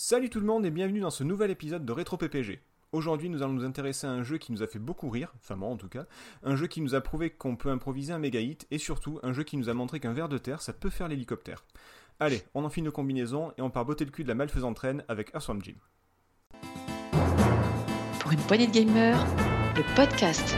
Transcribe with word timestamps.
Salut 0.00 0.30
tout 0.30 0.38
le 0.38 0.46
monde 0.46 0.64
et 0.64 0.70
bienvenue 0.70 1.00
dans 1.00 1.10
ce 1.10 1.24
nouvel 1.24 1.50
épisode 1.50 1.84
de 1.84 1.90
Rétro 1.90 2.16
PPG. 2.16 2.60
Aujourd'hui, 2.92 3.28
nous 3.28 3.42
allons 3.42 3.54
nous 3.54 3.64
intéresser 3.64 4.06
à 4.06 4.10
un 4.10 4.22
jeu 4.22 4.38
qui 4.38 4.52
nous 4.52 4.62
a 4.62 4.68
fait 4.68 4.78
beaucoup 4.78 5.10
rire, 5.10 5.34
enfin 5.38 5.56
moi 5.56 5.68
en 5.68 5.76
tout 5.76 5.88
cas, 5.88 6.06
un 6.44 6.54
jeu 6.54 6.68
qui 6.68 6.80
nous 6.80 6.94
a 6.94 7.00
prouvé 7.00 7.30
qu'on 7.30 7.56
peut 7.56 7.68
improviser 7.68 8.12
un 8.12 8.20
méga 8.20 8.38
hit 8.38 8.68
et 8.70 8.78
surtout 8.78 9.18
un 9.24 9.32
jeu 9.32 9.42
qui 9.42 9.56
nous 9.56 9.68
a 9.68 9.74
montré 9.74 9.98
qu'un 9.98 10.12
ver 10.12 10.28
de 10.28 10.38
terre 10.38 10.62
ça 10.62 10.72
peut 10.72 10.88
faire 10.88 11.08
l'hélicoptère. 11.08 11.64
Allez, 12.20 12.44
on 12.54 12.64
enfile 12.64 12.84
nos 12.84 12.92
combinaisons 12.92 13.52
et 13.58 13.60
on 13.60 13.70
part 13.70 13.86
botter 13.86 14.04
le 14.04 14.12
cul 14.12 14.22
de 14.22 14.28
la 14.28 14.36
malfaisante 14.36 14.78
reine 14.78 15.02
avec 15.08 15.34
Earthworm 15.34 15.60
Jim. 15.64 15.74
Pour 18.20 18.30
une 18.30 18.38
poignée 18.42 18.68
de 18.68 18.72
gamers, 18.72 19.26
le 19.74 19.82
podcast. 19.96 20.54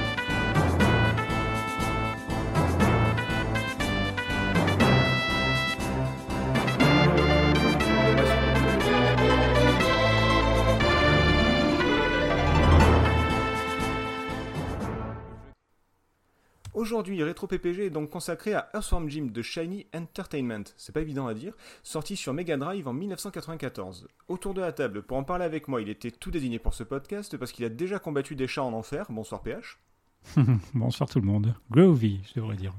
Aujourd'hui, 16.81 17.23
Retro 17.23 17.47
PPG 17.47 17.85
est 17.85 17.91
donc 17.91 18.09
consacré 18.09 18.55
à 18.55 18.71
Earthworm 18.73 19.11
Jim 19.11 19.29
de 19.31 19.43
Shiny 19.43 19.87
Entertainment, 19.95 20.65
c'est 20.79 20.95
pas 20.95 21.03
évident 21.03 21.27
à 21.27 21.35
dire, 21.35 21.53
sorti 21.83 22.17
sur 22.17 22.33
Mega 22.33 22.57
Drive 22.57 22.89
en 22.89 22.95
1994. 22.95 24.09
Autour 24.29 24.55
de 24.55 24.63
la 24.63 24.73
table, 24.73 25.03
pour 25.03 25.19
en 25.19 25.23
parler 25.23 25.45
avec 25.45 25.69
moi, 25.69 25.83
il 25.83 25.91
était 25.91 26.11
tout 26.11 26.31
désigné 26.31 26.59
pour 26.59 26.73
ce 26.73 26.83
podcast 26.83 27.37
parce 27.37 27.53
qu'il 27.53 27.67
a 27.67 27.69
déjà 27.69 27.99
combattu 27.99 28.35
des 28.35 28.47
chats 28.47 28.65
en 28.65 28.73
enfer. 28.73 29.05
Bonsoir 29.11 29.43
PH. 29.43 29.79
Bonsoir 30.73 31.07
tout 31.11 31.21
le 31.21 31.27
monde. 31.27 31.55
Groovy, 31.71 32.23
je 32.27 32.41
devrais 32.41 32.57
dire. 32.57 32.73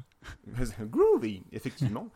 Groovy, 0.82 1.44
effectivement. 1.52 2.08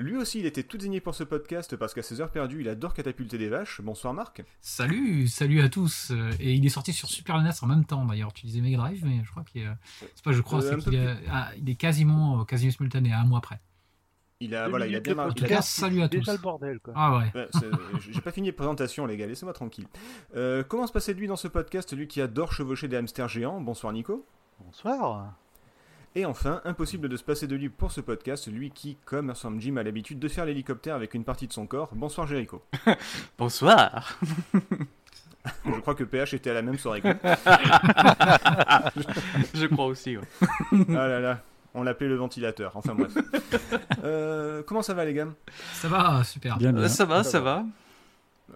Lui 0.00 0.16
aussi, 0.16 0.40
il 0.40 0.46
était 0.46 0.62
tout 0.62 0.78
désigné 0.78 1.00
pour 1.00 1.14
ce 1.14 1.24
podcast 1.24 1.76
parce 1.76 1.92
qu'à 1.92 2.02
ses 2.02 2.22
heures 2.22 2.30
perdues, 2.30 2.62
il 2.62 2.68
adore 2.70 2.94
catapulter 2.94 3.36
des 3.36 3.48
vaches. 3.50 3.82
Bonsoir 3.82 4.14
Marc. 4.14 4.42
Salut, 4.62 5.28
salut 5.28 5.60
à 5.60 5.68
tous. 5.68 6.10
Euh, 6.10 6.30
Et 6.40 6.54
il 6.54 6.64
est 6.64 6.70
sorti 6.70 6.94
sur 6.94 7.08
Super 7.08 7.40
NES 7.42 7.50
en 7.60 7.66
même 7.66 7.84
temps 7.84 8.04
d'ailleurs. 8.06 8.32
Tu 8.32 8.46
disais 8.46 8.62
Mega 8.62 8.78
Drive, 8.78 9.04
mais 9.04 9.22
je 9.22 9.30
crois 9.30 9.44
qu'il 9.44 9.60
est. 9.62 9.68
C'est 10.14 10.24
pas, 10.24 10.32
je 10.32 10.40
crois, 10.40 10.64
Euh, 10.64 10.76
qu'il 10.78 10.94
est, 10.94 11.16
ah, 11.30 11.50
il 11.58 11.68
est 11.68 11.74
quasiment, 11.74 12.40
euh, 12.40 12.44
quasiment 12.44 12.72
simultané, 12.72 13.12
un 13.12 13.24
mois 13.24 13.38
après. 13.38 13.60
Il 14.40 14.54
a, 14.54 14.70
voilà, 14.70 14.86
il 14.86 14.96
a 14.96 15.00
bien 15.00 15.14
marqué. 15.14 15.32
En 15.32 15.34
tout 15.34 15.44
cas, 15.44 15.60
salut 15.60 16.00
à 16.00 16.08
tous. 16.08 16.16
Déjà 16.20 16.32
le 16.32 16.38
bordel, 16.38 16.80
quoi. 16.80 16.94
Ah 16.96 17.18
ouais. 17.18 17.46
J'ai 18.10 18.22
pas 18.22 18.32
fini 18.32 18.48
de 18.50 18.54
présentation, 18.56 19.04
les 19.04 19.18
gars, 19.18 19.26
laissez-moi 19.26 19.52
tranquille. 19.52 19.86
Euh, 20.34 20.64
comment 20.66 20.86
se 20.86 20.92
passait 20.92 21.12
de 21.12 21.20
lui 21.20 21.26
dans 21.26 21.36
ce 21.36 21.46
podcast, 21.46 21.94
lui 21.94 22.08
qui 22.08 22.22
adore 22.22 22.54
chevaucher 22.54 22.88
des 22.88 22.96
hamsters 22.96 23.28
géants? 23.28 23.60
Bonsoir 23.60 23.92
Nico. 23.92 24.24
Bonsoir. 24.64 25.34
Et 26.16 26.24
enfin, 26.24 26.60
impossible 26.64 27.08
de 27.08 27.16
se 27.16 27.22
passer 27.22 27.46
de 27.46 27.54
lui 27.54 27.68
pour 27.68 27.92
ce 27.92 28.00
podcast, 28.00 28.48
lui 28.50 28.72
qui, 28.72 28.96
comme 29.04 29.28
Earthworm 29.28 29.60
Jim, 29.60 29.76
a 29.76 29.84
l'habitude 29.84 30.18
de 30.18 30.26
faire 30.26 30.44
l'hélicoptère 30.44 30.96
avec 30.96 31.14
une 31.14 31.22
partie 31.24 31.46
de 31.46 31.52
son 31.52 31.66
corps. 31.68 31.90
Bonsoir 31.94 32.26
Jericho. 32.26 32.64
Bonsoir. 33.38 34.18
Je 35.64 35.70
crois 35.80 35.94
que 35.94 36.02
PH 36.02 36.34
était 36.34 36.50
à 36.50 36.54
la 36.54 36.62
même 36.62 36.78
soirée. 36.78 37.00
que 37.00 37.08
nous. 37.08 37.14
Je 39.54 39.66
crois 39.66 39.86
aussi. 39.86 40.16
ouais. 40.16 40.24
Ah 40.90 41.06
là 41.06 41.20
là, 41.20 41.38
on 41.74 41.84
l'appelait 41.84 42.08
le 42.08 42.16
ventilateur. 42.16 42.72
Enfin 42.74 42.96
bref. 42.96 43.12
Euh, 44.02 44.64
comment 44.66 44.82
ça 44.82 44.94
va 44.94 45.04
les 45.04 45.14
gars? 45.14 45.28
Ça 45.74 45.86
va, 45.88 46.24
super. 46.24 46.58
Bien, 46.58 46.72
bien. 46.72 46.88
Ça 46.88 47.04
va, 47.04 47.22
Ça 47.22 47.30
ça 47.30 47.40
va. 47.40 47.54
va. 47.58 47.64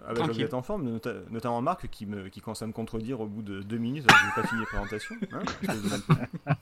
Ah 0.03 0.07
bah, 0.07 0.13
Vous 0.13 0.23
Tranquille. 0.25 0.41
êtes 0.43 0.53
en 0.53 0.61
forme, 0.61 0.83
nota- 0.83 1.21
notamment 1.29 1.61
Marc 1.61 1.87
qui, 1.89 2.05
me, 2.05 2.27
qui 2.29 2.41
commence 2.41 2.61
à 2.61 2.67
me 2.67 2.73
contredire 2.73 3.19
au 3.21 3.27
bout 3.27 3.41
de 3.41 3.61
deux 3.61 3.77
minutes 3.77 4.05
que 4.07 4.13
j'ai 4.13 4.41
pas 4.41 4.47
fini 4.47 4.61
la 4.61 4.67
présentation. 4.67 5.15
hein. 5.31 6.55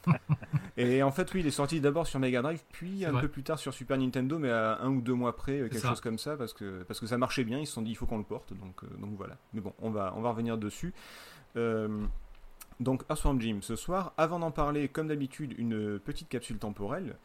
Et 0.78 1.04
en 1.04 1.12
fait, 1.12 1.32
oui, 1.34 1.42
il 1.42 1.48
est 1.48 1.52
sorti 1.52 1.80
d'abord 1.80 2.08
sur 2.08 2.20
Mega 2.20 2.42
Drive, 2.42 2.64
puis 2.72 3.06
un 3.06 3.12
vrai. 3.12 3.22
peu 3.22 3.28
plus 3.28 3.44
tard 3.44 3.60
sur 3.60 3.74
Super 3.74 3.98
Nintendo, 3.98 4.40
mais 4.40 4.50
à 4.50 4.80
un 4.82 4.90
ou 4.90 5.02
deux 5.02 5.14
mois 5.14 5.36
près, 5.36 5.60
quelque 5.60 5.78
ça. 5.78 5.90
chose 5.90 6.02
comme 6.02 6.18
ça, 6.18 6.36
parce 6.36 6.54
que, 6.54 6.84
parce 6.84 7.00
que 7.00 7.06
ça 7.06 7.18
marchait 7.18 7.44
bien. 7.44 7.60
Ils 7.60 7.68
se 7.68 7.74
sont 7.74 7.82
dit, 7.84 7.92
il 7.92 7.96
faut 7.96 8.06
qu'on 8.08 8.18
le 8.18 8.24
porte, 8.24 8.54
donc, 8.54 8.84
euh, 8.84 8.88
donc 8.98 9.12
voilà. 9.16 9.38
Mais 9.54 9.62
bon, 9.62 9.74
on 9.80 9.92
va, 9.92 10.14
on 10.16 10.22
va 10.22 10.30
revenir 10.32 10.58
dessus. 10.58 10.94
Euh, 11.58 12.04
donc, 12.80 13.04
Earthworm 13.10 13.40
Jim, 13.40 13.60
ce 13.62 13.76
soir, 13.76 14.14
avant 14.18 14.40
d'en 14.40 14.52
parler, 14.52 14.88
comme 14.88 15.08
d'habitude, 15.08 15.54
une 15.60 16.00
petite 16.00 16.28
capsule 16.30 16.58
temporelle. 16.58 17.18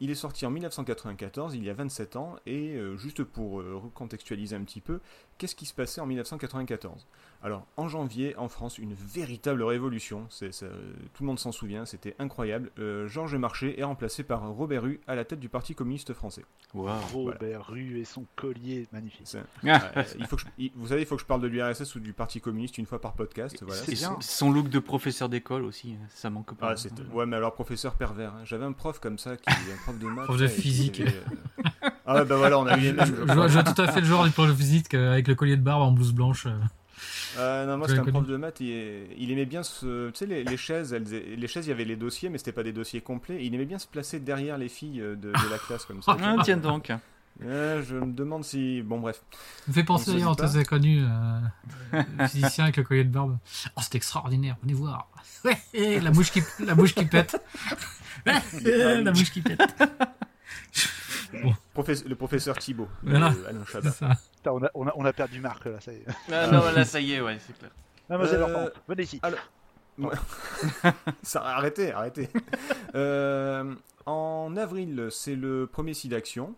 Il 0.00 0.10
est 0.10 0.16
sorti 0.16 0.46
en 0.46 0.50
1994, 0.50 1.54
il 1.54 1.64
y 1.64 1.70
a 1.70 1.74
27 1.74 2.16
ans, 2.16 2.36
et 2.46 2.74
euh, 2.74 2.96
juste 2.96 3.22
pour 3.22 3.60
euh, 3.60 3.76
recontextualiser 3.76 4.56
un 4.56 4.64
petit 4.64 4.80
peu, 4.80 5.00
qu'est-ce 5.38 5.54
qui 5.54 5.66
se 5.66 5.74
passait 5.74 6.00
en 6.00 6.06
1994 6.06 7.06
Alors, 7.44 7.66
en 7.76 7.88
janvier, 7.88 8.36
en 8.36 8.48
France, 8.48 8.78
une 8.78 8.94
véritable 8.94 9.64
révolution, 9.64 10.26
c'est, 10.30 10.52
ça- 10.54 10.66
tout 11.12 11.22
le 11.24 11.26
monde 11.26 11.40
s'en 11.40 11.50
souvient, 11.50 11.84
c'était 11.84 12.14
incroyable. 12.20 12.70
Euh, 12.78 13.08
Georges 13.08 13.34
Marchais 13.34 13.74
est 13.80 13.82
remplacé 13.82 14.22
par 14.22 14.48
Robert 14.48 14.82
Rue 14.82 15.00
à 15.08 15.16
la 15.16 15.24
tête 15.24 15.40
du 15.40 15.48
Parti 15.48 15.74
communiste 15.74 16.12
français. 16.14 16.44
Robert 17.12 17.66
Rue 17.66 17.98
et 17.98 18.04
son 18.04 18.24
collier, 18.36 18.86
magnifique. 18.92 19.22
C'est- 19.24 19.42
Ah, 19.66 19.90
euh, 19.96 20.04
il 20.20 20.26
faut 20.26 20.36
que 20.36 20.42
je- 20.42 20.46
il- 20.56 20.70
vous 20.76 20.86
savez, 20.88 21.00
il 21.02 21.06
faut 21.06 21.16
que 21.16 21.22
je 21.22 21.26
parle 21.26 21.40
de 21.40 21.48
l'URSS 21.48 21.96
ou 21.96 22.00
du 22.00 22.12
Parti 22.12 22.40
communiste 22.40 22.78
une 22.78 22.86
fois 22.86 23.00
par 23.00 23.14
podcast. 23.14 23.56
Voilà, 23.66 23.82
C'est 23.82 23.96
son- 23.96 24.20
son 24.20 24.52
look 24.52 24.68
de 24.68 24.78
professeur 24.78 25.28
d'école 25.28 25.64
aussi, 25.64 25.96
ça 26.10 26.30
manque 26.30 26.54
pas. 26.54 26.70
Ah, 26.70 26.76
c'est... 26.76 26.92
Ouais, 27.12 27.26
mais 27.26 27.36
alors 27.36 27.54
professeur 27.54 27.94
pervers. 27.94 28.32
hein. 28.34 28.42
J'avais 28.44 28.64
un 28.64 28.72
prof 28.72 29.00
comme 29.00 29.18
ça, 29.18 29.36
qui 29.36 29.50
un 29.50 29.82
prof 29.82 29.98
de 29.98 30.06
maths. 30.06 30.24
Prof 30.26 30.38
de 30.38 30.46
physique. 30.46 31.00
avait, 31.00 31.10
euh, 31.10 31.90
Ah 32.06 32.24
bah 32.24 32.36
voilà, 32.36 32.58
on 32.60 32.66
a 32.66 32.76
eu 32.78 32.80
les 32.82 32.92
mêmes. 32.92 33.04
Je, 33.06 33.10
je 33.12 33.16
je 33.16 33.22
crois. 33.22 33.34
vois, 33.34 33.48
je 33.48 33.52
vois 33.54 33.64
tout 33.64 33.82
à 33.82 33.88
fait 33.90 34.00
le 34.00 34.06
genre 34.06 34.24
du 34.24 34.30
prof 34.30 34.48
de 34.48 34.54
physique 34.54 34.94
euh, 34.94 35.12
avec 35.12 35.26
le 35.26 35.34
collier 35.34 35.56
de 35.56 35.62
barbe 35.62 35.82
en 35.82 35.90
blouse 35.90 36.12
blanche. 36.12 36.46
Euh. 37.38 37.66
Non, 37.66 37.78
moi 37.78 37.86
Je 37.88 37.94
c'était 37.94 38.08
un 38.08 38.12
prof 38.12 38.26
de 38.26 38.36
maths, 38.36 38.60
il, 38.60 39.06
il 39.18 39.30
aimait 39.30 39.46
bien 39.46 39.62
se. 39.62 40.10
Tu 40.10 40.18
sais, 40.18 40.26
les, 40.26 40.44
les 40.44 40.56
chaises, 40.56 40.92
elles, 40.92 41.04
les 41.04 41.48
chaises, 41.48 41.66
il 41.66 41.70
y 41.70 41.72
avait 41.72 41.84
les 41.84 41.96
dossiers, 41.96 42.28
mais 42.28 42.38
c'était 42.38 42.52
pas 42.52 42.62
des 42.62 42.72
dossiers 42.72 43.00
complets. 43.00 43.36
et 43.36 43.44
il 43.44 43.54
aimait 43.54 43.64
bien 43.64 43.78
se 43.78 43.86
placer 43.86 44.20
derrière 44.20 44.58
les 44.58 44.68
filles 44.68 45.00
euh, 45.00 45.16
de, 45.16 45.28
de 45.30 45.50
la 45.50 45.58
classe 45.66 45.84
comme 45.84 46.02
ça. 46.02 46.16
Ah, 46.20 46.36
tiens 46.44 46.56
donc. 46.56 46.92
Euh, 47.44 47.82
je 47.82 47.96
me 47.96 48.12
demande 48.12 48.44
si. 48.44 48.82
Bon, 48.82 49.00
bref. 49.00 49.22
Ça 49.32 49.64
me 49.68 49.72
fait 49.72 49.84
penser 49.84 50.06
se 50.06 50.10
d'ailleurs, 50.12 50.32
on 50.32 50.34
pas. 50.34 50.46
t'avait 50.46 50.64
connu, 50.64 51.02
euh, 51.02 52.00
le 52.18 52.26
physicien 52.28 52.64
avec 52.64 52.76
le 52.76 52.82
collier 52.82 53.04
de 53.04 53.10
barbe. 53.10 53.38
Oh, 53.76 53.80
c'est 53.82 53.94
extraordinaire, 53.94 54.56
venez 54.62 54.74
voir. 54.74 55.08
La 55.74 56.10
mouche 56.10 56.30
qui, 56.30 56.42
la 56.60 56.74
mouche 56.74 56.94
qui 56.94 57.06
pète. 57.06 57.40
La 58.24 59.10
mouche 59.10 59.32
qui 59.32 59.40
pète. 59.40 59.60
Professe- 61.82 62.04
le 62.04 62.14
professeur 62.14 62.58
Thibault, 62.58 62.88
Voilà. 63.02 63.32
euh, 63.32 63.48
Alain 63.48 63.64
Chabat. 63.64 63.90
ça. 63.90 64.10
Putain, 64.36 64.52
on, 64.52 64.62
a, 64.64 64.70
on, 64.74 64.86
a, 64.88 64.92
on 64.96 65.04
a 65.04 65.12
perdu 65.12 65.40
Marc 65.40 65.64
là, 65.66 65.80
ça 65.80 65.92
y 65.92 65.96
est. 65.96 66.06
Ah, 66.32 66.46
non, 66.48 66.60
là, 66.74 66.84
ça 66.84 67.00
y 67.00 67.12
est, 67.12 67.20
ouais, 67.20 67.38
c'est 67.40 67.56
clair. 67.58 67.70
Mademoiselle 68.08 68.42
Euh, 68.42 68.68
venez 68.88 69.02
ici. 69.04 69.20
Ça, 71.22 71.42
arrêtez, 71.44 71.92
arrêtez. 71.92 72.28
Euh, 72.94 73.74
en 74.04 74.54
avril, 74.58 75.08
c'est 75.10 75.34
le 75.34 75.66
premier 75.66 75.94
site 75.94 76.10
d'action. 76.10 76.54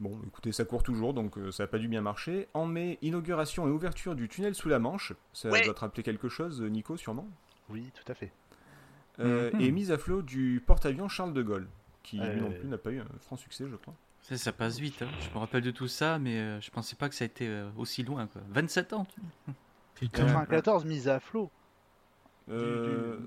Bon, 0.00 0.18
écoutez, 0.26 0.50
ça 0.52 0.64
court 0.64 0.82
toujours, 0.82 1.12
donc 1.12 1.36
euh, 1.36 1.50
ça 1.50 1.64
n'a 1.64 1.66
pas 1.66 1.76
dû 1.78 1.88
bien 1.88 2.00
marcher. 2.00 2.48
En 2.54 2.64
mai, 2.64 2.98
inauguration 3.02 3.68
et 3.68 3.70
ouverture 3.70 4.14
du 4.14 4.28
tunnel 4.30 4.54
sous 4.54 4.70
la 4.70 4.78
Manche. 4.78 5.12
Ça 5.34 5.50
Ouais. 5.50 5.60
doit 5.62 5.74
te 5.74 5.80
rappeler 5.80 6.02
quelque 6.02 6.30
chose, 6.30 6.62
Nico, 6.62 6.96
sûrement? 6.96 7.28
Oui, 7.68 7.90
tout 7.94 8.10
à 8.10 8.14
fait. 8.14 8.32
Euh, 9.20 9.50
Mhm. 9.52 9.60
Et 9.60 9.70
mise 9.72 9.92
à 9.92 9.98
flot 9.98 10.22
du 10.22 10.62
porte-avions 10.66 11.08
Charles 11.08 11.34
de 11.34 11.42
Gaulle, 11.42 11.68
qui 12.02 12.16
lui 12.16 12.24
Euh. 12.26 12.36
non 12.40 12.50
plus 12.50 12.66
n'a 12.68 12.78
pas 12.78 12.90
eu 12.92 13.00
un 13.00 13.06
franc 13.20 13.36
succès, 13.36 13.66
je 13.70 13.76
crois. 13.76 13.94
Ça, 14.28 14.36
ça 14.36 14.52
passe 14.52 14.78
vite. 14.78 15.00
hein. 15.02 15.08
Je 15.20 15.30
me 15.34 15.38
rappelle 15.38 15.62
de 15.62 15.70
tout 15.70 15.88
ça, 15.88 16.18
mais 16.18 16.36
euh, 16.38 16.60
je 16.60 16.70
pensais 16.70 16.96
pas 16.96 17.08
que 17.08 17.14
ça 17.14 17.24
a 17.24 17.26
été 17.26 17.46
euh, 17.48 17.70
aussi 17.76 18.02
loin. 18.02 18.26
Quoi. 18.26 18.42
27 18.50 18.92
ans. 18.92 19.06
tu 19.14 19.20
vois. 19.20 19.54
Putain. 19.94 20.26
94 20.26 20.84
mise 20.84 21.08
à 21.08 21.18
flot. 21.18 21.50
Euh, 22.50 23.18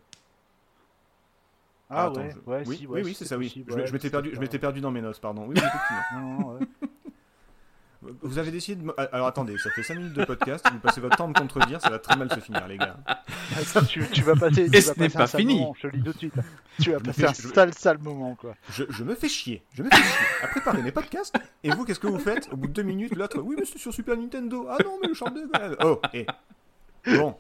Ah 1.90 2.06
attends, 2.06 2.22
ouais, 2.22 2.32
je- 2.32 2.50
ouais, 2.50 2.64
oui, 2.68 2.78
si, 2.78 2.88
oui, 2.88 2.94
ouais, 2.94 3.04
oui, 3.04 3.14
c'est 3.16 3.26
ça, 3.26 3.38
oui. 3.38 3.48
possible, 3.48 3.66
Je, 3.72 3.74
m- 3.76 3.82
ouais, 3.82 3.88
je 3.88 3.94
m'étais 3.94 4.10
perdu, 4.10 4.30
je 4.30 4.36
pas- 4.36 4.42
m'étais 4.42 4.60
perdu 4.60 4.80
dans 4.82 4.92
mes 4.92 5.02
notes, 5.02 5.20
pardon. 5.20 5.46
Oui, 5.48 5.56
oui, 5.58 5.62
effectivement. 5.66 6.04
Non, 6.14 6.40
non, 6.40 6.54
ouais. 6.60 6.68
Vous 8.22 8.38
avez 8.40 8.50
décidé 8.50 8.82
de... 8.82 8.92
ah, 8.98 9.08
Alors 9.12 9.28
attendez, 9.28 9.58
ça 9.60 9.70
fait 9.72 9.84
5 9.84 9.96
minutes 9.96 10.14
de 10.14 10.26
podcast, 10.26 10.66
vous 10.72 10.80
passez 10.80 11.00
votre 11.02 11.16
temps 11.18 11.26
à 11.26 11.28
me 11.28 11.34
contredire, 11.34 11.80
ça 11.80 11.90
va 11.92 12.00
très 12.00 12.16
mal 12.16 12.32
se 12.34 12.40
finir, 12.40 12.68
les 12.68 12.78
gars. 12.78 12.98
Attends, 13.56 13.84
tu, 13.86 14.04
tu 14.12 14.22
vas 14.24 14.36
passer, 14.36 14.70
tu 14.70 14.76
Et 14.78 14.80
vas 14.82 14.94
ce 14.94 15.00
n'est 15.00 15.10
pas 15.10 15.28
fini. 15.28 15.60
moment, 15.60 15.76
je 15.78 15.82
te 15.84 15.88
le 15.88 15.94
dis 16.00 16.04
tout 16.04 16.14
de 16.14 16.18
suite. 16.18 16.34
Tu 16.82 16.92
vas 16.92 16.98
Je 16.98 17.04
passer 17.04 17.22
me 17.24 17.28
un 17.28 17.34
je- 17.34 17.48
sale, 17.54 17.74
sale 17.76 17.98
moment, 18.00 18.34
quoi. 18.36 18.56
Je, 18.72 18.86
je 18.90 19.04
me 19.04 19.14
fais 19.14 19.30
chier, 19.30 19.64
je 19.74 19.84
me 19.84 19.90
fais 19.90 19.98
chier 19.98 20.26
à 20.44 20.48
préparer 20.48 20.82
mes 20.82 20.92
podcasts, 20.92 21.36
et 21.64 21.70
vous, 21.70 21.86
qu'est-ce 21.86 22.00
que 22.00 22.08
vous 22.08 22.18
faites? 22.20 22.50
Au 22.52 22.58
bout 22.58 22.68
de 22.68 22.74
2 22.74 22.82
minutes, 22.82 23.16
l'autre, 23.16 23.40
oui, 23.40 23.56
mais 23.60 23.66
c'est 23.66 23.78
sur 23.78 23.94
Super 23.94 24.18
Nintendo. 24.18 24.66
Ah 24.70 24.78
non, 24.84 24.98
mais 25.02 25.08
le 25.08 25.14
Charles 25.14 25.36
de. 25.36 25.78
Oh, 25.86 26.02
et. 26.14 26.26
Bon. 27.06 27.36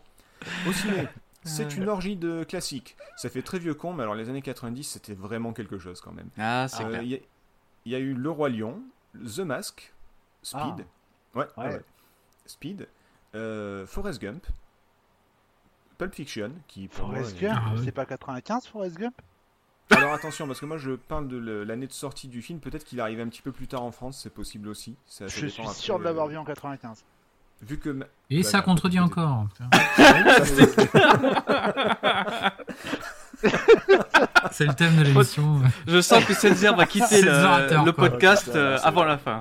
Au 0.67 0.71
ciné, 0.73 1.07
c'est 1.43 1.75
une 1.75 1.87
orgie 1.89 2.15
de 2.17 2.43
classiques. 2.43 2.95
Ça 3.17 3.29
fait 3.29 3.41
très 3.41 3.57
vieux 3.57 3.73
con, 3.73 3.93
mais 3.93 4.03
alors 4.03 4.15
les 4.15 4.29
années 4.29 4.41
90, 4.43 4.83
c'était 4.83 5.13
vraiment 5.15 5.53
quelque 5.53 5.79
chose 5.79 6.01
quand 6.01 6.11
même. 6.11 6.29
Ah, 6.37 6.67
c'est 6.67 6.83
Euh, 6.83 6.89
clair. 6.89 7.01
Il 7.03 7.11
y, 7.85 7.89
y 7.91 7.95
a 7.95 7.99
eu 7.99 8.13
Le 8.13 8.29
Roi 8.29 8.49
Lion, 8.49 8.79
The 9.15 9.39
Mask, 9.39 9.91
Speed, 10.43 10.85
ouais, 11.35 11.35
ouais, 11.35 11.45
Ouais. 11.57 11.65
ouais. 11.73 11.81
Speed, 12.45 12.87
euh, 13.35 13.85
Forrest 13.85 14.21
Gump, 14.21 14.45
Pulp 15.97 16.13
Fiction, 16.15 16.51
qui 16.67 16.81
moi, 16.81 16.89
Forrest 16.91 17.37
est- 17.37 17.41
Gump, 17.41 17.61
Ah 17.65 17.71
c'est 17.83 17.91
pas 17.91 18.05
95 18.05 18.67
Forrest 18.67 18.97
Gump? 18.97 19.13
Alors 19.91 20.13
attention, 20.13 20.47
parce 20.47 20.59
que 20.59 20.65
moi 20.65 20.77
je 20.77 20.91
parle 20.91 21.27
de 21.27 21.37
l'année 21.37 21.87
de 21.87 21.91
sortie 21.93 22.27
du 22.29 22.41
film, 22.41 22.59
peut-être 22.59 22.85
qu'il 22.85 23.01
arrive 23.01 23.19
un 23.19 23.27
petit 23.27 23.41
peu 23.41 23.51
plus 23.51 23.67
tard 23.67 23.83
en 23.83 23.91
France, 23.91 24.19
c'est 24.23 24.33
possible 24.33 24.69
aussi. 24.69 24.95
Ça- 25.05 25.27
ça 25.27 25.41
Je 25.41 25.47
suis 25.47 25.61
après, 25.61 25.73
sûr 25.75 25.99
de 25.99 26.03
l'avoir 26.05 26.27
euh, 26.27 26.29
vu 26.29 26.37
en 26.37 26.45
95. 26.45 27.03
Vu 27.61 27.77
que. 27.77 27.89
ma- 27.89 28.05
Et 28.31 28.41
Bah, 28.41 28.49
ça 28.49 28.61
contredit 28.61 28.99
encore. 28.99 29.45
C'est 34.51 34.65
le 34.65 34.73
thème 34.73 34.95
de 34.97 35.03
l'émission. 35.03 35.61
Je 35.87 36.01
sens 36.01 36.23
que 36.25 36.33
Setzer 36.33 36.73
va 36.75 36.85
quitter 36.85 37.05
C'est 37.07 37.21
le, 37.21 37.91
quoi. 37.91 38.09
podcast 38.09 38.47
Ouais, 38.47 38.55
euh, 38.55 38.77
avant 38.83 39.03
la 39.03 39.17
fin. 39.17 39.39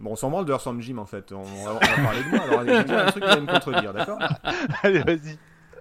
Bon, 0.00 0.12
on 0.12 0.16
s'en 0.16 0.30
branle 0.30 0.44
de 0.46 0.52
Earthworm 0.52 0.80
Jim 0.80 0.98
en 0.98 1.06
fait. 1.06 1.30
On, 1.32 1.40
on 1.42 1.64
va, 1.64 1.70
on 1.72 1.74
va 1.74 1.78
parler 2.02 2.24
de 2.24 2.28
moi. 2.30 2.40
Alors, 2.44 2.60
allez, 2.60 2.72
je 2.72 2.78
vais 2.78 2.84
dire 2.84 2.98
un 2.98 3.10
truc 3.10 3.22
qui 3.22 3.28
va 3.30 3.40
me 3.40 3.46
contredire, 3.46 3.92
d'accord 3.92 4.18
Allez, 4.82 5.00
vas-y. 5.02 5.38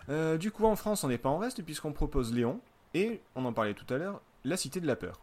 Euh, 0.10 0.38
Du 0.38 0.52
coup, 0.52 0.66
en 0.66 0.76
France, 0.76 1.04
on 1.04 1.08
n'est 1.08 1.18
pas 1.18 1.30
en 1.30 1.38
reste 1.38 1.64
puisqu'on 1.64 1.94
propose 1.94 2.34
Léon 2.34 2.60
et, 2.94 3.22
on 3.36 3.46
en 3.46 3.54
parlait 3.54 3.74
tout 3.74 3.92
à 3.94 3.98
l'heure, 3.98 4.20
La 4.44 4.58
Cité 4.58 4.80
de 4.82 4.88
la 4.88 4.96
Peur. 4.96 5.20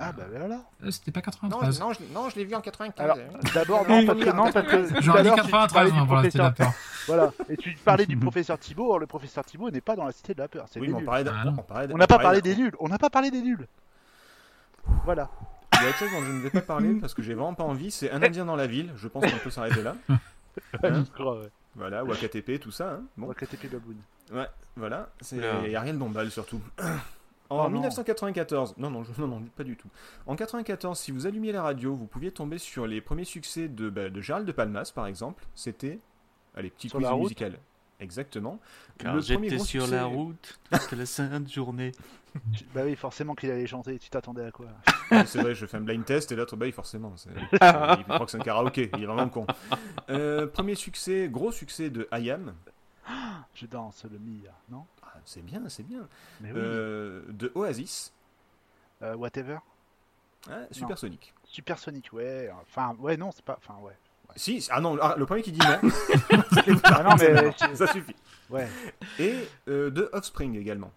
Ah, 0.00 0.10
bah 0.10 0.24
voilà. 0.28 0.62
Euh, 0.82 0.90
C'était 0.90 1.12
pas 1.12 1.20
93. 1.20 1.78
non, 1.78 1.92
je, 1.92 1.98
non, 2.12 2.28
je 2.28 2.34
l'ai 2.34 2.44
vu 2.44 2.52
en 2.56 2.60
95. 2.60 3.04
Alors, 3.04 3.16
d'abord, 3.54 3.88
non, 3.88 4.04
parce 4.04 4.18
que, 4.18 4.30
non, 4.30 4.50
parce 4.50 4.66
que 4.66 4.88
tout 4.96 5.02
J'aurais 5.02 5.20
à 5.20 5.22
dit 5.22 5.28
l'heure, 5.28 5.36
tu 5.36 5.42
93 5.52 5.72
parlais 5.72 5.90
du 5.92 5.96
moi, 5.98 6.06
pour 6.06 6.16
la 6.16 6.22
cité 6.24 6.38
de 6.38 6.42
la 6.42 6.50
professeur. 6.50 6.72
peur. 6.72 6.80
Voilà. 7.06 7.32
Et 7.48 7.56
tu 7.56 7.76
parlais 7.84 8.06
du 8.06 8.16
professeur 8.16 8.58
Thibault. 8.58 8.90
Or, 8.90 8.98
le 8.98 9.06
professeur 9.06 9.44
Thibault 9.44 9.70
n'est 9.70 9.80
pas 9.80 9.94
dans 9.94 10.04
la 10.04 10.10
cité 10.10 10.34
de 10.34 10.40
la 10.40 10.48
peur. 10.48 10.64
C'est 10.68 10.80
oui, 10.80 10.88
des 10.88 10.94
mais 10.94 10.98
on 11.02 11.04
parlait 11.04 11.24
Ah, 11.32 11.44
non. 11.44 11.54
on 11.58 11.62
parlait 11.62 11.86
d'- 11.86 11.92
On 11.94 11.98
n'a 11.98 12.08
pas 12.08 12.18
parlé 12.18 12.40
des 12.42 12.56
nuls. 12.56 12.74
On 12.80 12.88
n'a 12.88 12.98
pas 12.98 13.10
parlé 13.10 13.30
des 13.30 13.40
nuls. 13.40 13.68
Voilà. 15.04 15.30
Il 15.84 15.88
y 15.88 15.88
a 15.88 15.90
autre 15.90 15.98
chose 15.98 16.10
dont 16.12 16.24
je 16.24 16.32
ne 16.32 16.40
vais 16.40 16.50
pas 16.50 16.60
parler 16.62 16.94
parce 17.00 17.12
que 17.14 17.22
j'ai 17.22 17.34
vraiment 17.34 17.54
pas 17.54 17.64
envie. 17.64 17.90
C'est 17.90 18.10
un 18.10 18.22
Indien 18.22 18.44
dans 18.46 18.56
la 18.56 18.66
ville. 18.66 18.92
Je 18.96 19.06
pense 19.08 19.24
qu'on 19.30 19.38
peut 19.38 19.50
s'arrêter 19.50 19.82
là. 19.82 19.96
Hein 20.84 21.04
Je 21.04 21.10
crois, 21.10 21.40
ouais. 21.40 21.48
voilà, 21.74 22.04
ou 22.04 22.12
AKTP, 22.12 22.60
tout 22.60 22.70
ça. 22.70 22.92
hein. 22.92 23.02
On 23.18 23.22
Bon, 23.22 23.26
Baboon. 23.34 23.96
ouais, 24.32 24.46
voilà. 24.76 25.10
Il 25.32 25.70
y 25.70 25.74
a 25.76 25.80
rien 25.80 25.92
de 25.94 25.98
bombal 25.98 26.30
surtout. 26.30 26.60
En 27.50 27.58
Oh 27.58 27.62
non. 27.64 27.70
1994, 27.72 28.78
non, 28.78 28.88
non, 28.90 29.04
je- 29.04 29.20
non, 29.20 29.26
non, 29.28 29.42
pas 29.54 29.64
du 29.64 29.76
tout. 29.76 29.88
En 30.26 30.34
94, 30.34 30.98
si 30.98 31.10
vous 31.12 31.26
allumiez 31.26 31.52
la 31.52 31.62
radio, 31.62 31.94
vous 31.94 32.06
pouviez 32.06 32.32
tomber 32.32 32.56
sur 32.56 32.86
les 32.86 33.02
premiers 33.02 33.24
succès 33.26 33.68
de, 33.68 33.90
bah, 33.90 34.08
de 34.08 34.20
Gérald 34.22 34.46
de 34.46 34.52
Palmas, 34.52 34.90
par 34.94 35.06
exemple. 35.06 35.44
C'était, 35.54 35.98
allez, 36.56 36.70
petit 36.70 36.88
Sur 36.88 37.00
quiz 37.00 37.10
musical. 37.18 37.58
Exactement. 38.00 38.58
Car 38.98 39.20
j'étais 39.20 39.58
sur 39.58 39.82
succès- 39.84 39.90
la 39.90 40.04
route 40.06 40.58
toute 40.70 40.92
la 40.92 41.06
sainte 41.06 41.50
journée. 41.50 41.92
Bah 42.74 42.82
oui, 42.84 42.96
forcément 42.96 43.34
qu'il 43.34 43.50
allait 43.50 43.66
chanter. 43.66 43.98
Tu 43.98 44.10
t'attendais 44.10 44.44
à 44.46 44.50
quoi? 44.50 44.66
Ouais, 45.10 45.24
c'est 45.26 45.40
vrai, 45.40 45.54
je 45.54 45.66
fais 45.66 45.76
un 45.76 45.80
blind 45.82 46.04
test 46.04 46.32
et 46.32 46.36
l'autre, 46.36 46.56
bah, 46.56 46.66
oui, 46.66 46.72
forcément. 46.72 47.14
il 47.52 48.04
croit 48.04 48.24
que 48.24 48.30
c'est 48.30 48.38
un 48.38 48.40
karaoké, 48.40 48.90
il 48.96 49.02
est 49.02 49.06
vraiment 49.06 49.28
con. 49.28 49.46
Euh, 50.10 50.46
premier 50.48 50.74
succès, 50.74 51.28
gros 51.30 51.52
succès 51.52 51.90
de 51.90 52.08
IAM. 52.12 52.54
Je 53.54 53.66
danse 53.66 54.04
le 54.10 54.18
Mia, 54.18 54.50
non? 54.70 54.84
Ah, 55.02 55.14
c'est 55.24 55.44
bien, 55.44 55.62
c'est 55.68 55.86
bien. 55.86 56.08
Mais 56.40 56.50
oui. 56.50 56.58
Euh, 56.58 57.22
de 57.28 57.52
Oasis, 57.54 58.12
Euh, 59.02 59.14
whatever. 59.14 59.58
hein, 60.50 60.66
Supersonic. 60.72 61.32
Supersonic, 61.44 62.12
ouais. 62.12 62.50
Enfin, 62.62 62.96
ouais, 62.98 63.16
non, 63.16 63.30
c'est 63.30 63.44
pas. 63.44 63.56
Enfin, 63.58 63.78
ouais. 63.80 63.96
Si, 64.36 64.66
ah 64.70 64.80
non, 64.80 64.98
ah, 65.00 65.14
le 65.16 65.26
premier 65.26 65.42
qui 65.42 65.52
dit 65.52 65.60
non. 65.60 65.78
Ah 66.84 67.02
non, 67.02 67.14
mais. 67.18 67.52
ça 67.76 67.86
suffit. 67.92 68.14
Ouais. 68.50 68.68
Et 69.18 69.46
euh, 69.68 69.90
de 69.90 70.08
Offspring 70.12 70.56
également. 70.58 70.92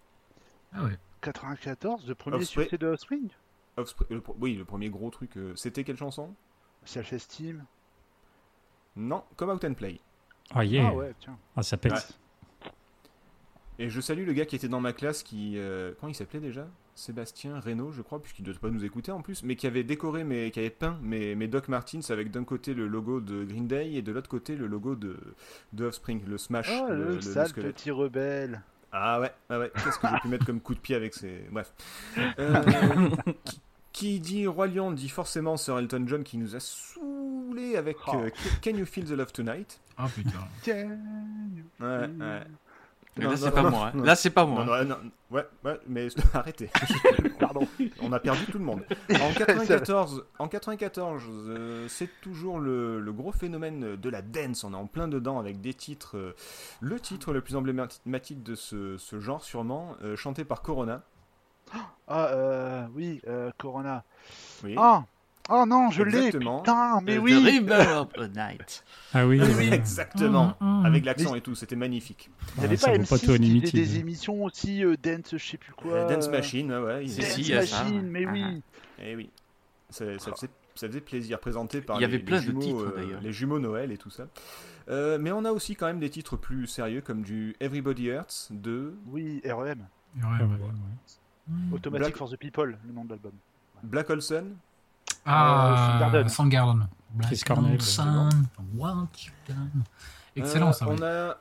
Ah 0.72 0.84
ouais. 0.84 0.98
94, 1.20 2.06
le 2.06 2.14
premier 2.14 2.36
Offspring. 2.36 2.64
succès 2.66 2.78
de 2.78 2.86
Offspring 2.88 3.28
Offspring- 3.76 4.06
le 4.10 4.20
pro- 4.20 4.36
oui, 4.40 4.54
le 4.54 4.64
premier 4.64 4.90
gros 4.90 5.10
truc. 5.10 5.36
euh, 5.36 5.52
C'était 5.56 5.84
quelle 5.84 5.96
chanson? 5.96 6.34
Self-esteem. 6.84 7.64
Non, 8.96 9.22
Come 9.36 9.50
Out 9.50 9.64
and 9.64 9.74
Play. 9.74 10.00
Ah, 10.54 10.64
yeah. 10.64 10.88
Ah 10.88 10.94
ouais, 10.94 11.14
tiens. 11.20 11.38
Ah, 11.56 11.62
ça 11.62 11.76
pète. 11.76 11.92
Ouais. 11.92 12.70
Et 13.78 13.88
je 13.90 14.00
salue 14.00 14.26
le 14.26 14.32
gars 14.32 14.44
qui 14.46 14.56
était 14.56 14.68
dans 14.68 14.80
ma 14.80 14.92
classe 14.92 15.22
qui. 15.22 15.54
euh, 15.56 15.92
comment 16.00 16.10
il 16.10 16.14
s'appelait 16.14 16.40
déjà? 16.40 16.66
Sébastien 16.98 17.60
Reynaud, 17.60 17.92
je 17.92 18.02
crois, 18.02 18.20
puisqu'il 18.20 18.42
ne 18.44 18.50
doit 18.52 18.60
pas 18.60 18.70
nous 18.70 18.84
écouter 18.84 19.12
en 19.12 19.22
plus, 19.22 19.42
mais 19.44 19.54
qui 19.56 19.66
avait 19.66 19.84
décoré, 19.84 20.24
mes, 20.24 20.50
qui 20.50 20.58
avait 20.58 20.68
peint 20.70 20.98
mes, 21.02 21.34
mes 21.34 21.46
Doc 21.46 21.68
Martens 21.68 22.10
avec 22.10 22.30
d'un 22.30 22.44
côté 22.44 22.74
le 22.74 22.86
logo 22.88 23.20
de 23.20 23.44
Green 23.44 23.66
Day 23.68 23.92
et 23.94 24.02
de 24.02 24.10
l'autre 24.12 24.28
côté 24.28 24.56
le 24.56 24.66
logo 24.66 24.94
de, 24.96 25.16
de 25.72 25.84
Offspring, 25.86 26.22
le 26.26 26.38
Smash, 26.38 26.68
Oh, 26.72 26.86
le, 26.88 26.96
le, 26.96 27.04
le- 27.10 27.14
le 27.14 27.20
sale 27.20 27.52
petit 27.52 27.90
rebelle. 27.92 28.62
Ah 28.90 29.20
ouais, 29.20 29.30
ah 29.50 29.58
ouais. 29.58 29.70
qu'est-ce 29.84 29.98
que 29.98 30.08
j'ai 30.10 30.18
pu 30.20 30.28
mettre 30.28 30.46
comme 30.46 30.60
coup 30.60 30.74
de 30.74 30.80
pied 30.80 30.96
avec 30.96 31.14
ces. 31.14 31.44
Bref. 31.52 31.72
Euh, 32.38 33.10
qui, 33.44 33.60
qui 33.92 34.20
dit 34.20 34.46
Roi 34.46 34.66
Lion 34.66 34.92
dit 34.92 35.08
forcément 35.08 35.56
Sir 35.56 35.78
Elton 35.78 36.04
John 36.06 36.22
qui 36.24 36.38
nous 36.38 36.56
a 36.56 36.60
saoulé 36.60 37.76
avec 37.76 37.96
Oh. 38.06 38.16
euh, 38.16 38.30
Can 38.62 38.70
You 38.70 38.86
Feel 38.86 39.04
the 39.04 39.10
Love 39.10 39.32
Tonight? 39.32 39.80
Oh 39.98 40.04
putain. 40.14 40.30
Tiens. 40.62 40.98
Ouais, 41.80 41.86
ouais. 42.18 42.42
Mais 43.18 43.24
Non, 43.24 43.30
là, 43.30 43.36
c'est 43.36 43.50
pas 43.50 43.62
non, 43.62 43.70
moi. 43.70 43.86
hein. 43.86 43.92
non. 43.94 44.04
Là, 44.04 44.16
c'est 44.16 44.30
pas 44.30 44.46
moi. 44.46 44.64
non, 44.64 44.84
non, 44.84 44.96
ouais, 45.30 45.44
ouais, 45.64 45.80
mais 45.88 46.08
arrêtez. 46.34 46.70
Pardon. 47.38 47.66
On 48.00 48.12
a 48.12 48.20
perdu 48.20 48.44
tout 48.46 48.58
le 48.58 48.64
monde. 48.64 48.82
En 49.20 49.32
94, 49.32 50.24
en 50.38 50.48
94 50.48 51.22
euh, 51.28 51.86
c'est 51.88 52.08
toujours 52.20 52.58
le, 52.60 53.00
le 53.00 53.12
gros 53.12 53.32
phénomène 53.32 53.96
de 53.96 54.08
la 54.10 54.22
dance. 54.22 54.64
On 54.64 54.72
est 54.72 54.76
en 54.76 54.86
plein 54.86 55.08
dedans 55.08 55.38
avec 55.38 55.60
des 55.60 55.74
titres. 55.74 56.16
euh, 56.16 56.34
le 56.80 56.98
titre 57.00 57.32
le 57.32 57.40
plus 57.40 57.56
emblématique 57.56 58.42
de 58.42 58.54
ce, 58.54 58.96
ce 58.96 59.18
genre, 59.20 59.42
sûrement, 59.42 59.96
euh, 60.02 60.16
chanté 60.16 60.44
par 60.44 60.62
Corona. 60.62 61.02
Ah, 62.08 62.28
euh, 62.28 62.86
oui, 62.94 63.20
euh, 63.28 63.50
Corona. 63.58 64.04
Oui. 64.64 64.74
Ah 64.78 65.02
Oh 65.04 65.08
non, 65.48 65.90
je 65.90 66.02
l'ai 66.02 66.18
Exactement. 66.26 66.58
Putain, 66.60 67.00
mais 67.02 67.16
The 67.16 67.20
oui 67.22 67.34
River 67.44 67.86
of 68.00 68.12
the 68.12 68.34
Night. 68.36 68.84
Ah 69.14 69.26
oui, 69.26 69.38
Mais 69.38 69.46
oui. 69.46 69.54
oui. 69.58 69.72
Exactement. 69.72 70.54
Mmh, 70.60 70.66
mmh. 70.82 70.86
Avec 70.86 71.04
l'accent 71.06 71.34
et 71.34 71.40
tout, 71.40 71.54
c'était 71.54 71.76
magnifique. 71.76 72.30
Il 72.58 72.62
y 72.62 72.66
avait 72.66 72.76
Ah, 72.82 72.86
pas 72.86 72.92
vaut 72.92 73.02
M6 73.02 73.08
pas 73.08 73.18
tout 73.18 73.24
qui 73.26 73.32
Unlimited. 73.32 73.70
faisait 73.70 73.82
des 73.82 73.98
émissions 74.00 74.44
aussi, 74.44 74.84
euh, 74.84 74.96
Dance, 75.02 75.30
je 75.32 75.38
sais 75.38 75.56
plus 75.56 75.72
quoi. 75.72 75.92
Euh, 75.94 76.08
Dance 76.14 76.28
euh, 76.28 76.32
Machine, 76.32 76.72
ouais, 76.72 77.04
Dance 77.06 77.10
si, 77.26 77.40
il 77.40 77.48
y 77.48 77.54
a 77.54 77.64
ça. 77.66 77.82
Machine, 77.84 78.02
mais 78.08 78.24
Ah, 78.26 78.30
oui 78.32 78.62
Eh 79.02 79.16
oui. 79.16 79.30
Ça, 79.88 80.04
ça 80.18 80.32
faisait, 80.32 80.50
ça 80.74 80.86
faisait 80.88 81.00
plaisir, 81.00 81.38
présenté 81.40 81.80
par 81.80 81.96
Il 81.96 82.02
y 82.02 82.04
avait 82.04 82.18
les, 82.18 82.22
plein 82.22 82.36
les 82.40 82.42
de 82.42 82.46
jumeaux, 82.48 82.60
titres, 82.60 82.80
euh, 82.80 82.96
d'ailleurs. 82.96 83.20
les 83.22 83.32
jumeaux 83.32 83.58
Noël 83.58 83.90
et 83.92 83.96
tout 83.96 84.10
ça. 84.10 84.24
Euh, 84.90 85.16
mais 85.18 85.32
on 85.32 85.46
a 85.46 85.52
aussi 85.52 85.74
quand 85.76 85.86
même 85.86 86.00
des 86.00 86.10
titres 86.10 86.36
plus 86.36 86.66
sérieux 86.66 87.00
comme 87.00 87.22
du 87.22 87.56
Everybody 87.60 88.08
Hurts 88.08 88.48
de 88.50 88.94
Oui, 89.06 89.40
REM. 89.46 89.78
Ouais, 89.78 90.22
Ah, 90.22 90.26
ouais. 90.34 90.40
ouais, 90.42 90.50
ouais. 90.50 90.68
Hmm. 91.48 91.72
Automatic 91.72 92.08
Black- 92.08 92.16
for 92.18 92.28
the 92.30 92.36
People, 92.36 92.76
le 92.86 92.92
nom 92.92 93.04
de 93.06 93.10
l'album. 93.10 93.32
Black 93.82 94.10
Olson. 94.10 94.44
Ah, 95.30 95.98
Soundgarden. 96.00 96.28
Soundgarden. 96.28 96.88
Chris 97.22 97.42
Black 97.46 97.58
Cornell, 97.58 97.80
Sun, 97.80 98.30
what 98.76 99.08
you 99.24 99.32
done. 99.48 99.82
Excellent 100.36 100.68
Euh, 100.68 100.72
ça. 100.72 100.86
On 100.88 101.02
a. 101.02 101.36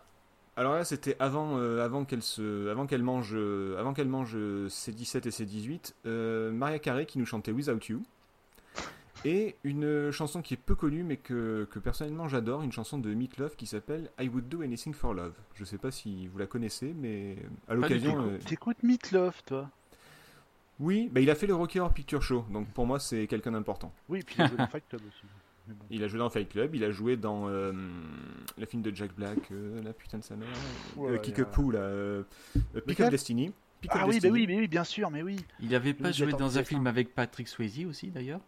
Alors 0.55 0.73
là, 0.73 0.83
c'était 0.83 1.15
avant, 1.19 1.57
euh, 1.57 1.85
avant 1.85 2.03
qu'elle 2.03 2.23
se, 2.23 2.67
avant 2.69 2.87
qu'elle 2.87 3.03
mange, 3.03 3.31
euh, 3.33 3.79
avant 3.79 3.93
qu'elle 3.93 4.07
mange 4.07 4.31
euh, 4.35 4.67
ses 4.69 4.91
17 4.91 5.27
et 5.27 5.31
ses 5.31 5.45
18. 5.45 5.93
euh, 6.07 6.51
Maria 6.51 6.79
Carey 6.79 7.05
qui 7.05 7.19
nous 7.19 7.25
chantait 7.27 7.51
Without 7.51 7.79
You. 7.89 8.01
Et 9.25 9.55
une 9.63 10.11
chanson 10.11 10.41
qui 10.43 10.53
est 10.53 10.57
peu 10.57 10.75
connue 10.75 11.03
mais 11.03 11.17
que, 11.17 11.67
que 11.71 11.79
personnellement 11.79 12.27
j'adore, 12.27 12.61
une 12.61 12.71
chanson 12.71 12.97
de 12.99 13.13
Meat 13.13 13.37
Love 13.37 13.55
qui 13.55 13.65
s'appelle 13.65 14.09
I 14.19 14.29
Would 14.29 14.47
Do 14.47 14.61
Anything 14.61 14.93
for 14.93 15.13
Love. 15.13 15.33
Je 15.55 15.63
sais 15.63 15.77
pas 15.79 15.89
si 15.91 16.27
vous 16.27 16.37
la 16.37 16.45
connaissez, 16.45 16.93
mais 16.95 17.35
à 17.67 17.73
l'occasion. 17.73 18.19
euh, 18.29 18.37
T'écoutes 18.45 18.81
Meatloaf, 18.83 19.43
toi 19.45 19.69
oui, 20.79 21.09
bah, 21.11 21.19
il 21.21 21.29
a 21.29 21.35
fait 21.35 21.47
le 21.47 21.55
Rocky 21.55 21.79
Horror 21.79 21.93
Picture 21.93 22.21
Show, 22.21 22.45
donc 22.51 22.67
pour 22.69 22.85
moi 22.85 22.99
c'est 22.99 23.27
quelqu'un 23.27 23.51
d'important. 23.51 23.91
Oui, 24.09 24.21
puis 24.25 24.35
il 24.37 24.41
a 24.43 24.47
joué 24.47 24.57
dans 24.57 24.67
Fight 24.67 24.83
Club 24.89 25.01
aussi. 25.07 25.23
Mais 25.67 25.73
bon. 25.73 25.85
Il 25.89 26.03
a 26.03 26.07
joué 26.07 26.19
dans 26.19 26.29
Fight 26.29 26.47
Club, 26.49 26.75
il 26.75 26.83
a 26.83 26.91
joué 26.91 27.17
dans 27.17 27.47
euh, 27.49 27.73
le 28.57 28.65
film 28.65 28.81
de 28.81 28.95
Jack 28.95 29.13
Black, 29.15 29.51
euh, 29.51 29.81
la 29.83 29.91
putain 29.93 30.17
de 30.19 30.23
sa 30.23 30.35
mère, 30.35 30.47
Ouais, 30.95 31.09
euh, 31.09 31.11
ouais, 31.13 31.21
Kickapoo, 31.21 31.71
là, 31.71 31.79
euh, 31.79 32.23
euh, 32.75 32.81
Pick 32.81 33.01
Destiny. 33.01 33.51
Pick 33.81 33.93
of 33.93 34.01
Ah 34.01 34.05
oui, 34.07 34.15
bah 34.15 34.29
Destiny. 34.29 34.31
oui, 34.33 34.47
mais 34.47 34.57
oui, 34.59 34.67
bien 34.67 34.83
sûr, 34.83 35.11
mais 35.11 35.21
oui. 35.23 35.37
Il 35.59 35.75
avait 35.75 35.93
pas 35.93 36.11
joué 36.11 36.31
dans 36.31 36.57
un 36.57 36.63
film 36.63 36.87
avec 36.87 37.13
Patrick 37.13 37.47
Swayze 37.47 37.85
aussi, 37.85 38.07
d'ailleurs? 38.11 38.39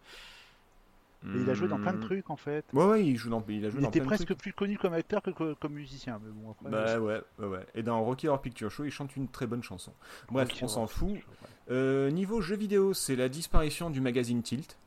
Et 1.35 1.41
il 1.41 1.49
a 1.49 1.53
joué 1.53 1.67
dans 1.67 1.77
plein 1.77 1.91
de 1.91 1.97
Hmm. 1.97 2.01
trucs 2.01 2.29
en 2.29 2.37
fait. 2.37 2.63
Ouais, 2.71 2.85
ouais, 2.85 3.05
il 3.05 3.17
joue 3.17 3.29
dans, 3.29 3.43
il 3.49 3.65
a 3.65 3.69
joué 3.69 3.79
Il 3.79 3.83
dans 3.83 3.89
était 3.89 3.99
plein 3.99 4.05
de 4.05 4.09
presque 4.11 4.25
trucs. 4.27 4.37
plus 4.37 4.53
connu 4.53 4.77
comme 4.77 4.93
acteur 4.93 5.21
que 5.21 5.31
co- 5.31 5.53
comme 5.55 5.73
musicien, 5.73 6.17
mais 6.23 6.31
bon 6.31 6.51
après. 6.51 6.69
Bah 6.69 6.97
ouais, 6.97 7.21
ouais, 7.39 7.45
ouais. 7.47 7.65
Et 7.75 7.83
dans 7.83 8.01
Rocky 8.01 8.29
Horror 8.29 8.41
Picture 8.41 8.71
Show, 8.71 8.85
il 8.85 8.91
chante 8.91 9.13
une 9.17 9.27
très 9.27 9.45
bonne 9.45 9.61
chanson. 9.61 9.91
Bref, 10.31 10.47
on 10.61 10.69
s'en 10.69 10.87
fout. 10.87 11.09
ouais. 11.09 11.21
Euh, 11.69 12.09
niveau 12.11 12.41
jeux 12.41 12.55
vidéo, 12.55 12.93
c'est 12.93 13.15
la 13.15 13.29
disparition 13.29 13.89
du 13.89 14.01
magazine 14.01 14.41
Tilt. 14.41 14.77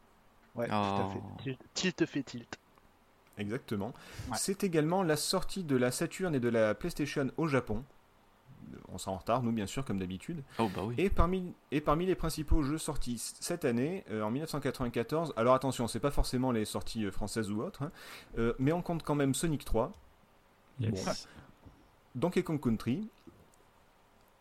Ouais, 0.55 0.67
tout 0.69 0.75
Oh. 0.75 0.77
à 0.77 1.11
fait. 1.13 1.21
Tilt- 1.51 1.59
Tilt 1.75 2.07
fait 2.07 2.23
tilt. 2.23 2.59
Exactement. 3.39 3.93
Ouais. 4.31 4.37
C'est 4.37 4.63
également 4.65 5.03
la 5.03 5.17
sortie 5.17 5.65
de 5.65 5.77
la 5.77 5.91
Saturn 5.91 6.35
et 6.35 6.41
de 6.41 6.49
la 6.49 6.75
PlayStation 6.75 7.31
au 7.37 7.47
Japon. 7.49 7.83
On 8.93 8.99
s'en 8.99 9.13
en 9.15 9.17
retard, 9.19 9.43
nous 9.43 9.53
bien 9.53 9.67
sûr, 9.67 9.85
comme 9.85 9.99
d'habitude. 9.99 10.43
Oh 10.59 10.69
bah 10.75 10.83
oui. 10.85 10.95
Et 10.99 11.09
parmi, 11.11 11.53
et 11.71 11.81
parmi 11.81 12.05
les 12.07 12.15
principaux 12.15 12.63
jeux 12.63 12.79
sortis 12.79 13.19
cette 13.19 13.65
année, 13.65 14.05
euh, 14.11 14.23
en 14.23 14.31
1994, 14.31 15.33
alors 15.37 15.55
attention, 15.55 15.89
c'est 15.89 15.99
pas 16.01 16.11
forcément 16.11 16.53
les 16.53 16.65
sorties 16.65 17.05
euh, 17.07 17.11
françaises 17.11 17.51
ou 17.51 17.63
autres, 17.63 17.83
hein, 17.83 17.91
euh, 18.39 18.53
mais 18.59 18.73
on 18.73 18.83
compte 18.83 19.03
quand 19.03 19.15
même 19.15 19.35
Sonic 19.35 19.65
3, 19.65 19.93
Yes. 20.81 21.27
Donkey 22.15 22.43
Kong 22.43 22.61
Country, 22.61 23.09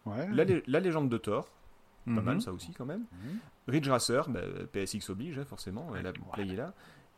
Ouais. 0.05 0.27
la, 0.31 0.43
lé- 0.43 0.63
la 0.67 0.79
légende 0.79 1.09
de 1.09 1.17
Thor, 1.17 1.47
pas 2.05 2.11
Mhm. 2.11 2.21
mal 2.23 2.41
ça 2.41 2.51
aussi 2.53 2.71
quand 2.73 2.85
même, 2.85 3.01
Mhm. 3.11 3.37
Ridge 3.67 3.87
Racer, 3.89 4.29
bah, 4.29 4.41
PSX 4.71 5.09
oblige 5.09 5.37
hein, 5.39 5.45
forcément, 5.47 5.87
Ouais, 5.89 6.01
la 6.01 6.11
voilà. 6.11 6.31
play 6.33 6.47
est 6.53 6.57
là. 6.57 6.73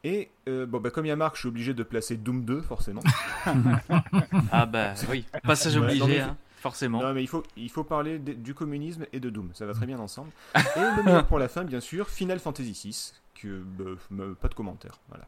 Et 0.05 0.29
euh, 0.49 0.65
bon, 0.65 0.81
bah, 0.81 0.89
comme 0.89 1.05
il 1.05 1.09
y 1.09 1.11
a 1.11 1.15
Marc, 1.15 1.35
je 1.35 1.41
suis 1.41 1.47
obligé 1.49 1.73
de 1.73 1.83
placer 1.83 2.17
Doom 2.17 2.43
2 2.43 2.61
forcément. 2.61 3.01
Ah 4.51 4.65
bah 4.65 4.93
oui. 5.09 5.25
Passage 5.43 5.75
Ouais, 5.75 5.81
non, 5.81 5.87
mais 5.87 6.01
obligé, 6.01 6.19
hein, 6.21 6.37
forcément. 6.57 7.01
Non, 7.01 7.13
mais 7.13 7.23
il 7.23 7.27
faut, 7.27 7.43
il 7.57 7.69
faut 7.69 7.83
parler 7.83 8.19
de- 8.19 8.33
du 8.33 8.53
communisme 8.53 9.05
et 9.13 9.19
de 9.19 9.29
Doom, 9.29 9.49
ça 9.53 9.65
va 9.65 9.73
très 9.73 9.85
bien 9.85 9.99
ensemble. 9.99 10.31
Et 10.55 10.79
le 10.97 11.03
meilleur 11.03 11.25
pour 11.25 11.39
la 11.39 11.47
fin, 11.47 11.63
bien 11.63 11.79
sûr, 11.79 12.09
Final 12.09 12.39
Fantasy 12.39 12.71
VI, 12.89 13.13
que 13.35 13.61
bah, 14.09 14.23
pas 14.39 14.47
de 14.47 14.53
commentaire. 14.53 14.99
Voilà. 15.09 15.25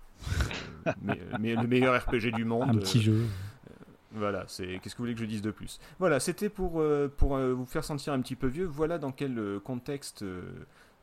Euh, 0.87 0.91
mais, 1.01 1.19
mais 1.39 1.55
le 1.55 1.67
meilleur 1.67 2.01
RPG 2.01 2.31
du 2.33 2.45
monde. 2.45 2.69
Un 2.69 2.75
petit 2.77 2.99
euh, 2.99 3.01
jeu. 3.01 3.25
Voilà, 4.15 4.45
c'est 4.47 4.79
qu'est-ce 4.81 4.95
que 4.95 4.99
vous 4.99 5.03
voulez 5.03 5.13
que 5.13 5.19
je 5.21 5.25
dise 5.25 5.41
de 5.41 5.51
plus? 5.51 5.79
Voilà, 5.99 6.19
c'était 6.19 6.49
pour, 6.49 6.79
euh, 6.79 7.07
pour 7.17 7.35
euh, 7.35 7.53
vous 7.53 7.65
faire 7.65 7.83
sentir 7.83 8.13
un 8.13 8.21
petit 8.21 8.35
peu 8.35 8.47
vieux. 8.47 8.65
Voilà 8.65 8.97
dans 8.97 9.11
quel 9.11 9.37
euh, 9.37 9.59
contexte 9.59 10.21
euh, 10.23 10.41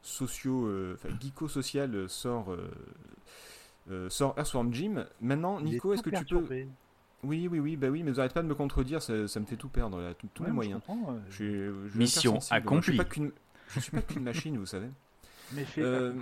socio, 0.03 0.67
euh, 0.67 0.97
geeko-social 1.21 2.09
sort 2.09 2.53
euh, 2.53 2.71
euh, 3.91 4.09
sort 4.11 4.35
Earthworm 4.39 4.73
Jim. 4.73 5.07
Maintenant, 5.21 5.61
Nico, 5.61 5.93
est-ce 5.93 6.03
que 6.03 6.11
tu 6.11 6.25
peux. 6.25 6.47
Oui, 7.25 7.47
oui, 7.49 7.61
oui, 7.61 7.77
bah 7.77 7.87
oui, 7.89 8.03
mais 8.03 8.11
vous 8.11 8.19
arrêtez 8.19 8.35
pas 8.35 8.43
de 8.43 8.49
me 8.49 8.55
contredire, 8.57 9.01
ça, 9.01 9.29
ça 9.29 9.39
me 9.39 9.45
fait 9.47 9.55
tout 9.57 9.69
perdre, 9.69 10.01
là, 10.01 10.13
tous 10.15 10.27
Ouais, 10.43 10.49
les 10.49 10.53
moi, 10.53 10.65
je 10.65 10.71
moyens. 10.71 10.81
comprends, 10.85 11.17
Je 11.29 11.35
suis- 11.35 11.55
je 11.55 11.89
suis 11.91 11.99
Mission. 11.99 12.41
Je 12.41 12.53
accomplie. 12.55 12.97
pas 12.97 13.05
qu'une- 13.05 13.31
Je 13.69 13.79
suis 13.81 13.93
pas 13.93 14.03
qu'une 14.03 14.25
machine, 14.25 14.59
vous 14.59 14.67
savez. 14.67 14.89
Mais 15.53 15.65
fais 15.65 15.83
Euh, 15.83 16.13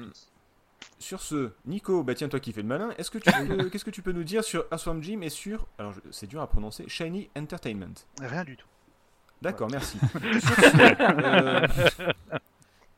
Sur 0.98 1.20
ce, 1.22 1.50
Nico, 1.66 2.02
bah 2.02 2.14
tiens, 2.14 2.28
toi 2.28 2.40
qui 2.40 2.52
fais 2.52 2.62
le 2.62 2.68
malin, 2.68 2.90
est-ce 2.98 3.10
que 3.10 3.18
tu 3.18 3.30
peux- 3.32 3.68
qu'est-ce 3.70 3.84
que 3.84 3.90
tu 3.90 4.02
peux 4.02 4.12
nous 4.12 4.24
dire 4.24 4.44
sur 4.44 4.66
Earthworm 4.70 5.02
Jim 5.02 5.20
et 5.22 5.30
sur, 5.30 5.66
alors 5.78 5.92
je- 5.92 6.00
c'est 6.10 6.26
dur 6.26 6.40
à 6.42 6.46
prononcer, 6.46 6.84
Shiny 6.88 7.30
Entertainment? 7.36 7.94
Rien 8.20 8.44
du 8.44 8.56
tout. 8.56 8.66
D'accord, 9.42 9.70
merci. 9.70 9.98
Sur 10.22 10.54
ce, 10.54 10.76
euh, 11.12 11.66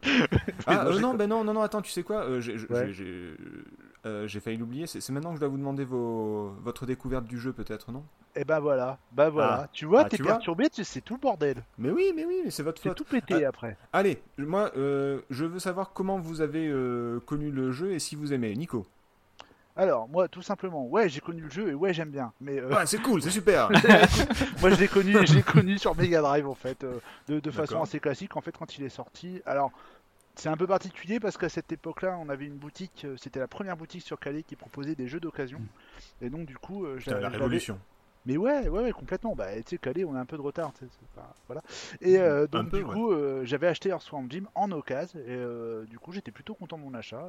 Ah 0.67 0.87
euh, 0.87 0.99
non, 0.99 1.15
ben 1.15 1.29
non, 1.29 1.45
non, 1.45 1.55
non, 1.55 1.63
attends, 1.63 1.81
tu 1.83 1.93
sais 1.93 2.03
quoi 2.03 2.25
euh, 2.25 2.41
J'ai 2.41 2.59
j'ai- 2.59 2.67
Ouais. 2.67 2.87
j'ai- 2.89 2.93
j'ai- 2.95 3.37
euh, 4.05 4.27
j'ai 4.27 4.41
failli 4.41 4.57
l'oublier. 4.57 4.87
C'est 4.87 5.09
maintenant 5.11 5.31
que 5.31 5.37
je 5.37 5.41
dois 5.41 5.49
vous 5.49 5.59
demander 5.59 5.85
vos, 5.85 6.51
votre 6.63 6.87
découverte 6.87 7.25
du 7.27 7.39
jeu, 7.39 7.53
peut-être, 7.53 7.93
non? 7.93 8.03
Et 8.35 8.45
bah 8.45 8.61
voilà, 8.61 8.99
bah 9.13 9.29
voilà. 9.29 9.61
Ah. 9.65 9.69
Tu 9.73 9.85
vois, 9.85 10.03
Ah, 10.03 10.09
t'es 10.09 10.17
perturbé, 10.19 10.71
tu- 10.71 10.85
c'est 10.85 11.03
tout 11.03 11.15
le 11.15 11.21
bordel. 11.21 11.63
Mais 11.79 11.91
oui, 11.91 12.13
mais 12.17 12.25
oui, 12.25 12.41
mais 12.45 12.51
c'est 12.51 12.63
votre 12.63 12.81
faute. 12.81 12.97
tout 12.97 13.05
pété 13.05 13.45
Ah. 13.45 13.49
après. 13.51 13.77
Allez, 13.93 14.23
moi, 14.39 14.71
euh, 14.77 15.21
je 15.31 15.45
veux 15.45 15.59
savoir 15.59 15.93
comment 15.93 16.19
vous 16.19 16.41
avez 16.41 16.67
euh, 16.69 17.21
connu 17.27 17.51
le 17.51 17.73
jeu 17.73 17.93
et 17.93 17.99
si 17.99 18.17
vous 18.17 18.33
aimez. 18.33 18.55
Nico. 18.55 18.87
Alors, 19.75 20.07
moi, 20.09 20.29
tout 20.29 20.43
simplement, 20.43 20.87
ouais, 20.87 21.09
j'ai 21.09 21.21
connu 21.21 21.41
le 21.43 21.51
jeu 21.51 21.69
et 21.71 21.75
ouais, 21.75 21.95
j'aime 21.95 22.11
bien. 22.11 22.33
Mais 22.43 22.59
euh, 22.61 22.69
Ouais, 22.75 22.85
c'est 22.87 23.01
cool, 23.01 23.23
c'est 23.23 23.31
super. 23.31 23.71
moi, 24.61 24.69
je 24.71 24.79
l'ai 24.79 24.89
connu, 24.89 25.15
connu 25.51 25.79
sur 25.79 25.97
Mega 25.97 26.21
Drive 26.21 26.47
en 26.47 26.55
fait, 26.55 26.85
euh, 26.85 26.99
de, 27.29 27.41
de 27.41 27.51
façon 27.51 27.81
assez 27.83 27.99
classique. 27.99 28.37
En 28.37 28.43
fait, 28.43 28.55
quand 28.57 28.77
il 28.77 28.85
est 28.85 28.91
sorti, 28.91 29.41
alors 29.47 29.71
c'est 30.35 30.49
un 30.49 30.57
peu 30.57 30.67
particulier 30.67 31.21
parce 31.21 31.37
qu'à 31.37 31.49
cette 31.49 31.71
époque-là, 31.73 32.17
on 32.21 32.29
avait 32.29 32.47
une 32.47 32.57
boutique, 32.57 33.05
euh, 33.05 33.17
c'était 33.17 33.41
la 33.41 33.49
première 33.49 33.77
boutique 33.77 34.03
sur 34.03 34.19
Calais 34.19 34.43
qui 34.43 34.57
proposait 34.57 34.95
des 34.95 35.07
jeux 35.09 35.21
d'occasion. 35.21 35.61
Et 36.21 36.31
donc, 36.31 36.47
du 36.47 36.57
coup, 36.57 36.85
euh, 36.85 36.99
je 36.99 37.11
l'avais- 37.11 37.23
la 37.23 37.29
révolution. 37.29 37.79
Mais 38.25 38.37
ouais, 38.37 38.69
ouais, 38.69 38.83
ouais, 38.85 38.93
complètement. 38.93 39.35
Bah, 39.35 39.53
tu 39.57 39.63
sais, 39.71 39.79
Calais, 39.79 40.05
on 40.05 40.15
a 40.15 40.21
un 40.21 40.25
peu 40.25 40.37
de 40.37 40.43
retard. 40.43 40.73
pas- 41.15 41.35
Voilà. 41.49 41.61
Et 42.01 42.19
euh, 42.19 42.47
donc, 42.47 42.71
peu, 42.71 42.79
du 42.79 42.85
ouais. 42.85 42.93
coup, 42.95 43.11
euh, 43.11 43.45
j'avais 43.45 43.67
acheté 43.67 43.89
Earthworm 43.89 44.29
Jim 44.31 44.45
en 44.55 44.71
occasion. 44.71 45.19
Et 45.19 45.25
euh, 45.29 45.85
du 45.87 45.99
coup, 45.99 46.13
j'étais 46.13 46.31
plutôt 46.31 46.55
content 46.55 46.79
de 46.79 46.85
mon 46.85 46.95
achat. 46.95 47.29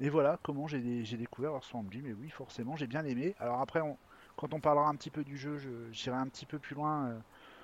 Et, 0.00 0.06
et 0.06 0.08
voilà 0.10 0.38
comment 0.42 0.66
j'ai 0.66 0.80
découvert 0.80 1.52
Earthworm 1.52 1.86
Jim. 1.92 2.02
Et 2.06 2.12
oui, 2.14 2.30
forcément, 2.30 2.74
j'ai 2.76 2.88
bien 2.88 3.04
aimé. 3.04 3.36
Alors 3.38 3.60
après, 3.60 3.80
on- 3.80 3.96
quand 4.36 4.52
on 4.54 4.60
parlera 4.60 4.88
un 4.88 4.94
petit 4.96 5.10
peu 5.10 5.22
du 5.22 5.36
jeu, 5.38 5.56
je- 5.58 5.92
j'irai 5.92 6.16
un 6.16 6.26
petit 6.26 6.46
peu 6.46 6.58
plus 6.58 6.74
loin. 6.74 7.10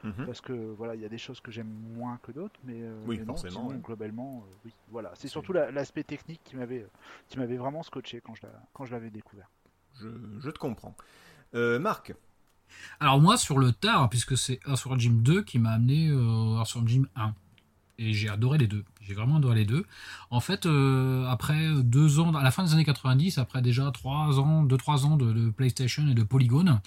Mhm. 0.04 0.26
parce 0.26 0.40
que 0.40 0.52
voilà, 0.52 0.94
il 0.94 1.00
y 1.00 1.04
a 1.04 1.08
des 1.08 1.18
choses 1.18 1.40
que 1.40 1.50
j'aime 1.50 1.66
moins 1.96 2.18
que 2.22 2.30
d'autres, 2.30 2.60
mais, 2.64 2.74
euh, 2.82 2.94
Oui, 3.06 3.18
mais 3.18 3.24
non, 3.24 3.32
forcément, 3.32 3.50
sinon, 3.62 3.68
ouais. 3.68 3.78
globalement, 3.82 4.44
euh, 4.46 4.54
oui, 4.66 4.72
voilà. 4.90 5.10
C'est 5.14 5.28
surtout 5.28 5.52
la- 5.52 5.70
l'aspect 5.70 6.04
technique 6.04 6.40
qui 6.44 6.56
m'avait, 6.56 6.82
euh, 6.82 6.90
qui 7.28 7.38
m'avait 7.38 7.56
vraiment 7.56 7.82
scotché 7.82 8.20
quand 8.20 8.34
je 8.34 8.42
l'a- 8.42 8.62
quand 8.74 8.84
je 8.84 8.92
l'avais 8.92 9.10
découvert. 9.10 9.48
Je, 10.00 10.08
je 10.40 10.50
te 10.50 10.58
comprends. 10.58 10.94
Euh, 11.54 11.78
Marc. 11.78 12.14
Alors 13.00 13.20
moi, 13.20 13.36
sur 13.36 13.58
le 13.58 13.72
tard, 13.72 14.08
puisque 14.10 14.36
c'est 14.36 14.60
Earthworm 14.66 14.98
Jim 15.00 15.14
2 15.22 15.42
qui 15.42 15.58
m'a 15.58 15.70
amené 15.72 16.08
euh, 16.10 16.58
Earthworm 16.58 16.88
Jim 16.88 17.04
1. 17.16 17.34
Et 17.98 18.12
j'ai 18.12 18.28
adoré 18.28 18.58
les 18.58 18.66
deux. 18.66 18.84
J'ai 19.00 19.14
vraiment 19.14 19.36
adoré 19.36 19.56
les 19.56 19.64
deux. 19.64 19.84
En 20.30 20.40
fait, 20.40 20.66
euh, 20.66 21.26
après 21.26 21.68
deux 21.82 22.18
ans, 22.18 22.34
à 22.34 22.42
la 22.42 22.50
fin 22.50 22.64
des 22.64 22.72
années 22.72 22.84
90, 22.84 23.38
après 23.38 23.62
déjà 23.62 23.90
trois 23.92 24.40
ans, 24.40 24.62
deux 24.64 24.76
trois 24.76 25.06
ans 25.06 25.16
de, 25.16 25.32
de 25.32 25.50
PlayStation 25.50 26.06
et 26.08 26.14
de 26.14 26.22
Polygon, 26.22 26.80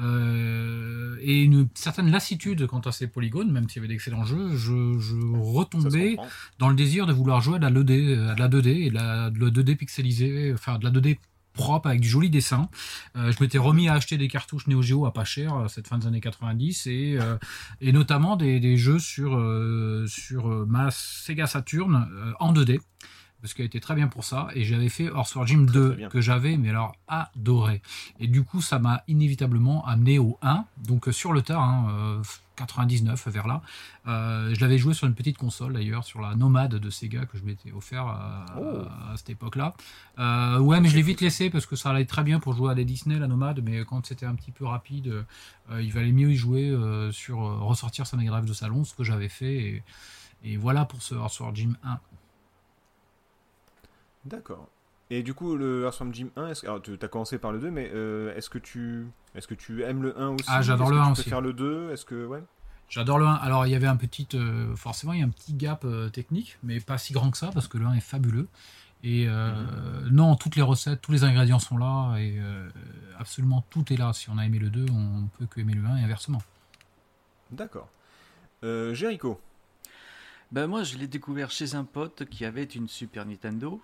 euh, 0.00 1.16
et 1.20 1.42
une 1.42 1.68
certaine 1.74 2.10
lassitude 2.10 2.66
quant 2.66 2.80
à 2.80 2.92
ces 2.92 3.06
polygones, 3.06 3.50
même 3.50 3.68
s'il 3.68 3.76
y 3.76 3.84
avait 3.84 3.88
d'excellents 3.88 4.24
jeux, 4.24 4.56
je, 4.56 4.98
je 4.98 5.16
retombais 5.38 6.16
dans 6.58 6.68
le 6.68 6.74
désir 6.74 7.06
de 7.06 7.12
vouloir 7.12 7.40
jouer 7.40 7.56
à 7.56 7.58
de 7.58 7.64
la 7.64 7.70
2D, 7.70 8.28
à 8.28 8.34
de 8.34 8.40
la 8.40 8.48
2D 8.48 8.68
et 8.68 8.90
de 8.90 8.94
la, 8.94 9.30
de 9.30 9.38
la 9.38 9.50
2D 9.50 9.76
pixelisée, 9.76 10.52
enfin 10.54 10.78
de 10.78 10.84
la 10.84 10.90
2D 10.90 11.18
propre 11.52 11.88
avec 11.88 12.00
du 12.00 12.08
joli 12.08 12.30
dessin. 12.30 12.68
Euh, 13.16 13.32
je 13.32 13.42
m'étais 13.42 13.58
remis 13.58 13.88
à 13.88 13.94
acheter 13.94 14.16
des 14.18 14.28
cartouches 14.28 14.66
Neo 14.66 14.82
Geo 14.82 15.06
à 15.06 15.12
pas 15.12 15.24
cher 15.24 15.54
euh, 15.54 15.68
cette 15.68 15.88
fin 15.88 15.98
des 15.98 16.06
années 16.06 16.20
90 16.20 16.86
et, 16.86 17.16
euh, 17.20 17.36
et 17.80 17.92
notamment 17.92 18.36
des, 18.36 18.60
des 18.60 18.76
jeux 18.76 18.98
sur, 18.98 19.36
euh, 19.36 20.06
sur 20.08 20.46
ma 20.66 20.90
Sega 20.90 21.46
Saturn 21.46 22.08
en 22.38 22.52
2D 22.52 22.80
parce 23.42 23.54
qu'elle 23.54 23.66
était 23.66 23.80
très 23.80 23.94
bien 23.94 24.06
pour 24.08 24.24
ça 24.24 24.48
et 24.54 24.64
j'avais 24.64 24.90
fait 24.90 25.10
Jim 25.46 25.64
Très, 25.64 25.72
2 25.74 25.88
très 25.88 25.96
bien. 25.96 26.08
que 26.10 26.20
j'avais 26.20 26.56
mais 26.58 26.68
alors 26.68 26.94
adoré 27.08 27.80
et 28.18 28.26
du 28.26 28.44
coup 28.44 28.60
ça 28.60 28.78
m'a 28.78 29.02
inévitablement 29.08 29.86
amené 29.86 30.18
au 30.18 30.38
1 30.42 30.64
donc 30.86 31.08
sur 31.10 31.32
le 31.32 31.40
tard 31.40 31.62
hein, 31.62 32.20
99 32.60 33.28
vers 33.28 33.46
là 33.46 33.62
euh, 34.06 34.54
je 34.54 34.60
l'avais 34.60 34.78
joué 34.78 34.94
sur 34.94 35.06
une 35.06 35.14
petite 35.14 35.38
console 35.38 35.72
d'ailleurs, 35.72 36.04
sur 36.04 36.20
la 36.20 36.34
Nomade 36.34 36.74
de 36.76 36.90
Sega 36.90 37.26
que 37.26 37.38
je 37.38 37.44
m'étais 37.44 37.72
offert 37.72 38.06
à, 38.06 38.46
Oh. 38.58 38.82
à 39.10 39.16
cette 39.16 39.30
époque-là. 39.30 39.74
Euh, 40.18 40.58
ouais, 40.58 40.80
mais 40.80 40.88
je 40.88 40.96
l'ai 40.96 41.02
vite 41.02 41.20
laissé 41.20 41.50
parce 41.50 41.66
que 41.66 41.76
ça 41.76 41.90
allait 41.90 42.04
très 42.04 42.22
bien 42.22 42.40
pour 42.40 42.52
jouer 42.54 42.70
à 42.70 42.74
des 42.74 42.84
Disney, 42.84 43.18
la 43.18 43.26
Nomade, 43.28 43.60
mais 43.62 43.84
quand 43.84 44.04
c'était 44.06 44.26
un 44.26 44.34
petit 44.34 44.52
peu 44.52 44.64
rapide, 44.66 45.08
euh, 45.70 45.82
il 45.82 45.92
valait 45.92 46.12
mieux 46.12 46.30
y 46.30 46.36
jouer 46.36 46.76
sur 47.12 47.38
ressortir 47.38 48.06
sa 48.06 48.16
Mega 48.16 48.30
Drive 48.30 48.44
de 48.46 48.52
salon, 48.52 48.84
ce 48.84 48.94
que 48.94 49.04
j'avais 49.04 49.28
fait. 49.28 49.54
Et, 49.54 49.82
et 50.44 50.56
voilà 50.56 50.84
pour 50.84 51.02
ce 51.02 51.14
Earthworm 51.14 51.54
Jim 51.56 51.72
1. 51.84 51.98
D'accord. 54.24 54.68
Et 55.12 55.22
du 55.24 55.34
coup, 55.34 55.56
le 55.56 55.82
Earthworm 55.84 56.14
Jim 56.14 56.28
1, 56.36 56.48
est-ce- 56.48 56.64
alors 56.66 56.80
tu 56.80 56.96
as 57.00 57.08
commencé 57.08 57.38
par 57.38 57.50
le 57.52 57.58
2, 57.58 57.70
mais 57.70 57.90
euh, 57.92 58.34
est-ce 58.36 58.48
que 58.48 58.58
tu 58.58 59.06
est-ce 59.34 59.48
que 59.48 59.54
tu 59.54 59.82
aimes 59.82 60.02
le 60.02 60.18
1 60.18 60.28
aussi 60.30 60.44
Ah, 60.48 60.62
j'adore 60.62 60.86
Est-ce 60.86 60.94
le 60.94 60.98
que 60.98 61.02
1 61.02 61.06
tu 61.06 61.12
aussi. 61.12 61.22
préfères 61.22 61.40
le 61.40 61.52
2 61.52 61.90
Est-ce 61.90 62.04
que 62.04 62.26
ouais? 62.26 62.42
J'adore 62.88 63.18
le 63.18 63.26
1. 63.26 63.34
Alors, 63.34 63.66
il 63.66 63.70
y 63.70 63.74
avait 63.74 63.86
un 63.86 63.96
petit. 63.96 64.26
euh, 64.34 64.74
forcément, 64.76 65.12
il 65.12 65.20
y 65.20 65.22
a 65.22 65.26
un 65.26 65.30
petit 65.30 65.54
gap 65.54 65.84
euh, 65.84 66.08
technique, 66.08 66.58
mais 66.62 66.80
pas 66.80 66.98
si 66.98 67.12
grand 67.12 67.30
que 67.30 67.36
ça, 67.38 67.50
parce 67.52 67.66
que 67.68 67.78
le 67.78 67.86
1 67.86 67.94
est 67.94 68.00
fabuleux. 68.00 68.48
Et 69.02 69.26
euh, 69.28 69.52
non, 70.10 70.36
toutes 70.36 70.56
les 70.56 70.62
recettes, 70.62 71.00
tous 71.00 71.10
les 71.12 71.24
ingrédients 71.24 71.58
sont 71.58 71.78
là, 71.78 72.16
et 72.18 72.36
euh, 72.38 72.68
absolument 73.18 73.64
tout 73.70 73.92
est 73.92 73.96
là. 73.96 74.12
Si 74.12 74.28
on 74.30 74.36
a 74.38 74.44
aimé 74.44 74.58
le 74.58 74.70
2, 74.70 74.86
on 74.92 75.26
peut 75.38 75.46
que 75.46 75.58
aimer 75.60 75.74
le 75.74 75.84
1 75.86 75.96
et 75.96 76.04
inversement. 76.04 76.42
D'accord. 77.50 77.88
Euh, 78.62 78.92
Jericho. 78.94 79.40
Ben 80.52 80.66
moi, 80.66 80.82
je 80.82 80.98
l'ai 80.98 81.06
découvert 81.06 81.50
chez 81.50 81.74
un 81.76 81.84
pote 81.84 82.24
qui 82.28 82.44
avait 82.44 82.64
une 82.64 82.88
Super 82.88 83.24
Nintendo 83.24 83.80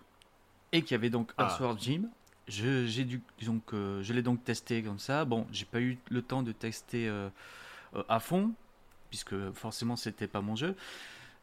et 0.72 0.82
qui 0.82 0.94
avait 0.94 1.10
donc 1.10 1.32
Ah. 1.38 1.44
Earthworm 1.44 1.78
Jim. 1.80 2.02
Je, 2.48 2.86
j'ai 2.86 3.04
dû, 3.04 3.20
donc, 3.44 3.72
euh, 3.74 4.02
je 4.02 4.12
l'ai 4.12 4.22
donc 4.22 4.44
testé 4.44 4.82
comme 4.82 5.00
ça. 5.00 5.24
Bon, 5.24 5.46
j'ai 5.50 5.64
pas 5.64 5.80
eu 5.80 5.98
le 6.10 6.22
temps 6.22 6.42
de 6.44 6.52
tester 6.52 7.08
euh, 7.08 7.28
euh, 7.96 8.02
à 8.08 8.20
fond, 8.20 8.52
puisque 9.10 9.34
forcément 9.52 9.96
c'était 9.96 10.28
pas 10.28 10.40
mon 10.40 10.54
jeu. 10.54 10.76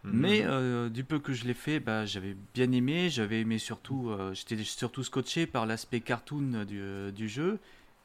Mais 0.05 0.41
Mhm. 0.43 0.49
euh, 0.49 0.89
du 0.89 1.03
peu 1.03 1.19
que 1.19 1.33
je 1.33 1.45
l'ai 1.45 1.53
fait, 1.53 1.79
bah, 1.79 2.05
j'avais 2.05 2.35
bien 2.53 2.71
aimé. 2.71 3.09
J'avais 3.09 3.41
aimé 3.41 3.57
surtout, 3.57 4.11
j'étais 4.33 4.61
surtout 4.63 5.03
scotché 5.03 5.45
par 5.45 5.65
l'aspect 5.65 6.01
cartoon 6.01 6.63
du, 6.65 7.11
du 7.13 7.27
jeu. 7.29 7.59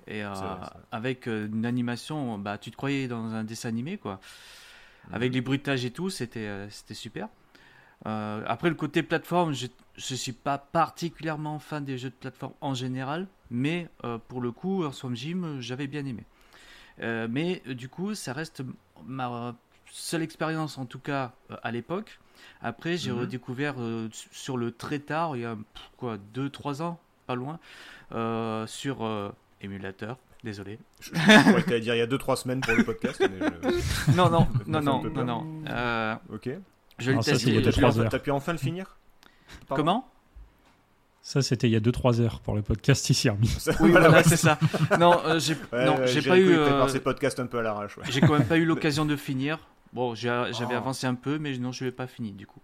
Et 0.07 0.23
vrai, 0.23 0.61
avec 0.91 1.27
une 1.27 1.67
animation, 1.67 2.39
bah, 2.39 2.57
tu 2.59 2.71
te 2.71 2.77
croyais 2.77 3.09
dans 3.09 3.35
un 3.35 3.45
dessin 3.45 3.69
animé, 3.69 3.97
quoi. 3.99 4.21
Mhm. 5.09 5.15
Avec 5.15 5.33
les 5.33 5.41
bruitages 5.41 5.85
et 5.85 5.91
tout, 5.91 6.11
c'était 6.11 6.69
c'était 6.71 6.95
super. 6.95 7.29
Euh, 8.07 8.43
après, 8.47 8.69
le 8.69 8.75
côté 8.75 9.02
plateforme, 9.02 9.52
je 9.55 9.67
ne 9.97 10.17
suis 10.17 10.33
pas 10.33 10.59
particulièrement 10.59 11.59
fan 11.59 11.85
des 11.85 11.99
jeux 11.99 12.11
de 12.11 12.14
plateforme 12.14 12.52
en 12.61 12.75
général, 12.75 13.26
mais 13.50 13.88
euh, 14.05 14.19
pour 14.28 14.40
le 14.40 14.52
coup, 14.52 14.85
Earthworm 14.85 15.17
Jim, 15.17 15.43
euh, 15.45 15.61
j'avais 15.61 15.87
bien 15.88 16.05
aimé. 16.07 16.25
Euh, 17.02 17.26
mais 17.31 17.62
du 17.67 17.88
coup, 17.88 18.14
ça 18.14 18.33
reste 18.33 18.62
ma 19.07 19.55
seule 19.90 20.23
expérience, 20.23 20.78
en 20.78 20.87
tout 20.87 20.99
cas 21.00 21.33
à 21.62 21.71
l'époque. 21.71 22.19
Après, 22.62 22.97
j'ai 22.97 23.11
Mhm. 23.11 23.21
redécouvert 23.21 23.75
sur 24.33 24.57
le 24.57 24.71
très 24.71 25.00
tard, 25.00 25.37
il 25.37 25.43
y 25.43 25.45
a 25.45 25.57
pff, 25.57 25.90
quoi, 25.97 26.19
2-3 26.35 26.83
ans, 26.83 27.00
pas 27.26 27.35
loin, 27.35 27.59
sur 28.67 29.33
émulateur. 29.61 30.19
Désolé. 30.45 30.78
Je, 31.00 31.11
je 31.14 31.78
dire 31.81 31.95
il 31.97 31.99
y 31.99 32.00
a 32.00 32.07
2-3 32.07 32.37
semaines 32.37 32.61
pour 32.61 32.75
le 32.75 32.85
podcast, 32.85 33.21
mais 33.21 33.40
je- 33.40 34.12
Non, 34.17 34.31
non, 34.31 34.47
non, 34.69 34.81
non, 34.81 35.25
non. 35.25 35.62
Euh, 35.69 36.14
Ok. 36.33 36.49
Je 36.99 37.11
l'ai 37.11 37.23
ça, 37.23 37.33
testé. 37.33 37.45
c'est 37.47 37.50
il 37.50 37.55
y 37.55 37.57
a 37.57 37.61
je 37.61 37.64
deux, 37.64 37.83
l'ai- 37.87 37.90
trois 37.93 38.09
T'as 38.09 38.19
pu 38.19 38.31
enfin 38.31 38.52
le 38.52 38.59
finir? 38.59 38.97
Pardon? 39.69 39.83
Comment? 39.83 40.09
Ça, 41.21 41.43
c'était 41.43 41.69
il 41.69 41.73
y 41.73 41.76
a 41.76 41.81
2-3 41.81 42.21
heures 42.21 42.40
pour 42.40 42.55
le 42.55 42.62
podcast 42.62 43.11
ici. 43.11 43.28
Ça- 43.59 43.73
Oui, 43.81 43.90
voilà, 43.90 44.09
voilà, 44.09 44.23
ouais. 44.23 44.23
c'est 44.28 44.37
ça. 44.37 44.59
Non, 44.99 45.21
euh, 45.26 45.38
j'ai 45.38 45.55
Ouais, 45.73 45.88
ouais, 45.88 46.23
pas 46.23 46.38
eu. 46.38 46.50
euh, 46.55 46.88
ses 46.88 47.00
podcasts 47.00 47.38
un 47.40 47.47
peu 47.47 47.59
à 47.59 47.62
l'arrache. 47.62 47.99
ouais. 47.99 48.05
J'ai 48.09 48.21
quand 48.21 48.33
même 48.38 48.47
pas 48.47 48.57
eu 48.57 48.64
l'occasion 48.67 49.05
de 49.05 49.14
finir. 49.17 49.59
Bon, 49.93 50.14
j'avais 50.14 50.50
Oh. 50.61 50.73
avancé 50.73 51.07
un 51.07 51.14
peu, 51.14 51.38
mais 51.38 51.57
non, 51.59 51.73
je 51.73 51.85
l'ai 51.85 51.93
pas 51.93 52.07
fini 52.07 52.33
du 52.33 52.47
coup. 52.47 52.61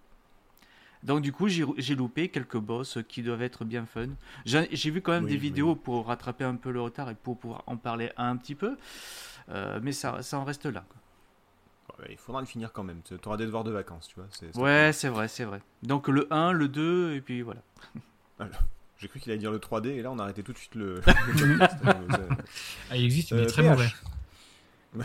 Donc 1.03 1.21
du 1.21 1.33
coup, 1.33 1.49
j'ai 1.49 1.95
loupé 1.95 2.29
quelques 2.31 2.57
boss 2.57 2.99
qui 3.09 3.23
doivent 3.23 3.43
être 3.43 3.65
bien 3.67 3.85
fun. 3.85 4.09
J'ai 4.47 4.91
vu 4.91 5.03
quand 5.03 5.13
même 5.13 5.25
Oui, 5.25 5.31
des 5.31 5.37
oui. 5.37 5.41
vidéos 5.43 5.75
pour 5.75 6.07
rattraper 6.07 6.45
un 6.45 6.55
peu 6.57 6.71
le 6.71 6.81
retard 6.81 7.11
et 7.11 7.15
pour 7.15 7.37
pouvoir 7.39 7.63
en 7.67 7.77
parler 7.77 8.11
un 8.17 8.37
petit 8.39 8.55
peu. 8.55 8.79
Euh, 9.51 9.79
mais 9.83 9.93
ça, 9.93 10.23
ça 10.23 10.39
en 10.39 10.45
reste 10.45 10.65
là. 10.65 10.85
quoi. 10.89 10.97
Il 12.11 12.17
faudra 12.17 12.41
le 12.41 12.47
finir 12.47 12.73
quand 12.73 12.83
même. 12.85 13.01
Tu 13.05 13.15
auras 13.27 13.37
des 13.37 13.47
devoirs 13.47 13.65
de 13.65 13.71
vacances, 13.71 14.09
tu 14.09 14.17
vois. 14.17 14.27
c'est- 14.31 14.47
c'est 14.53 14.61
Ouais, 14.61 14.91
c'est 14.93 15.09
vrai, 15.09 15.29
c'est 15.29 15.45
vrai. 15.45 15.61
Donc 15.83 16.09
le 16.09 16.27
1, 16.33 16.53
le 16.53 16.69
2, 16.69 17.15
et 17.15 17.21
puis 17.21 17.43
voilà. 17.43 17.61
J'ai 18.99 19.09
cru 19.09 19.21
qu'il 19.21 19.33
allait 19.33 19.39
dire 19.41 19.51
le 19.51 19.59
3D 19.59 19.89
et 19.91 20.03
là 20.03 20.11
on 20.13 20.19
a 20.19 20.23
arrêté 20.23 20.43
tout 20.43 20.53
de 20.53 20.59
suite 20.59 20.75
le. 20.77 21.01
podcast. 21.05 21.77
Euh, 21.87 22.29
Ah, 22.91 22.97
il 22.97 23.05
existe, 23.05 23.33
mais 23.33 23.39
il 23.39 23.41
Euh, 23.43 23.45
est 23.45 23.49
très 23.49 23.63
PH. 23.63 23.71
mauvais. 23.71 23.89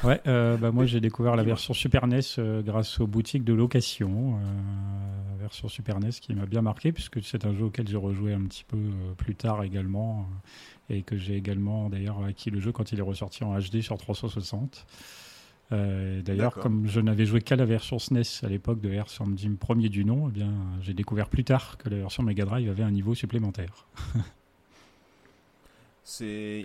Ouais, 0.03 0.21
euh, 0.27 0.55
bah 0.55 0.69
moi 0.71 0.85
j'ai 0.85 0.99
découvert 1.01 1.35
la 1.35 1.41
version 1.41 1.73
Super 1.73 2.05
NES 2.05 2.19
euh, 2.37 2.61
grâce 2.61 2.99
aux 2.99 3.07
boutiques 3.07 3.43
de 3.43 3.53
location. 3.53 4.35
euh, 4.39 5.37
version 5.39 5.67
Super 5.67 5.99
NES 5.99 6.11
qui 6.11 6.33
m'a 6.35 6.45
bien 6.45 6.61
marqué 6.61 6.91
puisque 6.91 7.23
c'est 7.23 7.43
un 7.45 7.55
jeu 7.55 7.65
auquel 7.65 7.87
j'ai 7.87 7.97
rejoué 7.97 8.33
un 8.33 8.41
petit 8.43 8.63
peu 8.65 8.77
euh, 8.77 9.13
plus 9.17 9.33
tard 9.35 9.63
également 9.63 10.29
euh, 10.91 10.95
et 10.95 11.01
que 11.01 11.17
j'ai 11.17 11.35
également 11.35 11.89
d'ailleurs 11.89 12.23
acquis 12.23 12.51
le 12.51 12.59
jeu 12.59 12.71
quand 12.71 12.91
il 12.91 12.99
est 12.99 13.03
ressorti 13.03 13.43
en 13.43 13.57
HD 13.57 13.81
sur 13.81 13.97
360. 13.97 14.85
Euh, 15.71 16.21
D'ailleurs, 16.23 16.55
comme 16.55 16.87
je 16.87 16.99
n'avais 16.99 17.25
joué 17.27 17.41
qu'à 17.41 17.55
la 17.55 17.65
version 17.65 17.99
SNES 17.99 18.43
à 18.43 18.47
l'époque 18.47 18.81
de 18.81 18.89
Air 18.91 19.05
Jim 19.35 19.55
premier 19.59 19.89
du 19.89 20.03
nom, 20.03 20.27
eh 20.29 20.31
bien 20.31 20.51
j'ai 20.81 20.93
découvert 20.95 21.29
plus 21.29 21.43
tard 21.43 21.77
que 21.77 21.89
la 21.89 21.97
version 21.97 22.23
Mega 22.23 22.43
Drive 22.45 22.69
avait 22.69 22.83
un 22.83 22.91
niveau 22.91 23.13
supplémentaire. 23.15 23.85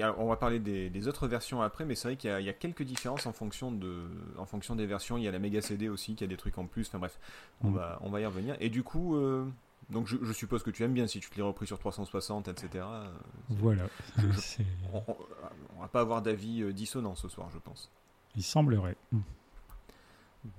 Alors, 0.01 0.19
on 0.21 0.27
va 0.29 0.37
parler 0.37 0.59
des, 0.59 0.89
des 0.89 1.07
autres 1.07 1.29
versions 1.29 1.61
après, 1.61 1.85
mais 1.85 1.95
c'est 1.95 2.09
vrai 2.09 2.17
qu'il 2.17 2.31
y, 2.31 2.33
a- 2.33 2.41
il 2.41 2.47
y 2.47 2.49
a 2.49 2.55
quelques 2.55 2.83
différences 2.83 3.27
en 3.27 3.33
fonction 3.33 3.71
de, 3.71 4.05
en 4.39 4.47
fonction 4.47 4.75
des 4.75 4.87
versions. 4.87 5.19
Il 5.19 5.25
y 5.25 5.29
a 5.29 5.31
la 5.31 5.39
Mega 5.39 5.61
CD 5.61 5.89
aussi, 5.91 6.15
qui 6.15 6.25
a 6.25 6.27
des 6.27 6.39
trucs 6.39 6.57
en 6.57 6.65
plus. 6.67 6.87
Enfin 6.89 6.99
bref, 6.99 7.19
on 7.61 7.69
Mm. 7.71 7.75
va, 7.75 7.99
on 8.01 8.09
va 8.11 8.21
y 8.23 8.27
revenir. 8.27 8.57
Et 8.61 8.71
du 8.71 8.83
coup, 8.83 9.17
euh, 9.17 9.45
donc 9.91 10.07
je, 10.07 10.17
je 10.23 10.33
suppose 10.33 10.63
que 10.63 10.71
tu 10.71 10.83
aimes 10.83 10.95
bien 10.95 11.07
si 11.07 11.21
tu 11.21 11.29
te 11.29 11.37
l'es 11.37 11.43
repris 11.43 11.67
sur 11.67 11.79
360, 11.79 12.49
etc. 12.49 12.69
euh, 12.89 13.07
Voilà. 13.51 13.83
Je- 14.17 14.31
je- 14.33 14.33
C'est- 14.41 14.67
On, 14.95 15.03
on- 15.09 15.17
on 15.77 15.81
va 15.83 15.89
pas 15.89 16.01
avoir 16.01 16.23
d'avis 16.23 16.73
dissonant 16.73 17.15
ce 17.15 17.29
soir, 17.29 17.51
je 17.53 17.59
pense. 17.59 17.91
Il 18.37 18.43
semblerait. 18.43 18.97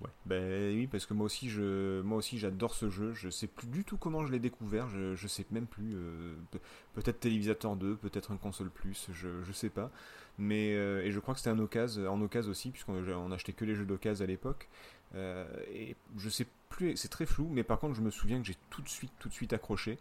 Ouais. 0.01 0.09
Ben 0.25 0.75
oui, 0.75 0.87
parce 0.87 1.05
que 1.05 1.13
moi 1.13 1.27
aussi, 1.27 1.47
je, 1.49 2.01
moi 2.01 2.17
aussi, 2.17 2.39
j'adore 2.39 2.73
ce 2.73 2.89
jeu. 2.89 3.13
Je 3.13 3.29
sais 3.29 3.45
plus 3.45 3.67
du 3.67 3.83
tout 3.83 3.97
comment 3.97 4.25
je 4.25 4.31
l'ai 4.31 4.39
découvert. 4.39 4.89
Je, 4.89 5.13
je 5.15 5.27
sais 5.27 5.45
même 5.51 5.67
plus. 5.67 5.93
euh, 5.95 6.33
pe- 6.49 6.57
peut-être 6.95 7.19
télévisateur 7.19 7.75
2, 7.75 7.95
peut-être 7.97 8.31
un 8.31 8.37
console 8.37 8.71
plus. 8.71 9.09
Je, 9.13 9.43
je 9.43 9.51
sais 9.51 9.69
pas. 9.69 9.91
Mais 10.39 10.73
euh, 10.73 11.03
et 11.03 11.11
je 11.11 11.19
crois 11.19 11.35
que 11.35 11.39
c'était 11.39 11.51
un 11.51 11.59
occasion, 11.59 12.11
en 12.11 12.19
occasion 12.21 12.49
aussi, 12.49 12.71
puisqu'on 12.71 12.95
on 13.07 13.31
achetait 13.31 13.53
que 13.53 13.63
les 13.63 13.75
jeux 13.75 13.85
d'occasion 13.85 14.23
à 14.23 14.27
l'époque. 14.27 14.69
Euh, 15.13 15.45
et 15.71 15.95
je 16.17 16.29
sais 16.29 16.47
plus. 16.69 16.97
C'est 16.97 17.09
très 17.09 17.27
flou, 17.27 17.47
mais 17.51 17.63
par 17.63 17.77
contre, 17.79 17.93
je 17.93 18.01
me 18.01 18.09
souviens 18.09 18.39
que 18.41 18.47
j'ai 18.47 18.57
tout 18.71 18.81
de 18.81 18.89
suite, 18.89 19.11
tout 19.19 19.29
de 19.29 19.33
suite 19.33 19.53
accroché. 19.53 19.99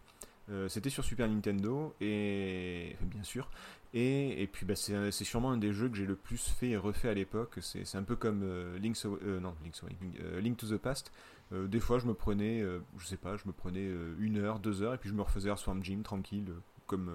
C'était 0.67 0.91
sur 0.91 1.03
Super 1.03 1.27
Nintendo 1.27 1.95
et 1.99 2.95
bien 3.01 3.23
sûr 3.23 3.49
et, 3.97 4.49
puis 4.51 4.65
bah, 4.65 4.75
c'est 4.75 5.23
sûrement 5.23 5.51
un 5.51 5.57
des 5.57 5.71
jeux 5.71 5.87
que 5.87 5.95
j'ai 5.95 6.05
le 6.05 6.17
plus 6.17 6.49
fait 6.49 6.71
et 6.71 6.77
refait 6.77 7.07
à 7.07 7.13
l'époque. 7.13 7.59
C'est 7.61 7.95
un 7.95 8.03
peu 8.03 8.17
comme 8.17 8.43
euh, 8.43 8.77
euh, 8.77 9.39
euh, 9.39 10.41
Link 10.41 10.57
to 10.57 10.67
the 10.67 10.77
Past. 10.77 11.13
Des 11.51 11.79
fois, 11.79 11.99
je 11.99 12.05
me 12.05 12.13
prenais, 12.13 12.61
je 12.97 13.05
sais 13.05 13.17
pas, 13.17 13.37
je 13.37 13.43
me 13.45 13.53
prenais 13.53 13.87
une 14.19 14.39
heure, 14.39 14.59
deux 14.59 14.81
heures, 14.81 14.95
et 14.95 14.97
puis 14.97 15.09
je 15.09 15.13
me 15.13 15.21
refaisais 15.21 15.47
Earthworm 15.47 15.83
Jim 15.83 16.01
tranquille, 16.03 16.51
comme 16.87 17.11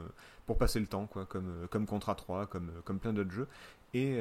pour 0.47 0.57
passer 0.57 0.79
le 0.79 0.87
temps, 0.87 1.07
quoi, 1.07 1.27
comme 1.27 1.67
comme 1.69 1.85
Contra 1.85 2.15
3, 2.15 2.47
comme 2.47 2.71
comme 2.85 3.01
plein 3.01 3.13
d'autres 3.13 3.33
jeux. 3.33 3.49
Et 3.93 4.17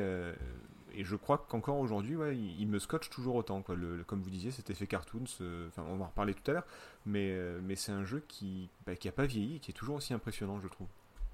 je 0.97 1.15
crois 1.15 1.45
qu'encore 1.47 1.77
aujourd'hui, 1.77 2.17
il, 2.57 2.67
me 2.67 2.79
scotche 2.79 3.11
toujours 3.11 3.35
autant, 3.35 3.61
comme 3.61 4.21
vous 4.21 4.29
disiez, 4.31 4.49
cet 4.49 4.71
effet 4.71 4.87
cartoons. 4.87 5.25
Enfin, 5.67 5.83
on 5.87 5.95
va 5.95 6.05
en 6.05 6.07
reparler 6.07 6.33
tout 6.33 6.49
à 6.49 6.55
l'heure, 6.55 6.67
mais 7.05 7.75
c'est 7.75 7.91
un 7.91 8.03
jeu 8.03 8.23
qui 8.27 8.67
bah, 8.87 8.95
qui 8.95 9.09
pas 9.11 9.27
vieilli, 9.27 9.57
et 9.57 9.59
qui 9.59 9.69
est 9.69 9.75
toujours 9.75 9.97
aussi 9.97 10.13
impressionnant, 10.13 10.59
je 10.59 10.67
trouve. 10.67 10.87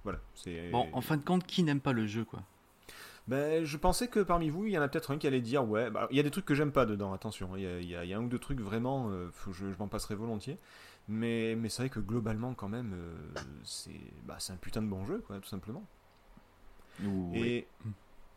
Voilà, 0.06 0.20
c'est 0.36 0.70
Bon, 0.72 0.88
en 0.94 1.02
fin 1.02 1.18
de 1.18 1.24
compte, 1.24 1.46
qui 1.46 1.64
n'aime 1.64 1.82
pas 1.82 1.92
le 1.92 2.08
jeu, 2.08 2.24
quoi 2.24 2.42
ben, 3.28 3.66
je 3.66 3.78
pensais 3.78 4.08
que 4.08 4.20
parmi 4.20 4.50
vous, 4.50 4.66
il 4.66 4.74
y 4.74 4.78
en 4.78 4.84
a 4.84 4.88
peut-être 4.88 5.10
un 5.12 5.18
qui 5.18 5.26
allait 5.26 5.42
dire 5.42 5.68
ouais. 5.68 5.90
bah, 5.90 6.08
il 6.12 6.18
y 6.18 6.20
a 6.20 6.24
des 6.24 6.30
trucs 6.30 6.46
que 6.46 6.54
j'aime 6.54 6.72
pas 6.72 6.86
dedans, 6.86 7.12
attention. 7.12 7.56
Il 7.56 7.64
y 7.64 7.68
a, 7.68 7.80
il 7.80 7.90
y 7.90 7.96
a- 7.96 8.04
il 8.04 8.10
y 8.10 8.14
a 8.14 8.18
un 8.18 8.22
ou 8.24 8.28
deux 8.28 8.38
trucs 8.38 8.60
vraiment, 8.62 9.10
euh, 9.10 9.32
je, 9.52 9.72
je 9.72 9.78
m'en 9.80 9.88
passerai 9.88 10.14
volontiers. 10.16 10.58
Mais, 11.08 11.56
mais 11.56 11.70
c'est 11.70 11.84
vrai 11.84 11.90
que 11.90 12.00
globalement, 12.00 12.54
quand 12.54 12.70
même, 12.70 12.94
euh, 12.96 13.16
c'est 13.64 14.00
bah, 14.26 14.36
c'est 14.40 14.54
un 14.54 14.58
putain 14.58 14.82
de 14.84 14.88
bon 14.88 15.06
jeu, 15.06 15.24
quoi, 15.26 15.40
tout 15.40 15.50
simplement. 15.50 15.84
Et. 17.34 17.68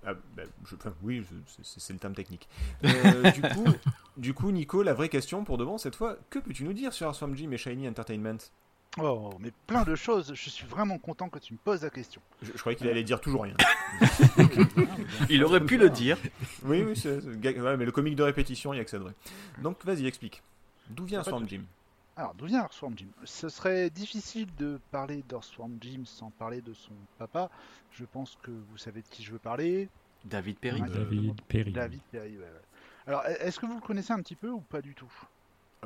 Ah, 0.06 0.14
ben, 0.36 0.48
je- 0.64 0.76
enfin, 0.76 0.94
oui, 1.02 1.24
c'est 1.62 1.92
le 1.92 1.98
terme 1.98 2.14
technique. 2.14 2.48
Euh, 2.84 3.30
du, 3.32 3.42
coup, 3.42 3.66
du 4.16 4.32
coup, 4.34 4.50
Nico, 4.52 4.82
la 4.82 4.94
vraie 4.94 5.08
question 5.08 5.44
pour 5.44 5.58
de 5.58 5.64
bon 5.64 5.76
cette 5.78 5.96
fois, 5.96 6.16
que 6.30 6.38
peux-tu 6.38 6.64
nous 6.64 6.72
dire 6.72 6.92
sur 6.92 7.06
Earthworm 7.06 7.34
Jim 7.36 7.50
et 7.50 7.58
Shiny 7.58 7.88
Entertainment? 7.88 8.38
Oh, 9.00 9.30
mais 9.40 9.52
plein 9.66 9.84
de 9.84 9.94
choses. 9.94 10.32
Je 10.34 10.50
suis 10.50 10.66
vraiment 10.66 10.98
content 10.98 11.28
que 11.28 11.38
tu 11.38 11.52
me 11.52 11.58
poses 11.58 11.82
la 11.82 11.90
question. 11.90 12.20
je, 12.42 12.52
je 12.52 12.58
croyais 12.58 12.76
qu'il 12.76 12.88
allait 12.88 13.04
dire 13.04 13.20
toujours 13.20 13.42
rien. 13.42 13.54
Il 15.30 15.44
aurait 15.44 15.64
pu 15.64 15.76
le 15.76 15.90
dire. 15.90 16.16
Oui, 16.64 16.82
oui, 16.82 16.96
c'est, 16.96 17.20
c'est- 17.20 17.40
ga- 17.40 17.52
ouais, 17.60 17.76
mais 17.76 17.84
le 17.84 17.92
comique 17.92 18.16
de 18.16 18.22
répétition, 18.22 18.72
il 18.74 18.78
y 18.78 18.80
accéderait. 18.80 19.14
Donc, 19.62 19.84
vas-y, 19.84 20.06
explique. 20.06 20.42
D'où 20.90 21.04
vient 21.04 21.18
Earthworm 21.20 21.48
Jim 21.48 21.62
Alors, 22.16 22.34
d'où 22.34 22.46
vient 22.46 22.62
Earthworm 22.62 22.96
Jim? 22.96 23.08
Ce 23.24 23.48
serait 23.48 23.90
difficile 23.90 24.48
de 24.58 24.80
parler 24.90 25.22
d'Earthworm 25.28 25.76
Jim 25.80 26.02
sans 26.04 26.30
parler 26.30 26.60
de 26.60 26.72
son 26.74 26.92
papa. 27.18 27.50
Je 27.92 28.04
pense 28.04 28.36
que 28.42 28.50
vous 28.50 28.78
savez 28.78 29.02
de 29.02 29.06
qui 29.08 29.22
je 29.22 29.32
veux 29.32 29.38
parler. 29.38 29.88
David 30.24 30.58
Perry. 30.58 30.80
Ouais, 30.82 30.88
David 30.88 31.40
Perry. 31.42 31.72
David 31.72 32.00
Perry, 32.10 32.32
ouais, 32.36 32.42
ouais. 32.42 32.62
Alors, 33.06 33.22
e- 33.26 33.36
est-ce 33.40 33.58
que 33.60 33.66
vous 33.66 33.74
le 33.76 33.80
connaissez 33.80 34.12
un 34.12 34.20
petit 34.20 34.34
peu 34.34 34.50
ou 34.50 34.60
pas 34.60 34.82
du 34.82 34.94
tout? 34.94 35.10
Ah 35.22 35.26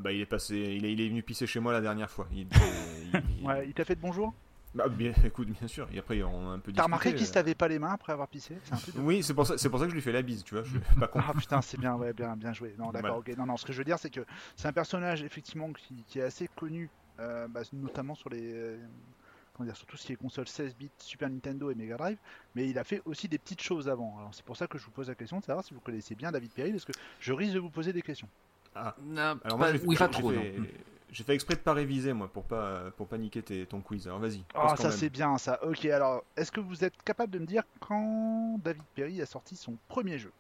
bah, 0.00 0.12
il 0.12 0.20
est 0.20 0.26
passé, 0.26 0.57
il 0.57 0.85
est, 0.85 0.92
il 0.92 1.00
est 1.00 1.09
venu 1.09 1.22
pisser 1.22 1.46
chez 1.46 1.61
moi 1.61 1.72
la 1.72 1.81
dernière 1.81 2.11
fois. 2.11 2.26
Il, 2.33 2.46
Ouais, 3.44 3.66
il 3.68 3.74
t'a 3.74 3.85
fait 3.85 3.94
de 3.96 4.00
bonjour 4.00 4.33
Bah, 4.74 4.88
bien, 4.88 5.12
écoute, 5.24 5.48
bien 5.48 5.68
sûr. 5.68 5.87
Et 5.92 5.98
après, 5.98 6.22
on 6.22 6.48
a 6.50 6.55
un 6.55 6.59
peu 6.61 6.72
T'as 6.72 6.85
remarqué 6.85 7.14
qu'il 7.14 7.26
se 7.26 7.33
euh. 7.33 7.37
lavait 7.37 7.55
pas 7.55 7.68
les 7.68 7.78
mains 7.78 7.92
après 7.92 8.12
avoir 8.12 8.28
pissé? 8.28 8.57
C'est 8.64 8.72
un 8.74 8.78
peu 8.78 8.92
de- 8.92 9.00
Oui, 9.00 9.22
c'est 9.22 9.35
pour 9.35 9.46
ça, 9.46 9.59
c'est 9.59 9.68
pour 9.68 9.78
ça 9.78 9.85
que 9.85 9.90
je 9.90 9.94
lui 9.96 10.00
fais 10.02 10.12
la 10.12 10.22
bise, 10.22 10.44
tu 10.44 10.55
vois. 10.55 10.64
Je 10.64 10.78
pas 10.98 11.09
con. 11.09 11.20
Ah 11.26 11.33
putain, 11.35 11.61
c'est 11.61 11.78
bien, 11.78 11.94
ouais, 11.96 12.12
bien, 12.14 12.37
bien 12.37 12.52
joué. 12.55 12.74
Non, 12.78 12.87
d'accord, 12.90 13.00
Voilà. 13.00 13.18
ok. 13.18 13.37
Non, 13.37 13.46
non, 13.46 13.57
ce 13.59 13.66
que 13.66 13.72
je 13.72 13.78
veux 13.78 13.85
dire, 13.85 13.98
c'est 13.98 14.09
que 14.11 14.24
c'est 14.57 14.68
un 14.68 14.72
personnage 14.72 15.22
effectivement 15.22 15.70
qui, 15.72 16.05
qui 16.09 16.20
est 16.20 16.22
assez 16.22 16.48
connu, 16.57 16.88
euh, 17.20 17.48
bah, 17.48 17.61
notamment 17.74 18.14
sur 18.14 18.31
les, 18.31 18.55
euh, 18.55 18.78
comment 19.52 19.66
dire, 19.66 19.76
sur 19.76 19.87
tout 19.87 19.98
ce 19.98 20.07
qui 20.07 20.12
est 20.14 20.16
console 20.16 20.48
16 20.48 20.74
bits, 20.76 20.90
Super 20.98 21.28
Nintendo 21.28 21.70
et 21.70 21.74
Mega 21.74 21.96
Drive. 21.98 22.16
Mais 22.55 22.66
il 22.68 22.78
a 22.78 22.85
fait 22.85 23.02
aussi 23.05 23.28
des 23.28 23.38
petites 23.38 23.61
choses 23.61 23.88
avant. 23.90 24.16
Alors 24.18 24.35
c'est 24.35 24.44
pour 24.44 24.57
ça 24.57 24.66
que 24.68 24.78
je 24.78 24.85
vous 24.87 24.90
pose 24.92 25.09
la 25.09 25.14
question 25.16 25.38
de 25.40 25.44
savoir 25.44 25.64
si 25.64 25.74
vous 25.74 25.81
connaissez 25.81 26.14
bien 26.14 26.31
David 26.33 26.50
Perry, 26.52 26.70
parce 26.70 26.87
que 26.87 26.92
je 27.20 27.33
risque 27.35 27.52
de 27.55 27.59
vous 27.61 27.70
poser 27.70 27.92
des 27.92 28.02
questions. 28.02 28.28
Ah, 28.74 28.94
Non, 29.02 29.20
alors 29.22 29.38
pas, 29.42 29.56
moi, 29.56 29.72
j'ai 29.72 29.80
oui, 29.87 29.96
pas 29.96 30.08
trop, 30.08 30.32
j'ai 31.11 31.24
fait 31.24 31.35
exprès 31.35 31.54
de 31.56 31.61
pas 31.61 31.74
réviser, 31.74 32.14
moi, 32.14 32.26
pour 32.32 32.44
pas, 32.44 32.90
pour 32.96 33.06
pas 33.06 33.18
niquer 33.18 33.42
tes- 33.42 33.66
ton 33.66 33.82
quiz. 33.82 34.06
Alors, 34.06 34.18
vas-y. 34.18 34.42
Ah, 34.54 34.68
quand 34.70 34.76
ça 34.76 34.90
c'est 34.92 35.11
bien, 35.11 35.37
ça. 35.37 35.62
Ok, 35.62 35.85
alors, 35.85 36.24
est-ce 36.37 36.50
que 36.50 36.61
vous 36.61 36.85
êtes 36.85 36.94
capable 37.02 37.32
de 37.32 37.38
me 37.38 37.44
dire 37.46 37.64
quand 37.80 38.58
David 38.64 38.82
Perry 38.94 39.20
a 39.20 39.26
sorti 39.26 39.54
son 39.56 39.76
premier 39.88 40.18
jeu? 40.18 40.32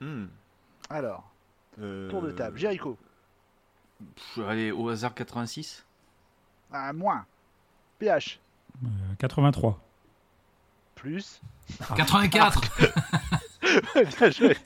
Hmm. 0.00 0.26
Alors, 0.90 1.30
Euh, 1.80 2.10
tour 2.10 2.20
de 2.22 2.30
table. 2.32 2.58
Jericho, 2.58 2.98
Pff, 4.14 4.38
allez, 4.46 4.70
au 4.70 4.88
hasard 4.90 5.14
86. 5.14 5.84
à 6.70 6.92
moins. 6.92 7.24
PH, 7.98 8.38
Euh, 8.84 8.88
83. 9.18 9.80
plus. 10.94 11.40
84 11.96 12.60
bien 14.18 14.30
joué. 14.30 14.56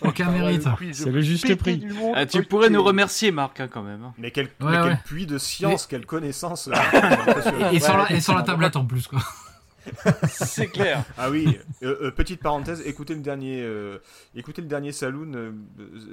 Aucun 0.00 0.26
Ah 0.28 0.32
mérite. 0.32 0.62
C'est 0.92 1.10
le 1.10 1.20
juste 1.20 1.54
prix. 1.56 1.86
Ah, 2.14 2.26
tu 2.26 2.42
pourrais 2.42 2.70
nous 2.70 2.82
remercier, 2.82 3.30
Marc, 3.30 3.60
hein, 3.60 3.68
quand 3.70 3.82
même. 3.82 4.02
hein. 4.04 4.14
Mais 4.18 4.30
quel, 4.30 4.46
Ouais, 4.46 4.50
mais 4.60 4.76
quel 4.76 4.82
ouais. 4.92 4.98
puits 5.04 5.26
de 5.26 5.38
science, 5.38 5.86
quelle 5.86 6.06
connaissance. 6.06 6.66
là. 6.72 6.82
Et, 7.72 7.80
sur 7.80 7.96
la, 7.96 8.10
et 8.12 8.20
sur 8.20 8.34
la 8.34 8.42
tablette 8.42 8.76
en 8.76 8.84
plus, 8.84 9.06
quoi. 9.06 9.20
C'est 10.28 10.68
clair. 10.68 11.04
Ah 11.18 11.30
oui, 11.30 11.58
euh, 11.82 11.96
euh, 12.02 12.10
petite 12.10 12.40
parenthèse, 12.42 12.82
écoutez 12.86 13.14
le 13.14 13.20
dernier, 13.20 13.62
euh, 13.62 13.98
écoutez 14.34 14.62
le 14.62 14.68
dernier 14.68 14.92
Saloon. 14.92 15.32
euh, 15.34 15.52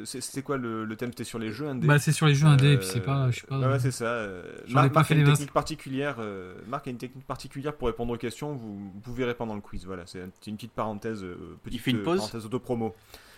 C'était 0.06 0.42
quoi 0.42 0.58
le, 0.58 0.86
le 0.86 0.96
thème? 0.96 1.10
C'était 1.12 1.24
sur 1.24 1.40
les 1.40 1.52
jeux 1.52 1.68
indés. 1.68 1.88
Bah, 1.88 2.00
c'est 2.00 2.12
sur 2.12 2.26
les 2.26 2.36
jeux 2.36 2.48
indés, 2.48 2.74
et 2.74 2.78
puis 2.78 2.88
c'est 2.88 3.02
pas. 3.02 3.30
Je 3.32 3.42
sais 3.42 3.48
pas. 3.48 3.60
ouais, 3.60 3.80
c'est 3.80 3.92
ça. 3.92 4.06
euh, 4.06 4.44
Marc, 4.70 4.90
pas 4.90 5.00
Marc 5.00 5.08
fait 5.08 5.16
a 5.16 5.18
une 5.18 5.26
technique 5.26 5.52
particulière. 5.54 6.16
euh, 6.20 6.56
Marc 6.68 6.88
a 6.88 6.92
une 6.92 6.98
technique 6.98 7.26
particulière 7.26 7.74
pour 7.76 7.88
répondre 7.88 8.14
aux 8.14 8.18
questions. 8.18 8.54
Vous, 8.54 8.78
vous 8.94 9.00
pouvez 9.02 9.26
répondre 9.26 9.50
dans 9.50 9.56
le 9.56 9.62
quiz. 9.62 9.86
Voilà, 9.86 10.04
c'est 10.06 10.22
un- 10.22 10.30
c'est 10.42 10.50
une 10.52 10.56
petite 10.58 10.74
parenthèse. 10.74 11.24
euh, 11.24 11.58
petite, 11.64 11.82
fait 11.82 11.92
une 11.92 11.98
euh, 12.00 12.04
pause? 12.04 12.18
Parenthèse 12.20 12.46
auto-promo. 12.46 12.96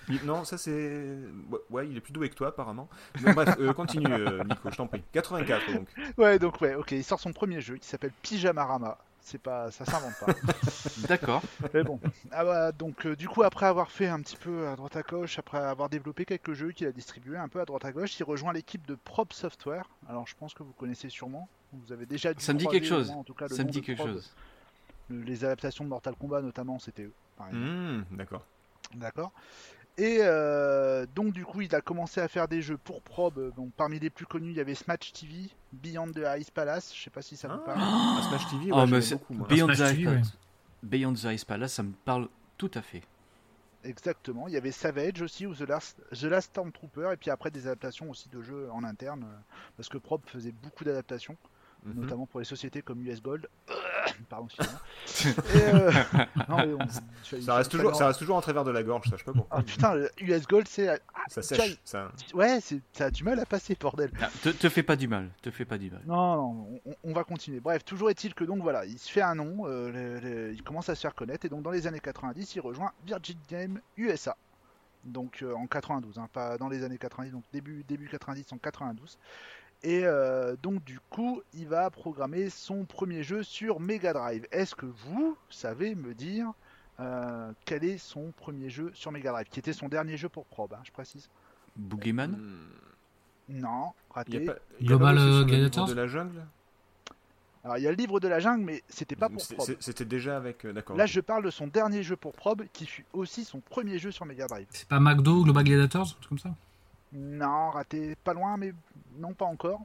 Il- 0.10 0.24
Non, 0.26 0.44
ça 0.44 0.58
c'est. 0.60 1.18
Ouais, 1.50 1.60
ouais, 1.72 1.88
il 1.90 1.98
est 1.98 2.02
plus 2.02 2.14
doué 2.14 2.30
que 2.30 2.36
toi 2.36 2.50
apparemment. 2.50 2.88
Mais 3.24 3.34
bref, 3.34 3.56
euh, 3.60 3.74
continue, 3.74 4.06
euh, 4.12 4.44
Nico, 4.44 4.70
je 4.72 4.76
t'en 4.78 4.86
prie. 4.88 5.02
84 5.14 5.74
donc. 5.74 5.88
Ouais, 6.18 6.38
donc 6.38 6.62
ouais, 6.62 6.76
ok, 6.76 6.92
il 6.92 7.04
sort 7.04 7.20
son 7.20 7.34
premier 7.34 7.60
jeu 7.60 7.78
qui 7.78 7.88
s'appelle 7.88 8.12
Pyjamarama. 8.22 9.00
C'est 9.28 9.40
pas, 9.42 9.72
ça 9.72 9.86
s'invente 9.86 10.14
pas. 10.20 10.32
D'accord. 11.10 11.42
Mais 11.74 11.84
bon. 11.84 12.00
Ah 12.32 12.46
bah, 12.46 12.72
donc 12.72 13.08
euh, 13.08 13.16
du 13.16 13.28
coup, 13.28 13.42
après 13.42 13.66
avoir 13.66 13.90
fait 13.92 14.06
un 14.08 14.22
petit 14.22 14.38
peu 14.38 14.68
à 14.68 14.76
droite 14.76 14.96
à 14.96 15.02
gauche, 15.02 15.40
après 15.40 15.58
avoir 15.58 15.90
développé 15.90 16.26
quelques 16.26 16.54
jeux 16.54 16.72
qu'il 16.72 16.86
a 16.86 16.92
distribués 16.92 17.38
un 17.38 17.48
peu 17.48 17.60
à 17.60 17.66
droite 17.66 17.86
à 17.86 17.92
gauche, 17.92 18.20
il 18.20 18.24
rejoint 18.24 18.54
l'équipe 18.54 18.86
de 18.86 18.94
Prop 18.94 19.34
Software. 19.34 19.90
Alors 20.08 20.28
je 20.28 20.36
pense 20.36 20.54
que 20.54 20.62
vous 20.62 20.74
connaissez 20.74 21.10
sûrement. 21.10 21.50
Vous 21.74 21.92
avez 21.92 22.06
déjà 22.06 22.36
dû 22.36 22.44
Ça 22.44 22.54
me 22.54 22.60
dit 22.60 22.68
quelque 22.68 22.86
chose. 22.86 23.08
moins, 23.10 23.18
en 23.18 23.24
tout 23.24 23.34
cas, 23.34 23.48
le 23.48 23.56
Ça 23.56 23.64
me 23.64 23.70
dit 23.72 23.82
quelque 23.82 24.04
chose. 24.04 24.32
Le- 25.10 25.22
Les 25.24 25.44
adaptations 25.44 25.84
de 25.84 25.90
Mortal 25.90 26.14
Kombat 26.16 26.44
notamment, 26.44 26.78
c'était 26.78 27.04
eux. 27.06 27.14
Hmm, 27.52 28.04
D'accord. 28.12 28.46
D'accord. 28.94 29.32
Et 29.98 30.18
euh, 30.22 31.06
donc 31.16 31.32
du 31.32 31.46
coup, 31.46 31.62
il 31.62 31.74
a 31.74 31.82
commencé 31.82 32.20
à 32.20 32.28
faire 32.28 32.48
des 32.48 32.62
jeux 32.62 32.78
pour 32.78 33.02
probe. 33.02 33.54
Donc 33.56 33.72
parmi 33.78 34.00
les 34.00 34.10
plus 34.10 34.26
connus, 34.26 34.52
il 34.52 34.58
y 34.58 34.60
avait 34.60 34.76
Smash 34.76 35.14
TV, 35.14 35.50
Beyond 35.72 36.12
the 36.12 36.26
Ice 36.38 36.52
Palace. 36.52 36.94
Je 36.94 37.02
sais 37.02 37.10
pas 37.10 37.22
si 37.22 37.38
ça 37.38 37.48
vous 37.48 37.60
parle. 37.60 37.80
Ah, 37.82 38.22
Smash 38.28 38.50
TV, 38.50 38.72
ouais, 38.72 38.84
Oh, 38.84 39.16
beaucoup 39.16 39.34
moi. 39.34 39.48
Beyond 39.48 39.74
Smash 39.74 39.78
the, 39.78 39.96
TV, 39.96 40.08
ouais. 40.08 40.22
Beyond 40.84 41.14
the 41.14 41.26
Ice 41.26 41.46
Palace, 41.46 41.74
ça 41.74 41.84
me 41.84 41.94
parle 42.04 42.28
tout 42.58 42.72
à 42.74 42.82
fait. 42.82 43.02
Exactement. 43.86 44.48
Il 44.48 44.54
y 44.54 44.58
avait 44.58 44.72
Savage 44.72 45.22
aussi 45.22 45.46
ou 45.46 45.54
The 45.54 45.62
Last, 45.62 46.02
The 46.12 46.24
Last 46.24 46.50
Stormtrooper. 46.50 47.12
Et 47.14 47.18
puis 47.18 47.30
après 47.30 47.52
des 47.52 47.68
adaptations 47.68 48.10
aussi 48.10 48.28
de 48.30 48.42
jeux 48.42 48.70
en 48.72 48.84
interne, 48.84 49.24
euh, 49.24 49.38
parce 49.78 49.88
que 49.88 49.98
Probe 49.98 50.22
faisait 50.26 50.52
beaucoup 50.52 50.84
d'adaptations, 50.84 51.38
Mhm. 51.86 52.02
notamment 52.04 52.26
pour 52.26 52.40
les 52.40 52.46
sociétés 52.46 52.82
comme 52.82 53.02
US 53.06 53.22
Gold. 53.22 53.48
Pardon, 54.30 54.48
euh, 55.56 55.92
non, 56.50 56.58
mais 56.58 56.74
on- 56.74 56.80
je- 57.24 57.38
je- 57.38 57.42
Ça 57.42 57.56
reste, 57.56 57.72
toujours, 57.72 57.96
ça 57.96 58.08
reste 58.08 58.20
toujours 58.20 58.36
en 58.38 58.42
travers 58.42 58.64
de 58.64 58.72
la 58.72 58.82
gorge, 58.84 59.06
ça, 59.10 59.16
je 59.16 59.18
sais 59.20 59.24
pas 59.26 59.34
pourquoi. 59.34 59.60
Ah 59.60 59.64
putain, 59.64 59.96
US 60.22 60.48
Gold, 60.48 60.68
c'est. 60.68 60.90
ah, 60.90 60.98
Ça 61.28 61.42
sèche. 61.42 61.78
Ça... 61.84 62.12
Ouais, 62.34 62.60
c'est- 62.62 62.82
ça 62.94 63.06
a 63.06 63.12
du 63.12 63.24
mal 63.24 63.40
à 63.40 63.46
passer, 63.46 63.78
bordel. 63.80 64.12
Ah, 64.22 64.30
te, 64.42 64.50
te 64.50 64.70
fais 64.70 64.84
pas 64.84 64.96
du 64.96 65.08
mal, 65.08 65.30
te 65.42 65.52
fais 65.52 65.66
pas 65.66 65.78
du 65.78 65.90
mal. 65.92 66.02
Non, 66.06 66.36
non, 66.36 66.80
on, 66.86 66.96
on 67.04 67.14
va 67.14 67.24
continuer. 67.24 67.60
Bref, 67.60 67.84
toujours 67.84 68.10
est-il 68.10 68.34
que 68.34 68.44
donc 68.44 68.62
voilà, 68.62 68.86
il 68.86 68.98
se 69.00 69.12
fait 69.12 69.22
un 69.22 69.36
nom, 69.36 69.66
euh, 69.68 69.92
le- 69.92 70.20
le- 70.20 70.54
il 70.54 70.64
commence 70.64 70.90
à 70.90 70.96
se 70.96 71.02
faire 71.02 71.14
connaître, 71.16 71.46
et 71.46 71.50
donc 71.50 71.62
dans 71.64 71.72
les 71.72 71.88
années 71.88 72.00
90, 72.00 72.56
il 72.56 72.62
rejoint 72.62 72.92
Virgin 73.06 73.38
Game 73.50 73.80
USA. 73.98 74.36
Donc 75.04 75.44
euh, 75.44 75.54
en 75.54 75.68
92, 75.68 76.18
hein, 76.18 76.28
pas 76.34 76.58
dans 76.58 76.68
les 76.68 76.84
années 76.84 76.98
90, 76.98 77.32
donc 77.32 77.44
début, 77.54 77.84
début 77.88 78.08
90 78.08 78.52
en 78.54 78.58
92. 78.58 79.20
Et 79.84 80.02
euh, 80.04 80.56
donc 80.64 80.84
du 80.84 81.00
coup, 81.10 81.42
il 81.54 81.68
va 81.68 81.90
programmer 81.90 82.50
son 82.50 82.86
premier 82.86 83.22
jeu 83.24 83.44
sur 83.44 83.80
Mega 83.80 84.14
Drive. 84.14 84.48
Est-ce 84.52 84.74
que 84.76 84.88
vous 84.88 85.38
savez 85.50 85.94
me 85.94 86.14
dire 86.14 86.52
euh, 87.00 87.52
quel 87.66 87.84
est 87.84 87.98
son 87.98 88.32
premier 88.36 88.70
jeu 88.70 88.92
sur 88.94 89.12
Mega 89.12 89.32
Drive, 89.32 89.48
qui 89.50 89.60
était 89.60 89.74
son 89.74 89.88
dernier 89.88 90.18
jeu 90.18 90.30
pour 90.30 90.46
probe, 90.46 90.74
hein, 90.74 90.82
je 90.84 90.92
précise? 90.92 91.30
Boogeyman? 91.76 92.32
Hmm. 92.32 92.70
Non, 93.50 93.92
y 94.10 94.14
raté. 94.14 94.50
a 94.50 94.54
pas, 94.54 94.60
il 94.80 94.86
y 94.86 94.88
a 94.88 94.88
Global, 94.88 95.18
euh, 95.18 95.20
sur 95.20 95.28
le 95.28 95.34
livre 95.36 95.48
Gladiators 95.48 95.88
de 95.88 95.94
la 95.94 96.08
jungle? 96.08 96.46
Alors 97.64 97.78
il 97.78 97.84
y 97.84 97.88
a 97.88 97.92
le 97.92 97.98
livre 97.98 98.20
de 98.20 98.28
la 98.28 98.40
jungle, 98.40 98.64
mais 98.64 98.84
c'était 98.90 99.16
pas 99.16 99.30
pour 99.30 99.46
probe. 99.48 99.76
C'était 99.80 100.06
déjà 100.06 100.38
avec. 100.38 100.66
euh, 100.66 100.74
D'accord. 100.74 100.96
Là, 100.96 101.06
je 101.06 101.20
parle 101.20 101.44
de 101.44 101.50
son 101.52 101.68
dernier 101.68 102.02
jeu 102.02 102.16
pour 102.16 102.34
probe, 102.34 102.64
qui 102.74 102.86
fut 102.86 103.06
aussi 103.14 103.44
son 103.44 103.60
premier 103.60 104.00
jeu 104.00 104.12
sur 104.12 104.26
Mega 104.26 104.48
Drive. 104.48 104.68
C'est 104.70 104.88
pas 104.88 105.00
McDo, 105.00 105.44
Global 105.44 105.64
Gladiators, 105.64 106.08
un 106.18 106.22
truc 106.22 106.30
comme 106.30 106.40
ça? 106.40 106.56
Non, 107.16 107.70
raté, 107.70 108.16
pas 108.24 108.34
loin, 108.34 108.58
mais 108.58 108.74
non, 109.18 109.34
pas 109.34 109.46
encore. 109.46 109.82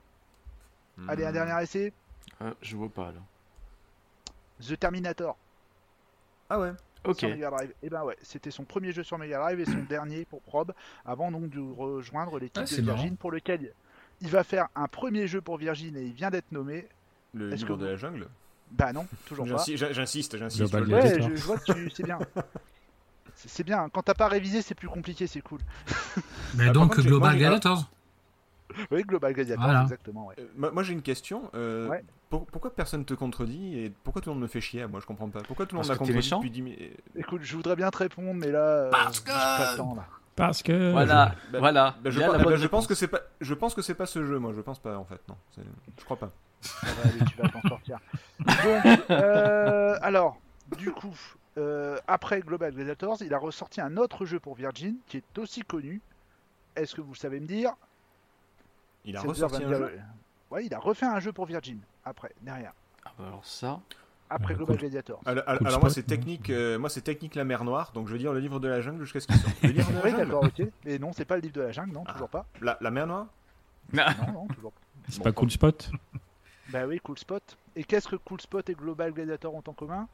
Allez, 1.09 1.25
un 1.25 1.31
Hmm. 1.31 1.33
dernier 1.33 1.62
essai. 1.62 1.93
Euh, 2.43 2.53
Je 2.61 2.77
vois 2.77 2.88
pas 2.88 3.12
là. 3.12 3.21
The 4.61 4.79
Terminator 4.79 5.37
Ah 6.51 6.59
ouais. 6.61 6.73
Ok. 7.05 7.21
sur 7.21 7.29
Mega 7.31 7.49
Drive. 7.51 7.73
Et 7.83 7.88
ben 7.88 8.03
ouais, 8.05 8.16
c'était 8.21 8.51
son 8.51 8.64
premier 8.64 8.93
jeu 8.93 9.03
sur 9.03 9.16
Mega 9.16 9.38
Drive 9.38 9.61
et 9.61 9.64
son 9.64 9.83
dernier 9.88 10.25
pour 10.27 10.43
probe, 10.43 10.75
avant 11.07 11.31
donc 11.31 11.49
de 11.51 11.61
rejoindre 11.61 12.38
l'équipe 12.38 12.59
Ah, 12.62 12.64
de 12.77 12.83
Virgin, 12.83 13.05
marrant. 13.05 13.16
pour 13.16 13.31
lequel 13.33 13.73
il 14.21 14.29
va 14.29 14.45
faire 14.45 14.69
un 14.75 14.88
premier 14.88 15.27
jeu 15.27 15.40
pour 15.40 15.57
Virgin 15.57 15.97
et 15.97 16.03
il 16.03 16.12
vient 16.12 16.31
d'être 16.31 16.51
nommé. 16.53 16.87
Le 17.33 17.49
livre 17.51 17.69
que 17.69 17.73
de 17.81 17.87
la 17.87 17.97
jungle? 17.97 18.27
Bah 18.73 18.93
non, 18.93 19.07
toujours 19.25 19.47
pas. 19.47 19.53
J'insi- 19.57 19.77
j'in- 19.77 19.93
J'insiste, 19.93 20.37
j'insiste. 20.37 20.75
Ouais, 20.75 21.21
je 21.23 21.43
vois 21.43 21.59
que 21.59 21.73
tu 21.73 21.90
sais 21.90 22.03
bien. 22.03 22.19
C'est 23.46 23.64
bien, 23.64 23.88
quand 23.88 24.03
t'as 24.03 24.14
pas 24.14 24.29
révisé, 24.29 24.61
c'est 24.62 24.74
plus 24.74 24.88
compliqué, 24.88 25.26
c'est 25.26 25.40
cool. 25.40 25.61
Mais 26.57 26.68
Ah, 26.68 26.72
donc 26.72 26.90
contre, 26.94 27.03
Global 27.07 27.37
Gladiators 27.37 27.90
Oui, 28.90 29.03
Global 29.03 29.33
Gladiator, 29.33 29.64
Voilà. 29.64 29.83
exactement, 29.83 30.26
ouais. 30.26 30.35
Euh, 30.38 30.46
moi, 30.57 30.70
moi, 30.72 30.83
j'ai 30.83 30.92
une 30.92 31.03
question. 31.03 31.50
euh, 31.55 31.88
Ouais. 31.88 32.05
pour- 32.29 32.46
pourquoi 32.46 32.74
personne 32.74 33.05
te 33.05 33.14
contredit 33.14 33.79
et 33.79 33.92
pourquoi 34.05 34.20
tout 34.22 34.31
le 34.31 34.35
monde 34.35 34.42
me 34.42 34.48
fait 34.48 34.61
chier? 34.61 34.87
Moi 34.87 35.00
je 35.00 35.07
comprends 35.07 35.29
pas. 35.31 35.40
Pourquoi 35.40 35.66
tout 35.66 35.74
le 35.74 35.81
monde 35.81 35.88
m'a 35.88 35.96
contredit 35.96 36.31
depuis 36.31 36.50
10 36.50 36.62
minutes 36.62 36.96
Écoute, 37.16 37.40
je 37.42 37.57
voudrais 37.57 37.76
bien 37.76 37.90
te 37.90 37.96
répondre, 37.98 38.35
mais 38.35 38.50
là, 38.53 38.59
euh, 38.61 38.90
Parce 38.90 39.20
que- 39.20 39.31
pas 39.31 39.72
le 39.72 39.76
temps, 39.79 39.94
là. 39.96 40.05
Parce 40.37 40.62
que. 40.62 40.92
Voilà, 40.92 41.35
Bah, 41.53 41.59
voilà. 41.59 41.94
Bah, 42.05 42.11
je, 42.11 42.20
la 42.20 42.29
bah, 42.29 42.38
bonne 42.38 42.57
je 42.57 42.66
pense 42.68 42.87
que 42.87 42.94
c'est 42.94 43.09
pas. 43.09 43.20
Je 43.40 43.53
pense 43.55 43.74
que 43.74 43.83
c'est 43.83 43.94
pas 43.96 44.07
ce 44.07 44.24
jeu. 44.24 44.38
Moi 44.38 44.53
je 44.55 44.61
pense 44.61 44.79
pas 44.79 44.96
en 44.96 45.05
fait. 45.05 45.20
Non. 45.29 45.37
Je 45.98 46.05
crois 46.05 46.16
pas. 46.18 46.31
Ça 46.61 46.87
va 46.87 47.11
aller, 47.11 47.18
tu 47.31 47.37
vas 47.42 47.48
t'en 47.48 47.62
sortir. 47.68 47.98
Donc, 48.38 49.00
euh, 49.11 49.96
alors, 50.03 50.37
du 50.79 50.92
coup, 50.92 51.14
euh, 51.58 51.98
après 52.06 52.40
Global 52.40 52.72
Gladiators, 52.74 53.18
il 53.22 53.34
a 53.34 53.38
ressorti 53.38 53.80
un 53.80 53.96
autre 53.96 54.24
jeu 54.24 54.38
pour 54.40 54.54
Virgin 54.54 54.96
qui 55.06 55.16
est 55.18 55.38
aussi 55.38 55.62
connu. 55.62 56.00
Est-ce 56.76 56.94
que 56.94 57.00
vous 57.00 57.14
savez 57.14 57.40
me 57.40 57.46
dire? 57.46 57.72
Il 59.04 59.16
a 59.16 59.20
ressorti 59.22 59.62
un 59.64 59.68
jeu? 59.68 59.98
Ouais, 60.50 60.66
il 60.66 60.74
a 60.74 60.78
refait 60.78 61.06
un 61.06 61.20
jeu 61.20 61.32
pour 61.32 61.46
Virgin. 61.46 61.78
Après, 62.04 62.32
derrière. 62.42 62.72
Ah 63.04 63.12
bah 63.18 63.24
alors 63.28 63.44
ça. 63.44 63.80
Après 64.28 64.54
Ah, 64.54 64.56
Global 64.58 64.76
cool. 64.76 64.80
Gladiators. 64.82 65.20
Alors, 65.26 65.42
alors- 65.46 65.58
Cool 65.58 65.66
alors 65.68 65.80
moi 65.80 65.90
c'est 65.90 66.02
technique. 66.04 66.50
euh, 66.50 66.78
moi 66.78 66.88
c'est 66.88 67.00
technique 67.00 67.34
la 67.34 67.44
mer 67.44 67.64
Noire. 67.64 67.90
Donc 67.92 68.06
je 68.06 68.12
veux 68.12 68.18
dire 68.18 68.32
le 68.32 68.38
livre 68.40 68.60
de 68.60 68.68
la 68.68 68.80
jungle 68.80 69.02
jusqu'à 69.02 69.20
ce 69.20 69.26
qu'il 69.26 69.36
sorte. 69.36 69.62
Le 69.62 69.70
livre 69.70 69.90
de 69.90 69.96
la 69.96 70.04
Oui, 70.04 70.10
jungle. 70.10 70.24
d'accord, 70.24 70.44
ok. 70.44 70.62
Mais 70.84 70.98
non, 70.98 71.12
c'est 71.12 71.24
pas 71.24 71.34
le 71.36 71.42
livre 71.42 71.54
de 71.54 71.62
la 71.62 71.72
jungle, 71.72 71.92
non, 71.92 72.04
Ah. 72.06 72.12
toujours 72.12 72.28
pas. 72.28 72.46
La, 72.60 72.78
la 72.80 72.90
mer 72.90 73.06
Noire? 73.06 73.26
Non, 73.92 74.04
non, 74.32 74.46
toujours 74.48 74.70
pas. 74.72 74.80
C'est 75.08 75.18
Bon, 75.18 75.24
pas 75.24 75.32
Cool 75.32 75.50
Spot? 75.50 75.90
Bah 76.68 76.86
oui, 76.86 77.00
Cool 77.00 77.18
Spot. 77.18 77.56
Et 77.74 77.82
qu'est-ce 77.82 78.06
que 78.06 78.14
Cool 78.16 78.40
Spot 78.40 78.68
et 78.68 78.74
Global 78.74 79.12
Gladiator 79.12 79.52
ont 79.52 79.64
en 79.66 79.72
commun? 79.72 80.06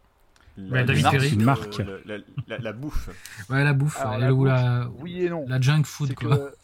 La, 0.56 0.84
David 0.84 1.02
marque, 1.02 1.14
Perry. 1.16 1.28
euh, 1.28 1.32
Une 1.34 1.44
marque. 1.44 1.78
le- 1.78 2.02
la, 2.06 2.16
la- 2.48 2.58
la 2.58 2.72
bouffe. 2.72 3.08
Ouais, 3.50 3.62
la 3.64 3.72
bouffe, 3.74 4.00
Alors, 4.00 4.18
la 4.18 4.32
bouffe, 4.32 4.46
la, 4.48 4.88
Oui 5.00 5.22
et 5.24 5.28
non. 5.30 5.44
la 5.48 5.60
junk 5.60 5.82
food, 5.84 6.14
quoi. 6.14 6.36
que 6.36 6.54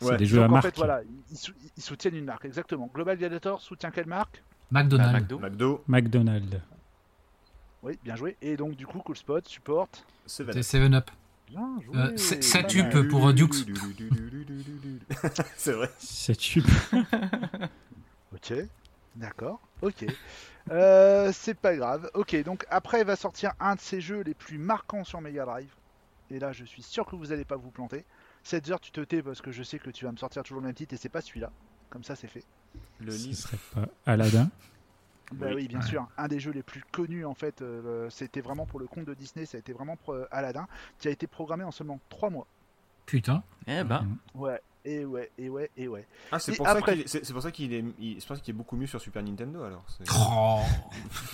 C'est 0.00 0.06
Ouais. 0.10 0.16
des 0.16 0.26
jeux 0.26 0.42
à 0.42 0.46
en 0.46 0.48
marque. 0.48 0.64
fait, 0.64 0.76
voilà, 0.76 1.02
ils, 1.02 1.10
ils 1.30 1.36
sou- 1.36 1.52
ils 1.76 1.82
soutiennent 1.82 2.16
une 2.16 2.24
marque, 2.24 2.44
exactement. 2.44 2.90
Global 2.92 3.16
Gladiator 3.18 3.60
soutient 3.60 3.90
quelle 3.90 4.06
marque? 4.06 4.42
McDonald's. 4.70 5.12
McDo. 5.12 5.38
McDo, 5.38 5.84
McDonald's. 5.86 6.56
Oui, 7.82 7.98
bien 8.02 8.16
joué. 8.16 8.36
Et 8.42 8.56
donc, 8.56 8.74
du 8.76 8.86
coup, 8.86 8.98
Cool 9.00 9.16
Spot 9.16 9.46
supporte. 9.46 10.04
Seven 10.26 10.52
C'est 10.62 10.76
Up. 10.78 10.82
7 10.84 10.94
Up. 10.94 11.10
Bien 11.48 11.68
joué. 11.84 11.96
Euh, 11.98 12.12
c'est- 12.16 12.36
pas 12.36 12.42
Satup 12.42 12.94
mal. 12.94 13.08
pour, 13.08 13.28
euh, 13.28 13.32
Dukes. 13.34 13.54
C'est 15.56 15.72
vrai. 15.72 15.90
C'est 15.98 16.36
tube. 16.36 16.64
Ok, 18.34 18.54
d'accord, 19.14 19.60
ok. 19.82 20.06
Euh, 20.70 21.30
c'est 21.32 21.54
pas 21.54 21.74
grave. 21.76 22.08
Ok, 22.14 22.34
donc 22.44 22.64
après, 22.70 23.00
il 23.00 23.06
va 23.06 23.16
sortir 23.16 23.52
un 23.60 23.74
de 23.74 23.80
ses 23.80 24.00
jeux 24.00 24.20
les 24.22 24.34
plus 24.34 24.58
marquants 24.58 25.04
sur 25.04 25.20
Mega 25.20 25.44
Drive. 25.44 25.74
Et 26.30 26.38
là, 26.38 26.52
je 26.52 26.64
suis 26.64 26.82
sûr 26.82 27.04
que 27.04 27.16
vous 27.16 27.32
allez 27.32 27.44
pas 27.44 27.56
vous 27.56 27.70
planter. 27.70 28.04
7 28.44 28.70
heures, 28.70 28.80
tu 28.80 28.90
te 28.92 29.00
tais 29.00 29.22
parce 29.22 29.40
que 29.42 29.52
je 29.52 29.62
sais 29.62 29.78
que 29.78 29.90
tu 29.90 30.04
vas 30.04 30.12
me 30.12 30.16
sortir 30.16 30.42
toujours 30.42 30.60
le 30.60 30.66
même 30.66 30.74
titre 30.74 30.94
et 30.94 30.96
c'est 30.96 31.08
pas 31.08 31.20
celui-là. 31.20 31.50
Comme 31.90 32.04
ça, 32.04 32.16
c'est 32.16 32.28
fait. 32.28 32.44
Le 33.00 33.10
Ce 33.12 33.26
livre. 33.26 33.36
serait 33.38 33.58
pas 33.74 33.86
Aladdin. 34.06 34.48
Bah 35.32 35.46
Oui. 35.48 35.54
oui, 35.56 35.68
bien 35.68 35.80
Ouais. 35.80 35.86
sûr. 35.86 36.08
Un 36.16 36.28
des 36.28 36.40
jeux 36.40 36.52
les 36.52 36.62
plus 36.62 36.82
connus, 36.92 37.24
en 37.24 37.34
fait, 37.34 37.60
euh, 37.62 38.08
c'était 38.10 38.40
vraiment 38.40 38.64
pour 38.66 38.80
le 38.80 38.86
compte 38.86 39.04
de 39.04 39.14
Disney, 39.14 39.46
ça 39.46 39.56
a 39.56 39.60
été 39.60 39.72
vraiment 39.72 39.96
pour 39.96 40.14
euh, 40.14 40.26
Aladdin, 40.30 40.66
qui 40.98 41.08
a 41.08 41.10
été 41.10 41.26
programmé 41.26 41.64
en 41.64 41.70
seulement 41.70 42.00
3 42.08 42.30
mois. 42.30 42.46
Putain. 43.06 43.42
Eh 43.66 43.82
ben. 43.84 44.06
Ouais, 44.34 44.60
et 44.84 45.04
ouais, 45.04 45.30
et 45.38 45.48
ouais, 45.48 45.70
et 45.76 45.86
ouais. 45.88 46.06
Ah, 46.30 46.38
c'est 46.38 46.56
pour, 46.56 46.66
ça 46.66 46.72
après- 46.72 46.92
qu'il 46.92 47.02
est- 47.02 47.08
c'est 47.08 47.24
c'est 47.24 47.32
pour 47.32 47.42
ça 47.42 47.50
qu'il 47.50 47.72
est, 47.72 47.84
il- 47.98 48.20
c'est 48.20 48.26
pour 48.26 48.36
ça 48.36 48.42
qu'il 48.42 48.54
est 48.54 48.56
beaucoup 48.56 48.76
mieux 48.76 48.86
sur 48.86 49.00
Super 49.00 49.22
Nintendo 49.22 49.62
alors. 49.62 49.84
c'est- 49.88 50.04
Oh. 50.12 50.60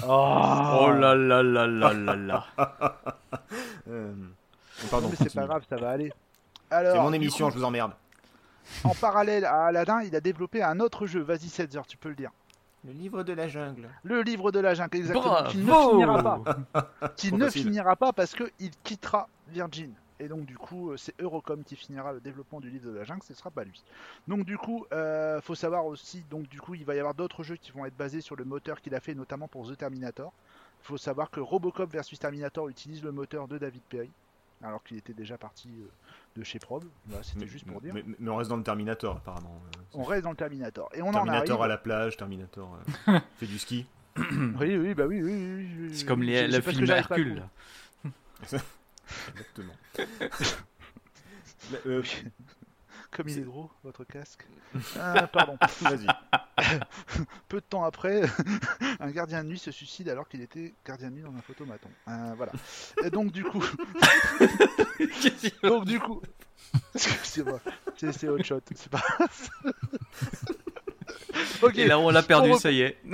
Oh 0.07 0.91
là 0.93 1.15
là 1.15 1.43
là 1.43 1.67
là 1.67 1.93
là 1.93 2.17
là. 2.17 2.47
Euh, 3.91 4.13
Pardon. 4.91 5.07
Non, 5.09 5.15
mais 5.19 5.27
c'est 5.29 5.35
pas 5.35 5.47
grave, 5.47 5.65
ça 5.69 5.77
va 5.77 5.91
aller. 5.91 6.13
C'est 6.71 6.95
mon 7.01 7.13
émission, 7.13 7.47
coup, 7.47 7.55
je 7.55 7.59
vous 7.59 7.65
emmerde. 7.65 7.93
en 8.85 8.95
parallèle 8.95 9.45
à 9.47 9.67
Aladdin, 9.67 10.03
il 10.03 10.15
a 10.15 10.21
développé 10.21 10.63
un 10.63 10.79
autre 10.81 11.07
jeu. 11.07 11.21
Vas-y, 11.23 11.49
7 11.49 11.75
heures, 11.77 11.87
tu 11.87 11.97
peux 11.97 12.11
le 12.11 12.15
dire. 12.15 12.31
Le 12.85 12.93
livre 12.93 13.23
de 13.23 13.33
la 13.33 13.49
jungle. 13.49 13.89
Le 14.05 14.23
livre 14.23 14.53
de 14.53 14.61
la 14.61 14.75
jungle, 14.75 14.97
exactement. 14.99 15.43
Qui 15.45 15.59
ne 15.59 15.73
finira 15.73 16.23
pas. 16.23 16.43
Qui 17.17 17.33
ne 17.33 17.49
finira 17.49 17.97
pas 17.97 18.13
parce 18.13 18.35
qu'il 18.35 18.71
quittera 18.85 19.29
Virgin. 19.49 19.93
Et 20.21 20.29
donc, 20.29 20.47
du 20.47 20.57
coup, 20.59 20.91
euh, 20.91 20.97
c'est 20.97 21.15
Eurocom 21.21 21.63
qui 21.65 21.77
finira 21.77 22.13
le 22.13 22.21
développement 22.21 22.61
du 22.61 22.71
livre 22.71 22.91
de 22.91 22.97
la 22.97 23.05
jungle, 23.05 23.23
ce 23.23 23.35
sera 23.35 23.51
pas 23.51 23.65
lui. 23.65 23.83
Donc, 24.27 24.45
du 24.45 24.59
coup, 24.59 24.85
euh, 24.93 25.41
faut 25.41 25.55
savoir 25.55 25.87
aussi, 25.87 26.25
donc, 26.31 26.49
du 26.49 26.61
coup, 26.61 26.75
il 26.75 26.85
va 26.85 26.95
y 26.95 26.99
avoir 26.99 27.15
d'autres 27.15 27.43
jeux 27.45 27.57
qui 27.57 27.71
vont 27.73 27.85
être 27.87 27.97
basés 27.97 28.21
sur 28.21 28.35
le 28.37 28.45
moteur 28.45 28.81
qu'il 28.81 28.95
a 28.95 29.01
fait, 29.01 29.15
notamment 29.15 29.47
pour 29.49 29.71
The 29.71 29.77
Terminator. 29.77 30.33
faut 30.83 30.97
savoir 30.97 31.31
que 31.31 31.41
Robocop 31.41 31.91
versus 31.93 32.19
Terminator 32.19 32.69
utilise 32.69 33.03
le 33.03 33.13
moteur 33.13 33.47
de 33.49 33.59
David 33.59 33.83
Perry, 33.89 34.11
alors 34.63 34.83
qu'il 34.83 34.97
était 34.97 35.13
déjà 35.13 35.39
parti 35.39 35.69
euh, 35.69 35.89
de 36.37 36.43
chez 36.45 36.59
Probe. 36.59 36.85
Voilà, 37.07 37.23
c'était 37.23 37.41
Mais, 37.41 37.47
juste 37.47 37.67
pour 37.67 37.81
dire. 37.81 37.95
mais- 37.95 38.05
mais 38.19 38.31
on 38.31 38.37
reste 38.37 38.51
dans 38.51 38.57
le 38.57 38.63
Terminator 38.65 39.17
apparemment. 39.19 39.61
euh, 39.77 39.81
On 39.95 40.03
reste 40.03 40.25
dans 40.25 40.31
le 40.31 40.37
Terminator. 40.37 40.89
Et 40.95 41.03
on 41.03 41.09
en 41.09 41.13
Terminator 41.13 41.61
arrive. 41.61 41.63
à 41.65 41.69
la 41.69 41.79
plage, 41.79 42.17
Terminator 42.17 42.77
euh, 43.09 43.19
fait 43.37 43.47
du 43.47 43.59
ski. 43.59 43.87
Oui, 44.17 44.77
oui, 44.77 44.95
bah 44.95 45.07
oui, 45.07 45.23
oui, 45.23 45.33
oui. 45.79 45.91
C'est 45.97 46.05
comme 46.07 46.23
les, 46.25 46.49
le 46.49 46.61
film 46.61 46.91
Hercule. 46.91 47.43
Exactement. 49.31 49.75
Mais, 51.71 51.79
euh, 51.87 52.03
Comme 53.11 53.29
il 53.29 53.39
est 53.39 53.43
gros, 53.43 53.71
votre 53.85 54.05
casque. 54.05 54.47
Ah, 54.99 55.27
pardon. 55.27 55.59
Vas-y. 55.83 56.07
Peu 57.49 57.61
de 57.61 57.67
temps 57.67 57.85
après, 57.85 58.23
un 59.01 59.11
gardien 59.11 59.45
de 59.45 59.49
nuit 59.49 59.59
se 59.59 59.71
suicide 59.71 60.09
alors 60.09 60.29
qu'il 60.29 60.41
était 60.41 60.75
gardien 60.85 61.11
de 61.11 61.17
nuit 61.17 61.23
dans 61.23 61.35
un 61.35 61.43
photomaton. 61.43 61.89
Euh, 62.09 62.35
voilà. 62.37 62.53
Et 63.05 63.11
donc 63.11 63.33
du 63.33 63.45
coup, 63.45 63.65
donc 65.63 65.85
du 65.85 66.01
coup, 66.01 66.21
c'est 66.95 67.45
moi, 67.45 67.61
c'est 67.97 68.13
c'est 68.13 68.29
hot 68.29 68.43
shot, 68.43 68.61
c'est 68.75 68.91
pas. 68.91 69.03
ok. 71.63 71.79
Et 71.79 71.87
là, 71.87 71.99
on 71.99 72.11
l'a 72.11 72.23
perdu, 72.23 72.51
On 72.53 72.59
ça 72.59 72.71
y 72.71 72.83
est. 72.83 72.99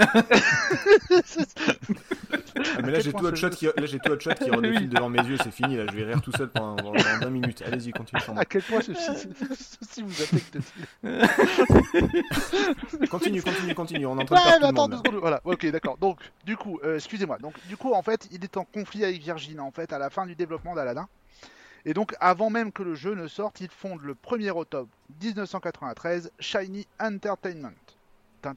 Ah, 2.57 2.83
mais 2.83 2.93
là 2.93 3.01
j'ai 3.01 3.13
tout 3.13 3.35
shot 3.35 3.51
qui, 3.51 3.67
là 3.67 3.87
j'ai 3.87 3.99
tout 3.99 4.13
hot 4.13 4.21
shot 4.21 4.35
qui 4.35 4.49
redéfile 4.51 4.89
devant 4.95 5.09
mes 5.09 5.23
yeux, 5.23 5.37
c'est 5.43 5.51
fini. 5.51 5.77
Là 5.77 5.87
je 5.91 5.97
vais 5.97 6.05
rire 6.05 6.23
tout 6.23 6.31
seul 6.33 6.49
pendant, 6.49 6.77
pendant 6.77 6.93
20 6.93 7.31
minutes. 7.31 7.63
Allez-y, 7.67 7.91
continue. 7.91 8.21
sans 8.21 8.33
moi. 8.33 8.43
À 8.43 8.45
quel 8.45 8.63
point 8.63 8.81
ceci, 8.81 9.29
ceci 9.81 10.03
vous 10.03 10.23
affecte 10.23 10.59
Continue, 13.11 13.43
continue, 13.43 13.75
continue. 13.75 14.07
On 14.07 14.19
est 14.19 14.23
en 14.23 14.25
train 14.25 14.37
de 14.37 14.41
Ouais, 14.41 14.59
mais 14.61 14.67
attends 14.69 14.89
deux 14.89 14.99
secondes. 14.99 15.17
Voilà, 15.17 15.41
ok, 15.45 15.67
d'accord. 15.71 15.99
Donc, 15.99 16.21
du 16.45 16.57
coup, 16.57 16.79
euh, 16.85 16.97
excusez-moi. 16.97 17.39
Donc, 17.39 17.55
du 17.67 17.77
coup, 17.77 17.93
en 17.93 18.03
fait, 18.03 18.29
il 18.31 18.45
est 18.45 18.57
en 18.57 18.65
conflit 18.65 19.05
avec 19.05 19.21
Virgin, 19.21 19.61
en 19.61 19.71
fait, 19.71 19.93
à 19.93 19.99
la 19.99 20.11
fin 20.11 20.27
du 20.27 20.35
développement 20.35 20.75
d'Aladin. 20.75 21.09
Et 21.87 21.93
donc, 21.93 22.15
avant 22.21 22.51
même 22.51 22.73
que 22.73 22.83
le 22.83 22.95
jeu 22.95 23.15
ne 23.15 23.29
sorte, 23.29 23.61
il 23.61 23.69
fonde 23.69 24.01
le 24.03 24.15
1er 24.15 24.51
octobre 24.51 24.89
1993 25.23 26.31
Shiny 26.39 26.87
Entertainment. 27.01 27.75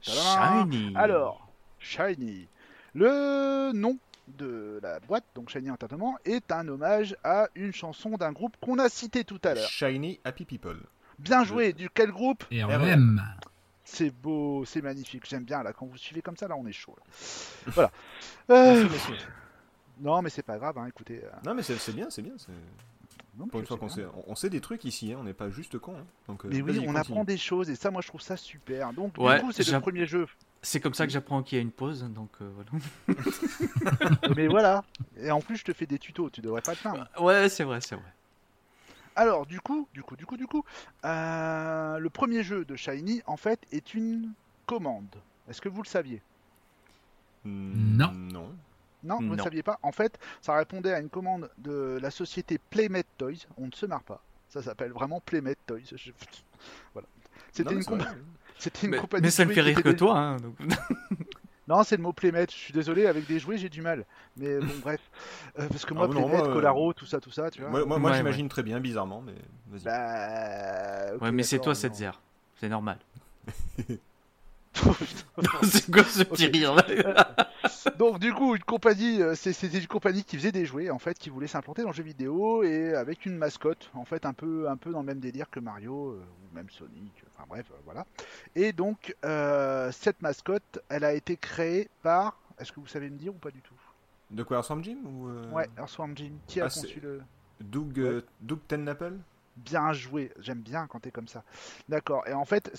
Shiny. 0.02 0.92
Alors, 0.96 1.48
Shiny. 1.78 2.46
Le 2.94 3.72
nom 3.72 3.98
de 4.36 4.78
la 4.82 5.00
boîte, 5.00 5.24
donc 5.34 5.48
Shiny 5.50 5.70
Entertainment, 5.70 6.16
est 6.24 6.50
un 6.52 6.66
hommage 6.68 7.16
à 7.24 7.48
une 7.54 7.72
chanson 7.72 8.10
d'un 8.10 8.32
groupe 8.32 8.56
qu'on 8.60 8.78
a 8.78 8.88
cité 8.88 9.24
tout 9.24 9.40
à 9.44 9.54
l'heure. 9.54 9.68
Shiny 9.68 10.20
Happy 10.24 10.44
People. 10.44 10.80
Bien 11.18 11.44
joué, 11.44 11.72
du 11.72 11.88
quel 11.90 12.10
groupe 12.12 12.44
Et 12.50 12.62
REM. 12.62 13.22
C'est 13.84 14.10
beau, 14.10 14.64
c'est 14.66 14.82
magnifique, 14.82 15.24
j'aime 15.26 15.44
bien 15.44 15.62
là, 15.62 15.72
quand 15.72 15.86
vous 15.86 15.96
suivez 15.96 16.20
comme 16.20 16.36
ça, 16.36 16.46
là 16.46 16.56
on 16.56 16.66
est 16.66 16.72
chaud. 16.72 16.94
là. 16.98 17.04
Voilà. 17.72 17.90
Euh, 18.50 18.86
Merci, 18.90 19.12
non 20.00 20.20
mais 20.22 20.28
c'est 20.30 20.42
pas 20.42 20.58
grave, 20.58 20.76
hein, 20.76 20.86
écoutez. 20.86 21.22
euh, 21.24 21.30
Non, 21.44 21.54
mais 21.54 21.62
c'est 21.62 21.94
bien, 21.94 22.08
c'est 22.10 22.20
bien. 22.22 22.34
C'est- 23.38 23.42
non, 23.42 23.46
Pour 23.48 23.60
une 23.60 23.64
je 23.64 23.68
fois 23.68 23.76
sais 23.76 23.80
qu'on 23.80 23.86
bien. 23.86 23.94
sait, 23.94 24.22
on, 24.26 24.34
sait 24.34 24.50
des 24.50 24.60
trucs 24.60 24.84
ici, 24.84 25.12
hein, 25.12 25.18
on 25.20 25.24
n'est 25.24 25.32
pas 25.34 25.48
juste 25.50 25.78
con. 25.78 25.94
Donc, 26.26 26.44
euh, 26.44 26.48
Mais 26.50 26.60
oui, 26.60 26.72
on 26.78 26.82
continue. 26.82 26.96
apprend 26.98 27.24
des 27.24 27.36
choses 27.38 27.70
et 27.70 27.76
ça, 27.76 27.90
moi 27.90 28.00
je 28.02 28.08
trouve 28.08 28.20
ça 28.20 28.36
super. 28.36 28.92
Donc 28.92 29.16
Ouais, 29.18 29.36
du 29.38 29.44
coup, 29.46 29.52
c'est 29.52 29.66
le 29.68 29.80
premier 29.80 30.06
jeu. 30.06 30.26
C'est 30.60 30.80
comme 30.80 30.94
ça 30.94 31.06
que 31.06 31.12
j'apprends 31.12 31.42
qu'il 31.44 31.56
y 31.56 31.58
a 31.60 31.62
une 31.62 31.70
pause, 31.70 32.02
donc 32.04 32.30
euh, 32.42 32.50
voilà. 32.54 33.18
mais 34.36 34.48
voilà. 34.48 34.84
Et 35.20 35.30
en 35.30 35.40
plus, 35.40 35.56
je 35.56 35.64
te 35.64 35.72
fais 35.72 35.86
des 35.86 35.98
tutos, 35.98 36.30
tu 36.30 36.40
devrais 36.40 36.62
pas 36.62 36.74
te 36.74 36.80
plaindre. 36.80 37.06
Ouais, 37.20 37.48
c'est 37.48 37.64
vrai, 37.64 37.80
c'est 37.80 37.94
vrai. 37.94 38.12
Alors, 39.14 39.46
du 39.46 39.60
coup, 39.60 39.88
du 39.94 40.02
coup, 40.02 40.16
du 40.16 40.26
coup, 40.26 40.36
du 40.36 40.46
coup, 40.46 40.64
euh, 41.04 41.98
le 41.98 42.10
premier 42.10 42.42
jeu 42.42 42.64
de 42.64 42.76
Shiny, 42.76 43.22
en 43.26 43.36
fait, 43.36 43.60
est 43.72 43.94
une 43.94 44.32
commande. 44.66 45.06
Est-ce 45.48 45.60
que 45.60 45.68
vous 45.68 45.82
le 45.82 45.88
saviez? 45.88 46.22
Hmm, 47.44 47.96
Non. 47.96 48.12
Non. 48.12 48.52
Non, 49.04 49.16
vous 49.18 49.22
ne 49.24 49.36
Non. 49.36 49.44
saviez 49.44 49.62
pas 49.62 49.78
En 49.82 49.92
fait, 49.92 50.18
ça 50.40 50.54
répondait 50.56 50.92
à 50.92 51.00
une 51.00 51.08
commande 51.10 51.50
de 51.58 51.98
la 52.02 52.10
société 52.10 52.58
Playmate 52.70 53.06
Toys. 53.16 53.46
On 53.56 53.66
ne 53.66 53.72
se 53.72 53.86
marre 53.86 54.02
pas. 54.02 54.22
Ça 54.48 54.62
s'appelle 54.62 54.92
vraiment 54.92 55.20
Playmate 55.20 55.58
Toys. 55.66 55.78
Je- 55.94 56.10
Voilà. 56.94 57.06
C'était 57.52 57.74
Non, 57.74 57.80
une, 57.80 58.90
Mais, 58.90 58.98
compagnie. 58.98 59.22
mais 59.22 59.30
ça 59.30 59.44
me 59.44 59.52
jouets 59.52 59.54
fait 59.54 59.60
rire 59.60 59.82
que 59.82 59.90
toi. 59.90 60.18
Hein, 60.18 60.36
donc. 60.38 60.56
Non, 61.68 61.82
c'est 61.84 61.98
le 61.98 62.02
mot 62.02 62.14
Playmate. 62.14 62.50
Je 62.50 62.56
suis 62.56 62.72
désolé, 62.72 63.04
avec 63.06 63.26
des 63.26 63.38
jouets, 63.38 63.58
j'ai 63.58 63.68
du 63.68 63.82
mal. 63.82 64.06
Mais 64.38 64.58
bon, 64.58 64.72
bref. 64.80 65.02
Euh, 65.58 65.68
parce 65.68 65.84
que 65.84 65.92
moi, 65.92 66.04
Ah, 66.04 66.14
non, 66.14 66.22
Playmate, 66.22 66.38
moi, 66.38 66.48
euh, 66.48 66.52
Colaro, 66.54 66.92
tout 66.94 67.04
ça, 67.04 67.20
tout 67.20 67.30
ça, 67.30 67.50
tu 67.50 67.60
vois. 67.60 67.68
Moi, 67.68 67.84
moi, 67.84 67.98
moi, 67.98 68.10
Ouais, 68.10 68.16
j'imagine 68.16 68.48
très 68.48 68.62
bien, 68.62 68.80
bizarrement, 68.80 69.20
mais 69.20 69.34
vas-y. 69.66 69.84
Bah. 69.84 71.16
Ouais, 71.20 71.30
mais 71.30 71.42
c'est 71.42 71.58
toi, 71.58 71.72
non. 71.72 71.74
cette 71.74 71.94
zère. 71.94 72.22
C'est 72.58 72.70
normal. 72.70 72.96
C'est 75.64 75.90
quoi 75.90 76.04
ce 76.04 76.22
petit 76.22 76.46
rire 76.46 76.74
là 76.74 76.84
Donc 77.98 78.18
du 78.18 78.32
coup, 78.32 78.54
une 78.56 78.62
compagnie, 78.64 79.22
euh, 79.22 79.34
c'est- 79.34 79.52
c'était 79.52 79.78
une 79.78 79.86
compagnie 79.86 80.24
qui 80.24 80.36
faisait 80.36 80.52
des 80.52 80.64
jouets 80.66 80.90
en 80.90 80.98
fait, 80.98 81.18
qui 81.18 81.30
voulait 81.30 81.46
s'implanter 81.46 81.82
dans 81.82 81.88
le 81.88 81.94
jeu 81.94 82.02
vidéo 82.02 82.62
et 82.62 82.94
avec 82.94 83.26
une 83.26 83.36
mascotte, 83.36 83.90
en 83.94 84.04
fait 84.04 84.24
un 84.26 84.32
peu, 84.32 84.68
un 84.68 84.76
peu 84.76 84.90
dans 84.92 85.00
le 85.00 85.06
même 85.06 85.20
délire 85.20 85.50
que 85.50 85.60
Mario 85.60 86.10
euh, 86.12 86.20
ou 86.20 86.54
même 86.54 86.68
Sonic. 86.70 87.12
Enfin 87.34 87.46
bref, 87.48 87.66
euh, 87.70 87.74
voilà. 87.84 88.06
Et 88.54 88.72
donc 88.72 89.14
euh, 89.24 89.90
cette 89.92 90.22
mascotte, 90.22 90.80
elle 90.88 91.04
a 91.04 91.12
été 91.12 91.36
créée 91.36 91.88
par, 92.02 92.38
est-ce 92.58 92.72
que 92.72 92.80
vous 92.80 92.86
savez 92.86 93.10
me 93.10 93.18
dire 93.18 93.34
ou 93.34 93.38
pas 93.38 93.50
du 93.50 93.60
tout? 93.60 93.74
De 94.30 94.42
quoi, 94.42 94.58
Earthworm 94.58 94.84
Jim 94.84 94.98
ou 95.04 95.28
euh, 95.28 95.50
Ouais, 95.52 95.68
Earthworm 95.78 96.16
Jim. 96.16 96.32
Qui 96.46 96.60
a 96.60 96.66
Ah, 96.66 96.68
conçu 96.70 97.00
le 97.00 97.22
Doug, 97.60 97.98
euh, 97.98 98.20
Doug 98.40 98.58
Tennaple 98.68 99.14
Bien 99.64 99.92
joué, 99.92 100.32
j'aime 100.38 100.60
bien 100.60 100.86
quand 100.86 101.00
t'es 101.00 101.10
comme 101.10 101.28
ça. 101.28 101.42
D'accord. 101.88 102.26
Et 102.26 102.32
en 102.32 102.44
fait, 102.44 102.70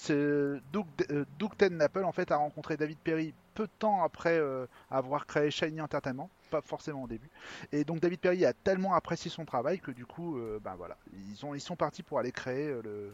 Doug, 0.72 0.86
euh, 1.12 1.26
Doug 1.38 1.56
Tennaple 1.58 2.04
en 2.04 2.12
fait 2.12 2.32
a 2.32 2.38
rencontré 2.38 2.78
David 2.78 2.98
Perry 3.00 3.34
peu 3.54 3.66
de 3.66 3.72
temps 3.78 4.04
après 4.04 4.38
euh, 4.38 4.66
avoir 4.90 5.26
créé 5.26 5.52
Shiny 5.52 5.82
Entertainment, 5.82 6.30
pas 6.50 6.62
forcément 6.62 7.04
au 7.04 7.08
début. 7.08 7.30
Et 7.74 7.84
donc 7.84 8.00
David 8.00 8.20
Perry 8.20 8.46
a 8.46 8.54
tellement 8.54 8.94
apprécié 8.94 9.30
son 9.30 9.44
travail 9.46 9.80
que 9.80 9.92
du 9.92 10.06
coup, 10.06 10.38
euh, 10.38 10.60
ben 10.64 10.76
voilà, 10.76 10.98
ils 11.30 11.46
ont 11.46 11.54
ils 11.54 11.62
sont 11.62 11.76
partis 11.76 12.02
pour 12.02 12.20
aller 12.20 12.32
créer 12.32 12.70
euh, 12.70 12.82
le, 12.84 13.14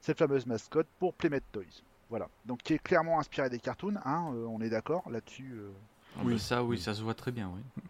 cette 0.00 0.18
fameuse 0.18 0.46
mascotte 0.46 0.88
pour 0.98 1.14
Playmate 1.14 1.44
Toys. 1.52 1.82
Voilà. 2.10 2.28
Donc 2.44 2.58
qui 2.62 2.74
est 2.74 2.78
clairement 2.82 3.20
inspiré 3.20 3.48
des 3.48 3.60
cartoons, 3.60 3.94
hein, 4.04 4.32
euh, 4.34 4.46
on 4.46 4.60
est 4.60 4.70
d'accord 4.70 5.08
là-dessus. 5.10 5.60
bah 6.16 6.38
Ça, 6.38 6.64
oui, 6.64 6.78
ça 6.78 6.94
se 6.94 7.02
voit 7.02 7.14
très 7.14 7.30
bien, 7.30 7.50
oui. 7.54 7.82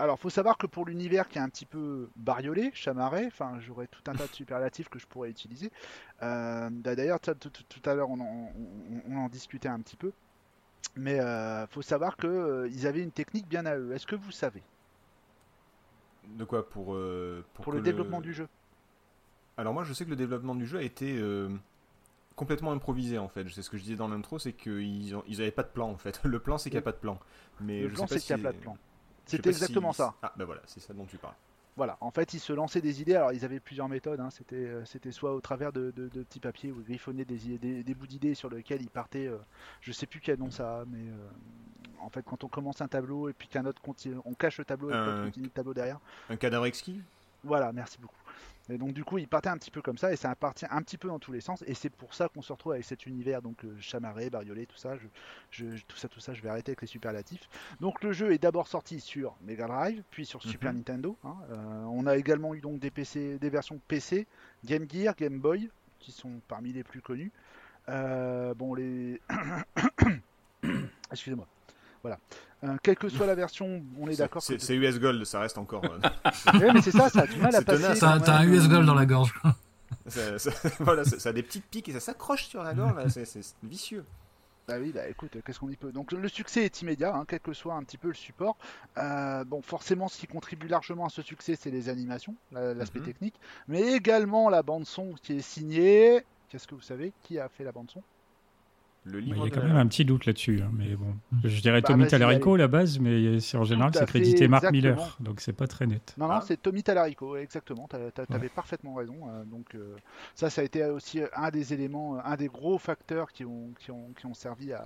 Alors, 0.00 0.18
faut 0.18 0.30
savoir 0.30 0.56
que 0.56 0.66
pour 0.66 0.86
l'univers 0.86 1.28
qui 1.28 1.36
est 1.36 1.42
un 1.42 1.50
petit 1.50 1.66
peu 1.66 2.08
bariolé, 2.16 2.70
chamarré, 2.72 3.26
enfin, 3.26 3.60
j'aurais 3.60 3.86
tout 3.86 4.00
un 4.06 4.14
tas 4.14 4.26
de 4.26 4.32
superlatifs 4.32 4.88
que 4.88 4.98
je 4.98 5.06
pourrais 5.06 5.28
utiliser. 5.28 5.70
Euh, 6.22 6.70
D'ailleurs, 6.70 7.20
tout, 7.20 7.34
tout- 7.34 7.50
tout 7.68 7.90
à 7.90 7.94
l'heure, 7.94 8.08
on, 8.08 8.18
en- 8.18 8.52
on- 8.56 9.02
on 9.12 9.16
en 9.18 9.28
discutait 9.28 9.68
un 9.68 9.78
petit 9.80 9.96
peu. 9.96 10.10
Mais 10.96 11.20
euh, 11.20 11.66
faut 11.66 11.82
savoir 11.82 12.16
que 12.16 12.26
euh, 12.26 12.68
ils 12.72 12.86
avaient 12.86 13.02
une 13.02 13.12
technique 13.12 13.46
bien 13.46 13.66
à 13.66 13.76
eux. 13.76 13.92
Est-ce 13.92 14.06
que 14.06 14.16
vous 14.16 14.30
savez? 14.30 14.62
De 16.38 16.44
quoi? 16.44 16.66
Pour, 16.66 16.94
euh, 16.94 17.44
pour, 17.52 17.70
le 17.70 17.82
développement 17.82 18.22
du 18.22 18.32
jeu 18.32 18.48
Alors 19.58 19.74
moi 19.74 19.84
je 19.84 19.92
sais 19.92 20.04
que 20.06 20.10
le 20.10 20.16
développement 20.16 20.54
du 20.54 20.66
jeu 20.66 20.78
a 20.78 20.82
été 20.82 21.20
complètement 22.36 22.72
improvisé 22.72 23.18
en 23.18 23.28
fait. 23.28 23.46
C'est 23.50 23.60
ce 23.62 23.68
que 23.68 23.76
je 23.76 23.82
disais 23.82 23.96
dans 23.96 24.08
l'intro, 24.08 24.38
c'est 24.38 24.54
qu'ils 24.54 25.14
ont... 25.14 25.22
ils 25.28 25.42
avaient 25.42 25.50
pas 25.50 25.62
de 25.62 25.68
plan 25.68 25.90
en 25.90 25.98
fait. 25.98 26.20
Le 26.24 26.38
plan 26.38 26.56
c'est 26.56 26.70
qu'il 26.70 26.78
n'y 26.78 26.82
a 26.82 26.82
pas 26.82 26.92
de 26.92 26.96
plan. 26.96 27.18
Mais 27.60 27.82
Le 27.82 27.88
je 27.88 27.94
plan, 27.94 28.06
c'est 28.06 28.20
qu'il 28.20 28.30
y 28.30 28.40
a 28.40 28.42
pas 28.42 28.52
de 28.52 28.58
plan. 28.58 28.76
C'était 29.30 29.50
si- 29.50 29.56
exactement 29.56 29.92
ça. 29.92 30.14
Ah 30.22 30.32
bah 30.36 30.44
voilà, 30.44 30.62
c'est 30.66 30.80
ça 30.80 30.92
dont 30.94 31.06
tu 31.06 31.16
parles. 31.18 31.34
Voilà, 31.76 31.96
en 32.00 32.10
fait, 32.10 32.34
ils 32.34 32.40
se 32.40 32.52
lançaient 32.52 32.80
des 32.80 33.00
idées. 33.00 33.14
Alors, 33.14 33.32
ils 33.32 33.44
avaient 33.44 33.60
plusieurs 33.60 33.88
méthodes. 33.88 34.20
hein. 34.20 34.28
C'était, 34.30 34.56
euh, 34.56 34.84
c'était 34.84 35.12
soit 35.12 35.34
au 35.34 35.40
travers 35.40 35.72
de, 35.72 35.92
de- 35.92 36.08
de 36.08 36.22
petits 36.22 36.40
papiers 36.40 36.72
où 36.72 36.80
ils 36.80 36.84
griffonnaient 36.86 37.24
des, 37.24 37.58
des, 37.58 37.82
des 37.82 37.94
bouts 37.94 38.06
d'idées 38.06 38.34
sur 38.34 38.50
lesquels 38.50 38.82
ils 38.82 38.90
partaient. 38.90 39.26
euh, 39.28 39.38
je 39.80 39.92
sais 39.92 40.06
plus 40.06 40.20
quel 40.20 40.38
nom 40.38 40.50
ça 40.50 40.80
a, 40.80 40.84
mais 40.84 41.08
euh, 41.08 41.28
en 42.00 42.10
fait, 42.10 42.22
quand 42.22 42.44
on 42.44 42.48
commence 42.48 42.80
un 42.82 42.88
tableau 42.88 43.28
et 43.28 43.32
puis 43.32 43.48
qu'un 43.48 43.64
autre 43.64 43.80
continue, 43.80 44.16
on 44.24 44.34
cache 44.34 44.58
le 44.58 44.64
tableau 44.64 44.90
et 44.90 44.94
Euh, 44.94 45.04
l'autre 45.06 45.22
continue 45.22 45.46
le 45.46 45.50
tableau 45.50 45.72
derrière. 45.72 46.00
Un 46.28 46.36
cadavre 46.36 46.66
exquis? 46.66 47.00
Voilà, 47.42 47.72
merci 47.72 47.98
beaucoup. 47.98 48.19
Et 48.70 48.78
donc 48.78 48.92
du 48.92 49.04
coup, 49.04 49.18
il 49.18 49.26
partait 49.28 49.48
un 49.48 49.58
petit 49.58 49.70
peu 49.70 49.82
comme 49.82 49.98
ça 49.98 50.12
et 50.12 50.16
ça 50.16 50.34
partit 50.36 50.64
un 50.70 50.80
petit 50.82 50.96
peu 50.96 51.08
dans 51.08 51.18
tous 51.18 51.32
les 51.32 51.40
sens 51.40 51.64
et 51.66 51.74
c'est 51.74 51.90
pour 51.90 52.14
ça 52.14 52.28
qu'on 52.28 52.40
se 52.42 52.52
retrouve 52.52 52.72
avec 52.72 52.84
cet 52.84 53.04
univers 53.06 53.42
donc 53.42 53.64
euh, 53.64 53.76
chamarré, 53.80 54.30
bariolé, 54.30 54.66
tout 54.66 54.76
ça. 54.76 54.96
Je, 54.96 55.06
je- 55.76 55.82
tout 55.86 55.96
ça, 55.96 56.08
tout 56.08 56.20
ça, 56.20 56.32
je 56.34 56.40
vais 56.42 56.48
arrêter 56.48 56.70
avec 56.70 56.80
les 56.82 56.86
superlatifs. 56.86 57.48
Donc 57.80 58.02
le 58.02 58.12
jeu 58.12 58.32
est 58.32 58.38
d'abord 58.38 58.68
sorti 58.68 59.00
sur 59.00 59.34
Mega 59.42 59.66
Drive, 59.66 60.02
puis 60.10 60.24
sur 60.24 60.42
Super 60.42 60.70
Mhm. 60.72 60.78
Nintendo. 60.78 61.16
hein. 61.24 61.36
Euh, 61.50 61.84
on 61.90 62.06
a 62.06 62.16
également 62.16 62.54
eu 62.54 62.60
donc 62.60 62.78
des 62.78 62.90
PC, 62.90 63.38
des 63.38 63.50
versions 63.50 63.80
PC, 63.88 64.26
Game 64.64 64.86
Gear, 64.88 65.14
Game 65.16 65.38
Boy, 65.40 65.68
qui 65.98 66.12
sont 66.12 66.40
parmi 66.48 66.72
les 66.72 66.84
plus 66.84 67.00
connus. 67.00 67.32
Euh, 67.88 68.54
bon 68.54 68.74
les, 68.74 69.20
excusez-moi. 71.10 71.46
Voilà. 72.02 72.18
Euh, 72.64 72.76
quelle 72.82 72.96
que 72.96 73.08
soit 73.08 73.26
la 73.26 73.34
version, 73.34 73.82
on 73.98 74.08
est 74.08 74.16
d'accord. 74.16 74.42
C'est 74.42 74.56
que- 74.58 74.72
US 74.72 74.98
Gold, 75.00 75.24
ça 75.24 75.40
reste 75.40 75.58
encore. 75.58 75.84
euh, 75.84 75.98
Ouais, 76.58 76.72
mais 76.72 76.82
c'est 76.82 76.90
ça, 76.90 77.08
ça 77.08 77.22
a 77.22 77.26
du 77.26 77.36
mal 77.36 77.54
à 77.54 77.62
passer. 77.62 77.98
T'as 77.98 78.38
un 78.38 78.44
US 78.46 78.68
Gold 78.68 78.82
euh, 78.82 78.86
dans 78.86 78.94
la 78.94 79.06
gorge. 79.06 79.34
ça, 80.06 80.38
ça- 80.38 80.50
voilà, 80.80 81.04
ça, 81.04 81.18
ça 81.18 81.28
a 81.30 81.32
des 81.32 81.42
petites 81.42 81.66
piques 81.66 81.88
et 81.88 81.92
ça 81.92 82.00
s'accroche 82.00 82.46
sur 82.46 82.62
la 82.62 82.74
gorge, 82.74 82.94
là, 82.96 83.08
c'est 83.08 83.54
vicieux. 83.62 84.04
Bah 84.68 84.76
oui, 84.80 84.92
bah 84.94 85.08
écoute, 85.08 85.36
qu'est-ce 85.44 85.58
qu'on 85.58 85.70
y 85.70 85.74
peut? 85.76 85.90
Donc 85.90 86.12
le 86.12 86.28
succès 86.28 86.64
est 86.64 86.82
immédiat, 86.82 87.12
hein, 87.14 87.24
quel 87.26 87.40
que 87.40 87.52
soit 87.52 87.74
un 87.74 87.82
petit 87.82 87.98
peu 87.98 88.06
le 88.08 88.14
support. 88.14 88.56
Euh, 88.98 89.42
bon, 89.42 89.62
forcément, 89.62 90.06
ce 90.06 90.16
qui 90.18 90.28
contribue 90.28 90.68
largement 90.68 91.06
à 91.06 91.08
ce 91.08 91.22
succès, 91.22 91.56
c'est 91.60 91.70
les 91.72 91.88
animations, 91.88 92.36
la- 92.52 92.72
l'aspect 92.74 93.00
Mhm. 93.00 93.04
technique, 93.06 93.34
mais 93.66 93.80
également 93.94 94.48
la 94.48 94.62
bande 94.62 94.86
son 94.86 95.14
qui 95.22 95.32
est 95.32 95.40
signée. 95.40 96.24
Qu'est-ce 96.50 96.68
que 96.68 96.76
vous 96.76 96.80
savez? 96.82 97.12
Qui 97.24 97.38
a 97.40 97.48
fait 97.48 97.64
la 97.64 97.72
bande 97.72 97.90
son 97.90 98.02
Le 99.06 99.12
Bah, 99.12 99.18
Il 99.20 99.28
y 99.28 99.46
a 99.46 99.50
quand 99.50 99.60
la- 99.60 99.66
même 99.68 99.76
un 99.78 99.86
petit 99.86 100.04
doute 100.04 100.26
là-dessus, 100.26 100.60
hein, 100.62 100.70
mais 100.74 100.94
bon. 100.94 101.14
Je 101.42 101.60
dirais 101.62 101.80
Bah, 101.80 101.88
Tommy 101.88 102.06
Talarico 102.06 102.54
à 102.54 102.58
la 102.58 102.68
base, 102.68 102.98
mais 102.98 103.40
c'est 103.40 103.56
en 103.56 103.64
général 103.64 103.92
c'est 103.94 104.04
crédité 104.06 104.46
Mark 104.46 104.64
exactement. 104.64 104.92
Miller, 104.94 105.16
donc 105.20 105.40
c'est 105.40 105.54
pas 105.54 105.66
très 105.66 105.86
net. 105.86 106.14
Non, 106.18 106.26
non, 106.28 106.34
Ah. 106.34 106.44
c'est 106.46 106.60
Tommy 106.60 106.82
Talarico, 106.82 107.36
exactement. 107.36 107.88
T'a- 107.88 108.10
t'a- 108.10 108.26
T'avais 108.26 108.50
parfaitement 108.50 108.94
raison. 108.94 109.16
euh, 109.28 109.44
donc 109.44 109.74
euh, 109.74 109.96
ça, 110.34 110.50
ça 110.50 110.60
a 110.60 110.64
été 110.64 110.84
aussi 110.84 111.22
un 111.34 111.48
des 111.50 111.72
éléments, 111.72 112.16
euh, 112.16 112.20
un 112.24 112.36
des 112.36 112.48
gros 112.48 112.76
facteurs 112.78 113.32
qui 113.32 113.44
ont, 113.46 113.70
qui 113.78 113.90
ont, 113.90 114.10
qui 114.18 114.26
ont 114.26 114.34
servi 114.34 114.72
à, 114.74 114.84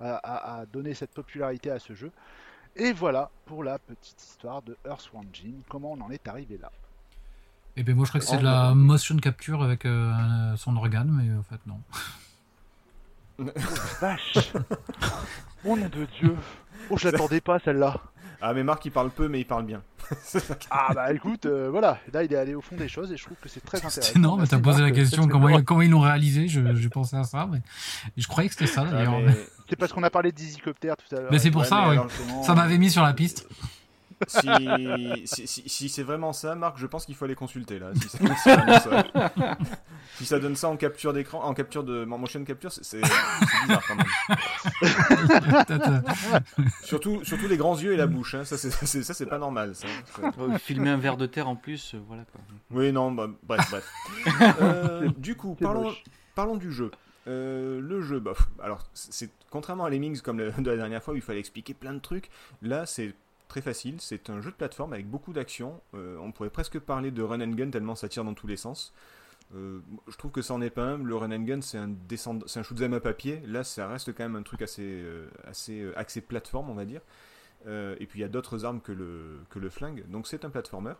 à- 0.00 0.14
à- 0.16 0.60
à 0.60 0.66
donner 0.66 0.92
cette 0.92 1.12
popularité 1.12 1.70
à 1.70 1.78
ce 1.78 1.94
jeu. 1.94 2.12
Et 2.76 2.92
voilà 2.92 3.30
pour 3.46 3.64
la 3.64 3.78
petite 3.78 4.22
histoire 4.22 4.60
de 4.62 4.76
Earthworm 4.86 5.26
Jim. 5.32 5.54
Comment 5.70 5.92
on 5.92 6.00
en 6.02 6.10
est 6.10 6.28
arrivé 6.28 6.58
là? 6.58 6.70
Et 7.76 7.82
ben 7.82 7.96
moi 7.96 8.04
je 8.04 8.10
crois 8.10 8.20
que 8.20 8.26
c'est 8.26 8.38
de 8.38 8.44
la 8.44 8.74
motion 8.74 9.16
capture 9.16 9.62
avec 9.62 9.86
euh, 9.86 10.54
son 10.56 10.76
organe, 10.76 11.10
mais 11.10 11.34
en 11.34 11.42
fait 11.42 11.60
non. 11.66 11.80
Vache 14.00 14.52
Oh 15.64 15.76
nom 15.76 15.88
de 15.88 16.06
Dieu 16.20 16.34
Oh, 16.90 16.96
je 16.96 17.08
l'attendais 17.08 17.40
pas 17.40 17.58
celle-là 17.58 17.96
Ah 18.40 18.52
mais 18.54 18.62
Marc 18.64 18.84
il 18.86 18.90
parle 18.90 19.10
peu 19.10 19.28
mais 19.28 19.40
il 19.40 19.44
parle 19.46 19.64
bien. 19.64 19.82
C'est 20.22 20.66
Ah 20.70 20.88
bah 20.94 21.12
écoute, 21.12 21.46
euh, 21.46 21.68
voilà, 21.70 21.98
là 22.12 22.22
il 22.24 22.32
est 22.32 22.36
allé 22.36 22.54
au 22.54 22.60
fond 22.62 22.76
des 22.76 22.88
choses 22.88 23.12
et 23.12 23.16
je 23.16 23.24
trouve 23.24 23.36
que 23.42 23.48
c'est 23.48 23.60
très 23.60 23.78
intéressant. 23.78 24.00
C'était 24.02 24.18
énorme, 24.18 24.46
t'as 24.46 24.58
posé 24.58 24.82
la 24.82 24.90
question 24.90 25.24
c'est 25.24 25.28
comment, 25.28 25.48
ils- 25.50 25.64
comment 25.64 25.82
ils 25.82 25.90
l'ont 25.90 26.00
réalisé, 26.00 26.48
je- 26.48 26.74
j'ai 26.74 26.88
pensé 26.88 27.16
à 27.16 27.24
ça, 27.24 27.46
mais 27.50 27.60
je 28.16 28.26
croyais 28.26 28.48
que 28.48 28.54
c'était 28.54 28.70
ça 28.72 28.84
Ah, 28.88 28.92
d'ailleurs. 28.92 29.20
mais 29.20 29.36
C'est 29.68 29.76
parce 29.76 29.92
qu'on 29.92 30.02
a 30.02 30.08
parlé 30.10 30.30
de 30.32 30.36
Dizzycopter 30.36 30.94
tout 30.96 31.14
à 31.14 31.20
l'heure. 31.20 31.28
Mais 31.30 31.38
c'est 31.38 31.50
pour 31.50 31.60
Ouais, 31.60 31.66
ça, 31.66 31.90
ouais. 31.90 31.98
Ça 32.42 32.54
m'avait 32.54 32.78
mis 32.78 32.90
sur 32.90 33.02
la 33.02 33.12
piste. 33.12 33.46
Si, 34.26 34.48
si, 35.24 35.46
si- 35.46 35.68
si 35.68 35.88
c'est 35.88 36.02
vraiment 36.02 36.32
ça, 36.32 36.54
Marc, 36.54 36.78
je 36.78 36.86
pense 36.86 37.06
qu'il 37.06 37.14
faut 37.14 37.24
aller 37.24 37.34
consulter 37.34 37.78
là. 37.78 37.90
Si, 37.94 38.08
ça. 38.08 39.04
Si 40.16 40.24
ça 40.26 40.40
donne 40.40 40.56
ça 40.56 40.68
en 40.68 40.76
capture 40.76 41.12
d'écran, 41.12 41.44
en 41.44 41.54
capture 41.54 41.84
de 41.84 42.04
en 42.10 42.18
motion 42.18 42.42
capture, 42.42 42.72
c'est 42.72 43.00
bizarre 43.00 43.82
quand 43.86 43.94
même. 43.94 44.06
Surtout, 46.82 47.22
surtout 47.24 47.46
les 47.46 47.56
grands 47.56 47.78
yeux 47.78 47.92
et 47.92 47.96
la 47.96 48.06
bouche, 48.08 48.34
hein. 48.34 48.44
ça 48.44 48.56
c'est 48.56 49.26
pas 49.26 49.38
normal. 49.38 49.74
Ça. 49.76 49.86
Filmer 50.58 50.90
un 50.90 50.96
verre 50.96 51.16
de 51.16 51.26
terre 51.26 51.48
en 51.48 51.54
plus, 51.56 51.94
euh, 51.94 52.00
voilà 52.08 52.24
quoi. 52.24 52.40
Oui, 52.70 52.90
non, 52.92 53.12
bah, 53.12 53.28
bref, 53.44 53.70
bref. 53.70 53.88
Euh, 54.60 55.08
du 55.16 55.36
coup, 55.36 55.56
parlons, 56.34 56.56
du 56.56 56.72
jeu. 56.72 56.90
Euh, 57.26 57.80
le 57.80 58.00
jeu, 58.00 58.18
bah, 58.18 58.32
alors 58.62 58.88
c'est 58.94 59.30
contrairement 59.50 59.84
à 59.84 59.90
Lemmings 59.90 60.20
comme 60.20 60.38
le, 60.38 60.50
de 60.58 60.70
la 60.70 60.76
dernière 60.76 61.02
fois 61.02 61.12
où 61.14 61.16
il 61.16 61.22
fallait 61.22 61.40
expliquer 61.40 61.74
plein 61.74 61.92
de 61.92 61.98
trucs, 61.98 62.30
là 62.62 62.86
c'est 62.86 63.14
très 63.48 63.62
facile, 63.62 64.00
c'est 64.00 64.30
un 64.30 64.40
jeu 64.40 64.50
de 64.50 64.56
plateforme 64.56 64.92
avec 64.92 65.08
beaucoup 65.08 65.32
d'action. 65.32 65.80
on 65.94 66.32
pourrait 66.32 66.50
presque 66.50 66.78
parler 66.78 67.10
de 67.10 67.22
run 67.22 67.40
and 67.40 67.52
gun 67.52 67.70
tellement 67.70 67.94
ça 67.94 68.08
tire 68.08 68.24
dans 68.24 68.34
tous 68.34 68.46
les 68.46 68.56
sens. 68.56 68.92
je 69.52 70.16
trouve 70.18 70.30
que 70.30 70.42
ça 70.42 70.54
en 70.54 70.60
est 70.60 70.70
pas 70.70 70.84
un. 70.84 70.98
Le 70.98 71.16
run 71.16 71.32
and 71.32 71.42
gun, 71.42 71.60
c'est 71.60 71.78
un, 71.78 71.88
descend... 71.88 72.44
up 72.44 73.06
à 73.06 73.12
pied. 73.12 73.42
Là, 73.46 73.64
ça 73.64 73.88
reste 73.88 74.12
quand 74.12 74.24
même 74.24 74.36
un 74.36 74.42
truc 74.42 74.62
assez, 74.62 75.02
assez 75.44 75.90
axé 75.96 76.20
plateforme, 76.20 76.70
on 76.70 76.74
va 76.74 76.84
dire. 76.84 77.00
et 77.66 78.06
puis 78.06 78.20
il 78.20 78.22
y 78.22 78.24
a 78.24 78.28
d'autres 78.28 78.64
armes 78.64 78.80
que 78.80 78.92
le, 78.92 79.40
que 79.50 79.68
flingue. 79.68 80.04
Donc 80.08 80.26
c'est 80.26 80.44
un 80.44 80.50
platformer. 80.50 80.94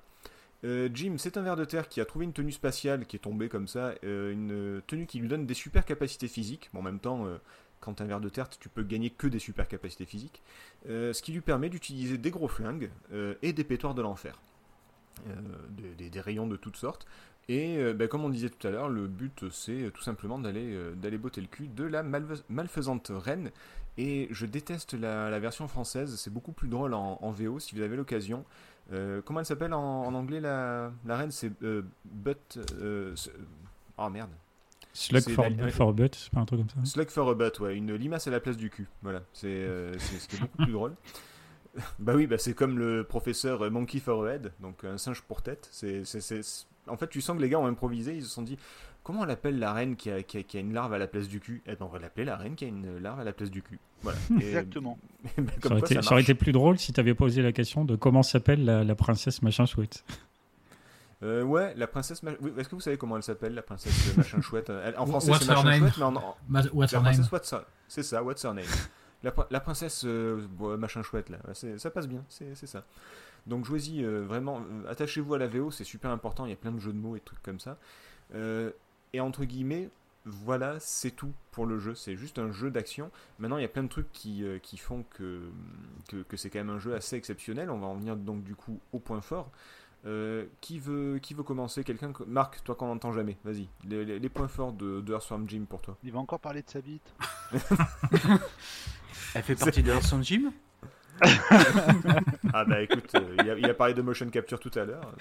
Euh, 0.65 0.89
Jim, 0.93 1.15
c'est 1.19 1.37
un 1.37 1.43
ver 1.43 1.57
de 1.57 1.65
terre 1.65 1.89
qui 1.89 2.01
a 2.01 2.05
trouvé 2.05 2.25
une 2.25 2.33
tenue 2.33 2.53
spatiale 2.53 3.07
qui 3.07 3.17
est 3.17 3.21
tombée 3.21 3.49
comme 3.49 3.69
ça, 3.69 3.95
euh, 4.05 4.33
une 4.33 4.83
tenue 4.87 5.07
qui 5.07 5.21
lui 5.21 5.29
donne 5.29 5.47
des 5.47 5.55
super 5.55 5.85
capacités 5.85 6.29
physiques. 6.29 6.71
en 6.75 6.83
même 6.83 6.99
temps, 6.99 7.27
euh, 7.27 7.39
quand 7.81 8.01
un 8.01 8.05
ver 8.05 8.21
de 8.21 8.29
terre, 8.29 8.49
tu 8.49 8.69
peux 8.69 8.83
gagner 8.83 9.11
que 9.11 9.27
des 9.27 9.39
super 9.39 9.69
capacités 9.69 10.07
physiques. 10.07 10.43
ce 10.87 11.23
qui 11.23 11.33
lui 11.33 11.41
permet 11.41 11.69
d'utiliser 11.69 12.19
des 12.19 12.31
gros 12.31 12.49
flingues 12.49 12.91
et 13.43 13.53
des 13.53 13.65
pétoires 13.65 13.95
de 13.95 14.03
l'enfer. 14.03 14.39
Des, 15.99 16.21
rayons 16.21 16.47
de 16.47 16.57
toutes 16.57 16.77
sortes. 16.77 17.07
Et 17.49 17.79
ben, 17.95 18.09
comme 18.09 18.25
on 18.25 18.29
disait 18.29 18.51
tout 18.51 18.67
à 18.67 18.71
l'heure, 18.71 18.89
le 18.89 19.07
but 19.07 19.51
c'est 19.51 19.91
tout 19.93 20.03
simplement 20.03 20.39
d'aller 20.39 21.19
botter 21.19 21.41
le 21.41 21.47
cul 21.47 21.69
de 21.69 21.85
la 21.85 22.03
malfaisante 22.03 23.11
reine. 23.15 23.51
Et 23.99 24.29
je 24.31 24.47
déteste 24.47 24.95
la, 24.95 25.39
version 25.41 25.67
française, 25.67 26.15
c'est 26.17 26.33
beaucoup 26.33 26.53
plus 26.53 26.69
drôle 26.69 26.95
en, 26.95 27.31
VO 27.33 27.59
si 27.59 27.75
vous 27.75 27.83
avez 27.83 27.97
l'occasion. 27.97 28.45
Euh, 28.93 29.21
comment 29.23 29.41
elle 29.41 29.47
s'appelle 29.47 29.75
en, 29.75 30.15
anglais 30.15 30.41
la, 30.41 30.93
reine? 31.05 31.33
C'est 31.33 31.51
euh, 31.65 31.83
But. 32.05 32.61
Euh, 32.81 33.15
oh 33.99 34.09
merde. 34.09 34.31
Slug 34.99 35.29
for, 35.31 35.47
for, 35.71 35.89
a 35.91 35.93
butt, 35.93 36.15
c'est 36.15 36.33
pas 36.33 36.41
un 36.41 36.45
truc 36.45 36.61
comme 36.61 36.85
ça 36.85 36.91
Slug 36.91 37.11
for 37.11 37.29
a 37.31 37.35
butt, 37.35 37.61
ouais, 37.61 37.77
une 37.77 37.95
limace 37.95 38.27
à 38.27 38.31
la 38.31 38.41
place 38.41 38.57
du 38.57 38.71
cul. 38.71 38.89
Voilà, 39.03 39.23
c'est 39.33 39.49
ce 39.99 40.29
qui 40.29 40.37
est 40.37 40.41
beaucoup 40.41 40.63
plus 40.65 40.73
drôle. 40.73 40.95
bah 41.99 42.15
oui, 42.17 42.27
bah 42.27 42.39
c'est 42.39 42.55
comme 42.55 42.79
le 42.79 43.05
professeur 43.05 43.71
Monkey 43.71 44.01
for 44.01 44.27
a 44.27 44.35
head, 44.35 44.53
donc 44.61 44.85
un 44.85 44.99
singe 44.99 45.23
pour 45.23 45.43
tête. 45.43 45.69
C'est, 45.71 46.03
En 46.89 46.97
fait, 46.97 47.09
tu 47.09 47.21
sens 47.21 47.37
que 47.37 47.43
les 47.43 47.49
gars 47.49 47.61
ont 47.61 47.67
improvisé, 47.67 48.15
ils 48.15 48.23
se 48.23 48.29
sont 48.29 48.43
dit 48.43 48.59
Comment 49.09 49.23
on 49.23 49.25
l'appelle 49.25 49.59
la 49.59 49.73
reine 49.73 49.97
qui 49.97 50.11
a, 50.11 50.23
qui, 50.23 50.37
a, 50.37 50.61
une 50.61 50.75
larve 50.75 50.93
à 50.93 50.99
la 50.99 51.07
place 51.07 51.29
du 51.29 51.41
cul? 51.41 51.63
Eh 51.67 51.71
ben, 51.71 51.87
on 51.87 51.89
va 51.89 51.99
l'appeler 51.99 52.27
la 52.27 52.37
reine 52.37 52.57
qui 52.57 52.67
a 52.67 52.69
une 52.69 52.99
larve 52.99 53.19
à 53.19 53.25
la 53.25 53.33
place 53.33 53.51
du 53.51 53.63
cul. 53.63 53.79
Voilà. 54.03 54.19
Exactement. 54.39 54.99
Ben, 55.39 55.47
ça, 55.63 55.71
aurait 55.71 55.81
été, 55.81 56.03
ça, 56.03 56.13
aurait 56.13 56.23
été, 56.23 56.35
plus 56.35 56.53
drôle 56.53 56.79
si 56.79 56.93
tu 56.93 57.01
avais 57.01 57.15
posé 57.15 57.41
la 57.41 57.53
question 57.53 57.85
de 57.85 57.97
comment 57.97 58.23
s'appelle 58.23 58.65
la, 58.65 58.95
princesse 58.95 59.41
machin 59.41 59.65
chouette. 59.65 60.05
Euh, 61.23 61.43
ouais, 61.43 61.75
la 61.77 61.87
princesse. 61.87 62.23
Est-ce 62.57 62.69
que 62.69 62.75
vous 62.75 62.81
savez 62.81 62.97
comment 62.97 63.17
elle 63.17 63.23
s'appelle, 63.23 63.55
la 63.55 63.63
princesse 63.63 64.15
machin 64.17 64.41
chouette 64.41 64.71
En 64.97 65.07
français, 65.07 65.33
c'est 65.39 65.49
machin 65.49 65.79
chouette, 65.79 65.99
mais 65.99 66.05
en. 66.05 66.37
What's 66.73 66.93
her 66.93 67.03
name? 67.03 67.25
C'est 67.89 68.03
ça, 68.03 68.23
what's 68.23 68.45
her 68.45 68.55
name? 68.55 68.67
La, 69.25 69.35
la 69.51 69.61
princesse 69.61 70.05
euh, 70.05 70.47
machin 70.79 71.03
chouette, 71.03 71.29
là. 71.29 71.39
Ça 71.53 71.91
passe 71.91 72.07
bien, 72.07 72.25
c'est 72.29 72.55
ça. 72.67 72.85
Donc 73.47 73.65
jouez-y 73.65 74.05
euh, 74.05 74.25
vraiment, 74.27 74.61
attachez-vous 74.89 75.35
à 75.35 75.39
la 75.39 75.47
VO, 75.47 75.71
c'est 75.71 75.85
super 75.85 76.11
important, 76.11 76.45
il 76.45 76.51
y 76.51 76.53
a 76.53 76.57
plein 76.57 76.73
de 76.73 76.79
jeux 76.79 76.93
de 76.93 76.99
mots 76.99 77.17
et 77.17 77.21
trucs 77.21 77.43
comme 77.43 77.61
ça. 77.61 77.79
Et 79.13 79.21
entre 79.21 79.45
guillemets, 79.45 79.89
voilà, 80.29 80.79
c'est 80.81 81.11
tout 81.11 81.33
pour 81.51 81.67
le 81.67 81.79
jeu. 81.79 81.95
C'est 81.95 82.17
juste 82.17 82.39
un 82.39 82.53
jeu 82.53 82.71
d'action. 82.71 83.11
Maintenant, 83.39 83.57
il 83.57 83.63
y 83.63 83.65
a 83.65 83.69
plein 83.69 83.83
de 83.83 83.89
trucs 83.89 84.13
qui, 84.13 84.45
euh, 84.45 84.59
qui 84.59 84.77
font 84.77 85.05
que, 85.11 85.41
que, 86.29 86.37
c'est 86.37 86.51
quand 86.51 86.59
même 86.59 86.71
un 86.71 86.79
jeu 86.79 86.95
assez 86.95 87.17
exceptionnel. 87.17 87.71
On 87.71 87.79
va 87.79 87.87
en 87.87 87.97
venir 87.97 88.17
donc 88.17 88.45
du 88.45 88.55
coup 88.55 88.79
au 88.93 88.99
point 88.99 89.21
fort. 89.21 89.51
Euh, 90.07 90.47
qui, 90.61 90.79
veut, 90.79 91.19
qui 91.19 91.35
veut 91.35 91.43
commencer? 91.43 91.83
Quelqu'un 91.83 92.13
Marc, 92.27 92.63
toi 92.63 92.75
qu'on 92.75 92.87
n'entend 92.87 93.13
jamais, 93.13 93.37
vas-y. 93.45 93.69
Les, 93.85 94.29
points 94.29 94.49
forts 94.49 94.73
de, 94.73 95.01
de 95.01 95.13
Earthworm 95.13 95.49
Jim 95.49 95.65
pour 95.69 95.83
toi. 95.83 95.97
Il 96.05 96.13
va 96.13 96.21
encore 96.21 96.41
parler 96.41 96.63
de 96.63 96.71
sa 96.71 96.81
bite. 96.81 97.03
Elle 99.35 99.43
fait 99.43 99.57
partie 99.57 99.83
de 99.83 99.91
Earthworm 99.91 100.23
Jim? 100.23 100.53
Ah 102.53 102.65
bah 102.65 102.83
écoute, 102.83 103.11
euh, 103.15 103.57
il, 103.59 103.67
a, 103.67 103.75
parlé 103.75 103.95
de 103.95 104.03
motion 104.03 104.29
capture 104.31 104.61
tout 104.61 104.71
à 104.77 104.85
l'heure. 104.85 105.13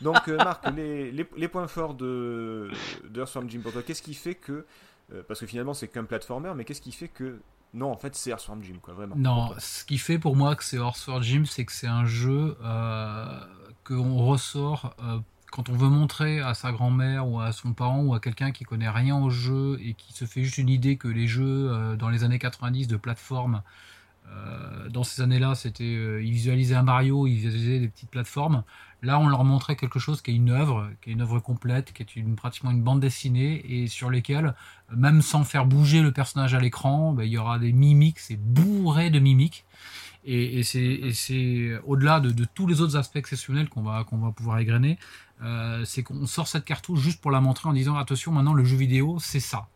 Donc 0.00 0.28
euh, 0.28 0.36
Marc, 0.36 0.70
les, 0.74 1.10
les, 1.12 1.48
points 1.48 1.68
forts 1.68 1.94
de, 1.94 2.70
de 3.08 3.20
Earthworm 3.20 3.48
Jim 3.48 3.60
pour 3.62 3.72
toi, 3.72 3.82
qu'est-ce 3.82 4.02
qui 4.02 4.14
fait 4.14 4.34
que, 4.34 4.66
euh, 5.12 5.22
parce 5.26 5.40
que 5.40 5.46
finalement 5.46 5.74
c'est 5.74 5.88
qu'un 5.88 6.04
platformer, 6.04 6.52
mais 6.54 6.64
qu'est-ce 6.64 6.80
qui 6.82 6.92
fait 6.92 7.08
que, 7.08 7.40
non 7.74 7.90
en 7.90 7.96
fait 7.96 8.14
c'est 8.14 8.30
Earthworm 8.30 8.62
Jim 8.62 8.76
quoi, 8.82 8.94
vraiment 8.94 9.16
Non, 9.16 9.54
ce 9.58 9.84
qui 9.84 9.98
fait 9.98 10.18
pour 10.18 10.36
moi 10.36 10.54
que 10.54 10.64
c'est 10.64 10.76
Earthworm 10.76 11.22
Jim, 11.22 11.44
c'est 11.46 11.64
que 11.64 11.72
c'est 11.72 11.86
un 11.86 12.04
jeu 12.04 12.56
qu'on 13.88 14.18
ressort 14.18 14.94
quand 15.50 15.70
on 15.70 15.72
veut 15.72 15.88
montrer 15.88 16.40
à 16.40 16.52
sa 16.54 16.72
grand-mère 16.72 17.26
ou 17.26 17.40
à 17.40 17.52
son 17.52 17.72
parent 17.72 18.02
ou 18.02 18.14
à 18.14 18.20
quelqu'un 18.20 18.52
qui 18.52 18.64
connaît 18.64 18.90
rien 18.90 19.16
au 19.16 19.30
jeu 19.30 19.78
et 19.82 19.94
qui 19.94 20.12
se 20.12 20.26
fait 20.26 20.44
juste 20.44 20.58
une 20.58 20.68
idée 20.68 20.96
que 20.96 21.08
les 21.08 21.26
jeux 21.26 21.96
dans 21.98 22.10
les 22.10 22.22
années 22.22 22.38
90 22.38 22.86
de 22.86 22.96
plateforme 22.96 23.62
euh, 24.30 24.88
dans 24.88 25.04
ces 25.04 25.22
années-là, 25.22 25.54
c'était 25.54 25.84
euh, 25.84 26.22
ils 26.22 26.74
un 26.74 26.82
Mario, 26.82 27.26
ils 27.26 27.34
visualisaient 27.34 27.80
des 27.80 27.88
petites 27.88 28.10
plateformes. 28.10 28.62
Là, 29.02 29.18
on 29.18 29.28
leur 29.28 29.44
montrait 29.44 29.76
quelque 29.76 29.98
chose 29.98 30.22
qui 30.22 30.32
est 30.32 30.34
une 30.34 30.50
œuvre, 30.50 30.90
qui 31.00 31.10
est 31.10 31.12
une 31.12 31.20
œuvre 31.20 31.38
complète, 31.38 31.92
qui 31.92 32.02
est 32.02 32.16
une, 32.16 32.34
pratiquement 32.34 32.70
une 32.70 32.82
bande 32.82 33.00
dessinée 33.00 33.64
et 33.68 33.86
sur 33.86 34.10
lesquelles, 34.10 34.54
même 34.94 35.22
sans 35.22 35.44
faire 35.44 35.66
bouger 35.66 36.02
le 36.02 36.12
personnage 36.12 36.54
à 36.54 36.60
l'écran, 36.60 37.12
ben, 37.12 37.22
il 37.22 37.30
y 37.30 37.38
aura 37.38 37.58
des 37.58 37.72
mimiques, 37.72 38.18
c'est 38.18 38.40
bourré 38.40 39.10
de 39.10 39.20
mimiques. 39.20 39.64
Et, 40.24 40.62
c'est 40.62 41.80
au-delà 41.86 42.20
de, 42.20 42.44
tous 42.54 42.66
les 42.66 42.80
autres 42.80 42.96
aspects 42.96 43.16
exceptionnels 43.16 43.68
qu'on 43.68 43.82
va, 43.82 44.04
qu'on 44.04 44.18
va 44.18 44.32
pouvoir 44.32 44.58
égrener, 44.58 44.98
euh, 45.42 45.84
c'est 45.84 46.02
qu'on 46.02 46.26
sort 46.26 46.48
cette 46.48 46.64
cartouche 46.64 47.00
juste 47.00 47.20
pour 47.20 47.30
la 47.30 47.40
montrer 47.40 47.68
en 47.68 47.72
disant 47.72 47.96
attention, 47.96 48.32
maintenant 48.32 48.54
le 48.54 48.64
jeu 48.64 48.76
vidéo, 48.76 49.18
c'est 49.20 49.40
ça. 49.40 49.68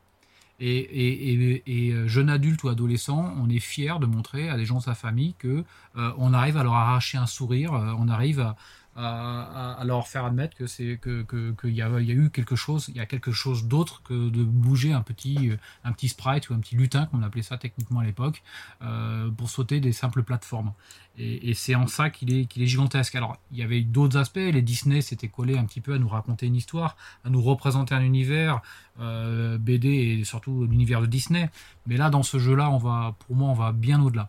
Et, 0.64 1.92
euh, 1.92 2.06
jeune 2.06 2.30
adulte 2.30 2.62
ou 2.62 2.68
adolescent, 2.68 3.34
on 3.36 3.48
est 3.48 3.58
fier 3.58 3.98
de 3.98 4.06
montrer 4.06 4.48
à 4.48 4.56
des 4.56 4.64
gens 4.64 4.78
de 4.78 4.82
sa 4.82 4.94
famille 4.94 5.34
que 5.38 5.64
euh, 5.96 6.12
on 6.18 6.32
arrive 6.32 6.56
à 6.56 6.62
leur 6.62 6.74
arracher 6.74 7.18
un 7.18 7.26
sourire, 7.26 7.74
euh, 7.74 7.94
on 7.98 8.08
arrive 8.08 8.38
à, 8.40 8.56
à, 8.94 9.82
leur 9.84 10.06
faire 10.06 10.24
admettre 10.24 10.56
que 10.56 10.66
c'est 10.66 10.98
que 11.00 11.22
qu'il 11.22 11.74
y, 11.74 11.82
a, 11.82 11.88
eu 12.00 12.30
quelque 12.30 12.56
chose, 12.56 12.86
il 12.88 12.96
y 12.96 13.00
a 13.00 13.06
quelque 13.06 13.32
chose 13.32 13.66
d'autre 13.66 14.02
que 14.02 14.28
de 14.28 14.44
bouger 14.44 14.92
un 14.92 15.02
petit 15.02 15.52
un 15.84 15.92
petit 15.92 16.08
sprite 16.08 16.50
ou 16.50 16.54
un 16.54 16.58
petit 16.58 16.76
lutin, 16.76 17.06
comme 17.06 17.20
on 17.20 17.22
appelait 17.22 17.42
ça 17.42 17.56
techniquement 17.56 18.00
à 18.00 18.04
l'époque, 18.04 18.42
euh, 18.82 19.30
pour 19.30 19.48
sauter 19.48 19.80
des 19.80 19.92
simples 19.92 20.22
plateformes. 20.22 20.72
Et, 21.18 21.52
c'est 21.54 21.74
en 21.74 21.86
ça 21.86 22.10
qu'il 22.10 22.34
est 22.34 22.46
qu'il 22.46 22.62
est 22.62 22.66
gigantesque. 22.66 23.14
Alors 23.14 23.36
il 23.50 23.58
y 23.58 23.62
avait 23.62 23.82
d'autres 23.82 24.18
aspects, 24.18 24.36
les 24.36 24.62
Disney 24.62 25.00
s'étaient 25.00 25.28
collés 25.28 25.58
un 25.58 25.64
petit 25.64 25.80
peu 25.80 25.94
à 25.94 25.98
nous 25.98 26.08
raconter 26.08 26.46
une 26.46 26.56
histoire, 26.56 26.96
à 27.24 27.30
nous 27.30 27.42
représenter 27.42 27.94
un 27.94 28.02
univers 28.02 28.60
euh, 29.00 29.58
BD 29.58 29.88
et 29.88 30.24
surtout 30.24 30.66
l'univers 30.66 31.00
de 31.00 31.06
Disney. 31.06 31.50
Mais 31.86 31.96
là 31.96 32.10
dans 32.10 32.22
ce 32.22 32.38
jeu-là, 32.38 32.70
on 32.70 32.78
va 32.78 33.14
pour 33.20 33.36
moi 33.36 33.48
on 33.50 33.54
va 33.54 33.72
bien 33.72 34.02
au-delà 34.02 34.28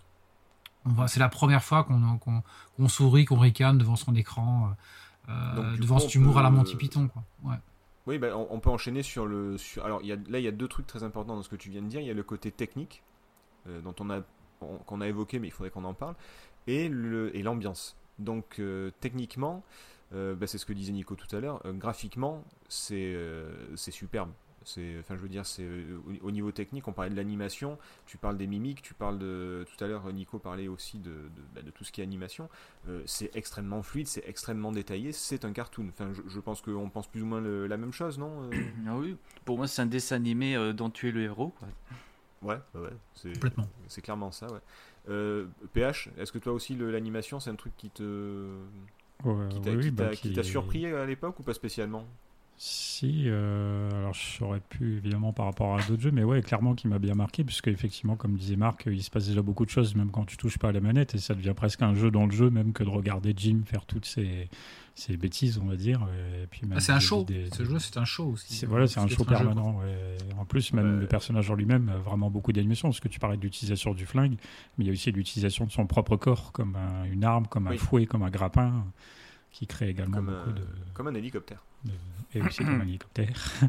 c'est 1.08 1.20
la 1.20 1.30
première 1.30 1.64
fois 1.64 1.84
qu'on 1.84 2.88
sourit, 2.88 3.26
qu'on 3.26 3.38
ricane 3.38 3.78
devant 3.78 3.96
son 3.96 4.16
écran, 4.16 4.72
euh, 5.30 5.32
euh, 5.32 5.78
devant 5.78 6.00
ce 6.00 6.18
humour 6.18 6.38
à 6.38 6.44
la 6.44 6.50
Monty 6.50 6.76
Python. 6.76 7.08
Quoi. 7.08 7.24
Oui, 8.06 8.18
bah, 8.18 8.36
on, 8.36 8.60
peut 8.60 8.70
enchaîner 8.70 9.02
sur 9.02 9.26
le. 9.26 9.56
alors 9.82 10.02
y 10.02 10.12
a, 10.12 10.16
là, 10.16 10.40
il 10.40 10.44
y 10.44 10.48
a 10.48 10.52
deux 10.52 10.68
trucs 10.68 10.88
très 10.88 11.04
importants 11.04 11.36
dans 11.36 11.44
ce 11.44 11.50
que 11.50 11.56
tu 11.56 11.70
viens 11.70 11.82
de 11.82 11.88
dire. 11.88 12.02
Il 12.02 12.08
y 12.08 12.12
a 12.12 12.14
le 12.14 12.24
côté 12.24 12.52
technique, 12.52 13.04
euh, 13.68 13.82
dont 13.82 13.96
on 14.00 14.10
a, 14.10 14.22
qu'on 14.86 15.00
a 15.00 15.08
évoqué, 15.08 15.40
mais 15.40 15.48
il 15.48 15.52
faudrait 15.52 15.70
qu'on 15.70 15.86
en 15.86 15.94
parle, 15.94 16.16
et 16.68 16.90
l'ambiance. 16.90 17.96
Donc, 18.20 18.62
techniquement, 19.00 19.64
bah, 20.12 20.48
c'est 20.48 20.58
ce 20.58 20.66
que 20.66 20.74
disait 20.74 20.92
Nico 20.92 21.16
tout 21.16 21.34
à 21.36 21.40
l'heure, 21.40 21.62
graphiquement, 21.66 22.44
c'est 22.68 23.18
superbe. 23.76 24.32
C'est, 24.66 24.98
enfin, 25.00 25.16
je 25.16 25.22
veux 25.22 25.30
dire, 25.30 25.46
c'est 25.46 25.64
euh, 25.64 26.00
au, 26.22 26.32
niveau 26.32 26.52
technique, 26.52 26.88
on 26.88 26.94
parlait 26.94 27.12
de 27.12 27.16
l'animation, 27.16 27.78
tu 28.06 28.18
parles 28.18 28.38
des 28.38 28.48
mimiques, 28.48 28.82
tu 28.82 28.94
parles 28.94 29.18
de 29.18 29.66
tout 29.70 29.84
à 29.84 29.88
l'heure, 29.88 30.12
Nico 30.12 30.40
parlait 30.40 30.68
aussi 30.68 31.00
de, 31.00 31.12
bah, 31.54 31.62
tout 31.74 31.84
ce 31.84 31.92
qui 31.92 32.02
est 32.02 32.04
animation. 32.04 32.50
Euh, 32.88 33.02
c'est 33.06 33.36
extrêmement 33.36 33.84
fluide, 33.84 34.08
c'est 34.08 34.24
extrêmement 34.28 34.72
détaillé, 34.72 35.12
c'est 35.12 35.46
un 35.46 35.52
cartoon. 35.52 35.88
Enfin, 35.90 36.12
je, 36.28 36.40
pense 36.40 36.62
qu'on 36.62 36.90
pense 36.90 37.08
plus 37.08 37.22
ou 37.22 37.26
moins 37.26 37.42
la 37.42 37.78
même 37.78 37.94
chose, 37.94 38.18
non 38.18 38.50
euh? 38.52 38.56
ah 38.88 38.98
oui, 38.98 39.16
pour 39.46 39.58
moi, 39.58 39.68
c'est 39.68 39.82
un 39.82 39.88
dessin 39.88 40.16
animé 40.16 40.74
dont 40.74 40.90
tu 40.90 41.10
es 41.10 41.12
le 41.12 41.22
héros. 41.22 41.54
Ouais, 42.42 42.60
ouais, 42.76 42.90
c'est 43.16 43.34
c'est 43.88 44.02
clairement 44.02 44.32
ça. 44.32 44.48
Ouais. 44.48 45.46
PH, 45.74 46.10
est-ce 46.18 46.32
que 46.32 46.40
toi 46.40 46.54
aussi 46.54 46.76
l'animation, 46.76 47.40
c'est 47.40 47.50
un 47.50 47.56
truc 47.56 47.74
qui 47.78 47.90
te 47.90 48.50
bah, 49.24 50.16
qui 50.16 50.34
t'a 50.34 50.44
surpris 50.44 50.86
à 50.86 51.06
l'époque 51.06 51.40
ou 51.40 51.44
pas 51.44 51.54
spécialement? 51.54 52.06
Si, 52.66 53.24
euh, 53.26 53.90
alors 53.92 54.14
je 54.14 54.38
saurais 54.38 54.62
plus 54.62 54.96
évidemment 54.96 55.34
par 55.34 55.48
rapport 55.48 55.78
à 55.78 55.84
d'autres 55.84 56.02
jeux, 56.02 56.12
mais 56.12 56.24
ouais, 56.24 56.42
clairement 56.42 56.76
qui 56.76 56.88
m'a 56.88 56.98
bien 56.98 57.14
marqué, 57.14 57.44
puisque 57.44 57.68
effectivement, 57.68 58.16
comme 58.16 58.38
disait 58.38 58.56
Marc, 58.56 58.86
il 58.90 59.04
se 59.04 59.10
passe 59.10 59.28
déjà 59.28 59.42
beaucoup 59.42 59.66
de 59.66 59.70
choses, 59.70 59.96
même 59.96 60.12
quand 60.12 60.24
tu 60.24 60.38
touches 60.38 60.58
pas 60.58 60.70
à 60.70 60.72
la 60.72 60.80
manette, 60.80 61.14
et 61.14 61.18
ça 61.18 61.36
devient 61.36 61.54
presque 61.54 61.82
un 61.82 61.94
jeu 61.94 62.10
dans 62.10 62.26
le 62.26 62.32
jeu, 62.32 62.50
même 62.50 62.72
que 62.72 62.86
de 62.86 62.88
regarder 62.88 63.34
Jim 63.36 63.64
faire 63.66 63.86
toutes 63.86 64.06
ces, 64.06 64.48
ces 64.96 65.18
bêtises, 65.18 65.60
on 65.62 65.66
va 65.66 65.76
dire. 65.76 66.08
Et 66.42 66.48
puis 66.48 66.62
ah, 66.74 66.80
c'est 66.80 66.94
un 66.94 67.02
show, 67.02 67.26
ce 67.28 67.66
jeu 67.66 67.80
c'est 67.80 67.98
un 67.98 68.06
show 68.06 68.28
aussi. 68.28 68.54
C'est, 68.54 68.66
voilà, 68.66 68.88
c'est 68.88 69.02
un 69.02 69.08
show 69.10 69.26
permanent. 69.26 69.82
En 70.38 70.46
plus, 70.46 70.72
même 70.72 71.02
le 71.02 71.08
personnage 71.08 71.52
en 71.52 71.56
lui-même 71.56 71.90
a 71.90 71.98
vraiment 71.98 72.30
beaucoup 72.30 72.54
d'animation, 72.54 72.88
parce 72.88 73.02
que 73.02 73.10
tu 73.10 73.20
parlais 73.20 73.36
de 73.36 73.42
l'utilisation 73.42 73.94
du 73.94 74.06
flingue, 74.06 74.38
mais 74.78 74.86
il 74.86 74.88
y 74.88 74.90
a 74.90 74.94
aussi 74.94 75.12
l'utilisation 75.12 75.66
de 75.66 75.72
son 75.72 75.86
propre 75.86 76.16
corps, 76.16 76.54
comme 76.54 76.78
une 77.12 77.26
arme, 77.26 77.46
comme 77.48 77.68
un 77.68 77.76
fouet, 77.76 78.06
comme 78.06 78.24
un 78.24 78.30
grappin 78.30 78.86
qui 79.54 79.68
crée 79.68 79.90
également 79.90 80.22
beaucoup 80.22 80.52
de. 80.52 80.64
Comme 80.94 81.08
un 81.08 81.14
hélicoptère. 81.14 81.64
Et 82.34 82.42
aussi 82.42 82.66
comme 82.66 82.82
un 82.82 82.88
hélicoptère. 82.88 83.34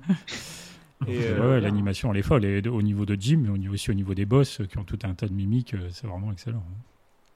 Ouais, 1.01 1.19
euh, 1.19 1.51
ouais, 1.51 1.61
l'animation 1.61 2.13
elle 2.13 2.21
est 2.21 2.23
folle, 2.23 2.45
et 2.45 2.67
au 2.69 2.81
niveau 2.81 3.05
de 3.05 3.17
Jim, 3.21 3.43
mais 3.45 3.69
aussi 3.69 3.91
au 3.91 3.95
niveau 3.95 4.15
des 4.15 4.25
boss 4.25 4.61
euh, 4.61 4.67
qui 4.67 4.79
ont 4.79 4.85
tout 4.85 4.99
un 5.03 5.13
tas 5.13 5.27
de 5.27 5.35
mimiques, 5.35 5.75
euh, 5.75 5.89
c'est 5.91 6.07
vraiment 6.07 6.31
excellent. 6.31 6.65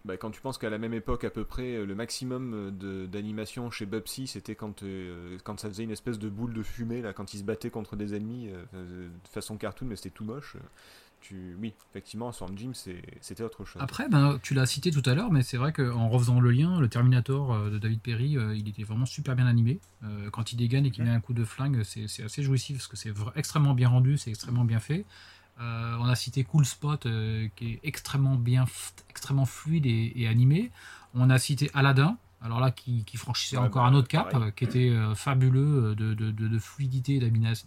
Bah, 0.04 0.16
quand 0.16 0.30
tu 0.30 0.40
penses 0.40 0.56
qu'à 0.58 0.70
la 0.70 0.78
même 0.78 0.94
époque, 0.94 1.24
à 1.24 1.30
peu 1.30 1.44
près, 1.44 1.74
euh, 1.74 1.84
le 1.84 1.94
maximum 1.94 2.72
euh, 2.82 3.06
d'animation 3.06 3.70
chez 3.70 3.84
Bubsy, 3.84 4.26
c'était 4.26 4.54
quand, 4.54 4.82
euh, 4.82 5.36
quand 5.44 5.60
ça 5.60 5.68
faisait 5.68 5.82
une 5.82 5.90
espèce 5.90 6.18
de 6.18 6.28
boule 6.28 6.54
de 6.54 6.62
fumée, 6.62 7.02
là, 7.02 7.12
quand 7.12 7.34
il 7.34 7.38
se 7.38 7.44
battait 7.44 7.70
contre 7.70 7.96
des 7.96 8.14
ennemis 8.14 8.48
euh, 8.48 8.64
euh, 8.74 9.08
de 9.08 9.28
façon 9.28 9.58
cartoon, 9.58 9.86
mais 9.86 9.96
c'était 9.96 10.10
tout 10.10 10.24
moche. 10.24 10.56
Oui, 11.60 11.74
effectivement, 11.90 12.32
Swarm 12.32 12.56
Jim, 12.56 12.72
c'était 13.20 13.42
autre 13.42 13.64
chose. 13.64 13.80
Après, 13.82 14.08
ben, 14.08 14.38
tu 14.42 14.54
l'as 14.54 14.66
cité 14.66 14.90
tout 14.90 15.02
à 15.04 15.14
l'heure, 15.14 15.30
mais 15.30 15.42
c'est 15.42 15.56
vrai 15.56 15.72
qu'en 15.72 16.08
refaisant 16.08 16.40
le 16.40 16.50
lien, 16.50 16.80
le 16.80 16.88
Terminator 16.88 17.52
euh, 17.52 17.70
de 17.70 17.78
David 17.78 18.00
Perry, 18.00 18.36
euh, 18.36 18.56
il 18.56 18.68
était 18.68 18.82
vraiment 18.82 19.06
super 19.06 19.36
bien 19.36 19.46
animé. 19.46 19.80
Euh, 20.04 20.30
quand 20.30 20.52
il 20.52 20.56
dégaine 20.56 20.86
et 20.86 20.90
qu'il 20.90 21.04
met 21.04 21.10
un 21.10 21.20
coup 21.20 21.34
de 21.34 21.44
flingue, 21.44 21.82
c'est 21.82 22.22
assez 22.22 22.42
jouissif 22.42 22.78
parce 22.78 22.88
que 22.88 22.96
c'est 22.96 23.12
extrêmement 23.36 23.74
bien 23.74 23.88
rendu, 23.88 24.16
c'est 24.16 24.30
extrêmement 24.30 24.64
bien 24.64 24.80
fait. 24.80 25.04
On 25.60 26.04
a 26.04 26.14
cité 26.14 26.44
Cool 26.44 26.64
Spot 26.64 27.02
qui 27.56 27.72
est 27.72 27.80
extrêmement 27.82 28.36
bien, 28.36 28.64
extrêmement 29.10 29.44
fluide 29.44 29.86
et, 29.86 30.12
et 30.14 30.28
animé. 30.28 30.70
On 31.14 31.30
a 31.30 31.38
cité 31.38 31.68
Aladdin, 31.74 32.16
alors 32.40 32.60
là 32.60 32.70
qui, 32.70 33.04
qui 33.04 33.16
franchissait 33.16 33.56
Ouais, 33.56 33.64
encore 33.64 33.82
bah, 33.82 33.88
un 33.90 33.94
autre 33.94 34.08
cap, 34.08 34.30
pareil. 34.30 34.48
euh, 34.48 34.50
qui 34.52 34.64
était 34.64 34.90
euh, 34.90 35.14
fabuleux 35.14 35.90
euh, 35.90 35.94
de, 35.94 36.14
de- 36.14 36.30
de- 36.30 36.48
de 36.48 36.58
fluidité 36.58 37.20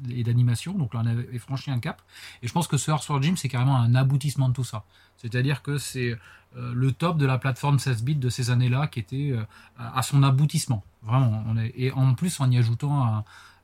et 0.10 0.24
d'animation. 0.24 0.74
Donc 0.74 0.94
là 0.94 1.02
on 1.04 1.08
avait 1.08 1.38
franchi 1.40 1.72
un 1.72 1.80
cap. 1.80 2.02
Et 2.42 2.48
je 2.48 2.54
pense 2.54 2.68
que 2.68 2.78
ce 2.78 2.90
Earthworm 2.92 3.22
Jim 3.24 3.34
c'est 3.36 3.50
carrément 3.50 3.76
un 3.78 3.96
aboutissement 3.96 4.48
de 4.50 4.54
tout 4.54 4.64
ça. 4.64 4.84
C'est-à-dire 5.18 5.62
que 5.62 5.78
c'est 5.78 6.16
euh, 6.58 6.74
le 6.74 6.92
top 6.92 7.18
de 7.18 7.26
la 7.26 7.38
plateforme 7.38 7.80
16 7.80 8.04
bits 8.04 8.16
de 8.16 8.30
ces 8.30 8.50
années-là 8.50 8.88
qui 8.88 9.00
était 9.00 9.32
euh, 9.34 9.44
à 9.78 10.02
son 10.04 10.24
aboutissement. 10.24 10.84
Vraiment. 11.04 11.44
On 11.48 11.58
est, 11.58 11.74
et 11.76 11.92
en 11.92 12.14
plus 12.14 12.40
en 12.40 12.50
y 12.52 12.58
ajoutant 12.58 13.04
un- 13.06 13.24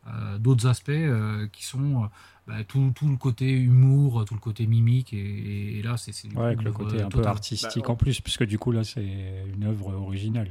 euh, 0.10 0.38
d'autres 0.38 0.68
aspects 0.68 0.90
euh, 0.90 1.48
qui 1.52 1.66
sont 1.66 2.04
euh, 2.04 2.08
bah, 2.48 2.64
tout, 2.66 2.94
tout 2.96 3.10
le 3.10 3.18
côté 3.18 3.52
humour, 3.52 4.24
tout 4.26 4.36
le 4.36 4.40
côté 4.40 4.66
mimique. 4.66 5.12
Et, 5.14 5.80
et 5.80 5.82
là, 5.84 5.98
c'est 5.98 6.14
Ouais, 6.34 6.46
avec 6.46 6.64
le 6.64 6.72
côté 6.72 7.02
euh, 7.02 7.06
un 7.06 7.10
peu 7.10 7.26
artistique 7.26 7.84
Bah, 7.84 7.92
en 7.92 7.96
plus, 7.98 8.22
puisque 8.22 8.44
du 8.46 8.58
coup 8.58 8.72
là 8.72 8.86
c'est 8.86 9.44
une 9.54 9.66
œuvre 9.66 9.94
originale. 9.94 10.50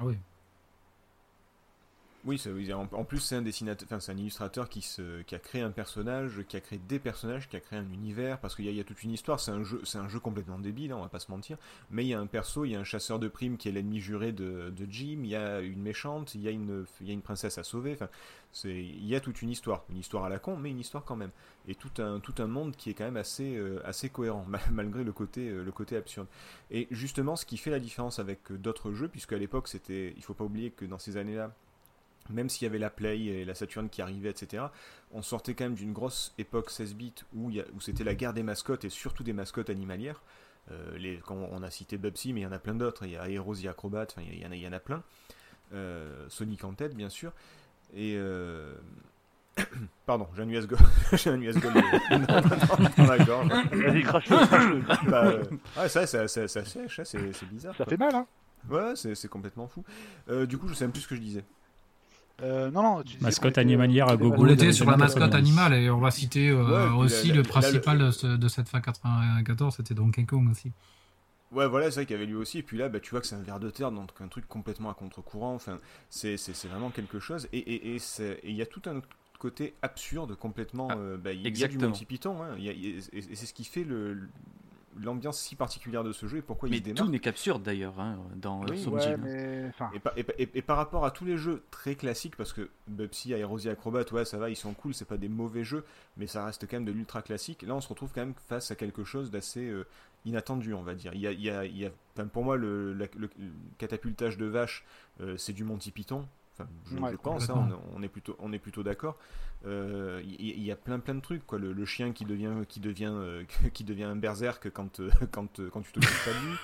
Ah 0.00 0.04
oui. 0.06 0.16
Oui, 2.26 2.38
en, 2.74 3.04
plus 3.04 3.18
c'est 3.20 3.36
un 3.36 3.40
dessinateur, 3.42 3.88
enfin 3.88 3.98
c'est 3.98 4.12
un 4.12 4.16
illustrateur 4.18 4.68
qui, 4.68 4.84
a 5.32 5.38
créé 5.38 5.62
un 5.62 5.70
personnage, 5.70 6.42
qui 6.46 6.56
a 6.58 6.60
créé 6.60 6.78
des 6.86 6.98
personnages, 6.98 7.48
qui 7.48 7.56
a 7.56 7.60
créé 7.60 7.78
un 7.78 7.90
univers, 7.90 8.38
parce 8.40 8.54
qu'il 8.54 8.70
y, 8.70 8.80
a- 8.80 8.84
toute 8.84 9.02
une 9.02 9.12
histoire. 9.12 9.40
C'est 9.40 9.52
un 9.52 9.62
jeu, 9.64 10.20
complètement 10.20 10.58
débile, 10.58 10.92
hein, 10.92 10.96
on 10.98 11.02
va 11.02 11.08
pas 11.08 11.18
se 11.18 11.30
mentir. 11.30 11.56
Mais 11.90 12.04
il 12.04 12.08
y 12.08 12.14
a 12.14 12.20
un 12.20 12.26
perso, 12.26 12.66
il 12.66 12.72
y 12.72 12.76
a 12.76 12.80
un 12.80 12.84
chasseur 12.84 13.20
de 13.20 13.28
primes 13.28 13.56
qui 13.56 13.70
est 13.70 13.72
l'ennemi 13.72 14.00
juré 14.00 14.32
de, 14.32 14.70
Jim. 14.90 15.20
Il 15.22 15.28
y 15.30 15.36
a 15.36 15.60
une 15.60 15.80
méchante, 15.80 16.34
il 16.34 16.42
y 16.42 16.48
a 16.48 16.50
une, 16.50 16.84
princesse 17.22 17.56
à 17.56 17.62
sauver. 17.62 17.92
Enfin, 17.94 18.10
il 18.64 19.06
y 19.06 19.14
a 19.14 19.20
toute 19.20 19.40
une 19.40 19.50
histoire, 19.50 19.84
une 19.88 19.98
histoire 19.98 20.24
à 20.24 20.28
la 20.28 20.38
con, 20.38 20.58
mais 20.58 20.70
une 20.70 20.80
histoire 20.80 21.04
quand 21.04 21.16
même. 21.16 21.30
Et 21.68 21.74
tout 21.74 21.90
un, 22.02 22.46
monde 22.46 22.76
qui 22.76 22.90
est 22.90 22.94
quand 22.94 23.04
même 23.04 23.16
assez, 23.16 23.56
euh, 23.56 23.80
cohérent, 24.12 24.44
mal- 24.46 24.60
malgré 24.72 25.04
le 25.04 25.12
côté, 25.12 25.48
euh, 25.48 25.64
le 25.64 25.72
côté 25.72 25.96
absurde. 25.96 26.26
Et 26.70 26.86
justement, 26.90 27.36
ce 27.36 27.46
qui 27.46 27.56
fait 27.56 27.70
la 27.70 27.80
différence 27.80 28.18
avec 28.18 28.50
euh, 28.50 28.58
d'autres 28.58 28.92
jeux, 28.92 29.08
puisque 29.08 29.32
à 29.32 29.38
l'époque 29.38 29.68
c'était, 29.68 30.12
il 30.16 30.22
faut 30.22 30.34
pas 30.34 30.44
oublier 30.44 30.70
que 30.70 30.84
dans 30.84 30.98
ces 30.98 31.16
années-là 31.16 31.54
même 32.32 32.48
s'il 32.48 32.64
y 32.66 32.68
avait 32.68 32.78
la 32.78 32.90
Play 32.90 33.18
et 33.20 33.44
la 33.44 33.54
Saturn 33.54 33.88
qui 33.88 34.02
arrivaient, 34.02 34.30
etc., 34.30 34.64
on 35.12 35.22
sortait 35.22 35.54
quand 35.54 35.64
même 35.64 35.74
d'une 35.74 35.92
grosse 35.92 36.32
époque 36.38 36.70
16 36.70 36.94
bits 36.94 37.14
où, 37.34 37.50
il 37.50 37.56
y 37.56 37.60
a- 37.60 37.64
où 37.74 37.80
c'était 37.80 38.04
la 38.04 38.14
guerre 38.14 38.32
des 38.32 38.42
mascottes 38.42 38.84
et 38.84 38.90
surtout 38.90 39.22
des 39.24 39.32
mascottes 39.32 39.70
animalières. 39.70 40.22
Euh, 40.70 40.96
les, 40.98 41.16
quand 41.18 41.36
on 41.50 41.62
a 41.62 41.70
cité 41.70 41.96
Bubsy, 41.98 42.32
mais 42.32 42.40
il 42.40 42.44
y 42.44 42.46
en 42.46 42.52
a 42.52 42.58
plein 42.58 42.74
d'autres. 42.74 43.04
Il 43.04 43.12
y 43.12 43.16
a 43.16 43.28
Heroes 43.28 43.66
Acrobat, 43.68 44.06
il 44.18 44.38
y, 44.40 44.46
en 44.46 44.52
a, 44.52 44.54
il 44.56 44.62
y 44.62 44.68
en 44.68 44.72
a 44.72 44.78
plein. 44.78 45.02
Euh, 45.72 46.26
Sonic 46.28 46.62
en 46.64 46.74
tête, 46.74 46.94
bien 46.94 47.08
sûr. 47.08 47.32
Et. 47.94 48.14
euh, 48.16 48.74
Pardon, 50.06 50.28
j'ai 50.36 50.42
un 50.42 50.48
US 50.48 50.66
Gold. 50.66 50.82
j'ai 51.12 51.30
un 51.30 51.40
US 51.40 51.56
Gold 51.56 51.74
dans 52.96 53.06
la 53.06 53.18
gorge. 53.24 53.48
Vas-y, 53.72 54.02
crache-le, 54.02 54.46
crache-le. 54.46 55.10
Bah, 55.10 55.24
euh, 55.26 55.44
ouais, 55.76 55.88
ça, 55.88 56.06
ça, 56.06 56.28
ça, 56.28 56.46
ça 56.48 56.64
sèche, 56.64 57.00
c'est 57.04 57.48
bizarre. 57.48 57.74
Ça 57.76 57.84
quoi. 57.84 57.90
fait 57.90 57.96
mal, 57.96 58.14
hein 58.14 58.26
Ouais, 58.68 58.94
c'est 58.94 59.14
c'est 59.14 59.28
complètement 59.28 59.66
fou. 59.66 59.82
Euh, 60.28 60.46
du 60.46 60.58
coup, 60.58 60.68
je 60.68 60.74
sais 60.74 60.84
même 60.84 60.92
plus 60.92 61.00
ce 61.02 61.08
que 61.08 61.16
je 61.16 61.20
disais. 61.20 61.44
Euh, 62.42 62.70
non, 62.70 62.82
non, 62.82 63.02
tu 63.02 63.18
Mascotte 63.20 63.52
était, 63.52 63.60
animalière 63.60 64.08
euh, 64.08 64.12
à 64.12 64.16
gogo 64.16 64.36
On 64.44 64.46
était 64.48 64.72
sur 64.72 64.90
la 64.90 64.96
mascotte 64.96 65.24
90. 65.30 65.36
animale 65.50 65.74
et 65.74 65.90
on 65.90 65.98
va 65.98 66.10
citer 66.10 66.48
euh, 66.48 66.64
Ouais, 66.64 66.94
et 66.94 66.98
aussi 67.04 67.28
la- 67.28 67.34
le 67.34 67.42
la- 67.42 67.48
principal 67.48 67.98
la- 67.98 68.06
de, 68.06 68.10
ce- 68.10 68.26
de 68.26 68.48
cette 68.48 68.68
fin 68.68 68.80
94, 68.80 69.76
c'était 69.76 69.94
Donkey 69.94 70.24
Kong 70.24 70.48
aussi. 70.50 70.72
Ouais, 71.52 71.66
voilà, 71.68 71.86
c'est 71.90 71.96
vrai 71.96 72.06
qu'il 72.06 72.14
y 72.14 72.18
avait 72.18 72.26
lui 72.26 72.36
aussi. 72.36 72.58
Et 72.58 72.62
puis 72.62 72.78
là, 72.78 72.88
bah, 72.88 73.00
tu 73.00 73.10
vois 73.10 73.20
que 73.20 73.26
c'est 73.26 73.34
un 73.34 73.42
ver 73.42 73.58
de 73.58 73.70
terre, 73.70 73.90
donc 73.90 74.10
un 74.20 74.28
truc 74.28 74.46
complètement 74.48 74.88
à 74.90 74.94
contre-courant. 74.94 75.54
Enfin, 75.54 75.78
c'est 76.08 76.36
c'est- 76.36 76.54
c'est 76.54 76.68
vraiment 76.68 76.90
quelque 76.90 77.18
chose. 77.18 77.48
Et 77.52 77.58
et- 77.58 77.94
et 77.94 77.98
c'est- 77.98 78.38
et 78.44 78.50
il 78.50 78.54
y 78.56 78.62
a 78.62 78.66
tout 78.66 78.82
un 78.86 79.00
côté 79.38 79.74
absurde, 79.82 80.34
complètement. 80.36 80.88
Ah, 80.90 80.96
euh, 80.96 81.16
bah, 81.16 81.32
il 81.32 81.40
y 81.58 81.64
a 81.64 81.68
du. 81.68 81.76
Monty 81.78 82.04
Python. 82.04 82.40
hein. 82.42 82.54
Il 82.56 82.64
y 82.64 82.68
a- 82.68 82.72
et 82.72 82.98
et- 83.12 83.32
et 83.32 83.34
c'est 83.34 83.46
ce 83.46 83.54
qui 83.54 83.64
fait 83.64 83.82
le 83.84 84.28
l'ambiance 84.98 85.38
si 85.40 85.54
particulière 85.56 86.02
de 86.04 86.12
ce 86.12 86.26
jeu 86.26 86.38
et 86.38 86.42
pourquoi 86.42 86.68
il 86.68 86.72
Mais 86.72 86.78
se 86.90 86.94
tout 86.94 87.08
n'est 87.08 87.20
qu'absurde 87.20 87.62
d'ailleurs 87.62 87.98
hein, 88.00 88.18
dans 88.36 88.60
Oui, 88.64 88.84
Ouais, 88.86 89.00
Jim. 89.00 89.16
mais. 89.22 89.66
Enfin, 89.68 89.90
Et, 89.94 90.00
par- 90.00 90.12
et 90.18 90.24
par- 90.24 90.34
et- 90.38 90.50
et 90.54 90.62
par 90.62 90.76
rapport 90.76 91.04
à 91.04 91.10
tous 91.10 91.24
les 91.24 91.36
jeux 91.36 91.62
très 91.70 91.94
classiques, 91.94 92.36
parce 92.36 92.52
que 92.52 92.68
Bubsy, 92.88 93.32
Aerosi, 93.32 93.68
Acrobat, 93.68 94.04
ouais, 94.12 94.24
ça 94.24 94.38
va, 94.38 94.50
ils 94.50 94.56
sont 94.56 94.74
cool, 94.74 94.92
c'est 94.94 95.04
pas 95.04 95.16
des 95.16 95.28
mauvais 95.28 95.64
jeux, 95.64 95.84
mais 96.16 96.26
ça 96.26 96.44
reste 96.44 96.66
quand 96.66 96.76
même 96.76 96.84
de 96.84 96.92
l'ultra 96.92 97.22
classique. 97.22 97.62
Là, 97.62 97.74
on 97.76 97.80
se 97.80 97.88
retrouve 97.88 98.10
quand 98.14 98.20
même 98.22 98.34
face 98.48 98.70
à 98.70 98.74
quelque 98.74 99.04
chose 99.04 99.30
d'assez 99.30 99.68
euh, 99.68 99.86
inattendu, 100.24 100.74
on 100.74 100.82
va 100.82 100.94
dire. 100.94 101.12
Il 101.14 101.20
y 101.20 101.26
a, 101.26 101.32
il 101.32 101.40
y 101.40 101.50
a- 101.50 101.64
il 101.64 101.76
y 101.78 101.86
a- 101.86 101.90
enfin, 102.16 102.26
pour 102.26 102.44
moi, 102.44 102.56
le, 102.56 102.92
la- 102.92 103.06
le- 103.16 103.30
le 103.38 103.50
catapultage 103.78 104.36
de 104.38 104.46
vache, 104.46 104.84
euh, 105.20 105.36
c'est 105.36 105.52
du 105.52 105.64
Monty 105.64 105.90
Python. 105.92 106.26
Enfin, 106.62 106.96
je, 106.96 107.02
Ouais, 107.02 107.10
je 107.12 107.16
pense, 107.16 107.50
hein, 107.50 107.68
on, 107.94 107.98
on 107.98 108.02
est 108.02 108.08
plutôt, 108.08 108.36
on 108.38 108.52
est 108.52 108.58
plutôt 108.58 108.82
d'accord. 108.82 109.16
Euh, 109.66 110.20
Il 110.24 110.40
y, 110.40 110.50
il 110.50 110.62
y 110.62 110.72
a 110.72 110.76
plein 110.76 110.98
plein 110.98 111.14
de 111.14 111.20
trucs, 111.20 111.46
quoi. 111.46 111.58
Le, 111.58 111.72
le 111.72 111.84
chien 111.84 112.12
qui 112.12 112.24
devient, 112.24 112.52
qui 112.68 112.80
devient, 112.80 113.12
euh, 113.12 113.44
qui 113.74 113.84
devient 113.84 114.04
un 114.04 114.16
berserk 114.16 114.70
quand, 114.70 115.00
euh, 115.00 115.10
quand, 115.30 115.60
euh, 115.60 115.68
quand 115.70 115.82
tu 115.82 115.92
te 115.92 116.00
coupes 116.00 116.24
pas 116.24 116.40
lui. 116.40 116.56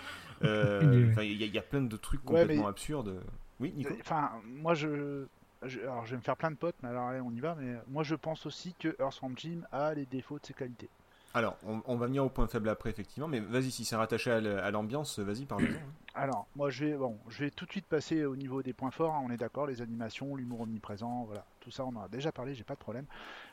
Euh, 0.45 1.15
Il 1.23 1.33
y, 1.33 1.43
a- 1.45 1.47
il 1.47 1.55
y 1.55 1.59
a 1.59 1.63
plein 1.63 1.83
de 1.83 1.97
trucs 1.97 2.21
Ouais, 2.31 2.41
complètement 2.41 2.65
mais- 2.65 2.69
absurdes. 2.71 3.21
Oui, 3.61 3.73
Nico? 3.75 3.95
Enfin, 4.01 4.33
moi 4.45 4.75
je... 4.75 5.25
je- 5.63 5.81
Alors 5.81 6.05
je 6.05 6.11
vais 6.11 6.17
me 6.19 6.23
faire 6.23 6.37
plein 6.37 6.51
de 6.51 6.57
potes, 6.57 6.75
mais 6.83 6.91
alors 6.91 7.09
allez, 7.09 7.21
on 7.21 7.31
y 7.33 7.41
va. 7.41 7.55
Mais 7.59 7.75
moi 7.89 8.03
je 8.03 8.15
pense 8.15 8.45
aussi 8.47 8.75
que 8.79 8.95
Earthworm 9.01 9.33
Jim 9.37 9.61
a 9.73 9.95
les 9.95 10.05
défauts 10.07 10.39
de 10.39 10.45
ses 10.47 10.53
qualités. 10.53 10.91
Alors, 11.37 11.59
on, 11.67 11.97
va 11.97 12.07
venir 12.07 12.25
au 12.25 12.31
point 12.31 12.47
faible 12.47 12.71
après, 12.71 12.89
effectivement, 12.89 13.29
mais 13.29 13.41
vas-y, 13.41 13.71
si 13.71 13.85
c'est 13.85 13.95
rattaché 13.95 14.31
à 14.31 14.71
l'ambiance, 14.71 15.19
vas-y, 15.19 15.45
parle-en. 15.45 15.67
hein. 15.67 15.93
Alors, 16.15 16.47
moi 16.57 16.71
je 16.71 16.87
vais, 16.87 17.51
tout 17.51 17.67
de 17.67 17.71
suite 17.71 17.85
passer 17.85 18.25
au 18.25 18.37
niveau 18.37 18.63
des 18.63 18.73
points 18.73 18.91
forts. 18.91 19.15
hein, 19.15 19.23
on 19.23 19.31
est 19.31 19.37
d'accord, 19.37 19.67
les 19.67 19.83
animations, 19.83 20.35
l'humour 20.35 20.63
omniprésent, 20.63 21.25
voilà, 21.27 21.45
tout 21.61 21.71
ça 21.71 21.85
on 21.85 21.95
en 21.95 22.05
a 22.05 22.09
déjà 22.09 22.33
parlé, 22.33 22.55
j'ai 22.55 22.65
pas 22.65 22.73
de 22.73 22.79
problème. 22.79 23.05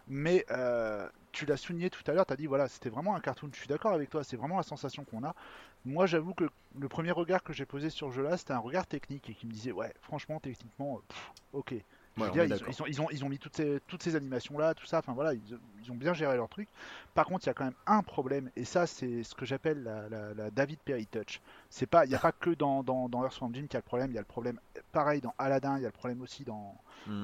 Mais 0.07 0.45
euh, 0.49 1.09
tu 1.33 1.45
l'as 1.45 1.57
souligné 1.57 1.89
tout 1.89 2.03
à 2.07 2.13
l'heure, 2.13 2.25
tu 2.25 2.31
as 2.31 2.37
dit 2.37 2.45
voilà, 2.45 2.69
c'était 2.69 2.87
vraiment 2.87 3.15
un 3.17 3.19
cartoon. 3.19 3.49
Je 3.51 3.57
suis 3.57 3.67
d'accord 3.67 3.91
avec 3.91 4.09
toi, 4.09 4.23
c'est 4.23 4.37
vraiment 4.37 4.55
la 4.55 4.63
sensation 4.63 5.03
qu'on 5.03 5.25
a. 5.25 5.35
Moi, 5.83 6.05
j'avoue 6.05 6.33
que 6.33 6.45
le 6.79 6.87
premier 6.87 7.11
regard 7.11 7.43
que 7.43 7.51
j'ai 7.51 7.65
posé 7.65 7.89
sur 7.89 8.11
ce 8.11 8.15
jeu-là, 8.15 8.37
c'était 8.37 8.53
un 8.53 8.59
regard 8.59 8.87
technique 8.87 9.29
et 9.29 9.33
qui 9.33 9.45
me 9.45 9.51
disait 9.51 9.73
ouais, 9.73 9.93
franchement, 9.99 10.39
techniquement, 10.39 11.01
pff, 11.09 11.31
ok. 11.51 11.75
Ouais, 12.17 12.29
dire, 12.31 12.43
ils, 12.67 12.81
ont, 12.81 12.85
ils, 12.87 13.01
ont, 13.01 13.07
ils 13.11 13.25
ont 13.25 13.29
mis 13.29 13.39
toutes 13.39 13.55
ces, 13.55 13.79
toutes 13.87 14.03
ces 14.03 14.15
animations-là, 14.15 14.73
tout 14.75 14.85
ça, 14.85 14.99
enfin 14.99 15.13
voilà, 15.13 15.33
ils, 15.33 15.91
ont 15.91 15.95
bien 15.95 16.13
géré 16.13 16.35
leur 16.35 16.47
truc. 16.47 16.69
Par 17.15 17.25
contre, 17.25 17.45
il 17.45 17.47
y 17.47 17.49
a 17.49 17.53
quand 17.53 17.63
même 17.65 17.73
un 17.87 18.03
problème, 18.03 18.49
et 18.55 18.65
ça, 18.65 18.85
c'est 18.87 19.23
ce 19.23 19.33
que 19.35 19.45
j'appelle 19.45 19.81
la, 19.83 20.09
la- 20.09 20.33
la 20.33 20.51
David 20.51 20.79
Perry 20.79 21.07
Touch. 21.07 21.41
C'est 21.69 21.87
pas, 21.87 22.05
il 22.05 22.09
n'y 22.09 22.15
a 22.15 22.19
pas 22.19 22.31
que 22.31 22.51
dans, 22.51 22.83
dans, 22.83 23.09
dans 23.09 23.23
Earthworm 23.23 23.53
Jim 23.55 23.61
qu'il 23.63 23.73
y 23.73 23.77
a 23.77 23.79
le 23.79 23.83
problème, 23.83 24.11
il 24.11 24.15
y 24.15 24.17
a 24.17 24.21
le 24.21 24.27
problème 24.27 24.59
pareil 24.91 25.21
dans 25.21 25.33
Aladdin, 25.39 25.77
il 25.77 25.81
y 25.81 25.85
a 25.85 25.89
le 25.89 25.91
problème 25.93 26.21
aussi 26.21 26.43
dans, 26.43 26.75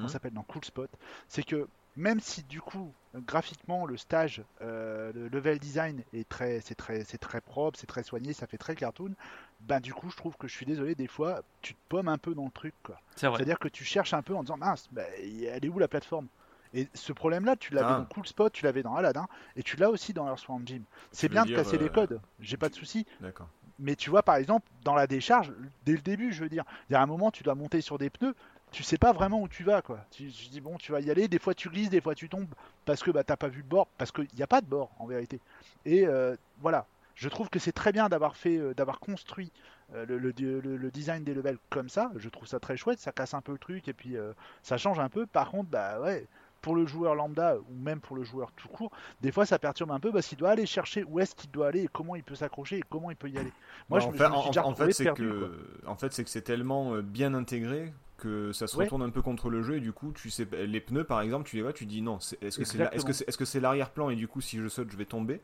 s'appelle, 0.08 0.32
dans 0.32 0.42
Cool 0.42 0.64
Spot. 0.64 0.90
C'est 1.28 1.44
que 1.44 1.68
même 1.96 2.20
si 2.20 2.42
du 2.44 2.60
coup, 2.60 2.92
graphiquement, 3.14 3.86
le 3.86 3.96
stage, 3.96 4.42
euh, 4.62 5.12
le 5.12 5.28
level 5.28 5.58
design 5.58 6.02
est 6.12 6.28
très, 6.28 6.60
c'est 6.60 6.74
très, 6.74 7.04
c'est 7.04 7.18
très 7.18 7.40
propre, 7.40 7.78
c'est 7.78 7.86
très 7.86 8.02
soigné, 8.02 8.32
ça 8.32 8.46
fait 8.46 8.58
très 8.58 8.74
cartoon. 8.74 9.12
Ben 9.60 9.80
du 9.80 9.92
coup, 9.92 10.10
je 10.10 10.16
trouve 10.16 10.36
que 10.36 10.48
je 10.48 10.52
suis 10.52 10.66
désolé, 10.66 10.94
des 10.94 11.08
fois, 11.08 11.42
tu 11.60 11.74
te 11.74 11.80
pommes 11.88 12.08
un 12.08 12.18
peu 12.18 12.34
dans 12.34 12.44
le 12.44 12.50
truc, 12.50 12.74
quoi. 12.82 13.00
C'est 13.16 13.26
vrai. 13.26 13.38
C'est-à-dire 13.38 13.58
que 13.58 13.68
tu 13.68 13.84
cherches 13.84 14.14
un 14.14 14.22
peu 14.22 14.34
en 14.34 14.42
disant 14.42 14.56
mince, 14.56 14.88
bah, 14.92 15.02
elle 15.18 15.64
est 15.64 15.68
où 15.68 15.78
la 15.78 15.88
plateforme? 15.88 16.28
Et 16.72 16.88
ce 16.94 17.12
problème-là, 17.12 17.56
tu 17.56 17.74
l'avais 17.74 17.88
Ah. 17.90 17.98
dans 17.98 18.04
Cool 18.04 18.26
Spot, 18.26 18.52
tu 18.52 18.64
l'avais 18.64 18.84
dans 18.84 18.94
Aladdin, 18.94 19.26
et 19.56 19.62
tu 19.62 19.76
l'as 19.76 19.90
aussi 19.90 20.12
dans 20.12 20.28
Earthworm 20.28 20.62
Jim. 20.66 20.82
C'est 21.10 21.26
veux 21.26 21.32
bien 21.32 21.44
de 21.44 21.54
casser 21.54 21.78
les 21.78 21.86
euh, 21.86 21.88
codes, 21.88 22.20
j'ai 22.38 22.56
pas 22.56 22.68
de 22.68 22.74
souci. 22.74 23.06
D'accord. 23.20 23.48
Mais 23.80 23.96
tu 23.96 24.10
vois, 24.10 24.22
par 24.22 24.36
exemple, 24.36 24.68
dans 24.84 24.94
la 24.94 25.06
décharge, 25.06 25.52
dès 25.84 25.92
le 25.92 26.02
début, 26.02 26.32
je 26.32 26.42
veux 26.42 26.48
dire, 26.50 26.64
il 26.88 26.92
y 26.92 26.96
a 26.96 27.02
un 27.02 27.06
moment, 27.06 27.30
tu 27.30 27.42
dois 27.42 27.54
monter 27.54 27.80
sur 27.80 27.98
des 27.98 28.10
pneus, 28.10 28.34
tu 28.70 28.82
sais 28.82 28.98
pas 28.98 29.12
vraiment 29.12 29.40
où 29.42 29.48
tu 29.48 29.64
vas, 29.64 29.82
quoi. 29.82 30.00
Tu, 30.10 30.30
tu 30.30 30.48
dis 30.48 30.60
bon, 30.60 30.76
tu 30.78 30.92
vas 30.92 31.00
y 31.00 31.10
aller, 31.10 31.28
des 31.28 31.38
fois 31.38 31.54
tu 31.54 31.68
glisses, 31.68 31.90
des 31.90 32.00
fois 32.00 32.14
tu 32.14 32.28
tombes, 32.28 32.48
parce 32.84 33.02
que 33.02 33.10
bah 33.10 33.24
t'as 33.24 33.36
pas 33.36 33.48
vu 33.48 33.58
le 33.58 33.68
bord, 33.68 33.88
parce 33.98 34.12
qu'il 34.12 34.28
n'y 34.36 34.42
a 34.42 34.46
pas 34.46 34.60
de 34.60 34.66
bord 34.66 34.90
en 34.98 35.06
vérité. 35.06 35.40
Et 35.84 36.06
euh, 36.06 36.36
voilà, 36.60 36.86
je 37.14 37.28
trouve 37.28 37.48
que 37.50 37.58
c'est 37.58 37.72
très 37.72 37.92
bien 37.92 38.08
d'avoir 38.08 38.36
fait, 38.36 38.56
euh, 38.58 38.74
d'avoir 38.74 39.00
construit 39.00 39.52
euh, 39.94 40.06
le, 40.06 40.18
le- 40.18 40.32
le- 40.38 40.76
le 40.76 40.90
design 40.90 41.24
des 41.24 41.34
levels 41.34 41.58
comme 41.68 41.88
ça. 41.88 42.10
Je 42.16 42.28
trouve 42.28 42.46
ça 42.46 42.60
très 42.60 42.76
chouette, 42.76 43.00
ça 43.00 43.12
casse 43.12 43.34
un 43.34 43.40
peu 43.40 43.52
le 43.52 43.58
truc 43.58 43.88
et 43.88 43.92
puis 43.92 44.16
ça 44.62 44.76
change 44.78 44.98
un 45.00 45.08
peu. 45.08 45.26
Par 45.26 45.50
contre, 45.50 45.70
bah 45.70 46.00
ouais. 46.00 46.26
Pour 46.62 46.76
le 46.76 46.84
joueur 46.84 47.14
lambda 47.14 47.56
ou 47.56 47.74
même 47.74 48.00
pour 48.02 48.14
le 48.16 48.22
joueur 48.22 48.52
tout 48.52 48.68
court, 48.68 48.90
des 49.22 49.32
fois 49.32 49.46
ça 49.46 49.58
perturbe 49.58 49.90
un 49.92 49.98
peu 49.98 50.12
parce 50.12 50.26
qu'il 50.26 50.36
doit 50.36 50.50
aller 50.50 50.66
chercher 50.66 51.04
où 51.04 51.18
est-ce 51.18 51.34
qu'il 51.34 51.50
doit 51.50 51.68
aller 51.68 51.84
et 51.84 51.88
comment 51.88 52.16
il 52.16 52.22
peut 52.22 52.34
s'accrocher 52.34 52.76
et 52.80 52.82
comment 52.86 53.10
il 53.10 53.16
peut 53.16 53.30
y 53.30 53.38
aller. 53.38 53.54
Moi, 53.88 53.98
Ouais, 53.98 54.00
je 54.00 54.08
en 54.08 54.10
me, 54.10 54.18
suis 54.36 54.50
déjà 54.50 54.64
en 54.66 54.68
retrouvé 54.68 54.92
fait, 54.92 54.92
c'est 54.92 55.04
que, 55.14 55.22
quoi. 55.22 55.48
en 55.86 55.96
fait, 55.96 56.12
c'est 56.12 56.22
que 56.24 56.30
c'est 56.30 56.42
tellement 56.42 56.98
bien 57.02 57.34
intégré 57.34 57.92
que 58.20 58.52
ça 58.52 58.66
se 58.68 58.76
Ouais. 58.76 58.84
retourne 58.84 59.02
un 59.02 59.10
peu 59.10 59.22
contre 59.22 59.50
le 59.50 59.62
jeu 59.62 59.76
et 59.76 59.80
du 59.80 59.92
coup 59.92 60.12
tu 60.12 60.30
sais 60.30 60.46
les 60.52 60.80
pneus 60.80 61.04
par 61.04 61.20
exemple 61.20 61.48
tu 61.48 61.56
les 61.56 61.62
vois 61.62 61.72
tu 61.72 61.86
dis 61.86 62.02
non 62.02 62.18
est-ce 62.18 62.36
que 62.36 62.38
c'est 62.46 62.46
est-ce 62.46 62.56
que 62.56 62.62
Exactement. 62.62 63.12
c'est 63.12 63.28
est-ce 63.28 63.38
que 63.38 63.44
c'est 63.44 63.60
l'arrière-plan 63.60 64.10
et 64.10 64.16
du 64.16 64.28
coup 64.28 64.40
si 64.40 64.58
je 64.58 64.68
saute 64.68 64.90
je 64.92 64.96
vais 64.96 65.04
tomber 65.06 65.40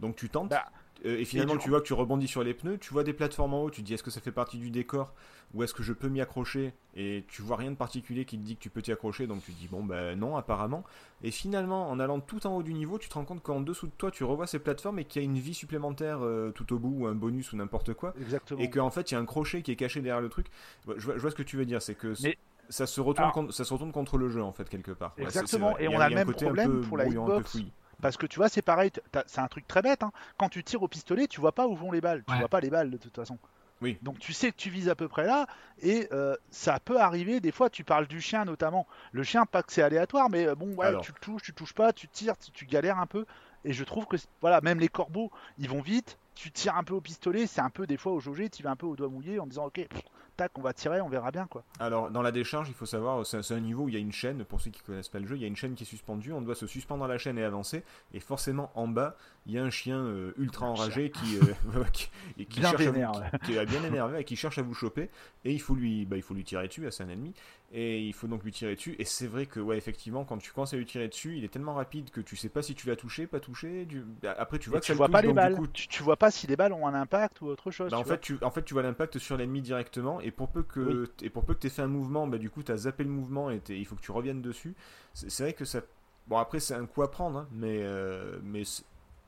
donc 0.00 0.14
tu 0.16 0.28
tentes 0.28 0.50
Bah, 0.50 0.66
Euh, 1.04 1.18
et 1.18 1.24
finalement 1.24 1.56
tu 1.56 1.68
vois 1.68 1.80
que 1.80 1.86
tu 1.86 1.94
rebondis 1.94 2.28
sur 2.28 2.44
les 2.44 2.54
pneus 2.54 2.78
tu 2.78 2.92
vois 2.92 3.02
des 3.02 3.12
plateformes 3.12 3.54
en 3.54 3.64
haut 3.64 3.70
tu 3.70 3.80
te 3.82 3.86
dis 3.86 3.94
est-ce 3.94 4.04
que 4.04 4.10
ça 4.12 4.20
fait 4.20 4.30
partie 4.30 4.56
du 4.58 4.70
décor 4.70 5.12
ou 5.52 5.64
est-ce 5.64 5.74
que 5.74 5.82
je 5.82 5.92
peux 5.92 6.08
m'y 6.08 6.20
accrocher 6.20 6.74
et 6.94 7.24
tu 7.28 7.42
vois 7.42 7.56
rien 7.56 7.72
de 7.72 7.76
particulier 7.76 8.24
qui 8.24 8.38
te 8.38 8.44
dit 8.44 8.54
que 8.56 8.60
tu 8.62 8.70
peux 8.70 8.82
t'y 8.82 8.92
accrocher 8.92 9.26
donc 9.26 9.42
tu 9.44 9.52
te 9.52 9.58
dis 9.58 9.66
bon 9.66 9.82
ben 9.82 10.16
non 10.16 10.36
apparemment 10.36 10.84
et 11.24 11.32
finalement 11.32 11.90
en 11.90 11.98
allant 11.98 12.20
tout 12.20 12.46
en 12.46 12.54
haut 12.56 12.62
du 12.62 12.72
niveau 12.72 12.98
tu 12.98 13.08
te 13.08 13.14
rends 13.14 13.24
compte 13.24 13.42
qu'en 13.42 13.60
dessous 13.60 13.86
de 13.88 13.92
toi 13.98 14.12
tu 14.12 14.22
revois 14.22 14.46
ces 14.46 14.60
plateformes 14.60 15.00
et 15.00 15.04
qu'il 15.04 15.20
y 15.20 15.24
a 15.24 15.28
une 15.28 15.38
vie 15.38 15.54
supplémentaire 15.54 16.18
euh, 16.22 16.52
tout 16.52 16.72
au 16.72 16.78
bout 16.78 16.94
ou 17.02 17.06
un 17.08 17.14
bonus 17.16 17.52
ou 17.52 17.56
n'importe 17.56 17.94
quoi 17.94 18.14
Exactement. 18.20 18.60
et 18.60 18.70
qu'en 18.70 18.90
fait 18.90 19.10
il 19.10 19.14
y 19.14 19.16
a 19.16 19.20
un 19.20 19.26
crochet 19.26 19.62
qui 19.62 19.72
est 19.72 19.76
caché 19.76 20.02
derrière 20.02 20.22
le 20.22 20.28
truc. 20.28 20.46
Je 20.86 21.04
vois, 21.04 21.14
je 21.16 21.20
vois 21.20 21.30
ce 21.32 21.36
que 21.36 21.42
tu 21.42 21.56
veux 21.56 21.66
dire, 21.66 21.82
c'est 21.82 21.96
que 21.96 22.14
Mais- 22.22 22.38
ça 22.68 22.86
se 22.86 23.00
retourne 23.00 23.32
contre, 23.32 23.52
ça 23.52 23.64
se 23.64 23.72
retourne 23.72 23.90
contre 23.92 24.18
le 24.18 24.28
jeu 24.28 24.42
en 24.42 24.52
fait 24.52 24.68
quelque 24.68 24.92
part. 24.92 25.14
Ouais, 25.18 25.24
Exactement, 25.24 25.76
et 25.78 25.88
on 25.88 25.98
a- 25.98 26.06
un 26.06 26.08
le 26.10 26.14
même 26.14 26.26
côté 26.28 26.44
un 26.44 26.48
problème 26.54 26.70
peu 26.70 26.80
pour 26.82 26.96
la 26.96 27.04
un 27.04 27.08
hitbox. 27.08 27.58
Parce 28.02 28.18
que 28.18 28.26
tu 28.26 28.36
vois, 28.36 28.50
c'est 28.50 28.60
pareil, 28.60 28.90
c'est 29.26 29.40
un 29.40 29.48
truc 29.48 29.66
très 29.66 29.80
bête. 29.80 30.02
hein. 30.02 30.12
Quand 30.36 30.50
tu 30.50 30.62
tires 30.62 30.82
au 30.82 30.88
pistolet, 30.88 31.26
tu 31.28 31.40
vois 31.40 31.52
pas 31.52 31.66
où 31.66 31.74
vont 31.74 31.90
les 31.92 32.02
balles. 32.02 32.22
Tu 32.28 32.34
vois 32.36 32.48
pas 32.48 32.60
les 32.60 32.68
balles 32.68 32.90
de 32.90 32.98
toute 32.98 33.16
façon. 33.16 33.38
Oui. 33.80 33.98
Donc 34.02 34.18
tu 34.20 34.32
sais 34.32 34.52
que 34.52 34.56
tu 34.56 34.70
vises 34.70 34.88
à 34.88 34.94
peu 34.94 35.08
près 35.08 35.26
là, 35.26 35.46
et 35.80 36.06
euh, 36.12 36.36
ça 36.50 36.78
peut 36.78 37.00
arriver. 37.00 37.40
Des 37.40 37.50
fois, 37.50 37.68
tu 37.70 37.82
parles 37.82 38.06
du 38.06 38.20
chien 38.20 38.44
notamment. 38.44 38.86
Le 39.10 39.22
chien, 39.24 39.44
pas 39.44 39.62
que 39.64 39.72
c'est 39.72 39.82
aléatoire, 39.82 40.30
mais 40.30 40.46
euh, 40.46 40.54
bon, 40.54 40.74
ouais, 40.74 40.86
Alors. 40.86 41.02
tu 41.02 41.10
le 41.12 41.18
touches, 41.18 41.42
tu 41.42 41.52
touches 41.52 41.72
pas, 41.74 41.92
tu 41.92 42.06
tires, 42.06 42.36
tu, 42.38 42.52
tu 42.52 42.66
galères 42.66 42.98
un 42.98 43.06
peu. 43.06 43.24
Et 43.64 43.72
je 43.72 43.82
trouve 43.84 44.06
que 44.06 44.16
voilà, 44.40 44.60
même 44.60 44.78
les 44.78 44.88
corbeaux, 44.88 45.30
ils 45.58 45.68
vont 45.68 45.80
vite. 45.80 46.18
Tu 46.34 46.50
tires 46.50 46.76
un 46.76 46.84
peu 46.84 46.94
au 46.94 47.00
pistolet, 47.00 47.46
c'est 47.46 47.60
un 47.60 47.70
peu 47.70 47.86
des 47.86 47.96
fois 47.96 48.12
au 48.12 48.20
jaugé, 48.20 48.48
tu 48.50 48.62
vas 48.62 48.70
un 48.70 48.76
peu 48.76 48.86
au 48.86 48.94
doigt 48.96 49.08
mouillé 49.08 49.38
en 49.38 49.46
disant 49.46 49.66
ok, 49.66 49.86
pff, 49.88 50.02
tac, 50.36 50.56
on 50.58 50.62
va 50.62 50.72
tirer, 50.72 51.00
on 51.00 51.08
verra 51.08 51.30
bien 51.30 51.46
quoi. 51.46 51.64
Alors 51.78 52.10
dans 52.10 52.22
la 52.22 52.32
décharge, 52.32 52.68
il 52.68 52.74
faut 52.74 52.86
savoir, 52.86 53.24
c'est 53.26 53.52
un 53.52 53.60
niveau 53.60 53.84
où 53.84 53.88
il 53.88 53.94
y 53.94 53.98
a 53.98 54.00
une 54.00 54.12
chaîne. 54.12 54.44
Pour 54.44 54.60
ceux 54.60 54.70
qui 54.70 54.80
connaissent 54.82 55.08
pas 55.08 55.20
le 55.20 55.26
jeu, 55.26 55.36
il 55.36 55.42
y 55.42 55.44
a 55.44 55.48
une 55.48 55.56
chaîne 55.56 55.74
qui 55.74 55.84
est 55.84 55.86
suspendue. 55.86 56.32
On 56.32 56.42
doit 56.42 56.54
se 56.54 56.66
suspendre 56.66 57.04
à 57.04 57.08
la 57.08 57.18
chaîne 57.18 57.38
et 57.38 57.44
avancer. 57.44 57.84
Et 58.12 58.20
forcément 58.20 58.70
en 58.74 58.88
bas, 58.88 59.16
il 59.46 59.52
y 59.52 59.58
a 59.58 59.64
un 59.64 59.70
chien 59.70 59.96
euh, 59.98 60.32
ultra 60.38 60.66
enragé 60.66 61.10
qui, 61.10 61.36
euh, 61.36 61.54
qui, 61.92 62.10
et 62.38 62.46
qui 62.46 62.62
Bien 62.62 62.64
cherche 62.64 62.86
à 62.86 62.92
vous- 62.92 63.06
qui, 63.10 63.22
qui 63.42 63.54
est 63.54 63.66
bien 63.66 63.82
énervé 63.84 64.20
et 64.20 64.24
qui 64.24 64.36
cherche 64.36 64.58
à 64.58 64.62
vous 64.62 64.74
choper. 64.74 65.10
Et 65.44 65.52
il 65.52 65.60
faut 65.60 65.74
lui, 65.74 66.04
bah, 66.06 66.16
il 66.16 66.22
faut 66.22 66.34
lui 66.34 66.44
tirer 66.44 66.68
dessus. 66.68 66.86
C'est 66.90 67.02
un 67.04 67.08
ennemi. 67.08 67.34
Et 67.72 68.00
il 68.06 68.12
faut 68.12 68.28
donc 68.28 68.44
lui 68.44 68.52
tirer 68.52 68.74
dessus. 68.76 68.94
Et 68.98 69.04
c'est 69.04 69.26
vrai 69.26 69.46
que, 69.46 69.58
ouais, 69.60 69.78
effectivement, 69.78 70.24
quand 70.24 70.38
tu 70.38 70.52
commences 70.52 70.74
à 70.74 70.76
lui 70.76 70.86
tirer 70.86 71.08
dessus, 71.08 71.36
il 71.38 71.44
est 71.44 71.48
tellement 71.48 71.74
rapide 71.74 72.10
que 72.10 72.20
tu 72.20 72.36
sais 72.36 72.48
pas 72.50 72.62
si 72.62 72.74
tu 72.74 72.86
l'as 72.88 72.96
touché, 72.96 73.26
pas 73.26 73.40
touché. 73.40 73.84
Du... 73.86 74.04
Après, 74.38 74.58
tu 74.58 74.70
vois 74.70 74.78
Et 74.78 74.80
que 74.80 74.86
tu 74.86 74.92
ça 74.92 74.94
le 74.94 74.98
vois 74.98 75.08
touche, 75.08 75.10
pas 75.10 75.22
les 75.22 75.32
donc, 75.32 75.32
balles. 75.32 75.54
coup, 75.54 75.66
Tu, 75.68 75.88
tu 75.88 76.02
vois 76.02 76.16
pas 76.18 76.30
si 76.30 76.46
les 76.46 76.56
balles 76.56 76.72
ont 76.74 76.86
un 76.86 76.94
impact 76.94 77.40
ou 77.40 77.46
autre 77.46 77.70
chose. 77.70 77.90
bah, 77.90 77.98
en, 77.98 78.04
vois. 78.04 78.04
fait, 78.04 78.20
tu, 78.20 78.38
en 78.42 78.50
fait, 78.50 78.64
tu 78.64 78.74
vois 78.74 78.82
l'impact 78.82 79.18
sur 79.18 79.36
l'ennemi 79.36 79.60
directement, 79.60 80.20
et 80.20 80.30
pour 80.30 80.48
peu 80.50 80.62
que 80.62 81.10
et 81.20 81.30
pour 81.30 81.44
peu 81.44 81.54
que 81.54 81.60
tu 81.60 81.66
aies 81.66 81.70
fait 81.70 81.82
un 81.82 81.88
mouvement, 81.88 82.26
bah, 82.26 82.38
du 82.38 82.50
coup, 82.50 82.62
tu 82.62 82.72
as 82.72 82.76
zappé 82.78 83.04
le 83.04 83.10
mouvement 83.10 83.50
et 83.50 83.60
il 83.68 83.84
faut 83.86 83.96
que 83.96 84.00
tu 84.02 84.12
reviennes 84.12 84.42
dessus. 84.42 84.74
C'est 85.14 85.42
vrai 85.42 85.52
que 85.52 85.64
ça. 85.64 85.82
Bon, 86.28 86.38
après, 86.38 86.60
c'est 86.60 86.74
un 86.74 86.86
coup 86.86 87.02
à 87.02 87.10
prendre, 87.10 87.40
hein, 87.40 87.48
mais. 87.52 87.78
euh, 87.82 88.38
mais 88.44 88.62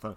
enfin, 0.04 0.16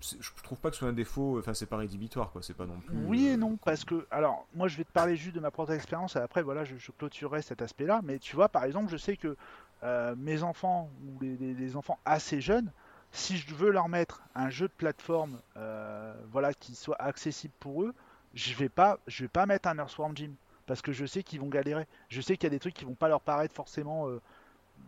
je 0.00 0.42
trouve 0.44 0.58
pas 0.58 0.68
que 0.70 0.76
ce 0.76 0.80
soit 0.80 0.88
un 0.88 0.92
défaut, 0.92 1.38
enfin, 1.38 1.54
c'est 1.54 1.66
pas 1.66 1.76
rédhibitoire, 1.76 2.30
quoi, 2.30 2.40
c'est 2.42 2.54
pas 2.54 2.66
non 2.66 2.78
plus. 2.78 2.96
Oui 3.06 3.28
euh, 3.28 3.34
et 3.34 3.36
non, 3.36 3.56
parce 3.56 3.84
que, 3.84 4.06
alors, 4.10 4.46
moi 4.54 4.68
je 4.68 4.76
vais 4.76 4.84
te 4.84 4.92
parler 4.92 5.16
juste 5.16 5.34
de 5.34 5.40
ma 5.40 5.50
propre 5.50 5.72
expérience, 5.72 6.14
et 6.16 6.20
après, 6.20 6.42
voilà, 6.42 6.64
je, 6.64 6.76
je 6.76 6.92
clôturerai 6.92 7.42
cet 7.42 7.62
aspect-là, 7.62 8.00
mais 8.04 8.18
tu 8.18 8.36
vois, 8.36 8.48
par 8.48 8.64
exemple, 8.64 8.88
je 8.90 8.96
sais 8.96 9.16
que 9.16 9.36
euh, 9.82 10.14
mes 10.16 10.42
enfants, 10.42 10.88
ou 11.04 11.20
les, 11.20 11.36
les- 11.36 11.54
les 11.54 11.76
enfants 11.76 11.98
assez 12.04 12.40
jeunes, 12.40 12.70
si 13.10 13.38
je 13.38 13.54
veux 13.54 13.70
leur 13.70 13.88
mettre 13.88 14.22
un 14.34 14.50
jeu 14.50 14.68
de 14.68 14.72
plateforme, 14.72 15.40
euh, 15.56 16.14
voilà, 16.30 16.54
qui 16.54 16.74
soit 16.76 17.00
accessible 17.00 17.54
pour 17.58 17.82
eux, 17.82 17.94
je 18.34 18.54
vais 18.54 18.68
pas, 18.68 18.98
je 19.08 19.24
vais 19.24 19.28
pas 19.28 19.46
mettre 19.46 19.68
un 19.68 19.78
Earthworm 19.78 20.16
Jim, 20.16 20.30
parce 20.66 20.82
que 20.82 20.92
je 20.92 21.06
sais 21.06 21.22
qu'ils 21.22 21.40
vont 21.40 21.48
galérer. 21.48 21.86
Je 22.08 22.20
sais 22.20 22.36
qu'il 22.36 22.44
y 22.44 22.46
a 22.48 22.50
des 22.50 22.58
trucs 22.60 22.74
qui 22.74 22.84
vont 22.84 22.94
pas 22.94 23.08
leur 23.08 23.20
paraître 23.22 23.54
forcément... 23.54 24.08
euh, 24.08 24.20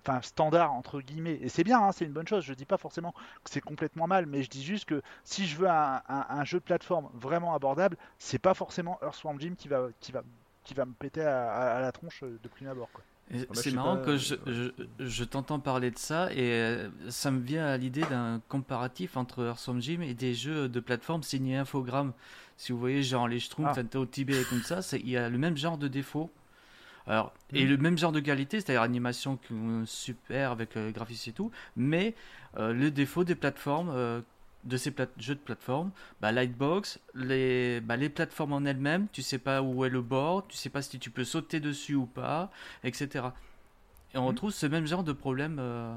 Enfin, 0.06 0.20
standard 0.22 0.72
entre 0.72 1.00
guillemets, 1.00 1.38
et 1.42 1.48
c'est 1.48 1.64
bien, 1.64 1.80
hein, 1.82 1.92
c'est 1.92 2.04
une 2.06 2.12
bonne 2.12 2.26
chose. 2.26 2.44
Je 2.44 2.54
dis 2.54 2.64
pas 2.64 2.78
forcément 2.78 3.12
que 3.44 3.50
c'est 3.50 3.60
complètement 3.60 4.06
mal, 4.06 4.26
mais 4.26 4.42
je 4.42 4.48
dis 4.50 4.64
juste 4.64 4.86
que 4.86 5.02
si 5.24 5.46
je 5.46 5.56
veux 5.56 5.68
un, 5.68 6.00
un- 6.08 6.26
un 6.30 6.44
jeu 6.44 6.58
de 6.58 6.64
plateforme 6.64 7.08
vraiment 7.14 7.54
abordable, 7.54 7.96
c'est 8.18 8.38
pas 8.38 8.54
forcément 8.54 8.98
Earthworm 9.02 9.40
Jim 9.40 9.54
qui 9.58 9.68
va, 9.68 9.88
qui 10.00 10.12
va, 10.12 10.22
qui 10.64 10.74
va 10.74 10.84
me 10.86 10.92
péter 10.92 11.22
à, 11.22 11.52
à- 11.52 11.76
à 11.76 11.80
la 11.80 11.92
tronche 11.92 12.22
de 12.22 12.48
prime 12.48 12.68
abord. 12.68 12.88
Quoi. 12.92 13.02
Et 13.32 13.40
bah, 13.40 13.46
C'est 13.52 13.70
marrant 13.72 13.96
pas, 13.96 14.04
que 14.06 14.10
euh, 14.10 14.16
je, 14.18 14.34
je, 14.98 15.06
je 15.06 15.24
t'entends 15.24 15.60
parler 15.60 15.90
de 15.92 15.98
ça 15.98 16.32
et 16.32 16.38
euh, 16.52 16.88
ça 17.10 17.30
me 17.30 17.38
vient 17.40 17.66
à 17.66 17.76
l'idée 17.76 18.02
d'un 18.10 18.40
comparatif 18.48 19.16
entre 19.16 19.44
Earthworm 19.44 19.80
Jim 19.80 20.00
et 20.00 20.14
des 20.14 20.34
jeux 20.34 20.68
de 20.68 20.80
plateforme 20.80 21.22
signés 21.22 21.56
Infogrames. 21.56 22.12
Si 22.56 22.72
vous 22.72 22.78
voyez, 22.78 23.02
genre 23.02 23.28
les 23.28 23.38
Schtroumpfs, 23.38 23.78
Ah. 23.78 23.98
Au 23.98 24.06
Tibet 24.06 24.40
et 24.40 24.44
comme 24.44 24.62
ça, 24.62 24.82
c'est- 24.82 24.98
il 25.00 25.08
y 25.10 25.16
a 25.16 25.28
le 25.28 25.38
même 25.38 25.56
genre 25.56 25.78
de 25.78 25.88
défaut. 25.88 26.30
Alors, 27.10 27.32
et 27.52 27.64
Mm. 27.64 27.68
le 27.68 27.76
même 27.76 27.98
genre 27.98 28.12
de 28.12 28.20
qualité, 28.20 28.60
c'est-à-dire 28.60 28.82
animation 28.82 29.36
super 29.84 30.52
avec 30.52 30.76
euh, 30.76 30.92
graphisme 30.92 31.30
et 31.30 31.32
tout, 31.32 31.50
mais 31.76 32.14
euh, 32.56 32.72
le 32.72 32.90
défaut 32.92 33.24
des 33.24 33.34
plateformes, 33.34 33.90
euh, 33.92 34.20
de 34.62 34.76
ces 34.76 34.90
plate- 34.92 35.10
jeux 35.18 35.34
de 35.34 35.40
plateforme, 35.40 35.90
bah, 36.20 36.30
Lightbox, 36.32 37.00
les, 37.14 37.80
bah, 37.80 37.96
les 37.96 38.10
plateformes 38.10 38.52
en 38.52 38.64
elles-mêmes, 38.64 39.08
tu 39.12 39.22
sais 39.22 39.38
pas 39.38 39.60
où 39.62 39.84
est 39.84 39.88
le 39.88 40.02
bord, 40.02 40.46
tu 40.46 40.56
sais 40.56 40.68
pas 40.70 40.82
si 40.82 40.98
tu 41.00 41.10
peux 41.10 41.24
sauter 41.24 41.58
dessus 41.58 41.94
ou 41.96 42.06
pas, 42.06 42.50
etc. 42.84 43.34
Et 44.14 44.18
on 44.18 44.24
Mm. 44.24 44.28
retrouve 44.28 44.50
ce 44.52 44.66
même 44.66 44.86
genre 44.86 45.02
de 45.02 45.12
problème 45.12 45.56
euh, 45.58 45.92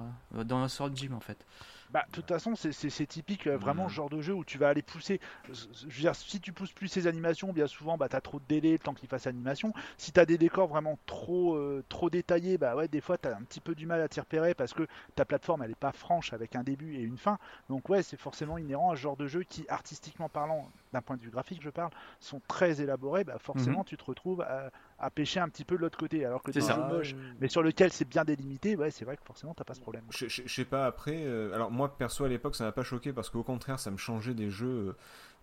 dans 0.46 0.58
un 0.60 0.68
Sword 0.68 0.96
Gym 0.96 1.14
en 1.14 1.20
fait. 1.20 1.46
Bah, 1.94 2.04
de 2.08 2.12
toute 2.12 2.28
façon, 2.28 2.56
c'est- 2.56 2.72
typique, 3.08 3.46
euh, 3.48 3.58
vraiment 3.58 3.84
Mhm. 3.84 3.90
ce 3.90 3.94
genre 3.94 4.10
de 4.10 4.20
jeu 4.22 4.34
où 4.34 4.44
tu 4.44 4.58
vas 4.58 4.70
aller 4.70 4.82
pousser. 4.82 5.20
Je 5.48 5.54
je 5.76 5.86
veux 5.86 6.02
dire, 6.02 6.16
si 6.16 6.42
tu 6.42 6.52
pousses 6.52 6.72
plus 6.74 6.88
ces 6.88 7.06
animations, 7.08 7.54
bien 7.54 7.68
souvent, 7.68 7.98
bah, 7.98 8.10
t'as 8.10 8.22
trop 8.22 8.40
de 8.40 8.46
délai 8.46 8.72
le 8.74 8.80
temps 8.80 8.94
qu'il 8.96 9.08
fasse 9.08 9.28
animation. 9.28 9.74
Si 9.98 10.12
t'as 10.12 10.26
des 10.26 10.38
décors 10.40 10.68
vraiment 10.68 10.98
trop, 11.06 11.56
euh, 11.56 11.84
trop 11.90 12.10
détaillés, 12.10 12.58
bah 12.58 12.76
ouais, 12.76 12.88
des 12.88 13.02
fois 13.02 13.18
t'as 13.20 13.36
un 13.38 13.44
petit 13.44 13.62
peu 13.62 13.76
du 13.76 13.86
mal 13.86 14.02
à 14.02 14.08
t'y 14.10 14.20
repérer 14.20 14.56
parce 14.56 14.74
que 14.74 14.88
ta 15.16 15.26
plateforme 15.26 15.62
elle 15.64 15.72
est 15.72 15.76
pas 15.76 15.92
franche 15.92 16.34
avec 16.34 16.56
un 16.56 16.64
début 16.64 16.96
et 16.96 17.02
une 17.02 17.18
fin. 17.18 17.38
Donc 17.70 17.90
ouais, 17.90 18.02
c'est 18.04 18.18
forcément 18.20 18.58
inhérent 18.58 18.92
à 18.92 18.96
ce 18.96 19.02
genre 19.02 19.18
de 19.18 19.28
jeu 19.28 19.44
qui, 19.44 19.66
artistiquement 19.70 20.30
parlant, 20.30 20.72
d'un 20.94 21.02
point 21.02 21.18
de 21.18 21.22
vue 21.22 21.30
graphique, 21.32 21.62
je 21.62 21.70
parle, 21.70 21.92
sont 22.20 22.42
très 22.48 22.82
élaborés. 22.82 23.24
Bah 23.24 23.38
forcément, 23.40 23.84
tu 23.84 23.98
te 23.98 24.04
retrouves 24.06 24.42
à, 24.42 24.72
à 25.04 25.10
pêcher 25.10 25.40
un 25.40 25.50
petit 25.50 25.66
peu 25.66 25.76
de 25.76 25.82
l'autre 25.82 25.98
côté, 25.98 26.26
alors 26.26 26.42
que 26.44 26.52
C'est 26.52 26.64
un 26.64 26.76
jeu 26.76 26.82
Ah, 26.86 26.94
moche, 26.94 27.14
euh, 27.14 27.34
mais 27.40 27.48
sur 27.48 27.62
lequel 27.64 27.92
c'est 27.92 28.08
bien 28.08 28.24
délimité, 28.24 28.76
ouais, 28.76 28.92
c'est 28.92 29.06
vrai 29.06 29.18
que 29.18 29.24
forcément 29.24 29.54
t'as 29.54 29.64
pas 29.64 29.74
ce 29.74 29.82
problème. 29.82 30.04
Je, 30.10 30.28
je- 30.28 30.44
je 30.46 30.54
sais 30.54 30.66
pas 30.66 30.86
après. 30.86 31.26
euh, 31.26 31.54
alors 31.54 31.72
moi 31.72 31.98
perso 31.98 32.24
à 32.24 32.30
l'époque 32.30 32.56
ça 32.56 32.64
m'a 32.64 32.72
pas 32.72 32.84
choqué 32.84 33.14
parce 33.14 33.30
qu'au 33.30 33.44
contraire 33.44 33.80
ça 33.80 33.92
me 33.92 33.98
changeait 33.98 34.34
des 34.34 34.50
jeux 34.50 34.96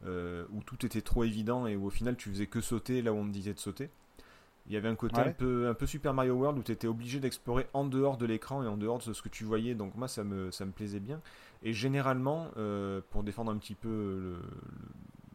euh, 0.07 0.45
où 0.53 0.63
tout 0.63 0.85
était 0.87 1.03
trop 1.03 1.25
évident 1.25 1.67
et 1.67 1.77
où 1.77 1.87
au 1.87 1.91
final 1.91 2.17
tu 2.17 2.31
faisais 2.31 2.47
que 2.47 2.61
sauter 2.61 3.03
là 3.03 3.13
où 3.13 3.17
on 3.17 3.27
te 3.27 3.33
disait 3.33 3.55
de 3.55 3.59
sauter. 3.59 3.91
Il 4.67 4.73
y 4.75 4.77
avait 4.77 4.89
un 4.89 4.95
côté 4.95 5.17
Ouais. 5.21 5.29
un 5.29 5.33
peu 5.33 5.69
un 5.69 5.75
peu 5.75 5.87
Super 5.87 6.15
Mario 6.15 6.35
World 6.35 6.59
où 6.59 6.63
tu 6.63 6.71
étais 6.71 6.87
obligé 6.87 7.19
d'explorer 7.19 7.67
en 7.73 7.85
dehors 7.85 8.17
de 8.19 8.27
l'écran 8.27 8.63
et 8.63 8.69
en 8.69 8.77
dehors 8.77 8.99
de 8.99 9.13
ce 9.13 9.21
que 9.23 9.29
tu 9.29 9.45
voyais. 9.45 9.75
Donc 9.75 9.95
moi 9.97 10.07
ça 10.07 10.23
me 10.25 10.51
ça 10.51 10.65
me 10.65 10.71
plaisait 10.73 11.01
bien. 11.01 11.21
Et 11.63 11.73
généralement 11.73 12.49
euh, 12.57 13.01
pour 13.11 13.23
défendre 13.23 13.51
un 13.51 13.57
petit 13.59 13.75
peu 13.75 13.89
le- 13.89 14.33
le- 14.33 14.41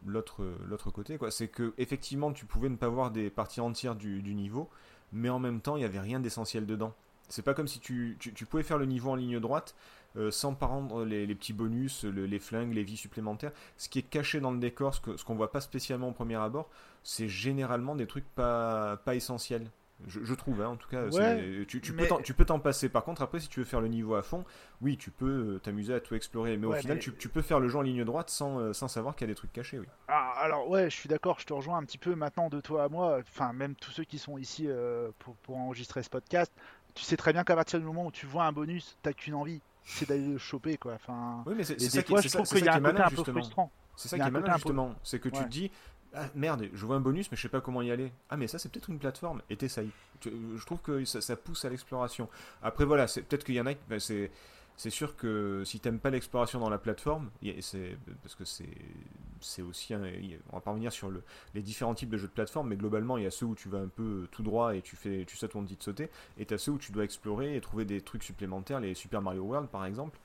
l'autre 0.06 0.90
côté 0.90 1.18
quoi, 1.18 1.30
c'est 1.30 1.48
que 1.48 1.74
effectivement 1.78 2.32
tu 2.32 2.46
pouvais 2.46 2.68
ne 2.68 2.76
pas 2.76 2.88
voir 2.88 3.10
des 3.10 3.30
parties 3.30 3.60
entières 3.60 3.96
du, 3.96 4.22
du 4.22 4.34
niveau, 4.34 4.68
mais 5.12 5.28
en 5.28 5.38
même 5.38 5.60
temps 5.60 5.76
il 5.76 5.82
y 5.82 5.84
avait 5.84 6.00
rien 6.00 6.20
d'essentiel 6.20 6.66
dedans. 6.66 6.94
C'est 7.28 7.42
pas 7.42 7.54
comme 7.54 7.66
si 7.66 7.80
tu, 7.80 8.16
tu, 8.20 8.46
pouvais 8.46 8.62
faire 8.62 8.78
le 8.78 8.86
niveau 8.86 9.10
en 9.10 9.16
ligne 9.16 9.40
droite 9.40 9.74
euh, 10.16 10.30
sans 10.30 10.54
prendre 10.54 11.04
les, 11.04 11.26
les 11.26 11.34
petits 11.34 11.52
bonus, 11.52 12.04
le- 12.04 12.24
les 12.26 12.38
flingues, 12.38 12.72
les 12.72 12.84
vies 12.84 12.96
supplémentaires. 12.96 13.50
Ce 13.78 13.88
qui 13.88 13.98
est 13.98 14.02
caché 14.02 14.38
dans 14.40 14.52
le 14.52 14.58
décor, 14.58 14.94
ce 14.94 15.24
qu'on 15.24 15.34
voit 15.34 15.50
pas 15.50 15.60
spécialement 15.60 16.08
au 16.08 16.12
premier 16.12 16.36
abord, 16.36 16.70
c'est 17.02 17.28
généralement 17.28 17.96
des 17.96 18.06
trucs 18.06 18.28
pas, 18.34 18.96
pas 19.04 19.16
essentiels. 19.16 19.68
Je, 20.06 20.22
je 20.22 20.34
trouve, 20.34 20.60
hein, 20.60 20.68
en 20.68 20.76
tout 20.76 20.88
cas, 20.88 21.06
Ouais, 21.08 21.64
tu, 21.66 21.80
tu 21.80 21.92
mais- 21.92 22.02
peux 22.02 22.08
t'en- 22.08 22.20
tu 22.20 22.34
peux 22.34 22.44
t'en 22.44 22.58
passer. 22.58 22.88
Par 22.90 23.02
contre, 23.02 23.22
après, 23.22 23.40
si 23.40 23.48
tu 23.48 23.60
veux 23.60 23.64
faire 23.64 23.80
le 23.80 23.88
niveau 23.88 24.14
à 24.14 24.22
fond, 24.22 24.44
oui, 24.82 24.98
tu 24.98 25.10
peux 25.10 25.54
euh, 25.54 25.58
t'amuser 25.58 25.94
à 25.94 26.00
tout 26.00 26.14
explorer. 26.14 26.58
Mais 26.58 26.66
au 26.66 26.74
final, 26.74 26.96
mais- 26.98 27.02
tu, 27.02 27.14
tu 27.14 27.28
peux 27.30 27.40
faire 27.40 27.60
le 27.60 27.68
jeu 27.68 27.78
en 27.78 27.82
ligne 27.82 28.04
droite 28.04 28.28
sans, 28.28 28.58
euh, 28.60 28.72
sans 28.74 28.88
savoir 28.88 29.16
qu'il 29.16 29.26
y 29.26 29.30
a 29.30 29.32
des 29.32 29.36
trucs 29.36 29.52
cachés. 29.54 29.78
Oui. 29.78 29.86
Ah, 30.08 30.32
alors 30.36 30.68
ouais, 30.68 30.90
je 30.90 30.94
suis 30.96 31.08
d'accord, 31.08 31.40
je 31.40 31.46
te 31.46 31.54
rejoins 31.54 31.78
un 31.78 31.84
petit 31.84 31.96
peu 31.98 32.14
maintenant 32.14 32.50
de 32.50 32.60
toi 32.60 32.84
à 32.84 32.88
moi, 32.90 33.18
enfin 33.20 33.54
même 33.54 33.74
tous 33.74 33.90
ceux 33.90 34.04
qui 34.04 34.18
sont 34.18 34.36
ici 34.36 34.66
euh, 34.68 35.10
pour, 35.18 35.34
pour 35.36 35.56
enregistrer 35.56 36.02
ce 36.02 36.10
podcast, 36.10 36.52
tu 36.94 37.02
sais 37.02 37.16
très 37.16 37.32
bien 37.32 37.42
qu'à 37.42 37.54
partir 37.56 37.78
du 37.80 37.86
moment 37.86 38.04
où 38.06 38.10
tu 38.12 38.26
vois 38.26 38.44
un 38.44 38.52
bonus, 38.52 38.98
t'as 39.02 39.14
qu'une 39.14 39.34
envie, 39.34 39.62
c'est 39.82 40.06
d'aller 40.08 40.28
le 40.28 40.38
choper 40.38 40.76
quoi. 40.76 40.92
Enfin, 40.94 41.42
Oui, 41.46 41.54
mais 41.56 41.64
c'est 41.64 41.78
ça 41.80 42.02
qui 42.02 42.10
fois 42.12 42.20
je 42.20 42.28
trouve 42.28 42.46
qu'il 42.46 42.64
y 42.64 42.68
a 42.68 42.74
un 42.74 42.80
côté 42.80 43.16
peu 43.16 43.32
frustrant. 43.32 43.72
C'est 43.96 44.08
ça 44.08 44.18
qui 44.18 44.28
est 44.28 44.30
malin 44.30 44.52
justement, 44.56 44.94
c'est 45.02 45.18
que 45.18 45.30
tu 45.30 45.42
te 45.42 45.48
dis 45.48 45.70
ah, 46.16 46.28
merde, 46.34 46.68
je 46.72 46.86
vois 46.86 46.96
un 46.96 47.00
bonus 47.00 47.30
mais 47.30 47.36
je 47.36 47.42
sais 47.42 47.48
pas 47.48 47.60
comment 47.60 47.82
y 47.82 47.90
aller. 47.90 48.10
Ah 48.30 48.36
mais 48.36 48.46
ça 48.48 48.58
c'est 48.58 48.70
peut-être 48.70 48.88
une 48.90 48.98
plateforme 48.98 49.42
et 49.50 49.56
t'essayes. 49.56 49.90
Je 50.24 50.64
trouve 50.64 50.80
que 50.80 51.04
ça, 51.04 51.36
pousse 51.36 51.64
à 51.64 51.68
l'exploration. 51.70 52.28
Après 52.62 52.84
voilà, 52.84 53.06
c'est 53.06 53.22
peut-être 53.22 53.44
qu'il 53.44 53.54
y 53.54 53.60
en 53.60 53.66
a 53.66 53.74
qui 53.74 53.80
ben, 53.88 54.00
c'est 54.00 54.90
sûr 54.90 55.16
que 55.16 55.62
si 55.64 55.80
t'aimes 55.80 55.98
pas 55.98 56.10
l'exploration 56.10 56.60
dans 56.60 56.68
la 56.70 56.78
plateforme, 56.78 57.30
c'est 57.60 57.96
parce 58.22 58.34
que 58.34 58.44
c'est 58.44 59.62
aussi 59.62 59.94
un- 59.94 60.02
on 60.50 60.56
va 60.56 60.60
pas 60.60 60.70
revenir 60.70 60.92
sur 60.92 61.10
le, 61.10 61.22
les 61.54 61.62
différents 61.62 61.94
types 61.94 62.10
de 62.10 62.16
jeux 62.18 62.28
de 62.28 62.32
plateforme, 62.32 62.68
mais 62.68 62.76
globalement 62.76 63.16
il 63.18 63.24
y 63.24 63.26
a 63.26 63.30
ceux 63.30 63.46
où 63.46 63.54
tu 63.54 63.68
vas 63.68 63.78
un 63.78 63.88
peu 63.88 64.26
tout 64.30 64.42
droit 64.42 64.74
et 64.74 64.82
tu 64.82 64.96
fais 64.96 65.24
tu 65.26 65.36
sautes 65.36 65.54
où 65.54 65.58
on 65.58 65.62
te 65.62 65.68
dit 65.68 65.76
de 65.76 65.82
sauter, 65.82 66.10
et 66.38 66.46
t'as 66.46 66.58
ceux 66.58 66.72
où 66.72 66.78
tu 66.78 66.92
dois 66.92 67.04
explorer 67.04 67.56
et 67.56 67.60
trouver 67.60 67.84
des 67.84 68.00
trucs 68.00 68.22
supplémentaires, 68.22 68.80
les 68.80 68.94
Super 68.94 69.22
Mario 69.22 69.42
World 69.42 69.68
par 69.68 69.84
exemple. 69.86 70.18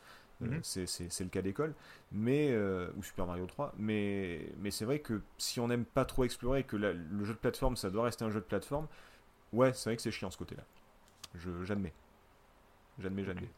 Euh, 0.44 0.46
Mhm. 0.48 0.60
c'est- 0.64 1.24
le 1.24 1.30
cas 1.30 1.42
d'école 1.44 1.74
mais 2.12 2.50
euh, 2.52 2.88
ou 2.98 3.04
Super 3.04 3.28
Mario 3.28 3.46
3 3.46 3.74
mais 3.78 4.48
mais 4.60 4.72
c'est 4.72 4.86
vrai 4.86 4.98
que 5.00 5.22
si 5.38 5.60
on 5.60 5.68
n'aime 5.68 5.86
pas 5.86 6.04
trop 6.04 6.24
explorer 6.24 6.64
que 6.64 6.76
la- 6.78 6.94
le 6.94 7.24
jeu 7.26 7.34
de 7.34 7.38
plateforme 7.40 7.76
ça 7.76 7.90
doit 7.92 8.06
rester 8.06 8.26
un 8.26 8.32
jeu 8.32 8.40
de 8.40 8.46
plateforme 8.46 8.88
Ouais, 9.54 9.72
c'est 9.74 9.90
vrai 9.90 9.98
que 9.98 10.02
c'est 10.02 10.12
chiant 10.12 10.32
ce 10.32 10.38
côté-là. 10.38 10.64
Je 11.36 11.50
j'admets. 11.64 11.94
J'admets, 13.00 13.24
j'admets. 13.26 13.50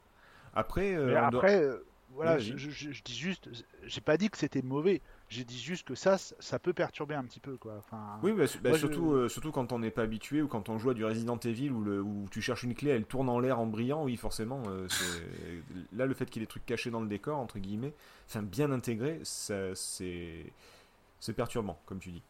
Euh, 0.95 1.13
après, 1.37 1.63
euh, 1.63 1.85
voilà, 2.13 2.39
je, 2.39 2.53
dis 2.53 3.15
juste, 3.17 3.49
j'ai 3.83 4.01
pas 4.01 4.17
dit 4.17 4.29
que 4.29 4.37
c'était 4.37 4.61
mauvais. 4.61 5.01
J'ai 5.29 5.43
dit 5.43 5.59
juste 5.59 5.87
que 5.87 5.95
ça, 5.95 6.17
ça 6.17 6.59
peut 6.59 6.73
perturber 6.73 7.15
un 7.15 7.23
petit 7.23 7.39
peu, 7.39 7.57
quoi. 7.57 7.75
Enfin, 7.79 8.19
Oui, 8.21 8.31
bah, 8.33 8.45
bah, 8.61 8.69
Moi, 8.69 8.77
je- 8.77 8.87
surtout, 8.87 9.11
euh, 9.13 9.29
surtout 9.29 9.51
quand 9.51 9.71
on 9.71 9.79
n'est 9.79 9.91
pas 9.91 10.03
habitué 10.03 10.41
ou 10.41 10.47
quand 10.47 10.69
on 10.69 10.77
joue 10.77 10.91
à 10.91 10.93
du 10.93 11.03
Resident 11.03 11.37
Evil 11.37 11.69
où, 11.71 11.81
le, 11.83 12.01
où 12.01 12.25
tu 12.29 12.41
cherches 12.41 12.63
une 12.63 12.75
clé, 12.75 12.91
elle 12.91 13.05
tourne 13.05 13.29
en 13.29 13.39
l'air 13.39 13.59
en 13.59 13.65
brillant, 13.65 14.03
oui, 14.03 14.15
forcément. 14.17 14.61
euh, 14.67 14.87
là, 15.93 16.05
le 16.05 16.13
fait 16.13 16.25
qu'il 16.29 16.41
y 16.41 16.43
ait 16.43 16.45
des 16.45 16.49
trucs 16.49 16.65
cachés 16.65 16.91
dans 16.91 17.01
le 17.01 17.07
décor, 17.07 17.39
entre 17.39 17.59
guillemets, 17.59 17.93
enfin 18.27 18.41
bien 18.43 18.71
intégrés, 18.71 19.19
ça, 19.23 19.73
c'est 19.75 20.45
c'est 21.19 21.33
perturbant, 21.33 21.79
comme 21.85 21.99
tu 21.99 22.11
dis. 22.11 22.21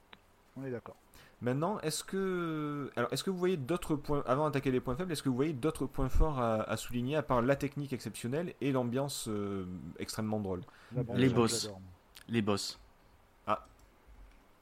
on 0.56 0.64
est 0.64 0.72
d'accord. 0.72 0.96
Maintenant, 1.44 1.78
est-ce 1.82 2.06
que, 2.06 2.89
alors, 2.96 3.12
est-ce 3.12 3.22
que 3.22 3.30
vous 3.30 3.38
voyez 3.38 3.58
d'autres 3.58 3.98
points, 3.98 4.24
avant 4.26 4.46
d'attaquer 4.46 4.72
les 4.72 4.80
points 4.80 4.96
faibles, 4.96 5.12
est-ce 5.12 5.22
que 5.22 5.28
vous 5.28 5.36
voyez 5.36 5.52
d'autres 5.52 5.86
points 5.86 6.08
forts 6.08 6.39
à, 6.39 6.62
à 6.62 6.78
souligner 6.78 7.18
à 7.18 7.22
part 7.22 7.41
la 7.41 7.58
technique 7.58 7.91
exceptionnelle 7.91 8.54
et 8.62 8.72
l'ambiance 8.72 9.28
euh, 9.28 9.66
extrêmement 10.00 10.39
drôle? 10.39 10.62
Les 11.14 11.28
boss. 11.28 11.70
Les 12.30 12.41
boss. 12.41 12.80
Ah. 13.46 13.66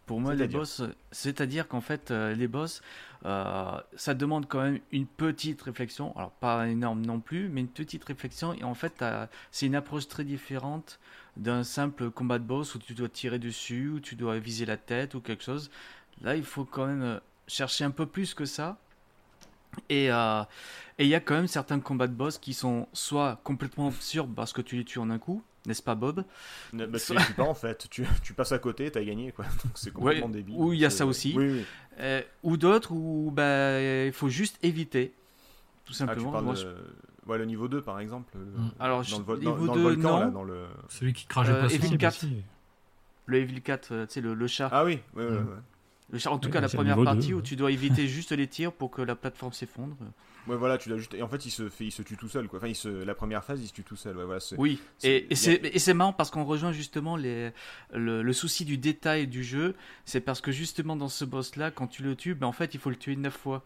Pour 0.08 0.20
moi, 0.20 0.34
les 0.34 0.48
boss, 0.48 0.82
c'est-à-dire 1.12 1.68
qu'en 1.68 1.82
fait, 1.82 2.10
euh, 2.10 2.34
les 2.34 2.48
boss, 2.48 2.82
euh, 3.26 3.80
ça 3.96 4.16
demande 4.16 4.48
quand 4.48 4.62
même 4.62 4.80
une 4.92 5.06
petite 5.06 5.62
réflexion. 5.62 6.18
Alors, 6.18 6.32
pas 6.32 6.68
énorme 6.68 7.06
non 7.06 7.20
plus, 7.20 7.48
mais 7.48 7.62
une 7.62 7.68
petite 7.68 8.04
réflexion. 8.04 8.54
Et 8.54 8.64
en 8.64 8.74
fait, 8.74 9.06
c'est 9.52 9.68
une 9.68 9.76
approche 9.76 10.08
très 10.08 10.24
différente 10.24 11.00
d'un 11.38 11.64
simple 11.64 12.10
combat 12.10 12.40
de 12.40 12.44
boss 12.44 12.74
où 12.76 12.80
tu 12.80 12.94
dois 12.96 13.08
tirer 13.08 13.40
dessus, 13.40 13.90
où 13.90 14.00
tu 14.00 14.16
dois 14.16 14.40
viser 14.40 14.66
la 14.66 14.78
tête 14.78 15.14
ou 15.14 15.22
quelque 15.22 15.44
chose. 15.44 15.70
Là, 16.22 16.36
il 16.36 16.44
faut 16.44 16.66
quand 16.66 16.86
même 16.88 17.02
euh, 17.04 17.20
chercher 17.48 17.84
un 17.84 17.92
peu 17.92 18.06
plus 18.06 18.34
que 18.34 18.46
ça. 18.46 18.78
Et 19.90 20.12
euh, 20.12 20.44
et 21.00 21.06
il 21.06 21.10
y 21.10 21.16
a 21.16 21.20
quand 21.22 21.34
même 21.36 21.48
certains 21.48 21.80
combats 21.80 22.08
de 22.08 22.14
boss 22.14 22.38
qui 22.38 22.54
sont 22.54 22.88
soit 22.94 23.40
complètement 23.44 23.88
absurdes 23.88 24.34
parce 24.36 24.52
que 24.54 24.62
tu 24.62 24.76
les 24.76 24.84
tues 24.84 25.00
en 25.00 25.10
un 25.10 25.18
coup, 25.18 25.42
n'est-ce 25.66 25.82
pas 25.82 25.96
Bob? 25.96 26.26
Ne- 26.74 26.86
bah, 26.86 27.00
tu 27.00 27.14
les 27.16 27.24
tues 27.24 27.34
pas 27.34 27.44
en 27.46 27.54
fait, 27.54 27.88
tu, 27.90 28.06
tu 28.22 28.34
passes 28.34 28.52
à 28.52 28.60
côté, 28.60 28.92
t'as 28.92 29.02
gagné 29.04 29.32
quoi. 29.32 29.46
Donc 29.64 29.72
c'est 29.76 29.92
complètement 29.94 30.28
Ouais, 30.28 30.34
débile. 30.34 30.56
ou 30.58 30.74
il 30.74 30.80
y 30.80 30.86
a 30.86 30.90
ça 30.90 31.06
aussi. 31.06 31.34
Oui, 31.38 31.50
oui. 31.50 31.66
Euh, 32.00 32.22
ou 32.44 32.58
d'autres 32.58 32.92
où 32.92 33.32
bah, 33.34 33.82
il 34.06 34.12
faut 34.12 34.28
juste 34.30 34.60
éviter, 34.62 35.14
tout 35.86 35.94
Ah, 35.94 36.14
tu 36.14 36.20
simplement. 36.20 36.42
Moi, 36.42 36.54
de... 36.54 36.60
je- 36.60 37.30
ouais, 37.30 37.38
le 37.38 37.46
niveau 37.46 37.70
2 37.70 37.82
par 37.82 38.00
exemple. 38.02 38.34
le- 38.38 38.44
Mm. 38.46 38.72
Alors, 38.78 38.98
dans 39.00 39.04
je- 39.04 39.16
le, 39.18 39.24
vo- 39.24 39.38
niveau 39.38 39.52
dans, 39.52 39.66
dans 39.68 39.74
le 39.76 39.80
2, 39.96 40.02
volcan, 40.02 40.20
là, 40.20 40.26
non. 40.26 40.32
dans 40.34 40.44
le... 40.44 40.66
Celui 40.90 41.14
qui 41.14 41.26
crache 41.28 41.48
Euh, 41.48 41.62
poisson. 41.62 41.76
Evil 41.76 41.88
Si, 41.88 41.98
4. 41.98 42.14
bah, 42.14 42.20
si. 42.20 42.44
le 43.28 43.38
Evil 43.38 43.62
4, 43.62 43.92
euh, 43.94 44.06
tu 44.06 44.14
sais, 44.16 44.22
le, 44.22 44.34
le 44.34 44.48
chat. 44.48 44.68
Ah 44.72 44.84
oui, 44.84 45.00
ouais, 45.16 45.24
ouais, 45.24 45.32
Mm. 45.32 45.48
ouais. 45.48 45.56
En 46.26 46.38
tout 46.40 46.50
cas, 46.50 46.62
la 46.62 46.70
première 46.70 47.02
partie 47.04 47.34
où 47.34 47.38
ouais. 47.38 47.44
tu 47.44 47.56
dois 47.56 47.72
éviter 47.72 48.08
juste 48.08 48.32
les 48.32 48.48
tirs 48.48 48.72
pour 48.74 48.92
que 48.92 49.02
la 49.02 49.16
plateforme 49.16 49.54
s'effondre. 49.54 49.96
Ouais, 50.48 50.56
voilà, 50.58 50.80
tu 50.80 50.90
l'as 50.90 50.98
juste. 50.98 51.14
Et 51.14 51.22
en 51.22 51.28
fait, 51.28 51.46
il 51.46 51.52
se 51.52 51.70
fait, 51.70 51.86
il 51.86 51.92
se 51.92 52.02
tue 52.02 52.18
tout 52.18 52.28
seul, 52.28 52.48
quoi. 52.48 52.58
Enfin, 52.58 52.68
il 52.68 52.76
se... 52.76 52.90
la 52.90 53.14
première 53.14 53.44
phase, 53.44 53.62
il 53.62 53.68
se 53.68 53.74
tue 53.74 53.84
tout 53.84 53.96
seul. 53.96 54.18
Ouais, 54.18 54.26
voilà, 54.26 54.40
Oui, 54.58 54.80
et, 55.04 55.28
et 55.30 55.34
a- 55.34 55.36
c'est 55.36 55.62
et 55.64 55.78
c'est 55.78 55.94
marrant 55.94 56.14
parce 56.14 56.32
qu'on 56.32 56.44
rejoint 56.44 56.72
justement 56.72 57.16
les, 57.16 57.52
le, 57.94 58.24
le 58.24 58.34
souci 58.34 58.66
du 58.66 58.78
détail 58.80 59.28
du 59.28 59.44
jeu. 59.44 59.76
C'est 60.04 60.20
parce 60.20 60.42
que 60.42 60.52
justement 60.52 60.96
dans 60.96 61.10
ce 61.10 61.26
boss-là, 61.26 61.70
quand 61.70 61.86
tu 61.88 62.02
le 62.02 62.16
tues, 62.16 62.34
ben, 62.34 62.48
en 62.48 62.52
fait, 62.54 62.74
il 62.74 62.80
faut 62.80 62.90
le 62.90 62.96
tuer 62.96 63.16
neuf 63.16 63.38
fois. 63.38 63.64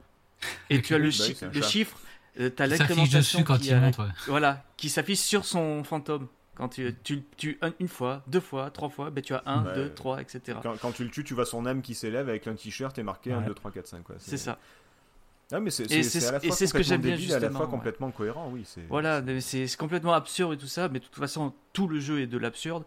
Et 0.69 0.81
tu 0.81 0.93
as 0.93 0.97
le, 0.97 1.05
Bah 1.05 1.11
chi- 1.11 1.35
le 1.53 1.61
chiffre, 1.61 1.97
euh, 2.41 2.49
t'as 2.49 2.65
Il 2.65 2.71
s'affiche 2.71 2.79
l'incrémentation 2.89 3.39
dessus 3.39 3.43
quand 3.45 3.57
qui, 3.57 3.73
ouais. 3.73 3.91
voilà, 4.27 4.65
qui 4.75 4.89
s'affiche 4.89 5.19
sur 5.19 5.45
son 5.45 5.83
fantôme. 5.85 6.27
Quand 6.56 6.70
tu, 6.70 6.95
tu, 7.03 7.24
tu 7.38 7.58
un- 7.62 7.74
une 7.80 7.88
fois, 7.89 8.24
deux 8.28 8.39
fois, 8.39 8.70
trois 8.72 8.89
fois, 8.89 9.10
ben, 9.10 9.22
tu 9.22 9.34
as 9.34 9.43
un, 9.45 9.66
Ouais. 9.66 9.76
deux, 9.76 9.89
trois, 9.93 10.22
etc. 10.22 10.58
Quand, 10.64 10.78
quand 10.82 10.91
tu 10.93 11.03
le 11.03 11.10
tues, 11.10 11.24
tu 11.24 11.34
vois 11.34 11.45
son 11.45 11.66
âme 11.66 11.82
qui 11.82 11.93
s'élève 11.95 12.30
avec 12.30 12.47
un 12.47 12.56
t-shirt 12.56 12.97
et 12.97 13.03
marqué 13.03 13.34
1, 13.34 13.39
Ouais. 13.39 13.45
2, 13.45 13.53
3, 13.53 13.72
4, 13.72 13.88
5. 13.88 14.03
Quoi. 14.03 14.16
C'est 14.20 14.38
ça. 14.38 14.58
Ah, 15.51 15.60
mais 15.60 15.70
c'est 15.70 15.84
à 15.84 16.32
la 16.32 16.39
fois 16.39 16.56
ce 16.56 16.64
que 16.66 16.70
complètement 16.72 16.84
j'aime 16.84 17.01
bien, 17.01 17.12
à 17.14 17.18
la 17.18 17.20
fois 17.20 17.39
justement, 17.39 17.60
ouais. 17.60 17.66
complètement 17.70 18.12
cohérent, 18.12 18.49
oui. 18.51 18.64
c'est- 18.66 18.82
Voilà, 18.89 19.22
c'est- 19.41 19.78
complètement 19.78 20.14
absurde 20.14 20.53
et 20.53 20.58
tout 20.58 20.66
ça, 20.66 20.89
mais 20.89 20.97
de 20.99 21.03
toute 21.06 21.14
façon, 21.16 21.53
tout 21.72 21.88
le 21.88 21.99
jeu 21.99 22.22
est 22.22 22.26
de 22.26 22.38
l'absurde. 22.39 22.84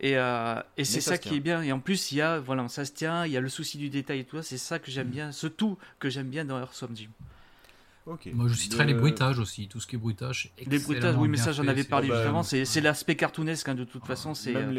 Et, 0.00 0.18
euh, 0.18 0.56
et 0.76 0.84
c'est 0.84 1.00
ça 1.00 1.16
qui 1.16 1.36
est 1.36 1.40
bien. 1.40 1.62
Et 1.62 1.72
en 1.72 1.80
plus, 1.80 2.12
il 2.12 2.16
y 2.18 2.20
a, 2.20 2.40
voilà, 2.40 2.68
ça 2.68 2.84
se 2.84 2.92
tient, 2.92 3.24
il 3.24 3.32
y 3.32 3.38
a 3.38 3.40
le 3.40 3.48
souci 3.48 3.78
du 3.78 3.88
détail 3.88 4.18
et 4.20 4.24
tout 4.24 4.36
ça. 4.36 4.42
C'est 4.42 4.58
ça 4.58 4.78
que 4.78 4.90
Mm. 4.90 4.92
j'aime 4.92 5.08
bien, 5.08 5.32
ce 5.32 5.46
tout 5.46 5.78
que 5.98 6.10
j'aime 6.10 6.28
bien 6.28 6.44
dans 6.44 6.58
Earthworm 6.60 6.94
Jim. 6.94 7.08
Moi, 8.06 8.48
je 8.48 8.54
citerai 8.54 8.84
De- 8.84 8.88
les 8.92 8.94
bruitages 8.94 9.38
aussi. 9.38 9.66
Tout 9.68 9.80
ce 9.80 9.86
qui 9.86 9.96
est 9.96 9.98
bruitage. 9.98 10.52
Les 10.66 10.78
bruitages, 10.78 11.16
oui, 11.16 11.28
mais 11.28 11.36
ça, 11.38 11.52
j'en 11.52 11.66
avais 11.66 11.84
parlé 11.84 12.08
bah, 12.08 12.16
juste 12.16 12.28
avant. 12.28 12.42
C'est 12.42 12.64
c'est 12.64 12.80
l'aspect 12.82 13.16
cartoonesque, 13.16 13.68
hein, 13.68 13.74
de 13.74 13.84
toute 13.84 14.04
façon. 14.06 14.34
c'est 14.34 14.52
Même 14.52 14.68
euh, 14.70 14.72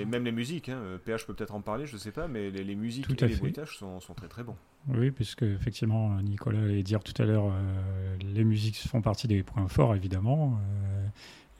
les, 0.00 0.04
même 0.04 0.24
les 0.24 0.32
musiques, 0.32 0.68
hein, 0.68 0.78
euh, 0.82 0.98
PH 0.98 1.26
peut 1.26 1.34
peut-être 1.34 1.54
en 1.54 1.60
parler, 1.60 1.86
je 1.86 1.96
sais 1.96 2.10
pas, 2.10 2.26
mais 2.26 2.50
les, 2.50 2.64
les 2.64 2.74
musiques 2.74 3.06
Tout 3.06 3.22
et 3.24 3.28
les 3.28 3.34
fait. 3.34 3.38
bruitages 3.40 3.76
sont, 3.78 4.00
sont 4.00 4.14
très 4.14 4.26
très 4.28 4.42
bons. 4.42 4.56
Oui, 4.88 5.10
puisque 5.12 5.42
effectivement, 5.42 6.20
Nicolas 6.22 6.58
allait 6.60 6.82
dire 6.82 7.04
tout 7.04 7.20
à 7.22 7.24
l'heure, 7.24 7.46
euh, 7.52 8.16
les 8.34 8.42
musiques 8.44 8.76
font 8.78 9.00
partie 9.00 9.28
des 9.28 9.42
points 9.44 9.68
forts, 9.68 9.94
évidemment. 9.94 10.58
euh, 10.60 11.06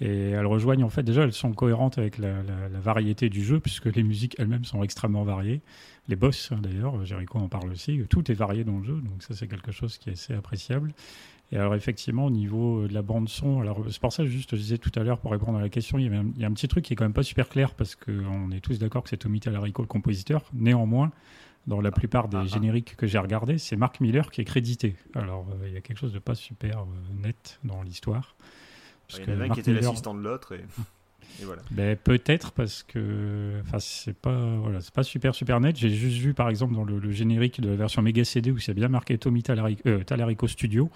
et 0.03 0.31
elles 0.31 0.47
rejoignent, 0.47 0.83
en 0.83 0.89
fait, 0.89 1.05
déjà, 1.05 1.23
elles 1.23 1.33
sont 1.33 1.53
cohérentes 1.53 1.97
avec 1.97 2.19
la, 2.19 2.43
variété 2.83 3.29
du 3.29 3.45
jeu, 3.45 3.61
puisque 3.61 3.87
les 3.87 4.03
musiques 4.03 4.35
elles-mêmes 4.37 4.65
sont 4.65 4.83
extrêmement 4.83 5.23
variées. 5.23 5.61
Les 6.09 6.17
boss, 6.17 6.51
hein, 6.51 6.59
d'ailleurs, 6.61 7.05
Jericho 7.05 7.39
en 7.39 7.49
parle 7.49 7.71
aussi, 7.71 8.03
tout 8.11 8.29
est 8.29 8.35
varié 8.35 8.65
dans 8.65 8.79
le 8.79 8.85
jeu, 8.85 8.95
donc 8.95 9.23
ça, 9.23 9.37
c'est 9.37 9.47
quelque 9.47 9.71
chose 9.71 9.99
qui 9.99 10.11
est 10.11 10.15
assez 10.15 10.35
appréciable. 10.35 10.93
Et 11.53 11.57
alors, 11.57 11.77
effectivement, 11.77 12.25
au 12.25 12.31
niveau 12.31 12.89
de 12.89 12.95
la 12.95 13.03
bande-son, 13.03 13.61
alors 13.61 13.85
c'est 13.91 14.01
pour 14.01 14.13
ça, 14.13 14.25
juste, 14.25 14.57
je 14.57 14.61
disais 14.61 14.79
tout 14.79 14.91
à 14.97 15.05
l'heure, 15.05 15.21
pour 15.21 15.31
répondre 15.31 15.59
à 15.59 15.61
la 15.61 15.69
question, 15.69 15.99
il 15.99 16.07
y, 16.37 16.45
a 16.45 16.49
un 16.49 16.53
petit 16.53 16.67
truc 16.67 16.85
qui 16.85 16.95
est 16.95 16.97
quand 16.97 17.05
même 17.05 17.13
pas 17.13 17.23
super 17.23 17.49
clair, 17.49 17.73
parce 17.75 17.95
qu'on 17.95 18.51
est 18.51 18.61
tous 18.61 18.81
d'accord 18.81 19.05
que 19.05 19.09
c'est 19.09 19.19
Tommy 19.19 19.39
Tallarico, 19.39 19.83
le 19.83 19.89
compositeur. 19.89 20.43
Néanmoins, 20.53 21.13
dans 21.69 21.81
la 21.81 21.93
plupart 21.93 22.29
des 22.29 22.49
génériques 22.49 22.97
que 22.97 23.07
j'ai 23.07 23.19
regardés, 23.19 23.59
c'est 23.59 23.77
Mark 23.77 24.01
Miller 24.01 24.33
qui 24.33 24.41
est 24.41 24.45
crédité. 24.45 24.97
Alors, 25.15 25.47
euh, 25.51 25.69
il 25.69 25.75
y 25.75 25.77
a 25.77 25.81
quelque 25.81 25.99
chose 25.99 26.13
de 26.13 26.19
pas 26.19 26.35
super 26.35 26.81
euh, 26.81 27.23
net 27.23 27.61
dans 27.63 27.83
l'histoire. 27.83 28.35
Parce 29.13 29.23
Il 29.27 29.29
y 29.29 29.37
en 29.37 29.41
avait 29.41 29.51
un 29.51 29.55
qui 29.55 29.61
était 29.61 29.73
l'assistant 29.73 30.15
de 30.15 30.21
l'autre, 30.21 30.53
et... 30.53 30.65
et 31.41 31.45
voilà. 31.45 31.63
ben, 31.71 31.97
peut-être 31.97 32.53
parce 32.53 32.83
que 32.83 33.61
enfin 33.63 33.79
c'est 33.79 34.13
pas 34.13 34.57
voilà 34.57 34.83
c'est 34.83 34.93
pas 34.93 35.03
super 35.03 35.35
super 35.35 35.61
net 35.61 35.77
j'ai 35.77 35.89
juste 35.89 36.19
vu 36.19 36.35
par 36.35 36.51
exemple 36.51 36.75
dans 36.75 36.85
le, 36.85 36.99
le 36.99 37.11
générique 37.11 37.59
de 37.61 37.71
la 37.71 37.77
version 37.77 38.03
Mega 38.03 38.23
CD 38.23 38.51
où 38.51 38.59
c'est 38.59 38.75
bien 38.75 38.89
marqué 38.89 39.17
Tommy 39.17 39.43
Tallarico, 39.43 39.87
euh, 39.87 40.47
Studio 40.49 40.91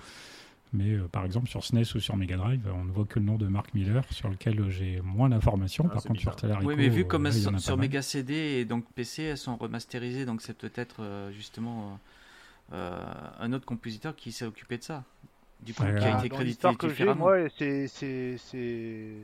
mais 0.74 0.92
euh, 0.92 1.08
par 1.10 1.24
exemple 1.24 1.48
sur 1.48 1.64
SNES 1.64 1.84
ou 1.94 2.00
sur 2.00 2.16
Mega 2.16 2.36
Drive 2.36 2.60
on 2.74 2.84
ne 2.84 2.90
voit 2.90 3.06
que 3.06 3.18
le 3.18 3.24
nom 3.24 3.36
de 3.36 3.46
Mark 3.46 3.72
Miller 3.72 4.04
sur 4.10 4.28
lequel 4.28 4.68
j'ai 4.70 5.00
moins 5.02 5.28
d'informations 5.30 5.84
Ah, 5.88 5.94
par 5.94 6.02
contre 6.02 6.20
sur 6.20 6.32
bizarre. 6.32 6.36
Tallarico 6.36 6.68
Oui, 6.68 6.74
mais 6.76 6.88
vu 6.88 7.02
euh, 7.02 7.04
comme 7.04 7.24
là, 7.24 7.30
elles 7.30 7.40
sont 7.40 7.54
a 7.54 7.58
sur. 7.58 7.76
Mega 7.78 8.02
CD 8.02 8.34
et 8.34 8.64
donc 8.64 8.84
PC, 8.94 9.22
elles 9.22 9.38
sont 9.38 9.56
remasterisées, 9.56 10.26
donc 10.26 10.42
c'est 10.42 10.56
peut-être 10.56 10.96
euh, 11.00 11.32
justement 11.32 11.98
euh, 12.72 12.98
un 13.38 13.52
autre 13.52 13.64
compositeur 13.64 14.16
qui 14.16 14.32
s'est 14.32 14.44
occupé 14.44 14.76
de 14.78 14.82
ça. 14.82 15.04
Du 15.61 15.74
coup, 15.74 15.82
qui 15.82 15.88
a 16.04 16.18
été 16.18 16.28
crédité 16.28 16.76
que 16.76 16.88
j'ai, 16.94 17.12
moi, 17.14 17.48
c'est 17.59 17.88
c'est 17.88 18.36
c'est 18.38 19.16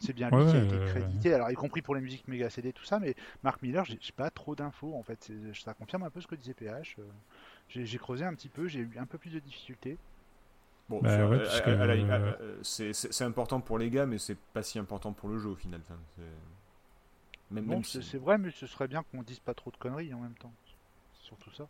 c'est 0.00 0.12
bien 0.12 0.30
lui 0.30 0.36
Ouais, 0.36 0.50
qui 0.50 0.56
a 0.56 0.62
été 0.62 0.74
euh, 0.76 0.86
crédité. 0.92 1.34
Alors, 1.34 1.50
y 1.50 1.54
compris 1.54 1.82
pour 1.82 1.94
les 1.94 2.00
musiques 2.00 2.28
méga 2.28 2.48
CD, 2.50 2.72
tout 2.72 2.84
ça, 2.84 3.00
mais 3.00 3.14
Mark 3.42 3.60
Miller, 3.62 3.84
j'ai 3.84 3.98
pas 4.14 4.30
trop 4.30 4.54
d'infos 4.54 4.94
en 4.94 5.02
fait. 5.02 5.30
Ça 5.54 5.74
confirme 5.74 6.04
un 6.04 6.10
peu 6.10 6.20
ce 6.20 6.26
que 6.26 6.34
disait 6.36 6.54
PH. 6.54 6.96
euh, 6.98 7.02
J'ai 7.68 7.98
creusé 7.98 8.24
un 8.24 8.34
petit 8.34 8.48
peu, 8.48 8.68
j'ai 8.68 8.80
eu 8.80 8.90
un 8.98 9.06
peu 9.06 9.18
plus 9.18 9.30
de 9.32 9.40
difficultés. 9.40 9.98
Bon, 10.88 11.00
Bah 11.02 11.26
ouais, 11.28 11.38
que- 11.38 12.92
c'est 12.92 13.24
important 13.24 13.60
pour 13.60 13.78
les 13.78 13.90
gars, 13.90 14.06
mais 14.06 14.18
c'est 14.18 14.38
pas 14.38 14.62
si 14.62 14.78
important 14.78 15.12
pour 15.12 15.28
le 15.28 15.38
jeu 15.38 15.50
au 15.50 15.54
final. 15.56 15.80
Enfin, 15.84 15.98
c'est- 16.16 16.22
même, 17.50 17.64
Bon, 17.66 17.74
même 17.74 17.84
c'est 17.84 18.00
si- 18.02 18.10
c'est 18.10 18.18
vrai, 18.18 18.38
mais 18.38 18.50
ce 18.50 18.66
serait 18.66 18.88
bien 18.88 19.02
qu'on 19.02 19.22
dise 19.22 19.40
pas 19.40 19.54
trop 19.54 19.70
de 19.70 19.76
conneries 19.76 20.14
en 20.14 20.20
même 20.20 20.34
temps. 20.34 20.52
Surtout 21.22 21.50
ça. 21.50 21.66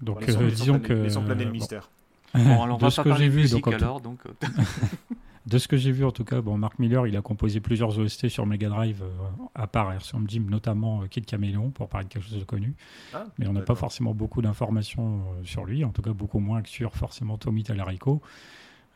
donc 0.00 0.20
laissons- 0.22 0.40
euh, 0.40 0.48
disons 0.48 0.78
planer- 0.78 0.88
que 0.88 0.92
laissons 0.94 1.24
planer 1.24 1.44
le 1.44 1.50
bon. 1.50 1.52
mystère. 1.52 1.90
Bon, 1.90 1.97
alors 2.34 2.62
on 2.74 2.76
de 2.76 2.82
va 2.82 2.90
ce 2.90 2.96
pas 2.96 3.04
que 3.04 3.08
parler 3.10 3.24
j'ai 3.24 3.30
de 3.30 3.34
vu 3.34 3.40
musique 3.42 3.64
donc, 3.64 3.74
en 3.74 3.78
tout- 3.78 3.84
alors, 3.84 4.00
donc. 4.00 4.20
De 5.46 5.56
ce 5.56 5.66
que 5.66 5.78
j'ai 5.78 5.92
vu, 5.92 6.04
en 6.04 6.10
tout 6.12 6.24
cas, 6.24 6.42
bon, 6.42 6.58
Mark 6.58 6.78
Miller, 6.78 7.06
il 7.06 7.16
a 7.16 7.22
composé 7.22 7.58
plusieurs 7.60 7.98
OST 7.98 8.28
sur 8.28 8.44
Mega 8.44 8.68
Drive, 8.68 9.02
euh, 9.02 9.08
à 9.54 9.66
part 9.66 9.90
Airsom 9.94 10.24
Jim, 10.28 10.44
notamment 10.46 11.00
euh, 11.02 11.06
Kid 11.06 11.24
Caméléon, 11.24 11.70
pour 11.70 11.88
parler 11.88 12.06
de 12.06 12.12
quelque 12.12 12.28
chose 12.28 12.38
de 12.38 12.44
connu. 12.44 12.74
Ah, 13.14 13.24
Mais 13.38 13.46
on 13.46 13.54
n'a 13.54 13.62
pas 13.62 13.74
forcément 13.74 14.12
beaucoup 14.12 14.42
d'informations 14.42 15.20
euh, 15.20 15.44
sur 15.44 15.64
lui, 15.64 15.84
en 15.84 15.90
tout 15.90 16.02
cas 16.02 16.12
beaucoup 16.12 16.38
moins 16.38 16.60
que 16.60 16.68
sur 16.68 16.94
forcément 16.96 17.38
Tommy 17.38 17.62
Tallarico, 17.62 18.20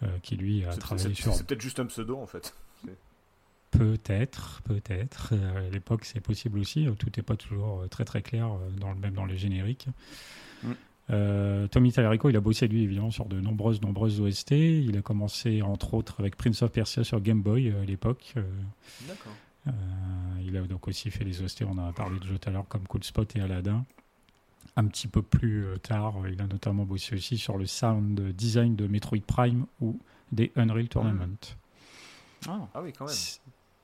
euh, 0.02 0.08
qui 0.22 0.36
lui 0.36 0.66
a 0.66 0.76
travaillé 0.76 1.14
sur 1.14 1.32
c'est 1.32 1.46
peut-être 1.46 1.62
juste 1.62 1.80
un 1.80 1.86
pseudo 1.86 2.18
en 2.18 2.26
fait. 2.26 2.54
peut-être, 3.70 4.60
peut-être. 4.64 5.30
Euh, 5.32 5.68
à 5.68 5.70
l'époque, 5.70 6.04
c'est 6.04 6.20
possible 6.20 6.58
aussi. 6.58 6.86
Tout 6.98 7.08
n'est 7.16 7.22
pas 7.22 7.36
toujours 7.36 7.84
très 7.88 8.04
très 8.04 8.20
clair, 8.20 8.48
euh, 8.52 8.70
dans 8.78 8.90
le, 8.92 8.96
même 8.98 9.14
dans 9.14 9.24
les 9.24 9.38
génériques. 9.38 9.86
Mm. 10.62 10.72
Euh, 11.10 11.66
Tommy 11.68 11.92
Tallarico, 11.92 12.30
il 12.30 12.36
a 12.36 12.40
bossé 12.40 12.68
lui 12.68 12.82
évidemment 12.82 13.10
sur 13.10 13.26
de 13.26 13.40
nombreuses 13.40 13.80
nombreuses 13.82 14.20
OST. 14.20 14.52
Il 14.52 14.96
a 14.96 15.02
commencé 15.02 15.62
entre 15.62 15.94
autres 15.94 16.20
avec 16.20 16.36
Prince 16.36 16.62
of 16.62 16.70
Persia 16.70 17.04
sur 17.04 17.20
Game 17.20 17.42
Boy 17.42 17.70
euh, 17.70 17.82
à 17.82 17.84
l'époque. 17.84 18.34
Euh, 18.36 18.42
D'accord. 19.08 19.32
il 20.44 20.56
a 20.56 20.62
donc 20.62 20.88
aussi 20.88 21.10
fait 21.10 21.24
les 21.24 21.42
OST, 21.42 21.62
on 21.62 21.72
en 21.72 21.88
a 21.88 21.92
parlé 21.92 22.18
de 22.18 22.24
jeux 22.24 22.38
tout 22.38 22.48
à 22.48 22.52
l'heure, 22.52 22.66
comme 22.68 22.86
Cool 22.86 23.04
Spot 23.04 23.36
et 23.36 23.40
Aladdin. 23.40 23.84
Un 24.76 24.86
petit 24.86 25.08
peu 25.08 25.20
plus 25.20 25.66
tard, 25.82 26.14
il 26.30 26.40
a 26.40 26.46
notamment 26.46 26.84
bossé 26.84 27.14
aussi 27.14 27.36
sur 27.36 27.58
le 27.58 27.66
sound 27.66 28.18
design 28.32 28.74
de 28.74 28.86
Metroid 28.86 29.20
Prime 29.26 29.66
ou 29.82 29.98
des 30.30 30.50
Unreal 30.56 30.88
Tournament. 30.88 31.56
ah. 32.48 32.68
Ah 32.72 32.82
oui, 32.82 32.92
quand 32.96 33.06
même. 33.06 33.14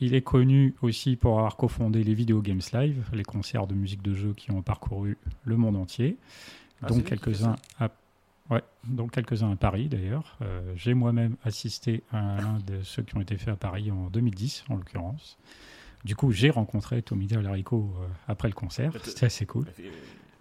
Il 0.01 0.15
est 0.15 0.23
connu 0.23 0.75
aussi 0.81 1.17
pour 1.17 1.39
avoir 1.39 1.57
cofondé 1.57 2.05
les 2.05 2.15
Video 2.15 2.41
Games 2.41 2.63
Live, 2.73 3.11
les 3.13 3.25
concerts 3.25 3.67
de 3.67 3.75
musique 3.75 4.01
de 4.01 4.15
jeu 4.15 4.33
qui 4.33 4.53
ont 4.53 4.63
parcouru 4.63 5.19
le 5.45 5.57
monde 5.57 5.77
entier, 5.77 6.17
Ah, 6.83 6.87
dont 6.89 6.97
c'est 6.97 7.03
quelques-uns 7.03 7.57
à... 7.81 7.91
Ouais, 8.51 8.63
donc 8.85 9.11
quelques-uns 9.13 9.53
à 9.53 9.57
Paris 9.57 9.89
d'ailleurs. 9.89 10.39
Euh, 10.43 10.73
J'ai 10.75 10.95
moi-même 10.95 11.37
assisté 11.45 12.03
à 12.13 12.37
l'un 12.41 12.59
de 12.67 12.83
ceux 12.83 13.03
qui 13.03 13.17
ont 13.17 13.21
été 13.21 13.37
faits 13.37 13.49
à 13.55 13.57
Paris 13.57 13.91
en 13.91 14.09
2010, 14.09 14.65
en 14.71 14.77
l'occurrence. 14.77 15.37
Du 16.05 16.17
coup, 16.17 16.31
j'ai 16.33 16.49
rencontré 16.51 17.03
Tommy 17.03 17.29
Alarico 17.35 17.93
euh, 18.01 18.07
après 18.27 18.49
le 18.49 18.55
concert. 18.55 18.93
C'était 19.05 19.27
assez 19.27 19.45
cool. 19.45 19.67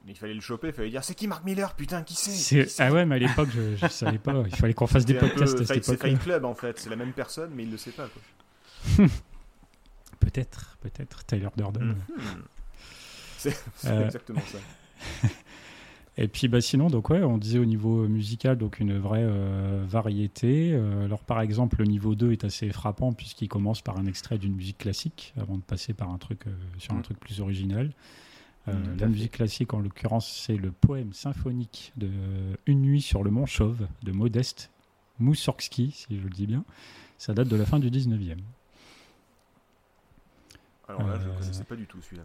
Mais 0.06 0.14
il 0.14 0.16
fallait 0.16 0.36
le 0.36 0.40
choper, 0.40 0.68
il 0.68 0.74
fallait 0.74 0.90
dire 0.90 1.04
c'est 1.04 1.16
qui 1.16 1.28
Mark 1.28 1.44
Miller? 1.44 1.74
Putain, 1.76 2.02
qui 2.04 2.16
c'est? 2.16 2.32
C'est- 2.32 2.68
c'est? 2.70 2.84
Ah 2.84 2.94
ouais, 2.94 3.06
mais 3.06 3.16
à 3.16 3.20
l'époque, 3.20 3.50
je, 3.54 3.76
je 3.76 3.88
savais 3.88 4.20
pas. 4.20 4.42
Il 4.46 4.56
fallait 4.56 4.74
qu'on 4.74 4.88
fasse 4.88 5.04
des 5.06 5.14
C'est 5.14 5.20
un 5.20 5.22
peu 5.28 5.30
podcasts 5.34 5.56
à 5.60 5.66
cette 5.66 5.84
C'est 5.84 5.94
époque. 5.94 6.08
Fight 6.08 6.20
Club 6.20 6.46
en 6.46 6.56
fait, 6.56 6.80
c'est 6.80 6.90
la 6.90 6.96
même 6.96 7.12
personne, 7.12 7.52
mais 7.54 7.64
il 7.64 7.72
le 7.72 7.78
sait 7.78 7.92
pas. 7.92 8.08
Peut-être, 10.20 10.78
peut-être. 10.82 11.26
Tyler 11.26 11.50
Durden. 11.56 11.96
C'est 13.38 13.56
c'est 13.76 13.88
Euh, 13.92 14.06
exactement 14.06 14.42
ça. 14.42 14.58
Et 16.20 16.28
puis 16.28 16.48
bah, 16.48 16.62
sinon, 16.62 16.88
donc 16.88 17.12
ouais, 17.12 17.22
on 17.24 17.38
disait 17.38 17.60
au 17.60 17.66
niveau 17.66 18.08
musical, 18.08 18.58
donc 18.58 18.80
une 18.80 18.98
vraie 18.98 19.24
euh, 19.24 19.84
variété. 19.88 20.72
Euh, 20.74 21.06
alors 21.06 21.22
par 21.24 21.42
exemple, 21.42 21.78
le 21.80 21.86
niveau 21.86 22.16
2 22.16 22.32
est 22.32 22.44
assez 22.44 22.70
frappant 22.72 23.14
puisqu'il 23.14 23.48
commence 23.50 23.82
par 23.82 24.00
un 24.00 24.06
extrait 24.08 24.40
d'une 24.40 24.56
musique 24.56 24.80
classique 24.80 25.34
avant 25.40 25.58
de 25.58 25.62
passer 25.62 25.94
par 25.94 26.10
un 26.10 26.18
truc 26.18 26.48
euh, 26.48 26.52
sur 26.80 26.94
un 26.94 27.00
Mm. 27.00 27.02
truc 27.04 27.20
plus 27.20 27.40
original. 27.40 27.92
Euh, 28.68 28.74
Mm, 28.74 28.84
la 28.94 28.98
fait. 28.98 29.08
musique 29.10 29.32
classique, 29.34 29.74
en 29.76 29.80
l'occurrence, 29.80 30.28
c'est 30.46 30.58
le 30.58 30.72
poème 30.72 31.14
symphonique 31.14 31.94
de 31.98 32.10
Une 32.66 32.82
nuit 32.82 33.02
sur 33.02 33.24
le 33.24 33.30
mont 33.30 33.46
Chauve 33.46 33.88
de 34.04 34.12
Modeste 34.12 34.72
Moussorgsky, 35.20 35.92
si 35.92 36.18
je 36.18 36.24
le 36.24 36.30
dis 36.32 36.48
bien. 36.48 36.66
Ça 37.20 37.34
date 37.34 37.48
de 37.48 37.56
la 37.56 37.66
fin 37.66 37.78
du 37.80 37.90
19e. 37.92 38.38
Alors 40.88 41.06
là, 41.08 41.20
je 41.20 41.28
ne 41.30 41.34
connaissais 41.38 41.64
pas 41.64 41.76
du 41.76 41.86
tout 41.86 42.02
celui-là. 42.02 42.24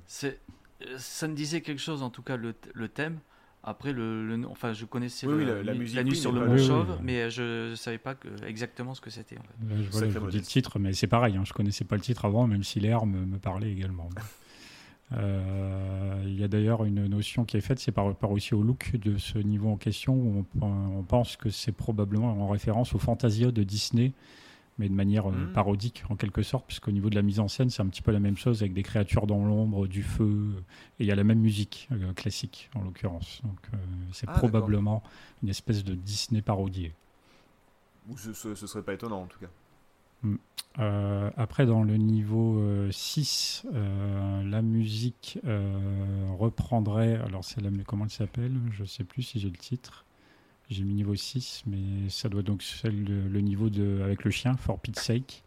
Ça 0.99 1.28
me 1.28 1.34
disait 1.34 1.61
quelque 1.61 1.80
chose, 1.80 2.03
en 2.03 2.11
tout 2.11 2.22
cas, 2.22 2.36
le, 2.36 2.55
le 2.74 2.88
thème. 2.88 3.18
Après, 3.64 3.92
le, 3.92 4.40
enfin, 4.50 4.72
je 4.72 4.84
connaissais 4.84 5.26
Oui, 5.26 5.34
le- 5.34 5.38
oui, 5.38 5.44
la- 5.46 5.62
la 5.62 5.72
nuit- 5.74 5.78
musique, 5.80 6.00
nuit 6.02 6.10
oui, 6.10 6.16
sur 6.16 6.32
le 6.32 6.40
pas 6.40 6.46
mont 6.48 6.58
Chauve, 6.58 6.88
Oui, 6.90 6.94
oui. 6.98 7.04
mais 7.04 7.30
je 7.30 7.70
ne 7.70 7.74
savais 7.76 7.98
pas 7.98 8.14
que, 8.16 8.26
exactement 8.46 8.92
ce 8.94 9.00
que 9.00 9.08
c'était. 9.10 9.36
En 9.38 9.42
fait. 9.42 9.74
Là, 9.74 9.76
je, 9.76 9.82
Sacré 9.84 9.98
voilà, 9.98 10.10
je 10.12 10.18
vous 10.18 10.30
dis 10.30 10.36
le 10.38 10.42
titre, 10.42 10.78
mais 10.80 10.92
c'est 10.94 11.06
pareil, 11.06 11.36
hein, 11.36 11.42
je 11.44 11.52
connaissais 11.52 11.84
pas 11.84 11.94
le 11.94 12.00
titre 12.02 12.24
avant, 12.24 12.46
même 12.48 12.64
si 12.64 12.80
l'air 12.80 13.06
me, 13.06 13.24
me 13.24 13.38
parlait 13.38 13.70
également. 13.70 14.08
Euh, 15.12 16.22
Il 16.26 16.40
y 16.40 16.44
a 16.44 16.48
d'ailleurs 16.48 16.84
une 16.84 17.06
notion 17.06 17.44
qui 17.44 17.56
est 17.56 17.60
faite, 17.60 17.78
c'est 17.78 17.92
par 17.92 18.06
rapport 18.06 18.30
aussi 18.30 18.54
au 18.54 18.62
look 18.62 18.92
de 18.96 19.18
ce 19.18 19.38
niveau 19.38 19.68
en 19.70 19.76
question, 19.76 20.14
où 20.14 20.46
on, 20.60 20.66
on 20.98 21.02
pense 21.02 21.36
que 21.36 21.50
c'est 21.50 21.72
probablement 21.72 22.28
en 22.42 22.48
référence 22.48 22.94
au 22.94 22.98
Fantasia 22.98 23.50
de 23.52 23.62
Disney, 23.62 24.12
mais 24.78 24.88
de 24.88 24.94
manière 24.94 25.28
euh, 25.30 25.32
Mm. 25.32 25.52
parodique 25.52 26.04
en 26.08 26.16
quelque 26.16 26.42
sorte, 26.42 26.66
puisqu'au 26.66 26.90
niveau 26.92 27.10
de 27.10 27.14
la 27.14 27.22
mise 27.22 27.40
en 27.40 27.48
scène, 27.48 27.70
c'est 27.70 27.82
un 27.82 27.86
petit 27.86 28.02
peu 28.02 28.10
la 28.12 28.20
même 28.20 28.36
chose 28.36 28.62
avec 28.62 28.72
des 28.72 28.82
créatures 28.82 29.26
dans 29.26 29.44
l'ombre, 29.44 29.86
du 29.86 30.02
feu, 30.02 30.52
et 30.98 31.04
il 31.04 31.06
y 31.06 31.12
a 31.12 31.14
la 31.16 31.24
même 31.24 31.40
musique 31.40 31.88
euh, 31.92 32.12
classique 32.14 32.70
en 32.74 32.82
l'occurrence. 32.82 33.40
Donc 33.44 33.58
euh, 33.74 33.76
c'est 34.12 34.28
Ah, 34.28 34.32
probablement 34.38 35.02
une 35.42 35.48
espèce 35.50 35.84
de 35.84 35.94
Disney 35.94 36.42
parodié. 36.42 36.92
Ou 38.08 38.16
ce, 38.16 38.32
ce, 38.32 38.54
ce 38.54 38.66
serait 38.66 38.82
pas 38.82 38.94
étonnant 38.94 39.22
en 39.22 39.26
tout 39.26 39.38
cas. 39.38 39.48
Euh, 40.78 41.30
après, 41.36 41.66
dans 41.66 41.82
le 41.82 41.96
niveau 41.96 42.58
euh, 42.58 42.90
6, 42.92 43.66
euh, 43.74 44.42
la 44.44 44.62
musique 44.62 45.38
euh, 45.44 46.26
reprendrait. 46.38 47.16
Alors, 47.26 47.44
c'est 47.44 47.60
la, 47.60 47.70
comment 47.84 48.04
elle 48.04 48.10
s'appelle? 48.10 48.56
Je 48.70 48.84
sais 48.84 49.04
plus 49.04 49.22
si 49.22 49.40
j'ai 49.40 49.50
le 49.50 49.56
titre. 49.56 50.04
J'ai 50.72 50.84
mis 50.84 50.94
niveau 50.94 51.14
6, 51.14 51.64
mais 51.66 52.08
ça 52.08 52.28
doit 52.28 52.42
donc 52.42 52.62
être 52.84 52.92
le, 52.92 53.28
le 53.28 53.40
niveau 53.40 53.68
de, 53.70 54.00
avec 54.02 54.24
le 54.24 54.30
chien, 54.30 54.56
For 54.56 54.78
Pete's 54.80 55.02
Sake. 55.02 55.42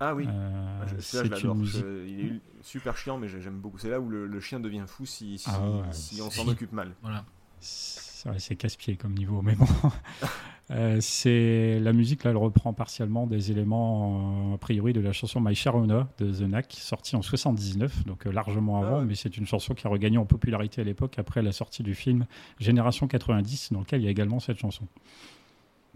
Ah 0.00 0.14
oui, 0.14 0.26
Euh, 0.28 0.82
Ah, 0.82 0.86
c'est 0.98 1.28
musique. 1.54 1.84
Il 2.06 2.20
est 2.26 2.40
super 2.62 2.96
chiant, 2.96 3.18
mais 3.18 3.28
j'aime 3.28 3.58
beaucoup. 3.60 3.78
C'est 3.78 3.88
là 3.90 4.00
où 4.00 4.08
le, 4.08 4.26
le 4.26 4.40
chien 4.40 4.58
devient 4.60 4.84
fou 4.86 5.06
si, 5.06 5.38
si, 5.38 5.48
Ah 5.48 5.60
ouais, 5.70 5.82
si 5.92 6.20
on 6.20 6.30
s'en 6.30 6.46
occupe 6.48 6.72
mal. 6.72 6.92
Voilà. 7.02 7.24
C'est 7.60 8.56
casse-pied 8.56 8.96
comme 8.96 9.14
niveau, 9.14 9.42
mais 9.42 9.54
bon. 9.54 9.66
Euh, 10.72 10.98
c'est 11.00 11.78
la 11.80 11.92
musique 11.92 12.24
là, 12.24 12.30
elle 12.30 12.36
reprend 12.38 12.72
partiellement 12.72 13.26
des 13.26 13.50
éléments 13.50 14.52
euh, 14.52 14.54
a 14.54 14.58
priori 14.58 14.92
de 14.94 15.00
la 15.00 15.12
chanson 15.12 15.40
My 15.40 15.54
Sharona 15.54 16.08
de 16.18 16.32
The 16.32 16.48
Knack, 16.48 16.72
sortie 16.72 17.14
en 17.14 17.22
79, 17.22 18.06
donc 18.06 18.26
euh, 18.26 18.32
largement 18.32 18.80
Ah 18.80 18.86
avant, 18.86 18.98
ouais. 19.00 19.04
mais 19.04 19.14
c'est 19.14 19.36
une 19.36 19.46
chanson 19.46 19.74
qui 19.74 19.86
a 19.86 19.90
regagné 19.90 20.16
en 20.16 20.24
popularité 20.24 20.80
à 20.80 20.84
l'époque 20.84 21.18
après 21.18 21.42
la 21.42 21.52
sortie 21.52 21.82
du 21.82 21.94
film 21.94 22.26
Génération 22.58 23.06
90, 23.06 23.72
dans 23.72 23.80
lequel 23.80 24.00
il 24.00 24.04
y 24.04 24.08
a 24.08 24.10
également 24.10 24.40
cette 24.40 24.58
chanson. 24.58 24.86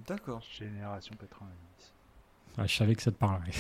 D'accord. 0.07 0.43
Génération 0.59 1.15
90. 1.19 1.95
Ah, 2.59 2.67
je 2.67 2.77
savais 2.77 2.95
que 2.95 3.03
ça 3.03 3.13
te 3.13 3.17
parlerait. 3.17 3.53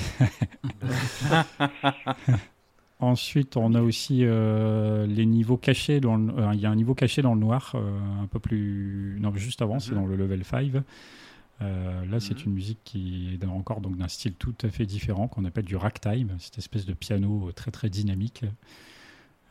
Ensuite, 2.98 3.56
on 3.58 3.74
a 3.74 3.82
aussi 3.82 4.20
euh, 4.24 5.06
les 5.06 5.26
niveaux 5.26 5.58
cachés. 5.58 6.00
Dans 6.00 6.16
le- 6.16 6.32
euh, 6.38 6.54
il 6.54 6.60
y 6.60 6.66
a 6.66 6.70
un 6.70 6.74
niveau 6.76 6.94
caché 6.94 7.20
dans 7.20 7.34
le 7.34 7.40
noir, 7.40 7.72
euh, 7.74 8.22
un 8.22 8.26
peu 8.26 8.38
plus. 8.38 9.18
Non, 9.20 9.34
juste 9.34 9.60
avant, 9.60 9.78
c'est 9.78 9.92
Mhm. 9.92 9.98
dans 9.98 10.06
le 10.06 10.16
level 10.16 10.44
5. 10.44 10.72
Euh, 11.62 12.04
là, 12.06 12.20
c'est 12.20 12.34
Mhm. 12.38 12.42
une 12.46 12.52
musique 12.54 12.78
qui 12.84 13.38
est 13.40 13.44
encore 13.46 13.80
donc 13.80 13.96
d'un 13.96 14.08
style 14.08 14.34
tout 14.34 14.54
à 14.62 14.68
fait 14.70 14.86
différent, 14.86 15.28
qu'on 15.28 15.44
appelle 15.44 15.64
du 15.66 15.76
ragtime, 15.76 16.36
cette 16.38 16.56
espèce 16.58 16.86
de 16.86 16.94
piano 16.94 17.50
très 17.54 17.70
très 17.70 17.90
dynamique. 17.90 18.44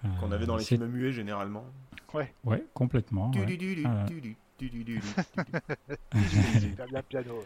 Euh, 0.04 0.08
Qu'on 0.20 0.32
avait 0.32 0.46
dans 0.46 0.58
les 0.58 0.64
films 0.64 0.86
muets 0.88 1.12
généralement. 1.12 1.66
Ouais, 2.14 2.64
complètement. 2.74 3.32
ouais. 3.32 3.58
Ah. 3.86 4.06
piano. 7.10 7.44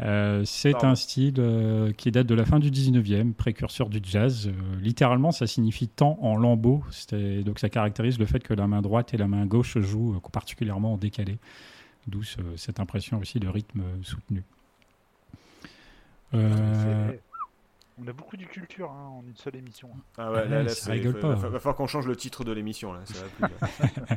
Euh, 0.00 0.42
c'est 0.44 0.82
un 0.84 0.96
style 0.96 1.34
euh, 1.38 1.92
qui 1.92 2.10
date 2.10 2.26
de 2.26 2.34
la 2.34 2.44
fin 2.44 2.58
du 2.58 2.70
19e, 2.70 3.32
précurseur 3.32 3.88
du 3.88 4.00
jazz. 4.02 4.48
Euh, 4.48 4.52
littéralement, 4.80 5.30
ça 5.30 5.46
signifie 5.46 5.86
temps 5.88 6.18
en 6.20 6.36
lambeaux. 6.36 6.82
Donc 7.44 7.60
ça 7.60 7.68
caractérise 7.68 8.18
le 8.18 8.26
fait 8.26 8.40
que 8.40 8.54
la 8.54 8.66
main 8.66 8.82
droite 8.82 9.14
et 9.14 9.16
la 9.16 9.28
main 9.28 9.46
gauche 9.46 9.78
jouent 9.78 10.16
euh, 10.16 10.28
particulièrement 10.32 10.94
en 10.94 10.96
décalé. 10.96 11.38
D'où 12.08 12.22
ce- 12.24 12.40
cette 12.56 12.80
impression 12.80 13.18
aussi 13.18 13.38
de 13.38 13.46
rythme 13.48 13.82
soutenu. 14.02 14.42
Euh, 16.34 17.12
On 18.02 18.08
a 18.08 18.12
beaucoup 18.12 18.36
de 18.36 18.44
culture 18.44 18.90
hein, 18.90 19.08
en 19.20 19.22
une 19.28 19.36
seule 19.36 19.54
émission. 19.56 19.88
Ah 20.18 20.30
ouais, 20.32 20.38
Ouais, 20.38 20.48
là, 20.48 20.62
là, 20.64 20.68
ça 20.70 20.90
rigole 20.92 21.20
pas. 21.20 21.34
va- 21.36 21.48
va 21.48 21.58
falloir 21.60 21.76
qu'on 21.76 21.86
change 21.86 22.08
le 22.08 22.16
titre 22.16 22.42
de 22.44 22.50
l'émission 22.50 22.92
là. 22.92 23.00
Ça 23.04 23.14
va 23.40 23.48
plus. 23.48 24.16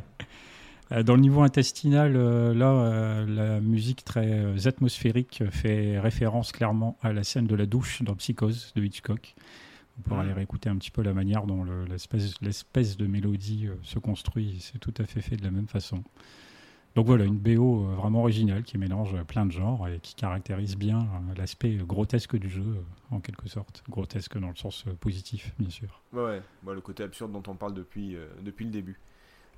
Euh, 0.92 1.02
Dans 1.02 1.14
le 1.14 1.20
niveau 1.20 1.42
intestinal, 1.42 2.14
euh, 2.16 2.54
là, 2.54 2.70
euh, 2.70 3.26
la 3.26 3.60
musique 3.60 4.04
très 4.04 4.66
atmosphérique 4.66 5.42
fait 5.50 5.98
référence 5.98 6.52
clairement 6.52 6.96
à 7.02 7.12
la 7.12 7.24
scène 7.24 7.46
de 7.46 7.54
la 7.54 7.66
douche 7.66 8.02
dans 8.02 8.14
Psychose 8.14 8.72
de 8.74 8.82
Hitchcock. 8.82 9.34
On 9.98 10.02
pourra 10.08 10.22
aller 10.22 10.32
réécouter 10.32 10.68
un 10.70 10.76
petit 10.76 10.92
peu 10.92 11.02
la 11.02 11.12
manière 11.12 11.44
dont 11.44 11.64
le- 11.64 11.84
l'espèce 12.40 12.96
de 12.96 13.06
mélodie 13.06 13.68
se 13.82 13.98
construit. 13.98 14.58
C'est 14.60 14.78
tout 14.78 14.94
à 14.98 15.04
fait 15.04 15.20
fait 15.20 15.36
de 15.36 15.42
la 15.42 15.50
même 15.50 15.66
façon. 15.66 16.04
Donc 16.94 17.06
voilà, 17.06 17.24
une 17.24 17.36
BO 17.36 17.82
vraiment 17.96 18.20
originale 18.20 18.62
qui 18.62 18.78
mélange 18.78 19.14
plein 19.24 19.44
de 19.44 19.50
genres 19.50 19.88
et 19.88 19.98
qui 20.00 20.14
caractérise 20.14 20.76
bien 20.76 21.06
l'aspect 21.36 21.74
grotesque 21.74 22.36
du 22.36 22.48
jeu, 22.48 22.64
en 23.10 23.18
quelque 23.20 23.48
sorte. 23.48 23.82
Grotesque 23.88 24.38
dans 24.38 24.48
le 24.50 24.56
sens 24.56 24.84
positif, 25.00 25.52
bien 25.58 25.70
sûr. 25.70 26.00
Ouais, 26.12 26.22
ouais. 26.24 26.42
Bon, 26.62 26.72
le 26.72 26.80
côté 26.80 27.02
absurde 27.02 27.32
dont 27.32 27.42
on 27.48 27.56
parle 27.56 27.74
depuis, 27.74 28.14
euh, 28.14 28.26
depuis 28.42 28.64
le 28.66 28.70
début. 28.70 28.98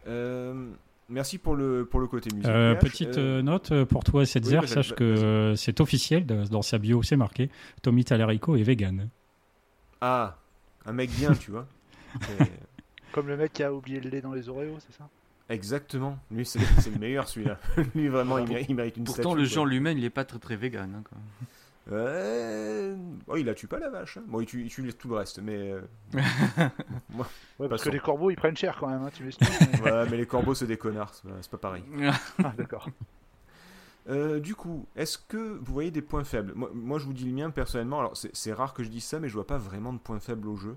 Euh, 0.07 0.71
merci 1.11 1.39
pour 1.39 1.55
le, 1.57 1.85
pour 1.85 2.01
le 2.01 2.07
côté 2.07 2.31
musique. 2.35 2.49
Euh, 2.51 2.75
petite 2.77 3.19
Euh, 3.19 3.39
euh, 3.39 3.43
note 3.43 3.85
pour 3.85 4.05
toi, 4.05 4.25
Setzer, 4.25 4.57
oui, 4.57 4.61
bah, 4.63 4.67
sache 4.67 4.91
vas- 4.91 4.97
que 4.97 5.55
c'est 5.57 5.81
officiel, 5.81 6.25
dans 6.27 6.63
sa 6.63 6.79
bio 6.79 7.03
c'est 7.03 7.17
marqué, 7.17 7.51
Tommy 7.83 8.05
Talarico 8.05 8.57
est 8.57 8.63
vegan. 8.63 9.09
Ah, 10.01 10.39
un 10.87 10.93
mec 10.93 11.11
bien, 11.11 11.33
tu 11.35 11.51
vois. 11.51 11.67
Comme 13.13 13.29
le 13.29 13.37
mec 13.37 13.53
qui 13.53 13.63
a 13.63 13.73
oublié 13.73 14.01
le 14.01 14.09
lait 14.09 14.21
dans 14.21 14.33
les 14.33 14.49
Oreos, 14.49 14.79
c'est 14.81 14.97
ça? 14.97 15.09
Exactement. 15.49 16.17
Lui, 16.31 16.47
c'est 16.47 16.61
le 16.61 16.99
meilleur 16.99 17.27
celui-là. 17.29 17.59
Lui, 17.95 18.07
vraiment, 18.09 18.39
il 18.39 18.49
mérite, 18.49 18.67
il 18.69 18.75
mérite 18.77 18.97
une 18.97 19.05
Pourtant, 19.05 19.31
statue, 19.31 19.39
le 19.39 19.45
genre 19.45 19.67
lui-même, 19.67 19.99
il 19.99 20.05
est 20.05 20.11
pas 20.11 20.25
très 20.25 20.39
très 20.39 20.55
vegan. 20.57 20.95
hein, 20.97 21.03
quoi. 21.09 21.19
Euh... 21.93 22.97
Oh, 23.27 23.37
il 23.37 23.47
la 23.47 23.55
tue 23.55 23.67
pas 23.67 23.79
la 23.79 23.89
vache. 23.91 24.17
hein. 24.19 24.23
Bon, 24.27 24.41
il 24.41 24.47
tue, 24.47 24.63
il 24.63 24.69
tue 24.69 24.93
tout 24.95 25.09
le 25.09 25.17
reste, 25.17 25.41
mais. 25.41 25.73
euh, 25.73 25.81
Ouais, 26.13 27.25
parce 27.59 27.71
Passons. 27.71 27.85
que 27.85 27.91
les 27.91 28.01
corbeaux 28.01 28.31
ils 28.31 28.37
prennent 28.37 28.57
cher 28.57 28.77
quand 28.79 28.89
même, 28.89 29.03
hein, 29.03 29.11
tu 29.13 29.25
mais- 29.41 29.79
voilà, 29.79 30.05
mais 30.07 30.17
les 30.17 30.27
corbeaux, 30.27 30.55
c'est 30.55 30.67
des 30.67 30.77
connards. 30.77 31.15
c'est 31.15 31.29
pas- 31.29 31.37
C'est 31.43 31.51
pas 31.51 31.59
pareil. 31.59 31.85
ah, 32.45 32.53
d'accord. 32.57 32.89
Euh, 34.09 34.41
du 34.41 34.55
coup, 34.55 34.87
est-ce 34.97 35.19
que 35.19 35.37
vous 35.37 35.73
voyez 35.75 35.91
des 35.91 36.01
points 36.01 36.25
faibles? 36.25 36.53
Moi, 36.57 36.71
moi, 36.73 36.99
je 36.99 37.05
vous 37.05 37.13
dis 37.13 37.27
le 37.27 37.33
mien 37.33 37.51
personnellement. 37.51 38.01
Alors, 38.01 38.17
c'est 38.17 38.35
c'est 38.35 38.53
rare 38.53 38.73
que 38.73 38.83
je 38.83 38.89
dise 38.89 39.05
ça, 39.05 39.21
mais 39.21 39.29
je 39.29 39.35
vois 39.35 39.47
pas 39.47 39.59
vraiment 39.59 39.93
de 39.93 39.99
points 39.99 40.19
faibles 40.19 40.49
au 40.49 40.57
jeu. 40.57 40.77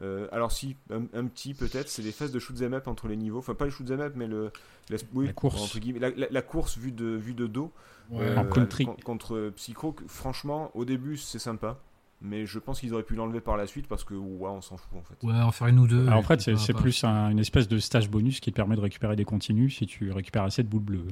Euh, 0.00 0.26
alors, 0.32 0.52
si, 0.52 0.76
un, 0.90 1.02
un 1.12 1.26
petit 1.26 1.52
peut-être, 1.54 1.88
c'est 1.88 2.02
les 2.02 2.12
phases 2.12 2.32
de 2.32 2.38
shoot'em 2.38 2.72
up 2.74 2.88
entre 2.88 3.08
les 3.08 3.16
niveaux. 3.16 3.38
Enfin, 3.40 3.54
pas 3.54 3.66
les 3.66 3.70
shoot'em 3.70 4.00
up, 4.00 4.14
mais 4.16 4.26
le, 4.26 4.50
la, 4.88 4.96
oui, 5.14 5.26
La 5.26 5.32
course. 5.32 5.60
entre 5.62 5.78
guillemets, 5.78 5.98
la, 6.00 6.10
la- 6.10 6.28
la 6.30 6.42
course 6.42 6.78
vue 6.78 6.92
de, 6.92 7.04
vue 7.06 7.34
de 7.34 7.46
dos. 7.46 7.70
Ouais. 8.10 8.36
En 8.36 8.44
country. 8.46 8.84
con- 8.86 8.96
contre 9.04 9.52
Psycho, 9.56 9.92
que, 9.92 10.04
franchement, 10.06 10.70
au 10.74 10.84
début, 10.84 11.16
c'est 11.16 11.38
sympa. 11.38 11.78
Mais 12.24 12.46
je 12.46 12.58
pense 12.60 12.78
qu'ils 12.80 12.94
auraient 12.94 13.02
pu 13.02 13.16
l'enlever 13.16 13.40
par 13.40 13.56
la 13.56 13.66
suite 13.66 13.88
parce 13.88 14.04
que, 14.04 14.14
ouais, 14.14 14.48
on 14.48 14.60
s'en 14.60 14.76
fout 14.76 14.96
en 14.96 15.02
fait. 15.02 15.26
Ouais, 15.26 15.34
en 15.34 15.50
faire 15.50 15.66
une 15.66 15.80
ou 15.80 15.88
deux. 15.88 16.06
Alors, 16.06 16.20
en 16.20 16.22
fait, 16.22 16.40
c'est 16.40 16.72
plus 16.74 17.02
un- 17.04 17.30
une 17.30 17.38
espèce 17.40 17.66
de 17.68 17.78
stage 17.78 18.08
bonus 18.08 18.38
qui 18.40 18.50
te 18.52 18.56
permet 18.56 18.76
de 18.76 18.80
récupérer 18.80 19.16
des 19.16 19.24
continues 19.24 19.70
si 19.70 19.86
tu 19.86 20.10
récupères 20.12 20.44
assez 20.44 20.62
de 20.62 20.68
boules 20.68 20.82
bleues. 20.82 21.06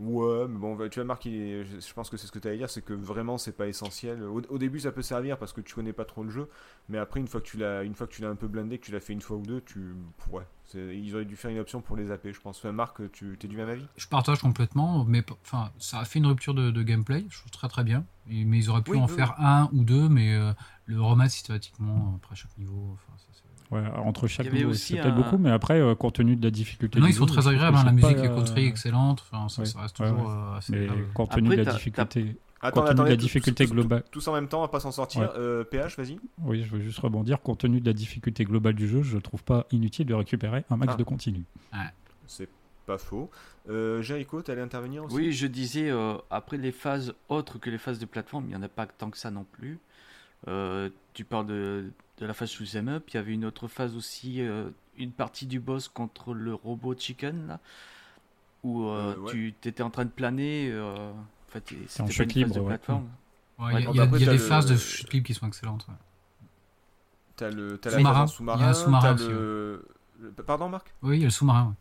Ouais, 0.00 0.48
mais 0.48 0.58
bon, 0.58 0.88
tu 0.88 0.98
vas 0.98 1.04
Marc, 1.04 1.24
je 1.24 1.62
je 1.78 1.92
pense 1.92 2.08
que 2.08 2.16
c'est 2.16 2.26
ce 2.26 2.32
que 2.32 2.38
tu 2.38 2.48
allais 2.48 2.56
dire, 2.56 2.70
c'est 2.70 2.80
que 2.82 2.94
vraiment 2.94 3.36
c'est 3.36 3.52
pas 3.52 3.66
essentiel. 3.68 4.22
Au, 4.22 4.40
au 4.48 4.56
début 4.58 4.80
ça 4.80 4.92
peut 4.92 5.02
servir 5.02 5.36
parce 5.36 5.52
que 5.52 5.60
tu 5.60 5.74
connais 5.74 5.92
pas 5.92 6.06
trop 6.06 6.24
le 6.24 6.30
jeu, 6.30 6.48
mais 6.88 6.96
après 6.96 7.20
une 7.20 7.28
fois 7.28 7.42
que 7.42 7.46
tu 7.46 7.58
l'as, 7.58 7.82
une 7.84 7.94
fois 7.94 8.06
que 8.06 8.12
tu 8.14 8.22
l'as 8.22 8.30
un 8.30 8.34
peu 8.36 8.48
blindé, 8.48 8.78
que 8.78 8.86
tu 8.86 8.92
l'as 8.92 9.00
fait 9.00 9.12
une 9.12 9.20
fois 9.20 9.36
ou 9.36 9.44
deux, 9.44 9.60
tu, 9.60 9.92
ouais, 10.32 10.44
ils 10.74 11.14
auraient 11.14 11.26
dû 11.26 11.36
faire 11.36 11.50
une 11.50 11.58
option 11.58 11.82
pour 11.82 11.96
les 11.96 12.06
zapper, 12.06 12.32
je 12.32 12.40
pense. 12.40 12.58
Enfin, 12.58 12.72
Marc, 12.72 13.10
tu 13.12 13.36
es 13.42 13.46
du 13.48 13.56
même 13.58 13.68
avis? 13.68 13.86
Je 13.96 14.06
partage 14.06 14.40
complètement, 14.40 15.04
mais 15.04 15.22
enfin, 15.42 15.70
ça 15.78 15.98
a 15.98 16.04
fait 16.06 16.18
une 16.18 16.26
rupture 16.26 16.54
de, 16.54 16.70
de 16.70 16.82
gameplay, 16.82 17.26
je 17.28 17.38
trouve 17.40 17.50
très 17.50 17.68
très 17.68 17.84
bien. 17.84 18.06
Et- 18.28 18.44
mais 18.44 18.58
ils 18.58 18.70
auraient 18.70 18.82
pu 18.82 18.92
Oui, 18.92 18.96
en 18.96 19.06
oui, 19.06 19.14
faire 19.16 19.34
un 19.38 19.68
ou 19.72 19.84
deux, 19.84 20.08
mais 20.08 20.34
euh, 20.34 20.52
le 20.86 21.00
remettre 21.02 21.32
systématiquement 21.32 22.14
après 22.16 22.36
chaque 22.36 22.56
niveau. 22.56 22.92
enfin, 22.94 23.12
Ouais, 23.70 23.82
entre 24.04 24.26
chaque 24.26 24.46
Il 24.46 24.48
y 24.48 24.48
avait 24.50 24.58
niveau, 24.58 24.70
aussi 24.70 24.94
c'est 24.94 25.00
peut-être 25.00 25.12
un- 25.12 25.16
beaucoup, 25.16 25.38
mais 25.38 25.50
après, 25.50 25.80
euh, 25.80 25.94
compte 25.94 26.14
tenu 26.16 26.34
de 26.34 26.42
la 26.44 26.50
difficulté. 26.50 26.98
Non, 26.98 27.06
ils 27.06 27.14
sont 27.14 27.26
jeu, 27.28 27.34
très 27.34 27.46
agréables, 27.48 27.76
hein, 27.76 27.84
la 27.84 27.92
musique 27.92 28.16
est 28.18 28.28
euh, 28.28 28.34
contrée 28.34 28.64
excellente, 28.66 29.24
enfin, 29.30 29.48
ça, 29.48 29.62
ouais, 29.62 29.66
ça 29.68 29.80
reste 29.82 29.98
ouais, 30.00 30.10
toujours 30.10 30.26
ouais. 30.26 30.34
euh, 30.34 30.56
assez 30.56 30.72
Mais 30.72 30.78
agréable. 30.88 31.06
compte 31.14 31.30
tenu 31.30 31.46
Après, 31.48 31.56
de 31.58 31.62
la 31.62 31.72
difficulté. 31.72 32.36
Attends, 32.62 32.80
Compte 32.82 32.90
tenu 32.90 33.04
de 33.04 33.10
la 33.10 33.16
difficulté 33.16 33.66
globale. 33.66 34.02
Tous 34.10 34.26
en 34.28 34.34
même 34.34 34.48
temps, 34.48 34.58
on 34.58 34.62
va 34.62 34.68
pas 34.68 34.80
s'en 34.80 34.90
sortir. 34.92 35.22
Ouais. 35.22 35.28
Euh, 35.38 35.64
PH, 35.64 35.96
vas-y. 35.96 36.18
Oui, 36.42 36.62
je 36.64 36.70
veux 36.76 36.80
juste 36.82 36.98
rebondir. 36.98 37.40
Compte 37.40 37.60
tenu 37.60 37.80
de 37.80 37.86
la 37.86 37.92
difficulté 37.94 38.44
globale 38.44 38.74
du 38.74 38.86
jeu, 38.88 39.02
je 39.02 39.16
trouve 39.18 39.42
pas 39.44 39.66
inutile 39.70 40.04
de 40.06 40.14
récupérer 40.14 40.64
un 40.68 40.76
max 40.76 40.92
Ah. 40.94 40.96
de 40.98 41.04
continu. 41.04 41.44
C'est 42.26 42.48
pas 42.86 42.98
faux. 42.98 43.30
Euh, 43.70 44.02
Jericho, 44.02 44.42
t'allais 44.42 44.60
intervenir 44.62 45.04
aussi? 45.04 45.14
Oui, 45.14 45.32
je 45.32 45.46
disais, 45.46 45.90
euh, 45.90 46.14
après 46.30 46.56
les 46.58 46.72
phases 46.72 47.14
autres 47.28 47.58
que 47.58 47.70
les 47.70 47.78
phases 47.78 47.98
de 47.98 48.04
plateforme, 48.06 48.44
il 48.46 48.48
n'y 48.48 48.56
en 48.56 48.62
a 48.62 48.68
pas 48.68 48.86
tant 48.86 49.10
que 49.10 49.16
ça 49.18 49.30
non 49.30 49.46
plus. 49.52 49.78
Euh, 50.48 50.88
tu 51.14 51.24
parles 51.24 51.46
de, 51.46 51.92
de 52.20 52.26
la 52.26 52.34
phase 52.34 52.50
shoot'em 52.50 52.88
up, 52.88 53.04
il 53.08 53.14
y 53.14 53.18
avait 53.18 53.32
une 53.32 53.44
autre 53.44 53.66
phase 53.68 53.96
aussi, 53.96 54.40
euh, 54.42 54.68
une 54.98 55.10
partie 55.12 55.46
du 55.46 55.58
boss 55.58 55.88
contre 55.88 56.34
le 56.34 56.54
robot 56.54 56.94
chicken, 56.96 57.46
là, 57.48 57.60
où 58.62 58.84
euh, 58.84 59.14
Euh, 59.16 59.20
ouais. 59.20 59.32
tu 59.32 59.54
étais 59.64 59.82
en 59.82 59.90
train 59.90 60.04
de 60.04 60.10
planer. 60.10 60.70
euh, 60.70 61.10
en 61.12 61.14
fait, 61.52 61.64
c'était 61.88 62.02
en 62.02 62.06
pas 62.06 62.10
chute 62.12 62.24
une 62.24 62.30
phase 62.30 62.36
libre, 62.36 62.54
de 62.54 62.60
plateforme. 62.66 63.08
Ouais, 63.58 63.72
Il 63.72 63.80
y 63.80 63.86
a, 63.86 63.90
Ouais, 63.90 63.94
il 63.94 63.96
y 63.96 64.00
a- 64.00 64.02
après, 64.04 64.18
il 64.18 64.20
y 64.20 64.24
a 64.24 64.26
t'as 64.26 64.32
des 64.32 64.38
le- 64.38 64.44
phases 64.48 64.66
de 64.66 64.76
chute 64.76 65.12
libre 65.12 65.26
qui 65.26 65.34
sont 65.34 65.46
excellentes. 65.46 65.86
ouais. 65.88 65.94
T'as 67.36 67.50
le, 67.50 67.78
t'as 67.78 67.90
Sous-marin. 67.90 68.26
sous-marin. 68.26 68.58
Il 68.58 68.62
y 68.62 68.64
a 68.64 68.68
un 68.68 68.74
sous-marin 68.74 69.16
le- 69.16 69.84
le- 70.20 70.30
Pardon, 70.32 70.68
Marc? 70.68 70.92
Oui, 71.02 71.16
il 71.16 71.20
y 71.20 71.22
a 71.22 71.26
le 71.26 71.30
sous-marin. 71.30 71.74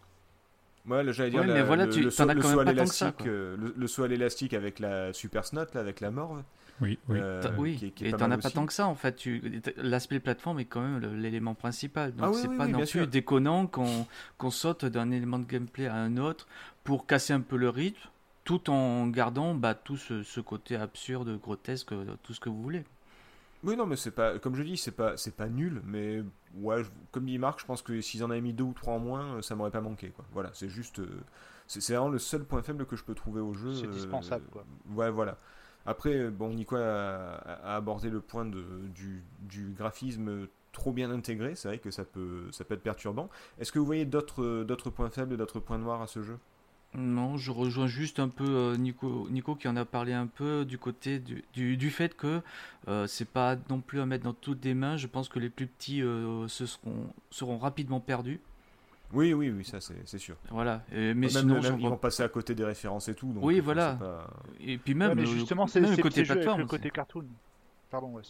ouais. 0.87 1.13
J'allais 1.13 1.29
dire 1.31 1.41
Ouais, 1.41 1.47
la- 1.47 1.53
mais 1.53 1.63
voilà, 1.63 1.85
le, 1.85 1.91
tu- 1.91 2.01
le 2.01 2.09
saut, 2.11 2.25
le 2.25 2.35
quand 2.35 2.41
saut 2.41 2.49
même 2.49 2.59
à 2.59 2.63
pas 2.65 2.73
tant 2.77 2.85
que 2.85 2.93
ça, 2.93 3.05
l'élastique, 3.07 3.25
quoi. 3.25 3.27
euh, 3.33 3.57
le, 3.57 3.73
le 3.77 3.87
saut 3.87 4.03
à 4.03 4.07
l'élastique 4.07 4.53
avec 4.53 4.79
la 4.79 5.11
super 5.13 5.45
snot, 5.45 5.65
là, 5.73 5.81
avec 5.81 5.99
la 5.99 6.11
morve. 6.11 6.41
Oui, 6.81 6.97
oui. 7.09 7.19
euh, 7.19 7.41
T'as- 7.41 7.51
oui, 7.57 7.75
qui 7.77 7.85
est- 7.87 7.91
qui 7.91 8.05
est 8.05 8.09
et 8.09 8.11
t'en 8.13 8.31
as 8.31 8.37
pas 8.37 8.49
tant 8.49 8.65
que 8.65 8.73
ça 8.73 8.87
en 8.87 8.95
fait. 8.95 9.15
Tu... 9.15 9.61
L'aspect 9.77 10.19
plateforme 10.19 10.59
est 10.59 10.65
quand 10.65 10.81
même 10.81 11.15
l'élément 11.15 11.53
principal. 11.53 12.11
Donc 12.15 12.21
Ah 12.27 12.29
oui, 12.31 12.37
c'est 12.41 12.47
oui, 12.47 12.57
pas 12.57 12.65
oui, 12.65 12.71
non 12.71 12.79
plus 12.79 12.87
sûr. 12.87 13.07
déconnant 13.07 13.67
qu'on 13.67 14.05
qu'on 14.37 14.51
saute 14.51 14.85
d'un 14.85 15.11
élément 15.11 15.39
de 15.39 15.45
gameplay 15.45 15.87
à 15.87 15.95
un 15.95 16.17
autre 16.17 16.47
pour 16.83 17.05
casser 17.05 17.33
un 17.33 17.41
peu 17.41 17.57
le 17.57 17.69
rythme, 17.69 17.99
tout 18.45 18.69
en 18.69 19.07
gardant 19.07 19.55
bah, 19.55 19.73
tout 19.73 19.97
ce, 19.97 20.23
ce 20.23 20.39
côté 20.39 20.75
absurde, 20.77 21.37
grotesque, 21.41 21.93
tout 22.23 22.33
ce 22.33 22.39
que 22.39 22.49
vous 22.49 22.61
voulez. 22.61 22.83
Oui, 23.63 23.75
non, 23.75 23.85
mais 23.85 23.97
c'est 23.97 24.11
pas, 24.11 24.39
comme 24.39 24.55
je 24.55 24.63
dis, 24.63 24.77
c'est 24.77 24.91
pas, 24.91 25.17
c'est 25.17 25.35
pas 25.35 25.47
nul, 25.49 25.81
mais 25.85 26.23
ouais, 26.55 26.81
je- 26.83 26.89
comme 27.11 27.25
dit 27.25 27.37
Marc, 27.37 27.59
je 27.59 27.65
pense 27.65 27.81
que 27.81 27.99
s'ils 27.99 28.23
en 28.23 28.29
avaient 28.29 28.39
mis 28.39 28.53
deux 28.53 28.63
ou 28.63 28.73
trois 28.73 28.93
en 28.93 28.99
moins, 28.99 29.35
euh, 29.35 29.41
ça 29.41 29.53
m'aurait 29.55 29.69
pas 29.71 29.81
manqué, 29.81 30.09
quoi. 30.11 30.23
Voilà, 30.31 30.49
c'est 30.53 30.69
juste, 30.69 30.99
euh, 30.99 31.09
c'est 31.67 31.81
c'est 31.81 31.93
vraiment 31.93 32.07
le 32.09 32.19
seul 32.19 32.45
point 32.45 32.61
faible 32.63 32.85
que 32.85 32.95
je 32.95 33.03
peux 33.03 33.15
trouver 33.15 33.41
au 33.41 33.53
jeu. 33.53 33.73
C'est 33.73 33.87
euh, 33.87 33.91
dispensable, 33.91 34.45
quoi. 34.49 34.63
Ouais, 34.95 35.11
voilà. 35.11 35.37
Après, 35.89 36.29
bon, 36.29 36.53
Nico 36.53 36.75
a, 36.75 37.39
abordé 37.63 38.11
le 38.11 38.21
point 38.21 38.45
de, 38.45 38.63
du, 38.93 39.73
graphisme 39.75 40.47
trop 40.71 40.91
bien 40.91 41.09
intégré. 41.09 41.55
C'est 41.55 41.67
vrai 41.67 41.79
que 41.79 41.89
ça 41.89 42.05
peut, 42.05 42.43
ça 42.51 42.63
peut 42.63 42.75
être 42.75 42.83
perturbant. 42.83 43.27
Est-ce 43.57 43.71
que 43.71 43.79
vous 43.79 43.87
voyez 43.87 44.05
d'autres, 44.05 44.63
d'autres 44.63 44.91
points 44.91 45.09
faibles, 45.09 45.35
d'autres 45.35 45.59
points 45.59 45.79
noirs 45.79 46.03
à 46.03 46.05
ce 46.05 46.21
jeu? 46.21 46.37
Non, 46.93 47.37
je 47.37 47.49
rejoins 47.49 47.87
juste 47.87 48.19
un 48.19 48.29
peu 48.29 48.45
euh, 48.47 48.77
Nico, 48.77 49.27
Nico 49.31 49.55
qui 49.55 49.67
en 49.67 49.75
a 49.77 49.85
parlé 49.85 50.13
un 50.13 50.27
peu 50.27 50.63
du 50.63 50.77
côté 50.77 51.17
du, 51.17 51.43
du, 51.53 51.75
du 51.75 51.89
fait 51.89 52.15
que 52.15 52.41
euh, 52.87 53.07
c'est 53.07 53.27
pas 53.27 53.55
non 53.71 53.81
plus 53.81 53.99
à 53.99 54.05
mettre 54.05 54.25
dans 54.25 54.33
toutes 54.33 54.63
les 54.63 54.75
mains. 54.75 54.95
Je 54.95 55.07
pense 55.07 55.27
que 55.27 55.39
les 55.39 55.49
plus 55.49 55.65
petits 55.65 56.03
euh, 56.03 56.47
se 56.47 56.67
seront, 56.67 57.07
seront 57.31 57.57
rapidement 57.57 57.99
perdus. 57.99 58.39
Oui, 59.13 59.33
oui, 59.33 59.49
oui, 59.49 59.65
ça 59.65 59.81
c'est 59.81 59.95
c'est 60.05 60.19
sûr. 60.19 60.35
Voilà. 60.51 60.83
Et- 60.91 61.13
mais 61.13 61.27
même, 61.27 61.31
sinon, 61.31 61.61
même, 61.61 61.79
ils 61.79 61.87
vont 61.87 61.97
passer 61.97 62.23
à 62.23 62.29
côté 62.29 62.53
des 62.53 62.63
références 62.63 63.07
et 63.07 63.15
tout. 63.15 63.31
donc, 63.33 63.43
Oui, 63.43 63.55
enfin, 63.55 63.65
voilà. 63.65 63.93
pas- 63.95 64.29
Et 64.59 64.77
puis 64.77 64.93
Ouais, 64.93 64.99
même, 64.99 65.15
mais 65.15 65.25
justement, 65.25 65.65
c'est 65.67 65.79
le 65.79 65.95
côté 65.97 66.23
plateforme. 66.23 66.61
le 66.61 66.67
côté 66.67 66.89
cartoon. 66.91 67.25
Pardon, 67.89 68.09
ouais, 68.09 68.21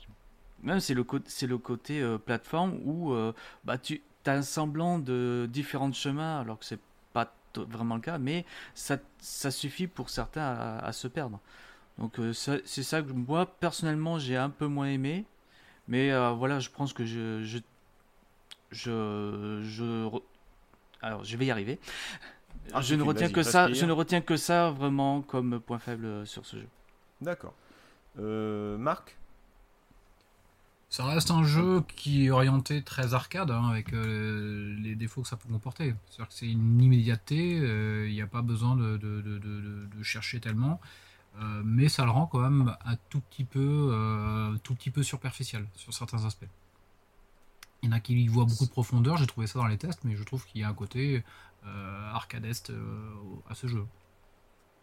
Même 0.63 0.79
c'est 0.79 0.93
le, 0.93 1.03
co- 1.03 1.19
c'est 1.25 1.47
le 1.47 1.57
côté 1.57 2.01
euh, 2.01 2.17
plateforme 2.17 2.79
où 2.85 3.11
euh, 3.13 3.33
bah, 3.65 3.77
tu 3.77 4.01
as 4.25 4.31
un 4.33 4.41
semblant 4.41 4.99
de 4.99 5.47
différents 5.51 5.91
chemins 5.91 6.39
alors 6.39 6.59
que 6.59 6.65
c'est 6.65 6.79
pas 7.13 7.33
vraiment 7.55 7.95
le 7.95 8.01
cas, 8.01 8.17
mais 8.17 8.45
ça, 8.73 8.97
ça 9.19 9.51
suffit 9.51 9.87
pour 9.87 10.09
certains 10.09 10.41
à, 10.43 10.79
à 10.79 10.93
se 10.93 11.07
perdre. 11.07 11.39
Donc 11.97 12.19
euh, 12.19 12.31
ça- 12.33 12.57
c'est 12.65 12.83
ça 12.83 13.01
que 13.01 13.11
moi 13.11 13.45
personnellement 13.59 14.17
j'ai 14.19 14.37
un 14.37 14.49
peu 14.49 14.67
moins 14.67 14.87
aimé, 14.87 15.25
mais 15.89 16.11
euh, 16.11 16.31
voilà 16.31 16.59
je 16.59 16.69
pense 16.69 16.93
que 16.93 17.05
je 17.05 17.43
je 17.43 17.57
je, 18.71 20.09
alors 21.01 21.23
je 21.23 21.37
vais 21.37 21.45
y 21.45 21.51
arriver. 21.51 21.79
Ah, 22.73 22.81
je 22.81 22.95
ne 22.95 23.03
retiens 23.03 23.29
que 23.29 23.41
ça, 23.43 23.71
je 23.73 23.85
ne 23.85 23.91
retiens 23.91 24.21
que 24.21 24.37
ça 24.37 24.69
vraiment 24.71 25.21
comme 25.21 25.59
point 25.59 25.79
faible 25.79 26.05
euh, 26.05 26.25
sur 26.25 26.45
ce 26.45 26.57
jeu. 26.57 26.67
D'accord. 27.21 27.53
Euh, 28.19 28.77
Marc 28.77 29.17
Ça 30.89 31.05
reste 31.05 31.31
un 31.31 31.43
jeu 31.43 31.81
qui 31.95 32.25
est 32.25 32.29
orienté 32.31 32.81
très 32.83 33.13
arcade, 33.13 33.51
hein, 33.51 33.69
avec 33.69 33.93
euh, 33.93 34.75
les 34.79 34.95
défauts 34.95 35.21
que 35.21 35.27
ça 35.27 35.37
peut 35.37 35.47
comporter. 35.49 35.93
C'est-à-dire 36.09 36.27
que 36.27 36.33
c'est 36.33 36.47
une 36.49 36.81
immédiateté, 36.81 37.59
euh, 37.59 38.07
il 38.07 38.13
n'y 38.13 38.21
a 38.21 38.27
pas 38.27 38.41
besoin 38.41 38.75
de, 38.75 38.97
de- 38.97 39.21
de- 39.21 39.37
de- 39.39 39.87
de 39.97 40.03
chercher 40.03 40.39
tellement, 40.39 40.79
euh, 41.41 41.61
mais 41.63 41.89
ça 41.89 42.03
le 42.05 42.11
rend 42.11 42.25
quand 42.25 42.39
même 42.39 42.75
un 42.85 42.95
tout 43.09 43.21
petit 43.21 43.43
peu, 43.43 43.89
euh, 43.93 44.55
tout 44.63 44.73
petit 44.75 44.89
peu 44.91 45.03
superficiel 45.03 45.65
sur 45.75 45.93
certains 45.93 46.25
aspects. 46.25 46.47
Il 47.81 47.89
y 47.89 47.93
en 47.93 47.95
a 47.95 47.99
qui 47.99 48.13
y 48.13 48.27
voient 48.27 48.45
beaucoup 48.45 48.65
de 48.65 48.71
profondeur, 48.71 49.17
j'ai 49.17 49.27
trouvé 49.27 49.47
ça 49.47 49.59
dans 49.59 49.67
les 49.67 49.77
tests, 49.77 50.03
mais 50.03 50.15
je 50.15 50.23
trouve 50.23 50.45
qu'il 50.45 50.61
y 50.61 50.63
a 50.63 50.69
un 50.69 50.73
côté 50.73 51.23
euh, 51.65 52.11
arcadeste 52.13 52.71
euh, 52.71 53.11
à 53.49 53.55
ce 53.55 53.67
jeu. 53.67 53.85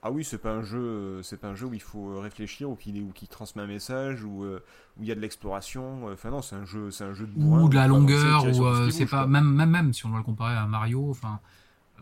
Ah 0.02 0.10
oui, 0.10 0.24
c'est 0.24 0.38
pas 0.38 0.52
un 0.52 0.62
jeu, 0.62 0.78
euh, 0.78 1.22
c'est 1.22 1.36
pas 1.36 1.48
un 1.48 1.54
jeu 1.54 1.66
où 1.66 1.74
il 1.74 1.82
faut 1.82 2.10
euh, 2.10 2.20
réfléchir 2.20 2.70
ou 2.70 2.76
qui 2.76 3.26
transmet 3.28 3.62
un 3.62 3.66
message 3.66 4.22
ou 4.24 4.44
où 4.44 5.02
il 5.02 5.06
y 5.06 5.10
a 5.10 5.14
de 5.14 5.20
l'exploration. 5.20 6.06
Enfin 6.12 6.30
non, 6.30 6.42
c'est 6.42 6.54
un 6.54 6.64
jeu, 6.64 6.90
c'est 6.90 7.04
un 7.04 7.12
jeu 7.12 7.26
de 7.26 7.32
bourrin, 7.32 7.62
ou 7.62 7.68
de 7.68 7.74
la 7.74 7.86
longueur 7.88 8.44
ou 8.46 8.90
c'est 8.90 9.06
pas 9.06 9.22
quoi. 9.22 9.26
même, 9.26 9.52
même 9.52 9.70
même 9.70 9.92
si 9.92 10.06
on 10.06 10.10
doit 10.10 10.18
le 10.18 10.24
comparer 10.24 10.54
à 10.54 10.66
Mario 10.66 11.10
enfin 11.10 11.40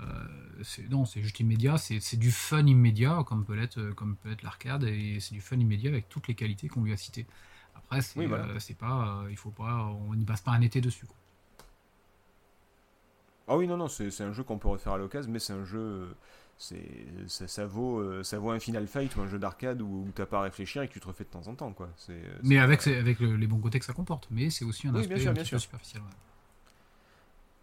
euh, 0.00 0.04
c'est 0.62 0.90
non 0.90 1.04
c'est 1.04 1.22
juste 1.22 1.38
immédiat 1.40 1.78
c'est 1.78 2.00
c'est 2.00 2.16
du 2.16 2.32
fun 2.32 2.66
immédiat 2.66 3.22
comme 3.26 3.44
peut 3.44 3.54
l'être 3.54 3.80
comme 3.92 4.16
peut 4.16 4.32
être 4.32 4.42
l'arcade 4.42 4.84
et 4.84 5.18
c'est 5.20 5.34
du 5.34 5.40
fun 5.40 5.56
immédiat 5.56 5.90
avec 5.90 6.08
toutes 6.08 6.26
les 6.28 6.34
qualités 6.34 6.68
qu'on 6.68 6.82
lui 6.82 6.92
a 6.92 6.96
citées 6.96 7.26
après 7.98 8.02
c'est 8.02 8.20
Oui, 8.20 8.26
voilà. 8.26 8.44
euh, 8.44 8.58
c'est 8.60 8.74
pas 8.78 9.22
euh, 9.24 9.30
il 9.30 9.36
faut 9.36 9.50
pas 9.50 9.84
on 10.08 10.14
n'y 10.14 10.24
passe 10.24 10.40
pas 10.42 10.52
un 10.52 10.60
été 10.62 10.80
dessus 10.80 11.06
quoi. 11.06 11.16
Ah 13.46 13.56
oui, 13.58 13.66
non, 13.66 13.76
non, 13.76 13.88
c'est 13.88 14.08
un 14.22 14.32
jeu 14.32 14.42
qu'on 14.42 14.58
peut 14.58 14.68
refaire 14.68 14.94
à 14.94 14.98
l'occasion, 14.98 15.30
mais 15.30 15.38
c'est 15.38 15.52
un 15.52 15.64
jeu, 15.64 15.78
euh, 15.78 16.14
c'est 16.56 16.82
ça, 17.28 17.46
ça 17.46 17.66
vaut, 17.66 18.22
ça 18.22 18.38
vaut 18.38 18.50
un 18.50 18.58
Final 18.58 18.86
Fight 18.86 19.14
ou 19.16 19.20
un 19.20 19.28
jeu 19.28 19.38
d'arcade 19.38 19.82
où, 19.82 20.06
où 20.08 20.12
t'as 20.14 20.24
pas 20.26 20.38
à 20.38 20.42
réfléchir 20.42 20.82
et 20.82 20.88
que 20.88 20.94
tu 20.94 21.00
te 21.00 21.06
refais 21.06 21.24
de 21.24 21.28
temps 21.28 21.46
en 21.46 21.54
temps, 21.54 21.72
quoi. 21.74 21.90
Mais 22.42 22.58
avec 22.58 22.86
avec 22.86 23.20
le- 23.20 23.36
les 23.36 23.46
bons 23.46 23.58
côtés 23.58 23.78
que 23.78 23.84
ça 23.84 23.92
comporte 23.92 24.28
mais 24.30 24.50
c'est 24.50 24.64
aussi 24.64 24.86
un 24.86 24.94
Oui, 24.94 25.00
aspect 25.00 25.14
bien 25.14 25.18
sûr, 25.18 25.30
un 25.30 25.34
bien 25.34 25.42
petit 25.42 25.48
sûr. 25.48 25.58
peu 25.58 25.62
superficiel 25.62 26.02
ouais. 26.02 26.08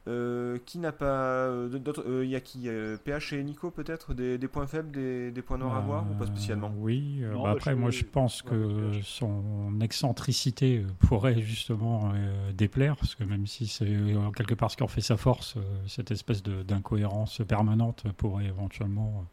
Euh, 0.08 0.58
qui 0.66 0.80
n'a 0.80 0.91
pas 0.91 1.45
euh, 1.47 1.70
d'autres 1.78 2.24
Il 2.24 2.30
y 2.30 2.36
a 2.36 2.41
qui 2.41 2.68
euh, 2.70 2.97
PH 2.97 3.34
et 3.34 3.43
Nico 3.43 3.70
peut-être 3.70 4.16
des, 4.16 4.39
des 4.39 4.47
points 4.47 4.66
faibles, 4.66 4.89
des, 4.91 5.32
des 5.32 5.41
points 5.43 5.60
noirs 5.60 5.76
à 5.76 5.82
voir 5.82 6.10
ou 6.10 6.16
pas 6.16 6.24
Euh, 6.24 6.28
spécialement? 6.28 6.74
Oui, 6.76 7.20
euh, 7.22 7.34
Non, 7.34 7.43
bah 7.43 7.52
après, 7.52 7.72
je- 7.72 7.76
moi 7.76 7.91
je 7.91 8.04
pense 8.04 8.43
ouais, 8.43 8.49
que 8.49 8.56
ouais, 8.56 9.02
son 9.04 9.80
excentricité 9.80 10.80
euh, 10.80 10.88
pourrait 10.99 11.41
justement 11.41 12.12
euh, 12.16 12.52
déplaire, 12.52 12.95
parce 12.97 13.14
que 13.14 13.24
même 13.24 13.45
si 13.45 13.68
c'est 13.68 13.86
euh, 13.88 14.32
quelque 14.32 14.56
part 14.56 14.72
ce 14.72 14.78
qui 14.78 14.84
en 14.84 14.88
fait 14.88 15.02
sa 15.02 15.18
force, 15.18 15.56
euh, 15.58 15.62
cette 15.88 16.10
espèce 16.10 16.41
de- 16.41 16.64
d'incohérence 16.64 17.41
permanente 17.47 18.04
pourrait 18.18 18.45
éventuellement 18.47 19.24
euh, 19.24 19.26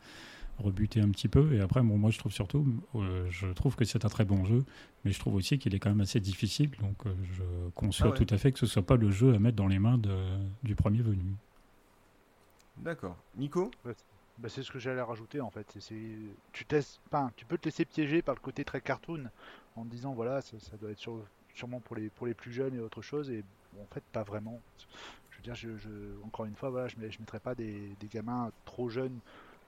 rebuter 0.59 1.00
un 1.00 1.11
petit 1.11 1.28
peu. 1.28 1.52
Et 1.54 1.61
après, 1.61 1.82
bon, 1.82 1.98
moi 1.98 2.11
je 2.11 2.18
trouve 2.18 2.32
surtout, 2.32 2.66
euh, 2.96 3.26
je 3.30 3.46
trouve 3.48 3.76
que 3.76 3.84
c'est 3.84 4.04
un 4.04 4.09
très 4.09 4.24
bon 4.24 4.44
jeu, 4.44 4.64
mais 5.04 5.12
je 5.12 5.18
trouve 5.20 5.34
aussi 5.34 5.59
qu'il 5.59 5.74
est 5.74 5.78
quand 5.78 5.90
même 5.90 6.00
assez 6.00 6.20
difficile, 6.20 6.70
donc 6.80 7.06
euh, 7.06 7.14
je 7.22 7.42
conçois 7.74 8.11
Ah 8.11 8.12
ouais. 8.12 8.24
tout 8.24 8.26
à 8.30 8.38
fait 8.38 8.52
que 8.52 8.59
ce 8.59 8.66
soit 8.66 8.86
pas 8.86 8.96
le 8.96 9.11
jeu 9.11 9.34
à 9.34 9.38
mettre 9.38 9.56
dans 9.56 9.68
les 9.68 9.78
mains 9.78 9.98
de- 9.98 10.38
du 10.62 10.74
premier 10.76 11.02
venu. 11.02 11.36
D'accord. 12.76 13.16
Nico? 13.34 13.70
Bah, 14.38 14.48
c'est 14.48 14.62
ce 14.62 14.70
que 14.70 14.78
j'allais 14.78 15.02
rajouter 15.02 15.40
en 15.40 15.50
fait. 15.50 15.76
Tu, 16.52 16.64
testes, 16.66 17.00
enfin, 17.06 17.32
tu 17.36 17.44
peux 17.44 17.59
te 17.59 17.64
laisser 17.66 17.84
piéger 17.84 18.22
par 18.22 18.34
le 18.34 18.40
côté 18.40 18.64
très 18.64 18.80
cartoon 18.80 19.30
en 19.74 19.84
te 19.84 19.90
disant 19.90 20.14
voilà, 20.14 20.42
ça, 20.42 20.59
ça 20.61 20.76
doit 20.76 20.90
être 20.92 20.98
sur- 20.98 21.24
sûrement 21.54 21.80
pour 21.80 21.96
les, 21.96 22.09
pour 22.11 22.26
les 22.26 22.34
plus 22.34 22.52
jeunes 22.52 22.74
et 22.76 22.80
autre 22.80 23.02
chose. 23.02 23.30
Et 23.30 23.42
bon, 23.72 23.82
en 23.82 23.86
fait, 23.92 24.04
pas 24.12 24.22
vraiment. 24.22 24.61
Je 25.30 25.36
veux 25.38 25.42
dire, 25.42 25.54
je, 25.56 25.76
je- 25.76 26.22
encore 26.24 26.46
une 26.46 26.54
fois, 26.56 26.70
voilà, 26.70 26.88
je 26.88 26.96
ne 26.96 27.02
mettrai 27.20 27.40
pas 27.40 27.54
des, 27.56 27.96
des 28.00 28.09
gamins 28.09 28.52
trop 28.64 28.88
jeunes 28.88 29.20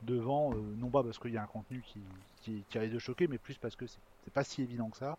devant, 0.03 0.53
euh, 0.53 0.57
non 0.77 0.89
pas 0.91 1.03
parce 1.03 1.19
qu'il 1.19 1.33
y 1.33 1.37
a 1.39 1.43
un 1.43 1.47
contenu 1.47 1.83
qui, 1.83 2.01
qui, 2.43 2.65
qui 2.69 2.79
risque 2.79 2.95
de 2.95 2.99
choquer, 2.99 3.29
mais 3.29 3.39
plus 3.39 3.59
parce 3.59 3.77
que 3.77 3.87
c'est 3.87 4.33
pas 4.33 4.45
si 4.45 4.63
évident 4.63 4.89
que 4.91 4.97
ça. 4.99 5.17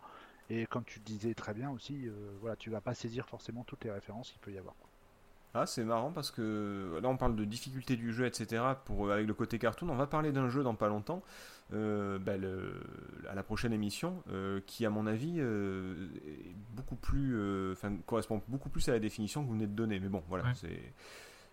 Et 0.50 0.66
comme 0.66 0.84
tu 0.84 0.98
le 0.98 1.04
disais 1.04 1.34
très 1.34 1.54
bien 1.54 1.70
aussi, 1.70 2.06
euh, 2.08 2.12
voilà, 2.40 2.56
tu 2.56 2.68
vas 2.70 2.80
pas 2.80 2.94
saisir 2.94 3.26
forcément 3.28 3.64
toutes 3.64 3.84
les 3.84 3.90
références 3.92 4.30
qu'il 4.30 4.40
peut 4.40 4.52
y 4.52 4.58
avoir. 4.58 4.74
Ah, 5.54 5.66
c'est 5.66 5.84
marrant 5.84 6.10
parce 6.12 6.30
que 6.30 6.98
là 7.02 7.08
on 7.10 7.18
parle 7.18 7.36
de 7.36 7.44
difficulté 7.44 7.94
du 7.96 8.12
jeu, 8.12 8.24
etc. 8.24 8.62
Pour, 8.86 9.12
avec 9.12 9.26
le 9.26 9.34
côté 9.34 9.58
cartoon, 9.58 9.88
on 9.90 9.94
va 9.96 10.06
parler 10.06 10.32
d'un 10.32 10.48
jeu 10.48 10.62
dans 10.62 10.74
pas 10.74 10.88
longtemps, 10.88 11.22
euh, 11.74 12.18
bah, 12.18 12.38
le- 12.38 12.80
à 13.28 13.34
la 13.34 13.42
prochaine 13.42 13.74
émission, 13.74 14.22
euh, 14.30 14.60
qui 14.66 14.86
à 14.86 14.90
mon 14.90 15.06
avis 15.06 15.36
euh, 15.40 16.08
est 16.26 16.54
beaucoup 16.74 16.96
plus, 16.96 17.36
euh, 17.36 17.72
enfin 17.72 17.94
correspond 18.06 18.42
beaucoup 18.48 18.70
plus 18.70 18.88
à 18.88 18.92
la 18.92 18.98
définition 18.98 19.42
que 19.42 19.46
vous 19.48 19.52
venez 19.52 19.66
de 19.66 19.74
donner. 19.74 20.00
Mais 20.00 20.08
bon, 20.08 20.22
voilà, 20.26 20.44
Ouais. 20.44 20.54
c'est. 20.54 20.92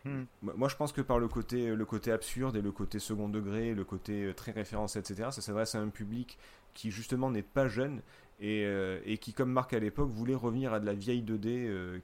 Hmm. 0.06 0.24
Moi, 0.42 0.70
je 0.70 0.76
pense 0.76 0.94
que 0.94 1.02
par 1.02 1.20
le 1.20 1.28
côté, 1.28 1.76
le 1.76 1.86
côté 1.86 2.12
absurde 2.12 2.56
et 2.56 2.62
le 2.62 2.72
côté 2.72 3.00
second 3.00 3.28
degré, 3.28 3.74
le 3.74 3.84
côté 3.84 4.26
euh, 4.26 4.34
très 4.34 4.52
référence, 4.52 4.96
etc., 4.96 5.30
ça 5.32 5.42
s'adresse 5.42 5.76
à 5.76 5.80
un 5.80 5.90
public 5.90 6.38
qui 6.74 6.90
justement 6.92 7.30
n'est 7.30 7.44
pas 7.44 7.68
jeune 7.68 8.02
et, 8.40 8.64
euh, 8.66 9.02
et 9.06 9.18
qui, 9.18 9.34
comme 9.34 9.52
Marc 9.52 9.74
à 9.74 9.80
l'époque, 9.80 10.10
voulait 10.10 10.36
revenir 10.36 10.72
à 10.72 10.80
de 10.80 10.86
la 10.86 10.94
vieille 10.94 11.22
2D 11.22 11.68
euh, 11.68 12.00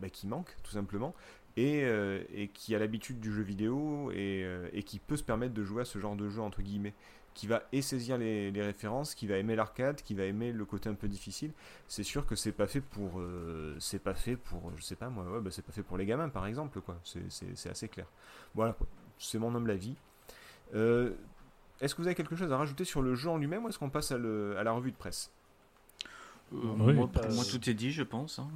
bah, 0.00 0.08
qui 0.08 0.26
manque, 0.26 0.56
tout 0.64 0.72
simplement, 0.72 1.14
et, 1.56 2.50
qui 2.52 2.74
a 2.74 2.80
l'habitude 2.80 3.20
du 3.20 3.32
jeu 3.32 3.42
vidéo 3.42 4.10
et 4.12 4.82
qui 4.84 4.98
peut 4.98 5.16
se 5.16 5.22
permettre 5.22 5.54
de 5.54 5.62
jouer 5.62 5.82
à 5.82 5.84
ce 5.84 6.00
genre 6.00 6.16
de 6.16 6.28
jeu, 6.28 6.40
entre 6.40 6.62
guillemets, 6.62 6.94
qui 7.34 7.46
va 7.46 7.62
et 7.72 7.82
saisir 7.82 8.16
les, 8.16 8.50
les 8.50 8.62
références, 8.62 9.14
qui 9.14 9.26
va 9.26 9.36
aimer 9.36 9.56
l'arcade, 9.56 10.00
qui 10.02 10.14
va 10.14 10.24
aimer 10.24 10.52
le 10.52 10.64
côté 10.64 10.88
un 10.88 10.94
peu 10.94 11.08
difficile. 11.08 11.52
C'est 11.88 12.04
sûr 12.04 12.26
que 12.26 12.36
c'est 12.36 12.52
pas 12.52 12.66
fait 12.66 12.80
pour, 12.80 13.20
euh, 13.20 13.76
c'est 13.80 13.98
pas 13.98 14.14
fait 14.14 14.36
pour, 14.36 14.72
je 14.76 14.82
sais 14.82 14.96
pas 14.96 15.08
moi, 15.08 15.24
ouais, 15.24 15.40
bah, 15.40 15.50
c'est 15.50 15.62
pas 15.64 15.72
fait 15.72 15.82
pour 15.82 15.98
les 15.98 16.06
gamins, 16.06 16.28
par 16.28 16.46
exemple, 16.46 16.80
quoi. 16.80 16.96
C'est- 17.04 17.68
assez 17.68 17.88
clair. 17.88 18.06
Voilà, 18.54 18.76
c'est 19.18 19.38
mon 19.38 19.54
humble 19.54 19.70
avis. 19.70 19.94
Euh, 20.74 21.12
est-ce 21.80 21.94
que 21.94 22.02
vous 22.02 22.08
avez 22.08 22.14
quelque 22.14 22.36
chose 22.36 22.52
à 22.52 22.56
rajouter 22.56 22.84
sur 22.84 23.02
le 23.02 23.14
jeu 23.14 23.28
en 23.30 23.36
lui-même 23.36 23.64
ou 23.64 23.68
est-ce 23.68 23.78
qu'on 23.78 23.90
passe 23.90 24.12
à, 24.12 24.18
le- 24.18 24.56
à 24.56 24.62
la 24.62 24.72
revue 24.72 24.92
de 24.92 24.96
presse? 24.96 25.30
Euh, 26.52 26.56
Oui. 26.78 26.94
moi, 26.94 27.08
pour 27.08 27.24
Euh, 27.24 27.34
moi, 27.34 27.44
tout 27.44 27.68
est 27.68 27.74
dit, 27.74 27.90
je 27.90 28.02
pense. 28.02 28.38
hein. 28.38 28.48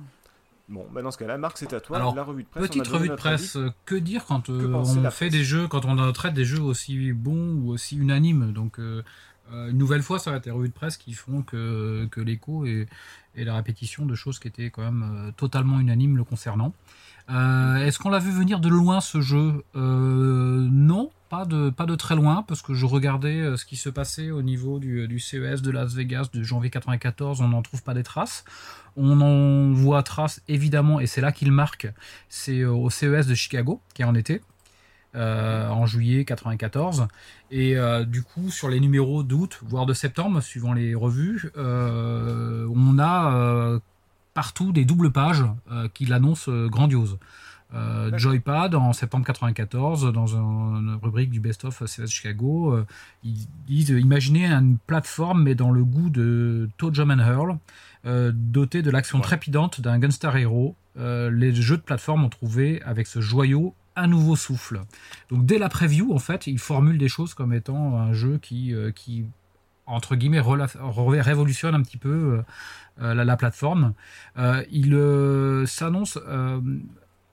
Bon, 0.68 0.86
bah 0.92 1.00
dans 1.00 1.10
ce 1.10 1.16
cas-là, 1.18 1.38
Marc, 1.38 1.56
c'est 1.56 1.72
à 1.72 1.80
toi. 1.80 1.96
Alors, 1.96 2.14
la 2.14 2.22
revue 2.24 2.42
de 2.42 2.48
presse. 2.48 2.68
Petite 2.68 2.86
revue 2.88 3.08
de 3.08 3.14
presse, 3.14 3.56
avis. 3.56 3.66
euh, 3.66 3.70
que 3.86 3.94
dire 3.94 4.26
quand 4.26 4.50
euh, 4.50 4.60
Que 4.60 4.66
on 4.66 5.10
fait 5.10 5.30
des 5.30 5.42
jeux, 5.42 5.66
quand 5.66 5.84
on 5.86 6.12
traite 6.12 6.34
des 6.34 6.44
jeux 6.44 6.60
aussi 6.60 7.12
bons 7.12 7.54
ou 7.54 7.70
aussi 7.70 7.96
unanimes 7.96 8.52
Donc, 8.52 8.78
euh, 8.78 9.02
une 9.50 9.78
nouvelle 9.78 10.02
fois, 10.02 10.18
ça 10.18 10.30
va 10.30 10.36
être 10.36 10.44
les 10.44 10.52
revues 10.52 10.68
de 10.68 10.74
presse 10.74 10.98
qui 10.98 11.14
font 11.14 11.40
que, 11.40 12.06
que 12.10 12.20
l'écho 12.20 12.66
et, 12.66 12.86
et 13.34 13.44
la 13.44 13.54
répétition 13.56 14.04
de 14.04 14.14
choses 14.14 14.38
qui 14.38 14.48
étaient 14.48 14.68
quand 14.68 14.82
même 14.82 15.02
euh, 15.10 15.30
totalement 15.32 15.80
unanimes 15.80 16.16
le 16.18 16.24
concernant. 16.24 16.74
Est-ce 17.30 17.98
qu'on 17.98 18.08
l'a 18.10 18.18
vu 18.20 18.30
venir 18.30 18.58
de 18.60 18.68
loin 18.70 19.00
ce 19.02 19.20
jeu? 19.20 19.62
Non, 19.74 21.10
pas 21.28 21.44
de, 21.44 21.94
très 21.94 22.14
loin, 22.14 22.42
parce 22.46 22.62
que 22.62 22.74
je 22.74 22.86
regardais 22.86 23.40
euh, 23.40 23.56
ce 23.56 23.64
qui 23.64 23.76
se 23.76 23.88
passait 23.88 24.30
au 24.30 24.42
niveau 24.42 24.78
du, 24.78 25.08
du 25.08 25.18
CES 25.18 25.62
de 25.62 25.70
Las 25.70 25.94
Vegas 25.94 26.28
de 26.32 26.42
janvier 26.42 26.70
94, 26.70 27.40
on 27.40 27.48
n'en 27.48 27.62
trouve 27.62 27.82
pas 27.82 27.94
des 27.94 28.02
traces. 28.02 28.44
On 28.96 29.20
en 29.20 29.72
voit 29.72 30.02
traces 30.02 30.42
évidemment, 30.48 31.00
et 31.00 31.06
c'est 31.06 31.20
là 31.20 31.32
qu'il 31.32 31.52
marque, 31.52 31.88
c'est 32.28 32.60
euh, 32.60 32.70
au 32.70 32.90
CES 32.90 33.26
de 33.26 33.34
Chicago, 33.34 33.80
qui 33.94 34.02
est 34.02 34.06
en 34.06 34.14
été, 34.14 34.42
euh, 35.14 35.68
en 35.68 35.86
juillet 35.86 36.24
94. 36.24 37.08
Et 37.50 37.76
euh, 37.76 38.04
du 38.04 38.22
coup, 38.22 38.50
sur 38.50 38.68
les 38.68 38.80
numéros 38.80 39.22
d'août, 39.22 39.60
voire 39.62 39.86
de 39.86 39.94
septembre, 39.94 40.40
suivant 40.40 40.72
les 40.72 40.94
revues, 40.94 41.50
euh, 41.56 42.68
on 42.74 42.98
a 42.98 43.34
euh, 43.34 43.78
partout 44.34 44.70
des 44.70 44.84
doubles 44.84 45.10
pages 45.10 45.44
euh, 45.72 45.88
qui 45.92 46.06
l'annoncent 46.06 46.50
euh, 46.50 46.68
grandiose. 46.68 47.18
Euh. 47.74 48.16
Joypad 48.16 48.74
en 48.74 48.94
septembre 48.94 49.26
94 49.26 50.10
dans 50.12 50.36
un- 50.36 50.80
une 50.80 50.98
rubrique 51.02 51.30
du 51.30 51.38
Best 51.38 51.66
of 51.66 51.84
CES 51.84 52.08
Chicago 52.08 52.72
euh, 52.72 52.86
ils 53.24 53.46
disent 53.66 53.90
euh, 53.92 54.00
imaginez 54.00 54.46
une 54.46 54.78
plateforme 54.78 55.42
mais 55.42 55.54
dans 55.54 55.70
le 55.70 55.84
goût 55.84 56.08
de 56.08 56.70
Toe 56.78 56.94
Jam 56.94 57.10
and 57.10 57.18
Hurl 57.18 57.58
euh, 58.06 58.32
doté 58.34 58.80
de 58.80 58.90
l'action 58.90 59.18
Ouais. 59.18 59.24
trépidante 59.24 59.80
d'un 59.82 59.98
Gunstar 59.98 60.34
Hero 60.36 60.74
Euh, 60.98 61.30
les 61.30 61.54
jeux 61.54 61.76
de 61.76 61.82
plateforme 61.82 62.24
ont 62.24 62.28
trouvé 62.30 62.82
avec 62.84 63.06
ce 63.06 63.20
joyau 63.20 63.74
un 63.96 64.06
nouveau 64.06 64.34
souffle 64.34 64.80
donc 65.30 65.44
dès 65.44 65.58
la 65.58 65.68
preview 65.68 66.14
en 66.14 66.18
fait 66.18 66.46
ils 66.46 66.58
formulent 66.58 66.98
des 66.98 67.08
choses 67.08 67.34
comme 67.34 67.52
étant 67.52 67.98
un 67.98 68.14
jeu 68.14 68.38
qui, 68.40 68.72
euh, 68.74 68.90
qui 68.92 69.26
entre 69.86 70.16
guillemets 70.16 70.40
révolutionne 71.20 71.74
un 71.74 71.82
petit 71.82 71.98
peu 71.98 72.08
euh, 72.08 72.42
euh, 73.02 73.14
la, 73.14 73.24
la 73.24 73.36
plateforme 73.36 73.92
Euh, 74.38 74.64
il 74.72 74.94
euh, 74.94 75.66
s'annonce 75.66 76.18
euh, 76.26 76.60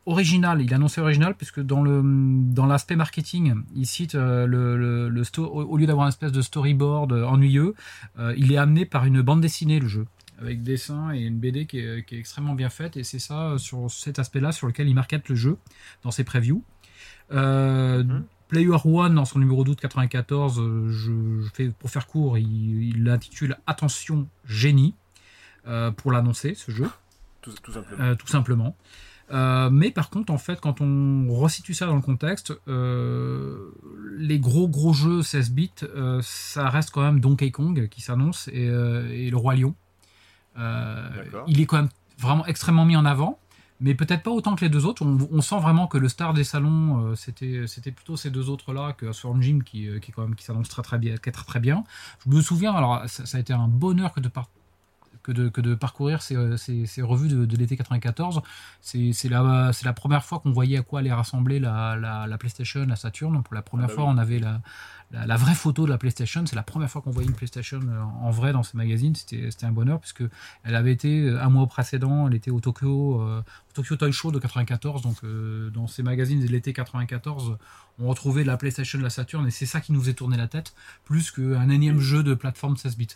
original, 0.06 0.62
il 0.62 0.72
est 0.72 0.76
annoncé 0.76 1.02
original 1.02 1.36
puisque 1.36 1.60
dans 1.62 1.82
le 1.82 2.02
dans 2.04 2.66
l'aspect 2.66 2.96
marketing, 2.96 3.56
il 3.76 3.86
cite 3.86 4.16
euh, 4.16 4.46
le, 4.46 4.78
le, 4.78 5.10
le 5.10 5.24
sto- 5.24 5.46
au 5.46 5.64
au 5.64 5.78
lieu 5.78 5.86
d'avoir 5.86 6.06
une 6.06 6.10
espèce 6.10 6.32
de 6.32 6.42
storyboard 6.42 7.12
euh, 7.14 7.24
ennuyeux, 7.26 7.74
euh, 8.20 8.34
il 8.38 8.52
est 8.52 8.58
amené 8.58 8.86
par 8.86 9.06
une 9.06 9.22
bande 9.22 9.42
dessinée 9.42 9.80
le 9.80 9.88
jeu 9.88 10.06
avec 10.38 10.64
dessin 10.64 11.14
et 11.14 11.22
une 11.22 11.38
BD 11.40 11.66
qui 11.66 11.80
est, 11.80 12.06
qui 12.06 12.16
est 12.16 12.20
extrêmement 12.20 12.56
bien 12.56 12.70
faite 12.70 12.98
et 12.98 13.04
c'est 13.06 13.20
ça 13.20 13.56
sur 13.58 13.90
cet 13.90 14.20
aspect-là 14.20 14.52
sur 14.52 14.68
lequel 14.68 14.90
il 14.90 14.94
market 14.94 15.30
le 15.30 15.36
jeu 15.36 15.58
dans 16.04 16.12
ses 16.12 16.24
previews. 16.26 16.62
Euh, 17.32 18.04
Mhm. 18.04 18.24
Player 18.48 18.78
One 18.86 19.16
dans 19.16 19.26
son 19.26 19.40
numéro 19.40 19.64
d'août 19.64 19.80
94, 19.82 20.60
euh, 20.60 20.92
je, 20.92 21.42
je 21.42 21.50
fais 21.54 21.70
pour 21.70 21.90
faire 21.90 22.06
court, 22.06 22.38
il 22.38 23.04
l'intitule 23.04 23.58
Attention 23.66 24.28
génie 24.46 24.94
euh, 25.68 25.90
pour 25.90 26.12
l'annoncer 26.12 26.54
ce 26.54 26.70
jeu 26.72 26.88
Tout, 27.42 27.52
tout 27.64 27.72
simplement. 27.72 28.04
euh, 28.04 28.14
tout 28.16 28.28
simplement. 28.28 28.76
Euh, 29.32 29.70
mais 29.72 29.90
par 29.92 30.10
contre, 30.10 30.32
en 30.32 30.38
fait, 30.38 30.62
quand 30.62 30.82
on 30.82 31.28
resitue 31.34 31.74
ça 31.74 31.88
dans 31.88 31.96
le 31.96 32.02
contexte, 32.02 32.54
euh, 32.68 33.72
les 34.18 34.40
gros 34.40 34.68
gros 34.68 34.94
jeux 34.94 35.24
16 35.24 35.52
bits, 35.52 35.72
euh, 35.84 36.20
ça 36.22 36.70
reste 36.70 36.92
quand 36.92 37.02
même 37.02 37.20
Donkey 37.20 37.50
Kong 37.52 37.88
qui 37.90 38.02
s'annonce 38.02 38.48
et, 38.50 38.66
et 38.66 39.30
le 39.30 39.38
Roi 39.38 39.56
Lion. 39.56 39.74
Il 41.48 41.60
est 41.60 41.66
quand 41.66 41.78
même 41.78 41.90
vraiment 42.18 42.46
extrêmement 42.46 42.86
mis 42.86 42.96
en 42.96 43.06
avant, 43.06 43.40
mais 43.82 43.94
peut-être 43.96 44.24
pas 44.24 44.32
autant 44.32 44.56
que 44.56 44.64
les 44.64 44.70
deux 44.70 44.86
autres. 44.86 45.04
On, 45.04 45.18
on 45.32 45.42
sent 45.42 45.60
vraiment 45.60 45.88
que 45.88 45.98
le 45.98 46.08
star 46.08 46.34
des 46.34 46.44
salons, 46.46 47.14
c'était 47.16 47.68
c'était 47.68 47.92
plutôt 47.92 48.16
ces 48.16 48.30
deux 48.30 48.50
autres 48.50 48.74
là 48.74 48.94
que 48.94 49.12
Swarm 49.12 49.42
Gym 49.42 49.64
qui, 49.64 49.90
qui 50.02 50.12
quand 50.12 50.22
même 50.22 50.36
qui 50.36 50.46
s'annonce 50.46 50.70
très 50.70 50.82
très 50.84 50.98
bien, 50.98 51.18
qui 51.18 51.30
est 51.30 51.34
très 51.34 51.46
très 51.46 51.60
bien. 51.60 51.84
Je 52.26 52.30
me 52.34 52.42
souviens, 52.42 52.74
alors 52.74 53.04
ça, 53.08 53.26
ça 53.26 53.38
a 53.38 53.42
été 53.42 53.54
un 53.54 53.68
bonheur 53.68 54.14
que 54.14 54.20
de 54.22 54.30
par- 54.30 54.50
que 55.26 55.32
de, 55.32 55.50
que 55.50 55.60
de 55.62 55.74
parcourir 55.74 56.22
ces, 56.22 56.36
euh, 56.36 56.56
ces- 56.56 56.86
ces 56.86 57.02
revues 57.02 57.30
de, 57.30 57.46
de 57.46 57.58
l'été 57.58 57.76
94. 57.76 58.42
C'est 58.82 59.12
la, 59.30 59.94
première 59.96 60.24
fois 60.24 60.40
qu'on 60.40 60.52
voyait 60.52 60.78
à 60.78 60.84
quoi 60.84 61.00
allait 61.00 61.12
rassembler 61.12 61.60
la, 61.60 61.96
la, 61.96 62.28
la 62.28 62.38
PlayStation, 62.38 62.86
la 62.86 62.96
Saturn. 62.96 63.42
Pour 63.42 63.56
la 63.56 63.64
première 63.64 63.86
Ah 63.86 63.88
bah 63.90 63.94
fois, 63.96 64.04
oui. 64.06 64.12
on 64.14 64.18
avait 64.20 64.40
la, 64.40 64.62
la, 65.12 65.26
la 65.28 65.38
vraie 65.38 65.54
photo 65.54 65.86
de 65.86 65.90
la 65.92 65.98
PlayStation. 65.98 66.44
C'est 66.46 66.56
la 66.56 66.64
première 66.64 66.90
fois 66.90 67.02
qu'on 67.02 67.12
voyait 67.12 67.30
une 67.30 67.36
PlayStation 67.36 67.80
euh, 67.82 68.02
en 68.02 68.32
vrai 68.32 68.52
dans 68.54 68.64
ces 68.64 68.76
magazines. 68.78 69.16
C'était 69.16 69.66
un 69.66 69.72
bonheur 69.72 70.00
puisque 70.00 70.24
elle 70.64 70.76
avait 70.76 70.92
été 70.92 71.22
euh, 71.28 71.42
un 71.42 71.50
mois 71.50 71.68
précédent, 71.68 72.28
elle 72.28 72.36
était 72.36 72.52
au 72.52 72.60
Tokyo, 72.60 73.22
euh, 73.22 73.40
au 73.42 73.74
Tokyo 73.74 73.96
Toy 73.96 74.12
Show 74.12 74.32
de 74.32 74.40
94. 74.40 75.02
Donc 75.02 75.18
euh, 75.24 75.70
dans 75.70 75.88
ces 75.88 76.04
magazines 76.04 76.44
de 76.44 76.48
l'été 76.52 76.74
94, 76.74 77.58
on 78.00 78.08
retrouvait 78.08 78.44
la 78.44 78.58
PlayStation, 78.58 79.00
la 79.00 79.10
Saturn 79.10 79.48
et 79.48 79.52
c'est 79.52 79.66
ça 79.66 79.80
qui 79.82 79.94
nous 79.94 80.02
faisait 80.02 80.14
tourner 80.14 80.38
la 80.38 80.48
tête 80.48 80.74
plus 81.06 81.32
qu'un 81.32 81.70
énième 81.70 82.00
jeu 82.00 82.24
de 82.24 82.34
plateforme 82.34 82.76
16 82.78 82.98
bits. 82.98 83.08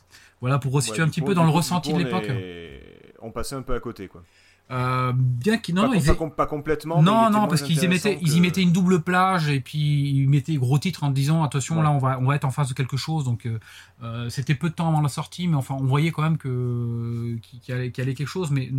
Voilà 0.42 0.58
pour 0.60 0.72
resituer 0.72 1.00
Ouais, 1.02 1.08
un 1.08 1.10
petit 1.10 1.20
coup- 1.22 1.28
peu 1.28 1.34
dans 1.34 1.44
le 1.44 1.50
ressenti 1.50 1.92
coup, 1.92 1.98
de 1.98 2.02
on 2.02 2.06
l'époque. 2.06 2.30
est- 2.30 3.14
On 3.22 3.32
passait 3.32 3.56
un 3.56 3.62
peu 3.62 3.74
à 3.76 3.80
côté, 3.82 4.08
quoi. 4.08 4.24
Euh, 4.72 5.14
bien 5.16 5.58
qu'ils 5.58 5.74
non, 5.74 5.82
pas, 5.82 5.88
non, 5.88 5.94
ils 5.96 6.06
pas 6.06 6.12
aient- 6.12 6.16
com- 6.16 6.32
pas 6.32 6.46
complètement. 6.46 7.02
non, 7.02 7.32
non, 7.32 7.48
parce 7.48 7.64
qu'ils 7.64 7.84
y 7.84 7.88
mettaient, 7.88 8.10
intéressant 8.10 8.20
ils 8.22 8.34
y 8.34 8.36
que- 8.38 8.42
mettaient 8.42 8.62
une 8.62 8.72
double 8.72 9.02
plage 9.02 9.50
et 9.50 9.62
puis 9.62 10.12
ils 10.12 10.30
mettaient 10.30 10.56
gros 10.58 10.78
titres 10.78 11.04
en 11.04 11.10
disant 11.10 11.44
attention 11.44 11.78
Ouais. 11.78 11.84
là 11.84 11.90
on 11.92 11.98
va 11.98 12.20
on 12.20 12.26
va 12.26 12.36
être 12.36 12.46
en 12.46 12.52
face 12.52 12.70
de 12.70 12.76
quelque 12.76 12.96
chose 12.96 13.24
donc 13.26 13.48
euh, 13.48 13.58
euh, 14.04 14.30
c'était 14.30 14.54
peu 14.54 14.70
de 14.70 14.76
temps 14.76 14.88
avant 14.90 15.02
la 15.02 15.10
sortie 15.10 15.48
mais 15.48 15.56
enfin 15.56 15.76
on 15.80 15.86
voyait 15.86 16.12
quand 16.12 16.22
même 16.22 16.38
que 16.38 17.38
qu'il 17.42 17.62
y, 17.68 17.72
allait- 17.72 17.92
quelque 17.92 18.28
chose 18.28 18.52
mais 18.52 18.70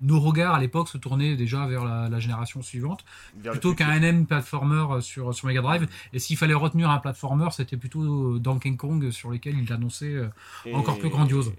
nos 0.00 0.18
regards 0.18 0.54
à 0.54 0.60
l'époque 0.60 0.88
se 0.88 0.98
tournaient 0.98 1.36
déjà 1.36 1.64
vers 1.66 1.84
la, 1.84 2.08
la 2.08 2.18
génération 2.20 2.60
suivante 2.62 3.04
vers 3.38 3.52
plutôt 3.52 3.74
qu'un 3.74 4.00
NM 4.00 4.26
platformer 4.26 5.00
sur 5.00 5.32
sur 5.32 5.46
Mega 5.46 5.60
Drive 5.60 5.86
et 6.12 6.18
s'il 6.18 6.38
fallait 6.38 6.54
retenir 6.54 6.90
un 6.90 6.98
platformer 6.98 7.48
c'était 7.52 7.76
plutôt 7.76 8.38
Donkey 8.40 8.74
Kong 8.76 9.10
sur 9.12 9.30
lesquels 9.30 9.58
il 9.62 9.72
annonçait 9.72 10.16
Et- 10.66 10.74
encore 10.74 10.98
plus 10.98 11.10
grandiose. 11.10 11.48
Et 11.48 11.52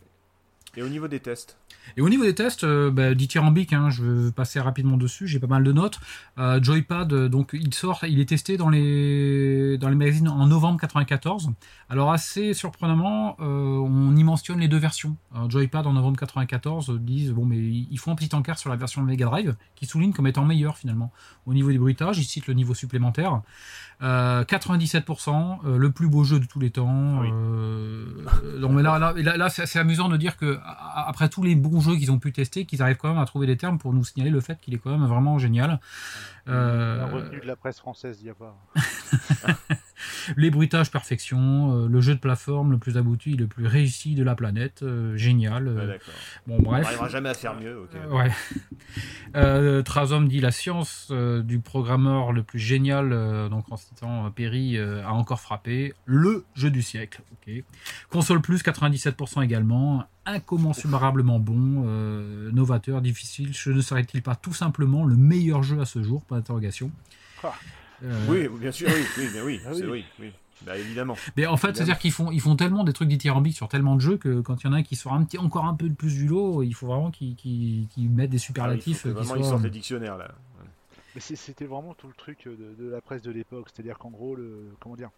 au 0.79 0.87
niveau 0.87 1.07
des 1.07 1.19
tests 1.19 1.57
et 1.97 2.01
au 2.01 2.09
niveau 2.09 2.23
des 2.23 2.35
tests, 2.35 2.63
euh, 2.63 2.91
bah, 2.91 3.13
dithyrambique, 3.13 3.73
hein, 3.73 3.89
je 3.89 4.03
vais 4.03 4.31
passer 4.31 4.59
rapidement 4.59 4.97
dessus, 4.97 5.27
j'ai 5.27 5.39
pas 5.39 5.47
mal 5.47 5.63
de 5.63 5.71
notes. 5.71 5.99
Euh, 6.37 6.61
Joypad, 6.61 7.11
euh, 7.11 7.29
donc 7.29 7.49
il 7.53 7.73
sort, 7.73 8.03
il 8.03 8.19
est 8.19 8.29
testé 8.29 8.57
dans 8.57 8.69
les, 8.69 9.77
dans 9.77 9.89
les 9.89 9.95
magazines 9.95 10.29
en 10.29 10.47
novembre 10.47 10.79
94. 10.79 11.51
Alors 11.89 12.11
assez 12.11 12.53
surprenamment, 12.53 13.35
euh, 13.39 13.43
on 13.43 14.15
y 14.15 14.23
mentionne 14.23 14.59
les 14.59 14.67
deux 14.67 14.77
versions. 14.77 15.17
Alors, 15.33 15.49
Joypad 15.49 15.85
en 15.85 15.93
novembre 15.93 16.17
94 16.17 16.89
euh, 16.89 16.99
disent, 16.99 17.31
bon 17.31 17.45
mais 17.45 17.57
ils 17.57 17.99
font 17.99 18.11
un 18.11 18.15
petit 18.15 18.33
encart 18.35 18.57
sur 18.57 18.69
la 18.69 18.75
version 18.75 19.01
de 19.01 19.07
Mega 19.07 19.25
Drive, 19.25 19.55
qui 19.75 19.85
souligne 19.85 20.13
comme 20.13 20.27
étant 20.27 20.45
meilleure 20.45 20.77
finalement. 20.77 21.11
Au 21.45 21.53
niveau 21.53 21.71
des 21.71 21.79
bruitages, 21.79 22.17
ils 22.19 22.25
citent 22.25 22.47
le 22.47 22.53
niveau 22.53 22.73
supplémentaire. 22.73 23.41
Euh, 24.03 24.43
97%, 24.43 25.59
euh, 25.63 25.77
le 25.77 25.91
plus 25.91 26.07
beau 26.07 26.23
jeu 26.23 26.39
de 26.39 26.45
tous 26.45 26.59
les 26.59 26.71
temps. 26.71 27.19
Oui. 27.21 27.29
Euh, 27.31 28.05
euh, 28.43 28.59
non, 28.59 28.69
mais 28.69 28.81
là, 28.81 28.97
là, 28.97 29.13
là, 29.15 29.37
là, 29.37 29.49
c'est 29.49 29.77
amusant 29.77 30.09
de 30.09 30.17
dire 30.17 30.37
que 30.37 30.57
après 30.63 31.29
tous 31.29 31.43
les 31.43 31.55
bons 31.55 31.79
jeux 31.79 31.95
qu'ils 31.95 32.11
ont 32.11 32.19
pu 32.19 32.31
tester, 32.31 32.65
qu'ils 32.65 32.81
arrivent 32.81 32.97
quand 32.97 33.09
même 33.09 33.17
à 33.17 33.25
trouver 33.25 33.47
des 33.47 33.57
termes 33.57 33.77
pour 33.77 33.93
nous 33.93 34.03
signaler 34.03 34.31
le 34.31 34.41
fait 34.41 34.59
qu'il 34.59 34.73
est 34.73 34.77
quand 34.77 34.91
même 34.91 35.07
vraiment 35.07 35.37
génial. 35.37 35.79
La 36.45 36.53
Euh, 36.53 37.05
retenue 37.11 37.39
de 37.39 37.47
la 37.47 37.55
presse 37.55 37.79
française, 37.79 38.17
il 38.21 38.25
n'y 38.25 38.29
a 38.29 38.35
pas. 38.35 38.57
Les 40.37 40.49
bruitages, 40.49 40.89
perfection. 40.91 41.75
euh, 41.83 41.87
le 41.87 42.01
jeu 42.01 42.15
de 42.15 42.19
plateforme 42.19 42.71
le 42.71 42.77
plus 42.79 42.97
abouti, 42.97 43.33
le 43.35 43.45
plus 43.47 43.67
réussi 43.67 44.15
de 44.15 44.23
la 44.23 44.33
planète. 44.35 44.81
euh, 44.81 45.15
génial. 45.15 45.67
euh, 45.67 45.87
d'accord. 45.87 46.13
bon, 46.47 46.55
On 46.59 46.61
bref. 46.63 46.83
n'arrivera 46.83 47.07
jamais 47.09 47.29
à 47.29 47.33
faire 47.35 47.53
mieux, 47.59 47.79
ok. 47.81 48.11
Ouais. 48.11 48.31
Euh, 49.37 49.81
Trazom 49.81 50.27
dit 50.27 50.41
la 50.41 50.51
science 50.51 51.09
du 51.09 51.59
programmeur 51.59 52.33
le 52.33 52.43
plus 52.43 52.59
génial, 52.59 53.11
donc 53.49 53.71
en 53.71 53.77
citant 53.77 54.29
Perry, 54.31 54.77
a 54.77 55.13
encore 55.13 55.39
frappé. 55.39 55.93
Le 56.05 56.43
jeu 56.55 56.69
du 56.69 56.81
siècle. 56.81 57.21
Console 58.09 58.41
Plus 58.41 58.61
97% 58.61 59.41
également. 59.43 60.03
Incommensurablement 60.25 61.39
bon, 61.39 61.85
novateur, 62.51 63.01
difficile. 63.01 63.53
Ce 63.53 63.69
ne 63.69 63.79
serait-il 63.79 64.21
pas 64.21 64.35
tout 64.35 64.53
simplement 64.53 65.05
le 65.05 65.15
meilleur 65.15 65.63
jeu 65.63 65.79
à 65.79 65.85
ce 65.85 66.03
jour? 66.03 66.21
Pas 66.25 66.35
d'interrogation. 66.35 66.91
Ah. 67.41 67.53
Euh, 68.03 68.25
Oui, 68.29 68.47
bien 68.59 68.71
sûr, 68.71 68.87
oui, 68.89 69.03
oui, 69.17 69.27
bien 69.31 69.43
oui, 69.43 69.61
Ah 69.65 69.73
c'est- 69.73 69.85
oui. 69.85 69.89
oui, 70.19 70.27
oui. 70.27 70.31
Bah, 70.63 70.77
évidemment. 70.77 71.15
mais 71.35 71.47
en 71.47 71.57
fait, 71.57 71.75
c'est-à-dire 71.75 71.97
qu'ils 71.97 72.11
font, 72.11 72.29
ils 72.29 72.39
font 72.39 72.55
tellement 72.55 72.83
des 72.83 72.93
trucs 72.93 73.07
dithyrambiques 73.09 73.55
sur 73.55 73.67
tellement 73.67 73.95
de 73.95 74.01
jeux 74.01 74.17
que 74.17 74.41
quand 74.41 74.63
il 74.63 74.67
y 74.67 74.69
en 74.69 74.73
a 74.73 74.77
un 74.77 74.83
qui 74.83 74.95
sort 74.95 75.13
un 75.13 75.23
petit, 75.23 75.39
encore 75.39 75.65
un 75.65 75.73
peu 75.73 75.89
de 75.89 75.95
plus 75.95 76.13
du 76.13 76.27
lot, 76.27 76.61
il 76.61 76.73
faut 76.75 76.85
vraiment 76.85 77.09
qu'ils 77.09 77.87
mettent 77.97 78.29
des 78.29 78.35
Ah, 78.35 78.37
il 78.37 78.39
superlatifs. 78.39 79.01
faut 79.01 79.09
euh, 79.09 79.13
qui 79.13 79.17
vraiment, 79.25 79.35
ils 79.43 79.45
sortent 79.49 79.63
les 79.63 79.69
dictionnaires, 79.71 80.17
là. 80.17 80.25
Ouais. 80.59 80.67
Mais 81.15 81.21
c'était 81.21 81.65
vraiment 81.65 81.95
tout 81.95 82.07
le 82.07 82.13
truc 82.13 82.45
de, 82.45 82.75
de 82.77 82.89
la 82.89 83.01
presse 83.01 83.23
de 83.23 83.31
l'époque, 83.31 83.69
c'est-à-dire 83.73 83.97
qu'en 83.97 84.11
gros, 84.11 84.35
le 84.35 84.71
comment 84.79 84.95
dire, 84.95 85.09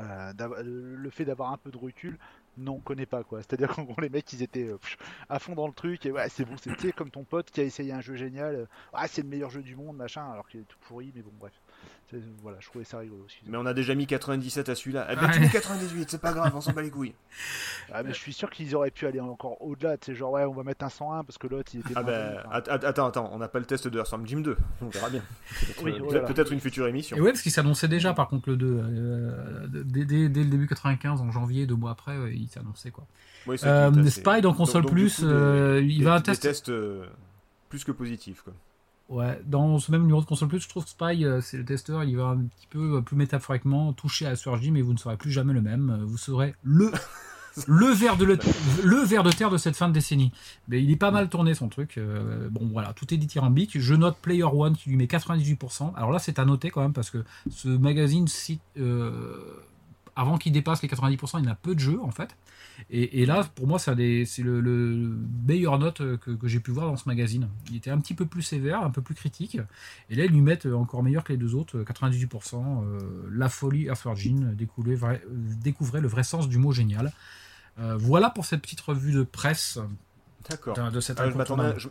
euh, 0.00 0.32
le 0.62 1.10
fait 1.10 1.24
d'avoir 1.26 1.52
un 1.52 1.58
peu 1.58 1.70
de 1.70 1.76
recul, 1.78 2.18
non, 2.58 2.76
on 2.76 2.80
connaît 2.80 3.04
pas 3.06 3.22
quoi. 3.24 3.40
C'est-à-dire 3.42 3.68
qu'en 3.74 3.82
gros, 3.84 4.00
les 4.00 4.08
mecs, 4.08 4.32
ils 4.32 4.42
étaient 4.42 4.68
euh, 4.68 4.78
pff, 4.78 4.96
à 5.28 5.38
fond 5.38 5.54
dans 5.54 5.66
le 5.66 5.74
truc 5.74 6.06
et 6.06 6.12
ouais, 6.12 6.28
c'est 6.30 6.44
bon, 6.46 6.56
c'est 6.60 6.74
tu 6.76 6.86
sais, 6.88 6.92
comme 6.92 7.10
ton 7.10 7.24
pote 7.24 7.50
qui 7.50 7.60
a 7.60 7.64
essayé 7.64 7.92
un 7.92 8.00
jeu 8.00 8.14
génial, 8.16 8.54
euh, 8.54 8.66
ah 8.94 9.06
c'est 9.06 9.20
le 9.22 9.28
meilleur 9.28 9.50
jeu 9.50 9.62
du 9.62 9.76
monde, 9.76 9.96
machin, 9.98 10.30
alors 10.32 10.48
qu'il 10.48 10.60
est 10.60 10.64
tout 10.64 10.78
pourri, 10.88 11.12
mais 11.14 11.20
bon, 11.22 11.32
bref. 11.38 11.52
Voilà, 12.42 12.58
je 12.60 12.66
trouvais 12.68 12.84
ça 12.84 12.98
rigolo. 12.98 13.22
excusez-moi. 13.24 13.58
Mais 13.58 13.64
on 13.64 13.68
a 13.68 13.74
déjà 13.74 13.94
mis 13.94 14.06
97 14.06 14.68
à 14.68 14.74
celui-là. 14.74 15.06
Eh 15.10 15.16
ben, 15.16 15.28
tu 15.30 15.40
mets 15.40 15.48
98, 15.48 16.08
c'est 16.10 16.20
pas 16.20 16.32
grave, 16.32 16.52
on 16.54 16.60
s'en 16.60 16.72
bat 16.72 16.82
les 16.82 16.90
couilles. 16.90 17.14
Ah, 17.92 18.02
mais 18.02 18.12
je 18.12 18.18
suis 18.18 18.32
sûr 18.32 18.48
qu'ils 18.50 18.74
auraient 18.76 18.90
pu 18.90 19.06
aller 19.06 19.20
encore 19.20 19.60
au-delà, 19.60 19.96
tu 19.96 20.06
sais, 20.06 20.14
genre 20.14 20.32
ouais, 20.32 20.44
on 20.44 20.52
va 20.52 20.62
mettre 20.62 20.84
un 20.84 20.88
101 20.88 21.24
parce 21.24 21.36
que 21.38 21.46
l'autre 21.48 21.72
il 21.74 21.80
était 21.80 21.92
Ah 21.96 22.02
ben, 22.02 22.38
att- 22.50 22.68
attends, 22.84 23.06
attends, 23.06 23.30
on 23.32 23.38
n'a 23.38 23.48
pas 23.48 23.58
le 23.58 23.64
test 23.64 23.88
de 23.88 23.98
Earthworm 23.98 24.26
Jim 24.26 24.40
2. 24.40 24.56
On 24.82 24.88
verra 24.88 25.10
bien. 25.10 25.22
Peut-être 25.60 25.82
Oui, 25.84 25.92
euh, 25.92 25.98
voilà. 26.02 26.20
peut-être 26.20 26.52
une 26.52 26.60
future 26.60 26.86
émission. 26.86 27.16
Et 27.16 27.20
ouais, 27.20 27.30
parce 27.32 27.42
qu'il 27.42 27.52
s'annonçait 27.52 27.88
déjà, 27.88 28.14
par 28.14 28.28
contre, 28.28 28.50
le 28.50 28.56
2. 28.56 28.66
euh, 28.82 29.66
dès, 29.68 30.04
dès- 30.04 30.28
dès 30.28 30.44
le 30.44 30.50
début 30.50 30.66
95, 30.68 31.20
en 31.20 31.30
janvier, 31.32 31.66
deux 31.66 31.74
mois 31.76 31.90
après, 31.90 32.16
il 32.34 32.48
s'annonçait 32.48 32.90
quoi. 32.90 33.06
Oui, 33.46 33.56
Euh. 33.64 34.06
Spy 34.08 34.40
dans 34.40 34.52
console 34.52 34.82
Donc- 34.82 34.90
donc, 34.92 34.98
plus, 35.00 35.16
coup, 35.16 35.22
des- 35.22 35.28
euh, 35.32 35.80
il 35.82 35.98
des- 35.98 36.04
va 36.04 36.14
un 36.14 36.16
des 36.18 36.22
test. 36.24 36.42
tests 36.42 36.68
euh, 36.68 37.04
plus 37.68 37.84
que 37.84 37.92
positifs, 37.92 38.42
quoi. 38.42 38.52
Ouais, 39.08 39.40
dans 39.46 39.78
ce 39.78 39.92
même 39.92 40.02
numéro 40.02 40.20
de 40.20 40.26
console 40.26 40.48
plus, 40.48 40.60
je 40.60 40.68
trouve 40.68 40.82
que 40.84 40.90
Spy, 40.90 41.24
euh, 41.24 41.40
c'est 41.40 41.56
le 41.58 41.64
testeur, 41.64 42.02
il 42.02 42.16
va 42.16 42.24
un 42.24 42.38
petit 42.38 42.66
peu 42.68 42.96
euh, 42.96 43.00
plus 43.00 43.16
métaphoriquement 43.16 43.92
toucher 43.92 44.26
à 44.26 44.34
Surgy, 44.34 44.72
mais 44.72 44.82
vous 44.82 44.92
ne 44.92 44.98
serez 44.98 45.16
plus 45.16 45.30
jamais 45.30 45.52
le 45.52 45.62
même. 45.62 45.90
Euh, 45.90 46.04
Vous 46.04 46.18
serez 46.18 46.54
le 46.64 46.90
le 47.66 47.86
ver 47.86 48.16
de 48.16 48.24
le, 48.24 48.38
le 48.84 48.96
ver 49.04 49.22
de 49.22 49.30
terre 49.30 49.50
de 49.50 49.56
cette 49.56 49.76
fin 49.76 49.88
de 49.88 49.94
décennie. 49.94 50.32
Mais 50.68 50.82
il 50.82 50.90
est 50.90 50.96
pas 50.96 51.10
mal 51.10 51.28
tourné 51.28 51.54
son 51.54 51.68
truc. 51.68 51.98
Euh, 51.98 52.48
bon 52.50 52.68
voilà, 52.72 52.92
tout 52.92 53.12
est 53.14 53.16
dithyrambique. 53.16 53.78
Je 53.78 53.94
note 53.94 54.16
Player 54.20 54.42
One 54.42 54.76
qui 54.76 54.90
lui 54.90 54.96
met 54.96 55.06
98%. 55.06 55.94
Alors 55.94 56.10
là, 56.10 56.18
c'est 56.18 56.38
à 56.38 56.44
noter 56.44 56.70
quand 56.70 56.82
même 56.82 56.92
parce 56.92 57.10
que 57.10 57.24
ce 57.50 57.68
magazine 57.68 58.28
cite 58.28 58.60
euh, 58.78 59.38
avant 60.16 60.38
qu'il 60.38 60.52
dépasse 60.52 60.82
les 60.82 60.88
90%, 60.88 61.38
il 61.40 61.44
y 61.44 61.48
en 61.48 61.52
a 61.52 61.54
peu 61.54 61.74
de 61.74 61.80
jeux 61.80 62.00
en 62.02 62.10
fait. 62.10 62.36
Et, 62.90 63.22
et 63.22 63.26
là, 63.26 63.44
pour 63.54 63.66
moi, 63.66 63.78
c'est 63.78 63.94
le, 63.94 64.60
le 64.60 65.16
meilleur 65.46 65.78
note 65.78 65.98
que, 66.18 66.30
que 66.30 66.48
j'ai 66.48 66.60
pu 66.60 66.70
voir 66.70 66.86
dans 66.86 66.96
ce 66.96 67.08
magazine. 67.08 67.48
Il 67.70 67.76
était 67.76 67.90
un 67.90 67.98
petit 67.98 68.14
peu 68.14 68.26
plus 68.26 68.42
sévère, 68.42 68.82
un 68.82 68.90
peu 68.90 69.02
plus 69.02 69.14
critique. 69.14 69.58
Et 70.10 70.14
là, 70.14 70.24
ils 70.24 70.30
lui 70.32 70.40
mettent 70.40 70.66
encore 70.66 71.02
meilleur 71.02 71.22
que 71.24 71.32
les 71.32 71.38
deux 71.38 71.54
autres, 71.54 71.78
98%. 71.82 72.84
euh, 72.84 72.98
la 73.30 73.48
folie 73.48 73.84
Earth 73.84 74.02
Virgin, 74.04 74.54
découvrez, 74.54 74.96
le 76.00 76.08
vrai 76.08 76.22
sens 76.24 76.48
du 76.48 76.58
mot 76.58 76.72
génial. 76.72 77.12
Euh, 77.78 77.96
voilà 77.98 78.30
pour 78.30 78.46
cette 78.46 78.62
petite 78.62 78.80
revue 78.80 79.12
de 79.12 79.22
presse 79.22 79.78
D'accord. 80.48 80.76
de, 80.76 80.90
de 80.90 81.00
cet 81.00 81.20
Ah, 81.20 81.74
je. 81.78 81.88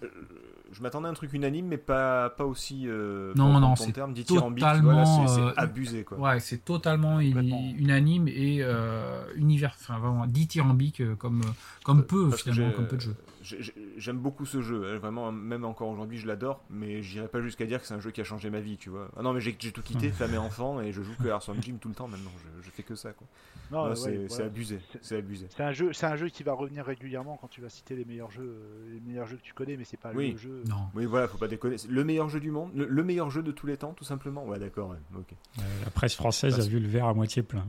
Je, 0.75 0.81
m'attendais 0.81 1.07
à 1.07 1.11
un 1.11 1.13
truc 1.13 1.33
unanime, 1.33 1.67
mais 1.67 1.77
pas, 1.77 2.29
pas 2.31 2.45
aussi. 2.45 2.83
Euh, 2.87 3.33
Non, 3.35 3.59
non, 3.59 3.75
c'est 3.75 3.91
voilà, 3.95 4.13
totalement, 4.23 5.27
c'est- 5.27 5.39
euh, 5.41 5.51
abusé, 5.57 6.03
quoi. 6.03 6.17
Ouais, 6.19 6.39
c'est 6.39 6.63
totalement 6.63 7.19
unanime 7.19 8.27
et 8.27 8.59
euh, 8.61 9.23
univers, 9.35 9.75
enfin 9.79 9.97
vraiment 9.99 10.25
dithyrambique 10.27 11.01
euh, 11.01 11.15
comme, 11.15 11.41
comme 11.83 12.03
peu 12.05 12.31
finalement, 12.31 12.71
comme 12.71 12.87
peu 12.87 12.95
de 12.97 13.01
jeux. 13.01 13.15
j'ai- 13.41 13.61
j'ai- 13.61 13.73
J'aime 13.97 14.17
beaucoup 14.17 14.45
ce 14.45 14.61
jeu, 14.61 14.83
hein, 14.85 14.97
vraiment, 14.97 15.31
même 15.31 15.63
encore 15.63 15.87
aujourd'hui, 15.87 16.17
je 16.17 16.27
l'adore, 16.27 16.61
mais 16.69 17.01
j'irai 17.01 17.29
pas 17.29 17.39
jusqu'à 17.41 17.65
dire 17.65 17.79
que 17.79 17.87
c'est 17.87 17.93
un 17.93 18.01
jeu 18.01 18.11
qui 18.11 18.19
a 18.19 18.25
changé 18.25 18.49
ma 18.49 18.59
vie, 18.59 18.75
tu 18.77 18.89
vois. 18.89 19.09
Ah 19.15 19.21
non, 19.21 19.31
mais 19.31 19.39
j'ai 19.39 19.53
tout 19.53 19.81
quitté, 19.81 20.09
fait 20.09 20.27
mes 20.27 20.37
enfants, 20.37 20.81
et 20.81 20.91
je 20.91 21.01
joue 21.01 21.13
que 21.15 21.23
Hearthstone 21.29 21.61
Gym 21.63 21.77
tout 21.79 21.87
le 21.87 21.95
temps 21.95 22.07
maintenant, 22.09 22.31
je, 22.43 22.65
je 22.65 22.69
fais 22.71 22.83
que 22.83 22.95
ça, 22.95 23.13
quoi. 23.13 23.25
Non, 23.71 23.83
Non, 23.85 23.89
ouais, 23.91 23.95
c'est 23.95 24.25
voilà. 24.27 24.45
abusé, 24.45 24.79
C'est- 25.01 25.15
abusé. 25.17 25.47
C'est 25.55 25.63
un 25.63 25.71
jeu, 25.71 25.93
c'est 25.93 26.05
un 26.07 26.17
jeu 26.17 26.27
qui 26.27 26.43
va 26.43 26.51
revenir 26.53 26.85
régulièrement 26.85 27.37
quand 27.39 27.47
tu 27.47 27.61
vas 27.61 27.69
citer 27.69 27.95
les 27.95 28.03
meilleurs 28.03 28.31
jeux, 28.31 28.57
les 28.91 28.99
meilleurs 28.99 29.27
jeux 29.27 29.37
que 29.37 29.43
tu 29.43 29.53
connais, 29.53 29.77
mais 29.77 29.85
c'est 29.85 29.95
pas 29.97 30.11
Oui. 30.13 30.31
le 30.33 30.37
jeu. 30.37 30.63
Non. 30.67 30.87
Oui, 30.95 31.05
voilà, 31.05 31.27
faut 31.27 31.37
pas 31.37 31.47
déconner. 31.47 31.77
C'est 31.77 31.89
Le 31.89 32.03
meilleur 32.03 32.27
jeu 32.29 32.39
du 32.39 32.49
monde, 32.51 32.71
le, 32.75 32.85
le 32.87 33.03
meilleur 33.03 33.29
jeu 33.29 33.43
de 33.43 33.51
tous 33.51 33.67
les 33.67 33.77
temps, 33.77 33.93
tout 33.93 34.03
simplement. 34.03 34.45
Ouais, 34.45 34.57
d'accord, 34.59 34.89
ouais. 34.89 34.97
Euh, 35.17 35.61
la 35.83 35.91
presse 35.91 36.15
française 36.15 36.55
Parce- 36.55 36.67
a 36.67 36.69
vu 36.69 36.79
le 36.79 36.87
verre 36.87 37.05
à 37.05 37.13
moitié 37.13 37.43
plein. 37.43 37.65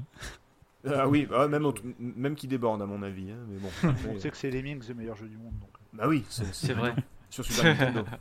Ah 0.89 1.09
oui, 1.09 1.27
ah, 1.35 1.49
même, 1.49 2.35
qui 2.37 2.47
déborde, 2.47 2.81
à 2.81 2.87
mon 2.87 3.03
avis, 3.03 3.31
hein, 3.33 3.39
mais 3.49 3.59
bon. 3.59 3.69
après, 3.89 4.09
On 4.09 4.21
sait 4.21 4.31
que 4.31 4.37
c'est 4.37 4.51
Lemmings 4.51 4.87
le 4.89 4.95
meilleur 4.95 5.17
jeu 5.17 5.27
du 5.27 5.37
monde. 5.37 5.53
Donc. 5.61 5.71
Bah 5.93 6.07
oui, 6.09 6.25
c'est 6.29 6.75
vrai. 6.75 6.95
Sur 7.31 7.45
Super 7.45 7.65
Nintendo. 7.65 8.05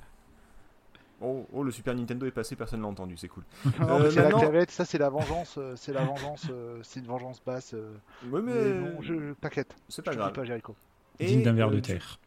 Oh, 1.22 1.48
oh, 1.54 1.64
le 1.64 1.72
Super 1.72 1.96
Nintendo 1.96 2.26
est 2.26 2.32
passé, 2.32 2.58
personne 2.58 2.82
l'a 2.82 2.88
entendu, 2.90 3.16
c'est 3.16 3.30
cool. 3.30 3.44
Non, 3.80 3.88
Euh, 3.90 4.00
mais 4.04 4.10
c'est 4.10 4.16
la 4.18 4.24
maintenant- 4.24 4.40
clavette, 4.40 4.70
ça 4.70 4.84
c'est 4.84 4.98
la 4.98 5.10
vengeance, 5.10 5.56
euh, 5.58 5.74
c'est 5.78 5.94
la 5.94 6.04
vengeance, 6.04 6.46
euh, 6.52 6.80
c'est 6.84 7.00
une 7.00 7.06
vengeance 7.06 7.42
basse. 7.44 7.74
euh, 7.74 7.94
Oui, 8.30 8.42
mais, 8.44 8.52
mais 8.54 8.74
non, 8.92 9.02
je 9.02 9.32
t'inquiète, 9.36 9.74
c'est 9.88 10.02
je 10.06 10.12
pas 10.12 10.14
grave. 10.16 10.34
pas 10.34 10.44
Jericho. 10.44 10.76
Et, 11.20 11.28
Digne 11.28 11.44
d'un 11.44 11.54
verre 11.54 11.70
euh, 11.70 11.72
de 11.72 11.76
du- 11.78 11.82
terre. 11.84 12.20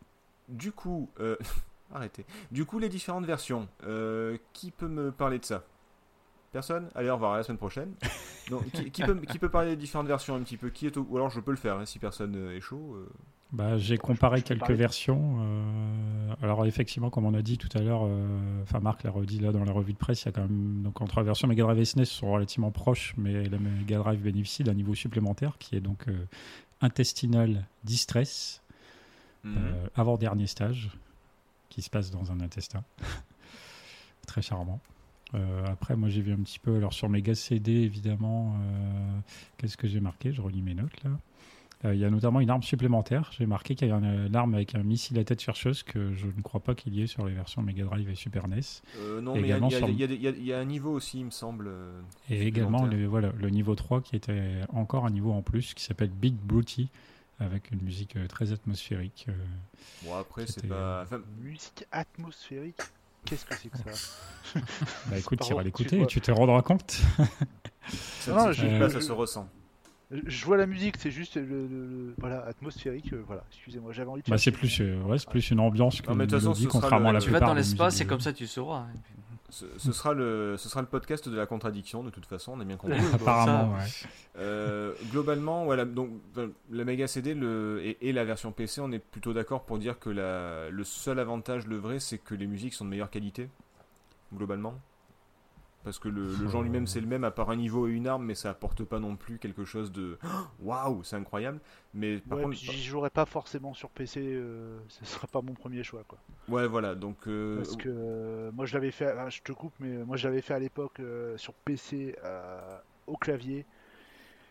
Du 0.48 0.72
coup, 0.72 1.10
euh, 1.20 1.36
arrêtez. 1.94 2.24
Du 2.50 2.64
coup, 2.64 2.78
les 2.78 2.88
différentes 2.88 3.24
versions, 3.26 3.68
euh, 3.84 4.36
qui 4.52 4.70
peut 4.70 4.88
me 4.88 5.10
parler 5.12 5.38
de 5.38 5.44
ça? 5.44 5.64
Personne? 6.52 6.88
Allez, 6.94 7.10
au 7.10 7.14
revoir, 7.14 7.34
à 7.34 7.36
la 7.38 7.42
semaine 7.42 7.58
prochaine. 7.58 7.92
Qui, 8.72 8.90
qui 8.90 9.02
peut, 9.02 9.14
qui 9.30 9.38
peut 9.38 9.50
parler 9.50 9.70
des 9.72 9.76
différentes 9.76 10.06
versions 10.06 10.34
un 10.34 10.40
petit 10.40 10.56
peu? 10.56 10.70
Qui 10.70 10.86
est 10.86 10.96
au... 10.96 11.02
Ou 11.10 11.16
alors 11.18 11.28
je 11.28 11.38
peux 11.40 11.50
le 11.50 11.58
faire, 11.58 11.76
hein, 11.76 11.84
si 11.84 11.98
personne 11.98 12.34
euh, 12.34 12.56
est 12.56 12.62
chaud. 12.62 12.94
euh. 12.96 13.06
Bah, 13.52 13.76
j'ai 13.76 13.98
comparé 13.98 14.38
je 14.38 14.44
quelques 14.44 14.70
versions. 14.70 15.36
euh, 15.42 16.34
alors 16.40 16.64
effectivement, 16.64 17.10
comme 17.10 17.26
on 17.26 17.34
a 17.34 17.42
dit 17.42 17.58
tout 17.58 17.68
à 17.76 17.82
l'heure, 17.82 18.04
euh, 18.06 18.62
enfin 18.62 18.80
Marc 18.80 19.02
l'a 19.02 19.10
redit 19.10 19.38
là 19.40 19.52
dans 19.52 19.64
la 19.64 19.72
revue 19.72 19.92
de 19.92 19.98
presse, 19.98 20.22
il 20.22 20.26
y 20.26 20.28
a 20.30 20.32
quand 20.32 20.40
même 20.48 20.80
donc 20.82 20.98
entre 21.02 21.18
la 21.18 21.24
version 21.24 21.46
Mega 21.46 21.62
Drive 21.64 21.78
et 21.78 21.84
SNES 21.84 22.06
sont 22.06 22.32
relativement 22.32 22.70
proches, 22.70 23.12
mais 23.18 23.44
la 23.44 23.58
Mega 23.58 23.98
Drive 23.98 24.20
bénéficie 24.22 24.64
d'un 24.64 24.72
niveau 24.74 24.94
supplémentaire 24.94 25.58
qui 25.58 25.76
est 25.76 25.80
donc 25.80 26.08
euh, 26.08 26.16
intestinal 26.80 27.66
distress, 27.84 28.62
Mhm. 29.44 29.54
euh, 29.58 29.86
avant 29.94 30.16
dernier 30.16 30.46
stage, 30.46 30.90
qui 31.78 31.82
se 31.82 31.90
passe 31.90 32.10
dans 32.10 32.32
un 32.32 32.40
intestin, 32.40 32.82
très 34.26 34.42
charmant. 34.42 34.80
Euh, 35.34 35.64
après, 35.66 35.94
moi 35.94 36.08
j'ai 36.08 36.22
vu 36.22 36.32
un 36.32 36.38
petit 36.42 36.58
peu, 36.58 36.74
alors 36.76 36.92
sur 36.92 37.08
Mega 37.08 37.36
CD 37.36 37.70
évidemment, 37.70 38.56
euh, 38.60 39.18
qu'est-ce 39.58 39.76
que 39.76 39.86
j'ai 39.86 40.00
marqué? 40.00 40.32
Je 40.32 40.40
relis 40.42 40.60
mes 40.62 40.74
notes 40.74 41.04
là. 41.04 41.10
Euh, 41.84 41.94
il 41.94 42.00
y 42.00 42.04
a 42.04 42.10
notamment 42.10 42.40
une 42.40 42.50
arme 42.50 42.64
supplémentaire. 42.64 43.30
J'ai 43.38 43.46
marqué 43.46 43.76
qu'il 43.76 43.86
y 43.86 43.92
a 43.92 43.94
une, 43.94 44.26
une 44.26 44.34
arme 44.34 44.54
avec 44.54 44.74
un 44.74 44.82
missile 44.82 45.16
à 45.20 45.22
tête 45.22 45.40
chercheuse 45.40 45.84
que 45.84 46.12
je 46.14 46.26
ne 46.26 46.42
crois 46.42 46.58
pas 46.58 46.74
qu'il 46.74 46.92
y 46.96 47.02
ait 47.02 47.06
sur 47.06 47.24
les 47.24 47.34
versions 47.34 47.62
Mega 47.62 47.84
Drive 47.84 48.10
et 48.10 48.16
Super 48.16 48.48
NES. 48.48 48.58
Euh, 48.96 49.20
non, 49.20 49.34
mais 49.36 49.42
il 49.42 49.46
y, 49.46 49.52
a- 49.52 49.70
sur- 49.70 49.88
y 49.88 49.92
y 50.02 50.46
y 50.46 50.52
un 50.52 50.64
niveau 50.64 50.90
aussi, 50.90 51.20
il 51.20 51.26
me 51.26 51.30
semble. 51.30 51.68
euh, 51.68 52.00
Et 52.30 52.44
également 52.48 52.84
le, 52.86 53.06
voilà, 53.06 53.30
le 53.38 53.50
niveau 53.50 53.76
3 53.76 54.00
qui 54.02 54.16
était 54.16 54.62
encore 54.70 55.06
un 55.06 55.10
niveau 55.10 55.30
en 55.30 55.42
plus 55.42 55.72
qui 55.74 55.84
s'appelle 55.84 56.10
Big 56.10 56.34
Brutey 56.34 56.88
avec 57.40 57.70
une 57.70 57.80
musique 57.82 58.16
euh, 58.16 58.26
très 58.26 58.52
atmosphérique. 58.52 59.26
euh. 59.28 59.32
Bon, 60.04 60.14
après, 60.16 60.46
c'est 60.46 60.54
C'était- 60.54 60.68
pas. 60.68 61.02
enfin, 61.04 61.20
Musique 61.40 61.84
atmosphérique, 61.92 62.80
qu'est-ce 63.24 63.44
que 63.46 63.54
c'est 63.56 63.68
que 63.68 63.78
ça? 63.78 64.08
Bah 65.10 65.18
écoute, 65.18 65.40
tu 65.46 65.54
vas 65.54 65.62
l'écouter 65.62 65.96
tu 65.98 66.02
et 66.02 66.06
tu 66.06 66.20
te 66.20 66.30
rendras 66.30 66.62
compte? 66.62 67.00
ça, 67.88 68.32
Non, 68.32 68.52
je- 68.52 68.60
s'explique 68.60 68.78
pas, 68.78 68.84
euh, 68.86 68.88
ça 68.90 69.00
se 69.00 69.12
ressent. 69.12 69.48
Je 70.10 70.44
vois 70.46 70.56
la 70.56 70.64
musique, 70.66 70.96
c'est 70.98 71.10
juste 71.10 71.36
le, 71.36 71.44
le- 71.44 71.66
le- 71.66 72.14
voilà 72.18 72.42
atmosphérique, 72.46 73.12
euh, 73.12 73.22
voilà. 73.26 73.44
Excusez-moi, 73.50 73.92
j'avais 73.92 74.08
envie 74.10 74.22
de. 74.22 74.30
Bah, 74.30 74.38
c'est 74.38 74.50
plus, 74.52 74.80
euh, 74.80 75.02
ouais, 75.02 75.18
c'est 75.18 75.28
plus 75.28 75.50
une 75.50 75.60
ambiance 75.60 76.00
que 76.00 76.08
Non, 76.08 76.14
mais 76.16 76.26
de 76.26 76.30
toute 76.30 76.40
façon, 76.40 76.54
ce 76.54 76.66
contrairement 76.66 77.10
à 77.10 77.12
la 77.12 77.20
Tu 77.20 77.30
vas 77.30 77.40
dans 77.40 77.52
l'espace 77.52 77.98
de- 77.98 78.04
comme 78.04 78.20
ça 78.20 78.32
tu 78.32 78.46
sauras. 78.46 78.86
Ce, 79.50 79.64
ce 79.78 79.92
sera 79.92 80.12
le, 80.12 80.56
ce 80.58 80.68
sera 80.68 80.82
le 80.82 80.86
podcast 80.86 81.26
de 81.28 81.34
la 81.36 81.46
contradiction, 81.46 82.04
de 82.04 82.10
toute 82.10 82.26
façon, 82.26 82.52
on 82.56 82.60
a 82.60 82.64
bien 82.64 82.76
compris. 82.76 82.98
Apparemment, 83.14 83.74
ça- 83.78 83.82
ouais. 83.84 84.08
Euh, 84.38 84.92
globalement, 85.10 85.64
voilà, 85.64 85.84
donc 85.86 86.10
la 86.70 86.84
Mega 86.84 87.06
CD 87.08 87.32
le, 87.34 87.80
et, 87.82 87.96
et 88.08 88.12
la 88.12 88.24
version 88.24 88.52
PC, 88.52 88.80
on 88.82 88.92
est 88.92 88.98
plutôt 88.98 89.32
d'accord 89.32 89.64
pour 89.64 89.78
dire 89.78 89.98
que 89.98 90.10
la, 90.10 90.68
le 90.68 90.84
seul 90.84 91.18
avantage, 91.18 91.66
le 91.66 91.76
vrai, 91.78 91.98
c'est 91.98 92.18
que 92.18 92.34
les 92.34 92.46
musiques 92.46 92.74
sont 92.74 92.84
de 92.84 92.90
meilleure 92.90 93.10
qualité, 93.10 93.48
globalement. 94.34 94.78
Parce 95.88 95.98
que 95.98 96.08
le, 96.08 96.34
le 96.36 96.48
genre 96.48 96.62
lui-même, 96.62 96.86
c'est 96.86 97.00
le 97.00 97.06
même, 97.06 97.24
à 97.24 97.30
part 97.30 97.50
un 97.50 97.56
niveau 97.56 97.88
et 97.88 97.92
une 97.92 98.06
arme, 98.06 98.24
mais 98.24 98.34
ça 98.34 98.50
apporte 98.50 98.84
pas 98.84 98.98
non 99.00 99.16
plus 99.16 99.38
quelque 99.38 99.64
chose 99.64 99.92
de 99.92 100.18
waouh, 100.60 101.02
c'est 101.04 101.16
incroyable. 101.16 101.60
Mais 101.94 102.18
par 102.18 102.38
Ouais, 102.38 102.40
contre, 102.40 102.56
puis 102.56 102.58
j'y 102.58 102.80
jouerai 102.84 103.10
pas 103.10 103.26
forcément 103.26 103.74
sur 103.74 103.90
PC, 103.90 104.20
euh, 104.22 104.78
ce 104.88 105.04
sera 105.04 105.26
pas 105.26 105.42
mon 105.42 105.54
premier 105.54 105.82
choix 105.82 106.04
quoi. 106.04 106.22
ouais, 106.48 106.66
voilà, 106.66 106.94
donc 106.94 107.26
euh, 107.28 107.62
Parce 107.62 107.76
que 107.76 107.88
euh, 107.88 108.52
moi 108.52 108.66
je 108.66 108.74
l'avais 108.74 108.90
fait, 108.90 109.06
ah, 109.06 109.28
je 109.30 109.40
te 109.42 109.52
coupe, 109.52 109.74
mais 109.80 110.04
moi 110.04 110.16
je 110.16 110.28
l'avais 110.28 110.42
fait 110.42 110.54
à 110.54 110.58
l'époque 110.58 111.00
euh, 111.00 111.36
sur 111.36 111.54
PC. 111.54 112.16
euh, 112.24 112.78
au 113.06 113.16
clavier. 113.16 113.66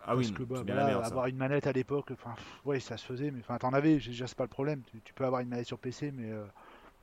Ah 0.02 0.16
oui, 0.16 0.26
parce 0.26 0.32
que 0.32 0.44
bah, 0.44 0.64
voilà, 0.64 0.88
merde, 0.88 1.04
avoir 1.04 1.28
une 1.28 1.38
manette 1.38 1.68
à 1.68 1.72
l'époque, 1.74 2.12
enfin, 2.12 2.38
ouais, 2.66 2.80
ça 2.80 2.98
se 2.98 3.06
faisait, 3.06 3.32
mais 3.32 3.40
enfin, 3.42 3.58
t'en 3.60 3.74
avais, 3.74 3.98
déjà, 3.98 4.28
c'est 4.28 4.38
pas 4.38 4.44
le 4.46 4.50
problème. 4.50 4.84
Tu, 4.86 5.02
tu 5.02 5.14
peux 5.14 5.26
avoir 5.26 5.42
une 5.42 5.50
manette 5.50 5.68
sur 5.68 5.80
PC, 5.80 6.12
mais 6.12 6.32
euh, 6.32 6.46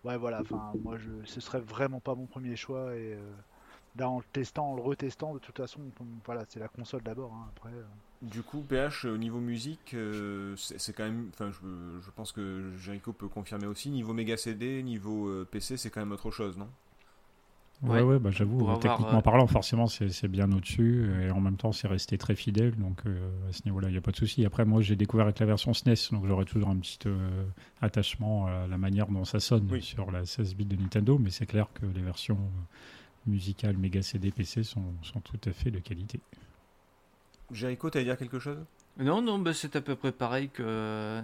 ouais, 0.05 0.17
voilà, 0.19 0.41
enfin, 0.41 0.77
moi, 0.83 0.99
je, 0.99 1.11
ce 1.25 1.41
serait 1.41 1.61
vraiment 1.61 2.01
pas 2.01 2.15
mon 2.17 2.27
premier 2.27 2.57
choix. 2.57 2.95
Et 2.97 3.15
euh, 3.15 3.21
là, 3.97 4.09
en 4.11 4.19
le 4.19 4.25
testant, 4.33 4.73
en 4.73 4.77
le 4.77 4.83
retestant, 4.83 5.35
de 5.35 5.39
toute 5.39 5.57
façon, 5.57 5.81
on- 6.01 6.05
voilà, 6.25 6.45
c'est 6.49 6.61
la 6.61 6.69
console 6.69 7.03
d'abord. 7.03 7.33
hein, 7.35 7.47
après, 7.57 7.71
euh. 7.73 7.85
Du 8.23 8.43
coup, 8.43 8.63
PH, 8.63 9.05
au 9.05 9.19
niveau 9.19 9.39
musique, 9.41 9.93
euh, 9.95 10.57
c'est 10.57 10.81
c'est 10.81 10.93
quand 10.95 11.05
même. 11.05 11.29
Enfin, 11.35 11.51
je, 11.53 12.01
je 12.01 12.11
pense 12.11 12.33
que 12.33 12.73
Jericho 12.77 13.13
peut 13.13 13.29
confirmer 13.29 13.67
aussi. 13.67 13.91
Niveau 13.91 14.15
Mega 14.15 14.37
CD, 14.37 14.83
niveau 14.83 15.29
euh, 15.29 15.45
PC, 15.51 15.77
c'est 15.77 15.91
quand 15.91 16.01
même 16.01 16.13
autre 16.13 16.31
chose, 16.31 16.57
non? 16.57 16.71
Ouais, 17.83 18.01
Ouais. 18.01 18.03
ouais, 18.03 18.19
bah, 18.19 18.31
j'avoue, 18.31 18.71
euh, 18.71 18.77
avoir, 18.77 18.79
techniquement 18.79 19.19
euh, 19.19 19.21
parlant, 19.21 19.47
forcément, 19.47 19.87
c'est 19.89 20.09
c'est 20.09 20.29
bien 20.29 20.51
au-dessus, 20.53 21.11
et 21.23 21.31
en 21.31 21.41
même 21.41 21.57
temps, 21.57 21.73
c'est 21.73 21.89
resté 21.89 22.17
très 22.17 22.35
fidèle, 22.35 22.75
donc 22.77 23.03
euh, 23.05 23.49
à 23.49 23.53
ce 23.53 23.63
niveau-là, 23.67 23.89
il 23.89 23.93
n'y 23.93 23.99
a 23.99 24.01
pas 24.01 24.13
de 24.13 24.17
souci. 24.17 24.45
Après, 24.47 24.65
moi, 24.65 24.81
j'ai 24.81 24.97
découvert 24.97 25.27
avec 25.27 25.39
la 25.41 25.45
version 25.47 25.73
SNES, 25.75 26.11
donc 26.13 26.25
j'aurais 26.27 26.47
toujours 26.47 26.71
un 26.71 26.77
petit 26.79 26.99
euh, 27.07 27.45
attachement 27.83 28.47
à 28.47 28.67
la 28.69 28.79
manière 28.79 29.09
dont 29.09 29.25
ça 29.27 29.39
sonne 29.41 29.69
Oui. 29.71 29.83
sur 29.83 30.11
la 30.13 30.25
16 30.25 30.55
bits 30.55 30.65
de 30.65 30.77
Nintendo, 30.77 31.19
mais 31.19 31.31
c'est 31.31 31.47
clair 31.47 31.67
que 31.75 31.85
les 31.85 32.01
versions 32.01 32.39
euh, 32.39 32.65
musicales 33.27 33.77
Mega 33.77 34.03
CD 34.03 34.31
PC 34.31 34.63
sont, 34.65 34.95
sont 35.03 35.21
tout 35.21 35.41
à 35.49 35.53
fait 35.53 35.71
de 35.71 35.79
qualité. 35.81 36.21
Jericho, 37.51 37.91
t'allais 37.91 38.05
dire 38.05 38.17
quelque 38.19 38.39
chose? 38.39 38.59
Non, 38.99 39.23
non, 39.23 39.39
bah, 39.39 39.53
c'est 39.55 39.77
à 39.77 39.81
peu 39.81 39.97
près 39.97 40.13
pareil 40.13 40.51
que, 40.51 41.21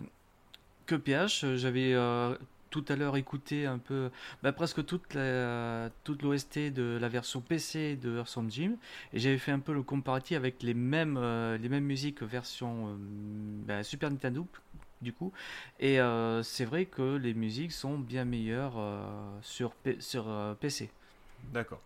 que 0.87 0.95
PH. 0.97 1.57
J'avais 1.57 1.95
euh, 1.95 2.37
tout 2.71 2.85
à 2.89 2.97
l'heure 2.97 3.17
écouté 3.17 3.67
un 3.67 3.79
peu, 3.79 4.11
bah, 4.43 4.53
presque 4.53 4.85
toute 4.85 5.15
la, 5.15 5.91
toute 6.05 6.23
l'OST 6.23 6.71
de 6.71 6.99
la 7.01 7.09
version 7.09 7.41
PC 7.41 7.97
de 7.97 8.17
Earthworm 8.19 8.51
Jim, 8.51 8.73
et 9.13 9.19
j'avais 9.21 9.39
fait 9.39 9.53
un 9.53 9.61
peu 9.61 9.73
le 9.73 9.83
comparatif 9.83 10.37
avec 10.37 10.63
les 10.63 10.75
mêmes, 10.75 11.17
euh, 11.19 11.59
les 11.59 11.69
mêmes 11.69 11.85
musiques 11.85 12.23
version 12.23 12.89
euh, 12.89 12.97
bah, 13.67 13.83
Super 13.85 14.11
Nintendo, 14.11 14.47
du 15.03 15.13
coup, 15.13 15.33
et 15.81 16.01
euh, 16.01 16.43
c'est 16.43 16.65
vrai 16.65 16.87
que 16.87 17.17
les 17.17 17.35
musiques 17.35 17.73
sont 17.73 17.99
bien 17.99 18.25
meilleures 18.25 18.75
euh, 18.79 19.03
sur, 19.43 19.73
P- 19.75 20.01
sur 20.01 20.29
euh, 20.29 20.55
PC. 20.55 20.91
D'accord. 21.53 21.81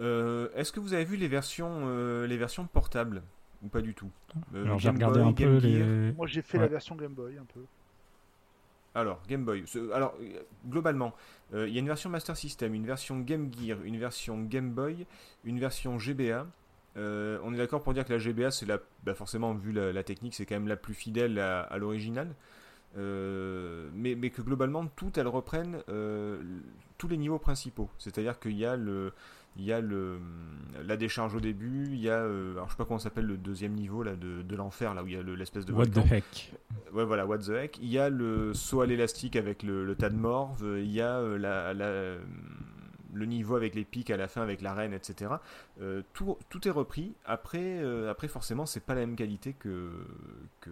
Euh, 0.00 0.48
Est-ce 0.54 0.72
que 0.72 0.80
vous 0.80 0.92
avez 0.94 1.04
vu 1.04 1.16
les 1.16 1.28
versions, 1.28 1.82
euh, 1.86 2.26
les 2.26 2.36
versions 2.36 2.66
portables 2.66 3.22
ou 3.62 3.68
pas 3.68 3.80
du 3.80 3.94
tout? 3.94 4.10
Euh, 4.54 4.64
Alors, 4.64 4.78
j'ai 4.78 4.88
Game 4.88 4.96
regardé 4.96 5.20
Boy, 5.20 5.28
un 5.28 5.32
Game 5.32 5.48
peu 5.54 5.60
Gear. 5.60 5.70
les. 5.86 6.12
Moi, 6.12 6.26
j'ai 6.26 6.42
fait 6.42 6.58
Ouais. 6.58 6.64
la 6.64 6.68
version 6.68 6.96
Game 6.96 7.12
Boy 7.14 7.38
un 7.38 7.44
peu. 7.44 7.60
Alors, 8.96 9.20
Game 9.28 9.44
Boy. 9.44 9.64
Alors, 9.92 10.14
globalement, 10.68 11.14
euh, 11.52 11.66
il 11.66 11.74
y 11.74 11.78
a 11.78 11.80
une 11.80 11.86
version 11.86 12.10
Master 12.10 12.36
System, 12.36 12.74
une 12.74 12.86
version 12.86 13.18
Game 13.20 13.50
Gear, 13.52 13.78
une 13.82 13.98
version 13.98 14.40
Game 14.42 14.70
Boy, 14.70 15.06
une 15.44 15.58
version 15.58 15.98
GBA. 15.98 16.46
Euh, 16.96 17.40
on 17.42 17.52
est 17.52 17.56
d'accord 17.56 17.82
pour 17.82 17.92
dire 17.92 18.04
que 18.04 18.12
la 18.12 18.18
GBA, 18.20 18.52
c'est 18.52 18.66
la, 18.66 18.78
bah 19.02 19.14
forcément, 19.14 19.52
vu 19.54 19.72
la, 19.72 19.92
la 19.92 20.04
technique, 20.04 20.34
c'est 20.34 20.46
quand 20.46 20.54
même 20.54 20.68
la 20.68 20.76
plus 20.76 20.94
fidèle 20.94 21.40
à, 21.40 21.62
à 21.62 21.76
l'original. 21.78 22.34
Euh, 22.96 23.88
mais, 23.94 24.14
mais 24.14 24.30
que 24.30 24.42
globalement, 24.42 24.86
toutes 24.86 25.18
elles 25.18 25.26
reprennent 25.26 25.82
euh, 25.88 26.40
tous 26.96 27.08
les 27.08 27.16
niveaux 27.16 27.40
principaux. 27.40 27.90
C'est-à-dire 27.98 28.38
qu'il 28.38 28.56
y 28.56 28.64
a 28.64 28.76
le, 28.76 29.12
il 29.56 29.64
y 29.64 29.72
a 29.72 29.80
le, 29.80 30.18
la 30.84 30.96
décharge 30.96 31.34
au 31.34 31.40
début, 31.40 31.86
il 31.88 32.00
y 32.00 32.10
a, 32.10 32.18
euh, 32.18 32.52
alors 32.52 32.66
je 32.66 32.72
sais 32.72 32.76
pas 32.78 32.84
comment 32.84 32.98
s'appelle 32.98 33.26
le 33.26 33.36
deuxième 33.36 33.72
niveau 33.74 34.02
là 34.02 34.16
de, 34.16 34.42
de 34.42 34.56
l'enfer 34.56 34.94
là 34.94 35.02
où 35.02 35.06
il 35.06 35.14
y 35.14 35.16
a 35.16 35.22
le- 35.22 35.34
l'espèce 35.36 35.64
de 35.64 35.72
What 35.72 35.84
volcan. 35.86 36.02
the 36.02 36.12
heck 36.12 36.52
Ouais, 36.92 37.04
voilà, 37.04 37.26
what 37.26 37.38
the 37.38 37.50
heck. 37.50 37.78
Il 37.80 37.88
y 37.88 37.98
a 37.98 38.08
le 38.10 38.52
saut 38.54 38.80
à 38.80 38.86
l'élastique 38.86 39.36
avec 39.36 39.62
le, 39.62 39.84
le 39.84 39.94
tas 39.94 40.10
de 40.10 40.16
morve. 40.16 40.64
Il 40.78 40.90
y 40.90 41.00
a 41.00 41.18
euh, 41.18 41.38
la, 41.38 41.72
la- 41.74 42.16
le 43.16 43.26
niveau 43.26 43.54
avec 43.54 43.76
les 43.76 43.84
pics 43.84 44.10
à 44.10 44.16
la 44.16 44.26
fin, 44.26 44.42
avec 44.42 44.60
la 44.60 44.74
reine, 44.74 44.92
etc. 44.92 45.34
Euh, 45.80 46.02
tout, 46.14 46.36
tout 46.50 46.66
est 46.66 46.70
repris. 46.72 47.14
Après, 47.24 47.78
euh, 47.80 48.10
après 48.10 48.26
forcément, 48.26 48.66
c'est 48.66 48.80
pas 48.84 48.94
la 48.94 49.00
même 49.02 49.14
qualité 49.14 49.52
que, 49.52 49.88
que, 50.60 50.70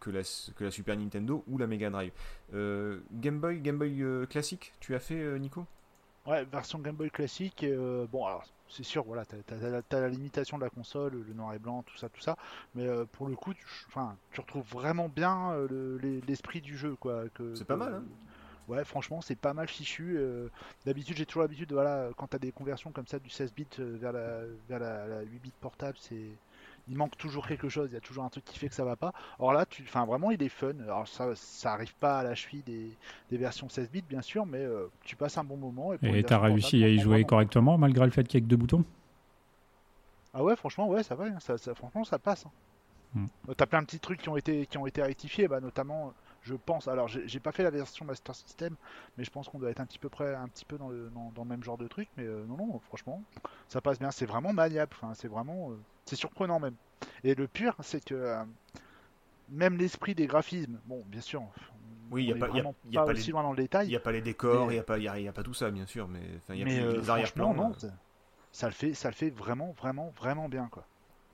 que, 0.00 0.10
la, 0.10 0.20
que 0.56 0.64
la 0.64 0.70
Super 0.70 0.96
Nintendo 0.96 1.44
ou 1.46 1.58
la 1.58 1.66
Mega 1.66 1.90
Drive. 1.90 2.12
Game 2.52 3.38
Boy, 3.40 3.60
Game 3.60 3.76
Boy 3.76 4.02
classique, 4.30 4.72
tu 4.80 4.94
as 4.94 5.00
fait, 5.00 5.38
Nico? 5.38 5.66
Ouais, 6.26 6.44
version 6.46 6.78
Game 6.78 6.96
Boy 6.96 7.10
classique. 7.10 7.64
euh, 7.64 8.06
bon, 8.06 8.24
alors 8.24 8.44
c'est 8.66 8.82
sûr, 8.82 9.04
voilà, 9.04 9.26
t'as 9.26 9.36
t'as 9.42 10.00
la 10.00 10.08
limitation 10.08 10.56
de 10.56 10.64
la 10.64 10.70
console, 10.70 11.22
le 11.22 11.34
noir 11.34 11.52
et 11.52 11.58
blanc, 11.58 11.82
tout 11.82 11.96
ça, 11.98 12.08
tout 12.08 12.20
ça. 12.20 12.36
Mais 12.74 12.86
euh, 12.86 13.04
pour 13.04 13.26
le 13.28 13.36
coup, 13.36 13.52
tu, 13.52 13.64
enfin, 13.88 14.16
tu 14.30 14.40
retrouves 14.40 14.66
vraiment 14.66 15.08
bien 15.10 15.52
euh, 15.52 15.68
le- 15.68 15.98
les- 15.98 16.22
l'esprit 16.22 16.62
du 16.62 16.78
jeu, 16.78 16.96
quoi. 16.96 17.28
que- 17.34 17.54
C'est 17.54 17.66
pas 17.66 17.76
mal, 17.76 17.94
hein 17.94 18.04
Ouais, 18.66 18.82
franchement, 18.86 19.20
c'est 19.20 19.36
pas 19.36 19.52
mal 19.52 19.68
fichu. 19.68 20.16
euh, 20.16 20.48
D'habitude, 20.86 21.16
j'ai 21.18 21.26
toujours 21.26 21.42
l'habitude, 21.42 21.68
de, 21.68 21.74
voilà, 21.74 22.08
quand 22.16 22.28
t'as 22.28 22.38
des 22.38 22.52
conversions 22.52 22.92
comme 22.92 23.06
ça 23.06 23.18
du 23.18 23.28
16 23.28 23.52
bits 23.52 23.68
vers 23.78 24.12
la, 24.12 24.40
vers 24.68 24.78
la, 24.78 25.06
la 25.06 25.20
8 25.22 25.38
bits 25.40 25.52
portable, 25.60 25.98
c'est 26.00 26.38
il 26.88 26.96
manque 26.96 27.16
toujours 27.16 27.46
quelque 27.46 27.68
chose, 27.68 27.88
il 27.90 27.94
y 27.94 27.96
a 27.96 28.00
toujours 28.00 28.24
un 28.24 28.28
truc 28.28 28.44
qui 28.44 28.58
fait 28.58 28.68
que 28.68 28.74
ça 28.74 28.84
va 28.84 28.96
pas. 28.96 29.12
Or 29.38 29.52
là, 29.52 29.64
tu, 29.66 29.82
enfin 29.82 30.04
vraiment, 30.04 30.30
il 30.30 30.42
est 30.42 30.48
fun. 30.48 30.72
Alors 30.82 31.08
ça, 31.08 31.34
ça 31.34 31.72
arrive 31.72 31.94
pas 31.94 32.18
à 32.18 32.22
la 32.22 32.34
cheville 32.34 32.62
des, 32.62 32.90
des 33.30 33.36
versions 33.36 33.68
16 33.68 33.90
bits, 33.90 34.04
bien 34.08 34.22
sûr, 34.22 34.44
mais 34.46 34.58
euh, 34.58 34.90
tu 35.04 35.16
passes 35.16 35.38
un 35.38 35.44
bon 35.44 35.56
moment. 35.56 35.92
Et, 36.02 36.22
t'as 36.22 36.38
réussi 36.38 36.84
à 36.84 36.88
y 36.88 36.98
jouer 36.98 37.14
vraiment. 37.14 37.26
correctement 37.26 37.78
malgré 37.78 38.04
le 38.04 38.10
fait 38.10 38.24
qu'il 38.24 38.38
y 38.38 38.42
ait 38.42 38.44
que 38.44 38.50
deux 38.50 38.56
boutons? 38.56 38.84
Ah 40.34 40.42
ouais, 40.42 40.56
franchement, 40.56 40.88
ouais, 40.88 41.02
ça 41.02 41.14
va. 41.14 41.26
hein, 41.26 41.38
Ça, 41.40 41.56
ça- 41.58 41.74
franchement, 41.74 42.04
ça 42.04 42.18
passe. 42.18 42.44
hein. 42.46 42.50
Hmm. 43.14 43.26
T'as 43.56 43.66
plein 43.66 43.80
de 43.80 43.86
petits 43.86 44.00
trucs 44.00 44.20
qui 44.20 44.28
ont 44.28 44.36
été, 44.36 44.66
qui 44.66 44.76
ont 44.76 44.86
été 44.86 45.00
rectifiés, 45.00 45.46
bah, 45.46 45.60
notamment, 45.60 46.12
je 46.44 46.54
pense. 46.54 46.86
Alors, 46.88 47.08
j'ai 47.08 47.40
pas 47.40 47.50
fait 47.52 47.62
la 47.64 47.70
version 47.70 48.04
Master 48.04 48.34
System, 48.34 48.76
mais 49.16 49.24
je 49.24 49.30
pense 49.30 49.48
qu'on 49.48 49.58
doit 49.58 49.70
être 49.70 49.80
un 49.80 49.86
petit 49.86 49.98
peu 49.98 50.08
près, 50.08 50.34
un 50.34 50.46
petit 50.48 50.64
peu 50.64 50.78
dans 50.78 50.88
le, 50.88 51.10
dans, 51.14 51.32
dans 51.34 51.42
le 51.42 51.48
même 51.48 51.64
genre 51.64 51.78
de 51.78 51.88
truc. 51.88 52.08
Mais 52.16 52.24
euh, 52.24 52.44
non, 52.46 52.56
non, 52.56 52.78
franchement, 52.80 53.22
ça 53.68 53.80
passe 53.80 53.98
bien. 53.98 54.10
C'est 54.10 54.26
vraiment 54.26 54.52
maniable. 54.52 54.92
Enfin, 54.94 55.14
c'est 55.14 55.28
vraiment, 55.28 55.72
euh, 55.72 55.78
c'est 56.04 56.16
surprenant 56.16 56.60
même. 56.60 56.74
Et 57.24 57.34
le 57.34 57.48
pire, 57.48 57.74
c'est 57.80 58.04
que 58.04 58.14
euh, 58.14 58.44
même 59.48 59.76
l'esprit 59.76 60.14
des 60.14 60.26
graphismes, 60.26 60.78
bon, 60.86 61.02
bien 61.06 61.20
sûr. 61.20 61.42
Oui, 62.10 62.30
on 62.32 62.36
y 62.36 62.42
a 62.42 62.46
pas- 62.46 62.46
y 62.46 62.50
a- 62.50 62.52
vraiment 62.52 62.74
y 62.90 62.98
a 62.98 63.04
pas 63.04 63.12
les- 63.12 63.26
loin 63.32 63.42
dans 63.42 63.52
le 63.52 63.58
Il 63.58 63.62
détail. 63.62 63.88
n'y 63.88 63.96
a 63.96 64.00
pas 64.00 64.12
les 64.12 64.20
décors, 64.20 64.70
il 64.70 64.74
n'y 64.74 64.80
a, 64.80 64.84
pas- 64.84 64.98
y 64.98 65.08
a, 65.08 65.18
y 65.18 65.28
a 65.28 65.32
pas 65.32 65.42
tout 65.42 65.54
ça, 65.54 65.70
bien 65.70 65.86
sûr, 65.86 66.06
mais 66.08 66.20
il 66.50 66.56
y 66.56 66.62
a 66.62 66.64
mais 66.64 66.80
plus 66.80 67.00
les 67.00 67.10
arrière-plans. 67.10 67.54
non, 67.54 67.74
ça- 67.78 67.88
ça 68.52 68.66
le 68.68 68.72
fait, 68.72 68.94
ça 68.94 69.08
le 69.08 69.14
fait 69.14 69.30
vraiment, 69.30 69.72
vraiment, 69.72 70.12
vraiment 70.16 70.48
bien, 70.48 70.68
quoi. 70.70 70.86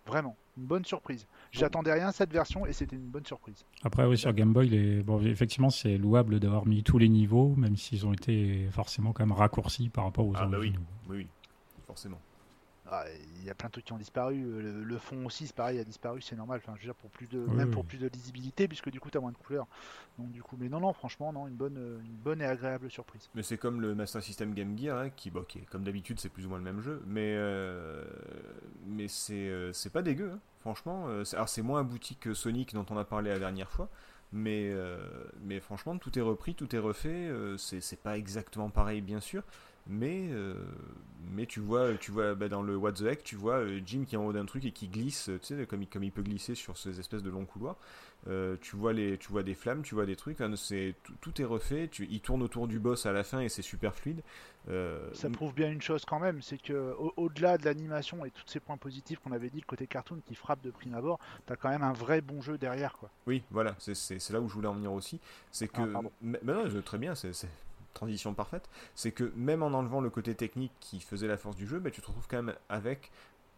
Vraiment, 0.06 0.36
une 0.56 0.64
bonne 0.64 0.84
surprise. 0.84 1.26
J'attendais 1.52 1.92
rien 1.92 2.08
à 2.08 2.12
cette 2.12 2.32
version 2.32 2.66
et 2.66 2.72
c'était 2.72 2.96
une 2.96 3.08
bonne 3.08 3.26
surprise. 3.26 3.64
Après, 3.82 4.04
oui, 4.04 4.18
sur 4.18 4.32
Game 4.32 4.52
Boy, 4.52 4.68
les... 4.68 5.02
bon, 5.02 5.20
effectivement, 5.22 5.70
c'est 5.70 5.96
louable 5.96 6.40
d'avoir 6.40 6.66
mis 6.66 6.82
tous 6.82 6.98
les 6.98 7.08
niveaux, 7.08 7.54
même 7.56 7.76
s'ils 7.76 8.06
ont 8.06 8.12
été 8.12 8.68
forcément 8.70 9.12
quand 9.12 9.24
même 9.24 9.36
raccourcis 9.36 9.88
par 9.88 10.04
rapport 10.04 10.26
aux 10.26 10.34
Ah 10.36 10.46
bah 10.46 10.58
oui, 10.60 10.72
oui, 11.08 11.16
oui, 11.18 11.26
forcément. 11.86 12.20
Ah, 12.90 13.04
Il 13.38 13.44
y 13.44 13.50
a 13.50 13.54
plein 13.54 13.68
de 13.68 13.72
trucs 13.72 13.84
qui 13.84 13.92
ont 13.92 13.98
disparu. 13.98 14.42
euh, 14.44 14.60
Le, 14.62 14.84
le 14.84 14.98
fond 14.98 15.24
aussi, 15.26 15.46
c'est 15.46 15.54
pareil, 15.56 15.78
a 15.78 15.84
disparu, 15.84 16.20
c'est 16.20 16.36
normal. 16.36 16.60
Enfin, 16.62 16.74
je 16.76 16.80
veux 16.82 16.86
dire, 16.88 16.94
pour 16.94 17.10
plus 17.10 17.28
de, 17.28 17.38
Oui, 17.46 17.56
même 17.56 17.68
oui. 17.68 17.70
pour 17.70 17.84
plus 17.84 17.98
de 17.98 18.08
lisibilité, 18.08 18.66
puisque 18.68 18.90
du 18.90 19.00
coup, 19.00 19.10
t'as 19.10 19.20
moins 19.20 19.32
de 19.32 19.36
couleurs. 19.36 19.66
Donc 20.18 20.30
du 20.32 20.42
coup, 20.42 20.56
mais 20.58 20.68
non, 20.68 20.80
non, 20.80 20.92
franchement, 20.92 21.32
non, 21.32 21.46
une 21.46 21.54
bonne, 21.56 21.78
euh, 21.78 22.00
une 22.04 22.16
bonne 22.16 22.42
et 22.42 22.46
agréable 22.46 22.90
surprise. 22.90 23.30
Mais 23.34 23.42
c'est 23.44 23.58
comme 23.58 23.80
le 23.80 23.94
Master 23.94 24.22
System 24.22 24.54
Game 24.54 24.76
Gear, 24.76 24.98
hein, 24.98 25.10
qui, 25.10 25.30
comme 25.70 25.84
d'habitude, 25.84 26.18
c'est 26.18 26.28
plus 26.28 26.46
ou 26.46 26.48
moins 26.48 26.58
le 26.58 26.64
même 26.64 26.80
jeu, 26.80 27.00
mais, 27.06 27.34
euh, 27.36 28.04
mais 28.86 29.06
c'est 29.06 29.48
euh, 29.48 29.72
c'est 29.72 29.90
pas 29.90 30.02
dégueu, 30.02 30.32
hein, 30.32 30.40
franchement. 30.60 31.06
c'est- 31.24 31.36
alors 31.36 31.48
c'est 31.48 31.62
moins 31.62 31.80
abouti 31.80 32.16
que 32.16 32.34
Sonic 32.34 32.74
dont 32.74 32.84
on 32.90 32.96
a 32.98 33.04
parlé 33.04 33.30
la 33.30 33.38
dernière 33.38 33.70
fois, 33.70 33.88
mais, 34.32 34.68
euh, 34.72 34.98
mais 35.42 35.60
franchement, 35.60 35.96
tout 35.96 36.18
est 36.18 36.22
repris, 36.22 36.54
tout 36.56 36.74
est 36.74 36.78
refait. 36.80 37.30
c'est 37.56 37.80
c'est 37.80 38.02
pas 38.02 38.18
exactement 38.18 38.68
pareil, 38.70 39.00
bien 39.00 39.20
sûr, 39.20 39.44
mais, 39.86 40.28
euh, 40.30 40.54
mais 41.32 41.46
tu 41.46 41.60
vois, 41.60 41.94
tu 41.94 42.10
vois 42.10 42.34
bah, 42.34 42.48
dans 42.48 42.62
le 42.62 42.76
What 42.76 42.92
the 42.92 43.02
Heck, 43.02 43.22
tu 43.24 43.36
vois 43.36 43.56
euh, 43.58 43.80
Jim 43.84 44.04
qui 44.06 44.14
est 44.14 44.18
en 44.18 44.26
haut 44.26 44.32
d'un 44.32 44.46
truc 44.46 44.64
et 44.64 44.72
qui 44.72 44.88
glisse, 44.88 45.30
tu 45.42 45.56
sais, 45.56 45.66
comme 45.66 45.82
il, 45.82 45.88
comme 45.88 46.04
il 46.04 46.12
peut 46.12 46.22
glisser 46.22 46.54
sur 46.54 46.76
ces 46.76 46.98
espèces 47.00 47.22
de 47.22 47.30
longs 47.30 47.44
couloirs. 47.46 47.76
Euh, 48.28 48.56
tu 48.60 48.76
vois 48.76 48.92
les, 48.92 49.16
tu 49.16 49.28
vois 49.32 49.42
des 49.42 49.54
flammes, 49.54 49.82
tu 49.82 49.94
vois 49.94 50.04
des 50.06 50.16
trucs. 50.16 50.40
enfin, 50.40 50.54
c'est 50.56 50.94
tout, 51.20 51.40
est 51.40 51.44
refait. 51.44 51.88
Tu, 51.88 52.06
il 52.10 52.20
tourne 52.20 52.42
autour 52.42 52.68
du 52.68 52.78
boss 52.78 53.06
à 53.06 53.12
la 53.12 53.24
fin 53.24 53.40
et 53.40 53.48
c'est 53.48 53.62
super 53.62 53.94
fluide. 53.94 54.22
Euh, 54.68 55.08
Ça 55.14 55.30
prouve 55.30 55.54
bien 55.54 55.70
une 55.70 55.80
chose 55.80 56.04
quand 56.04 56.20
même, 56.20 56.42
c'est 56.42 56.58
que 56.60 56.92
au- 56.98 57.14
au-delà 57.16 57.56
de 57.56 57.64
l'animation 57.64 58.24
et 58.26 58.30
tous 58.30 58.42
ces 58.46 58.60
points 58.60 58.76
positifs 58.76 59.18
qu'on 59.20 59.32
avait 59.32 59.48
dit, 59.48 59.60
le 59.60 59.66
côté 59.66 59.86
cartoon 59.86 60.20
qui 60.26 60.34
frappe 60.34 60.60
de 60.62 60.70
prime 60.70 60.94
abord, 60.94 61.18
t'as 61.46 61.56
quand 61.56 61.70
même 61.70 61.82
un 61.82 61.94
vrai 61.94 62.20
bon 62.20 62.42
jeu 62.42 62.58
derrière, 62.58 62.92
quoi. 62.98 63.10
Oui, 63.26 63.42
voilà, 63.50 63.74
c'est- 63.78 64.30
là 64.30 64.40
où 64.40 64.48
je 64.48 64.54
voulais 64.54 64.68
en 64.68 64.74
venir 64.74 64.92
aussi. 64.92 65.18
C'est 65.50 65.68
que, 65.68 65.80
Ah, 65.94 66.02
mais, 66.20 66.38
mais 66.42 66.52
non, 66.52 66.82
très 66.82 66.98
bien, 66.98 67.14
c'est 67.14 67.32
transition 67.94 68.34
parfaite. 68.34 68.68
C'est 68.94 69.12
que 69.12 69.32
même 69.36 69.62
en 69.62 69.68
enlevant 69.68 70.00
le 70.00 70.10
côté 70.10 70.34
technique 70.34 70.72
qui 70.80 71.00
faisait 71.00 71.28
la 71.28 71.36
force 71.36 71.56
du 71.56 71.66
jeu, 71.66 71.78
bah, 71.78 71.90
tu 71.90 72.00
te 72.00 72.06
retrouves 72.06 72.26
quand 72.28 72.42
même 72.42 72.54
avec, 72.68 73.10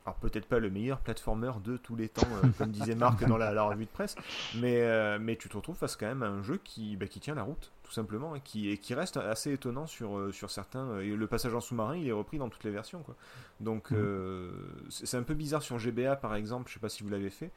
alors 0.05 0.17
peut-être 0.17 0.47
pas 0.47 0.59
le 0.59 0.71
meilleur 0.71 0.99
platformer 1.01 1.53
de 1.63 1.77
tous 1.77 1.95
les 1.97 2.09
temps, 2.09 2.27
euh, 2.43 2.49
comme 2.59 2.71
disait 2.71 2.95
Marc 2.95 3.25
dans 3.27 3.37
la, 3.37 3.53
la 3.53 3.63
revue 3.63 3.85
de 3.85 3.91
presse, 3.91 4.17
mais, 4.57 4.83
euh, 4.83 5.19
mais 5.21 5.37
tu 5.37 5.49
te 5.49 5.57
retrouves 5.57 5.77
face 5.77 5.97
quand 5.97 6.07
même 6.07 6.23
à 6.23 6.29
un 6.29 6.43
jeu 6.43 6.61
qui, 6.63 6.97
bah, 6.97 7.07
qui 7.07 7.21
tient 7.21 7.35
la 7.35 7.45
route, 7.45 7.71
tout 7.85 7.93
simplement, 7.93 8.35
et 8.35 8.41
qui, 8.41 8.71
et 8.71 8.79
qui 8.79 8.95
reste 8.95 9.17
assez 9.17 9.53
étonnant 9.53 9.87
sur, 9.87 10.17
euh, 10.19 10.33
sur 10.33 10.51
certains. 10.51 10.99
Et 11.01 11.15
le 11.15 11.27
passage 11.27 11.55
en 11.55 11.61
sous-marin, 11.61 11.97
il 11.97 12.09
est 12.09 12.13
repris 12.13 12.39
dans 12.39 12.49
toutes 12.49 12.65
les 12.65 12.71
versions, 12.71 13.03
quoi. 13.03 13.15
Donc 13.61 13.93
euh, 13.93 14.51
c'est 14.89 15.17
un 15.17 15.23
peu 15.23 15.35
bizarre 15.35 15.63
sur 15.63 15.79
GBA 15.79 16.17
par 16.17 16.35
exemple, 16.35 16.69
je 16.69 16.75
sais 16.75 16.81
pas 16.81 16.89
si 16.89 17.05
vous 17.05 17.11
l'avez 17.11 17.31
fait, 17.31 17.53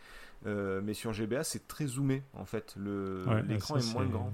mais 0.45 0.93
sur 0.93 1.14
GBA 1.14 1.43
c'est 1.43 1.68
très 1.68 1.88
zoomé 1.88 2.22
en 2.35 2.45
fait. 2.45 2.76
Ouais, 2.77 3.41
L'écran 3.47 3.77
est 3.77 3.93
moins 3.93 4.06
grand. 4.06 4.31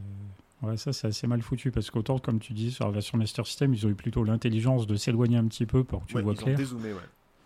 Ouais, 0.61 0.77
ça 0.77 0.93
c'est 0.93 1.07
assez 1.07 1.25
mal 1.27 1.41
foutu 1.41 1.71
parce 1.71 1.89
qu'autant, 1.89 2.19
comme 2.19 2.39
tu 2.39 2.53
dis, 2.53 2.71
sur 2.71 2.85
la 2.85 2.91
version 2.91 3.17
Master 3.17 3.47
System, 3.47 3.73
ils 3.73 3.85
ont 3.87 3.89
eu 3.89 3.95
plutôt 3.95 4.23
l'intelligence 4.23 4.85
de 4.87 4.95
s'éloigner 4.95 5.37
un 5.37 5.45
petit 5.47 5.65
peu 5.65 5.83
pour 5.83 6.03
que 6.05 6.09
tu 6.09 6.15
Ouais, 6.17 6.21
vois 6.21 6.33
ils 6.33 6.39
ont 6.41 6.43
clair. 6.43 6.57
dézoomé, 6.57 6.93
ouais. 6.93 6.99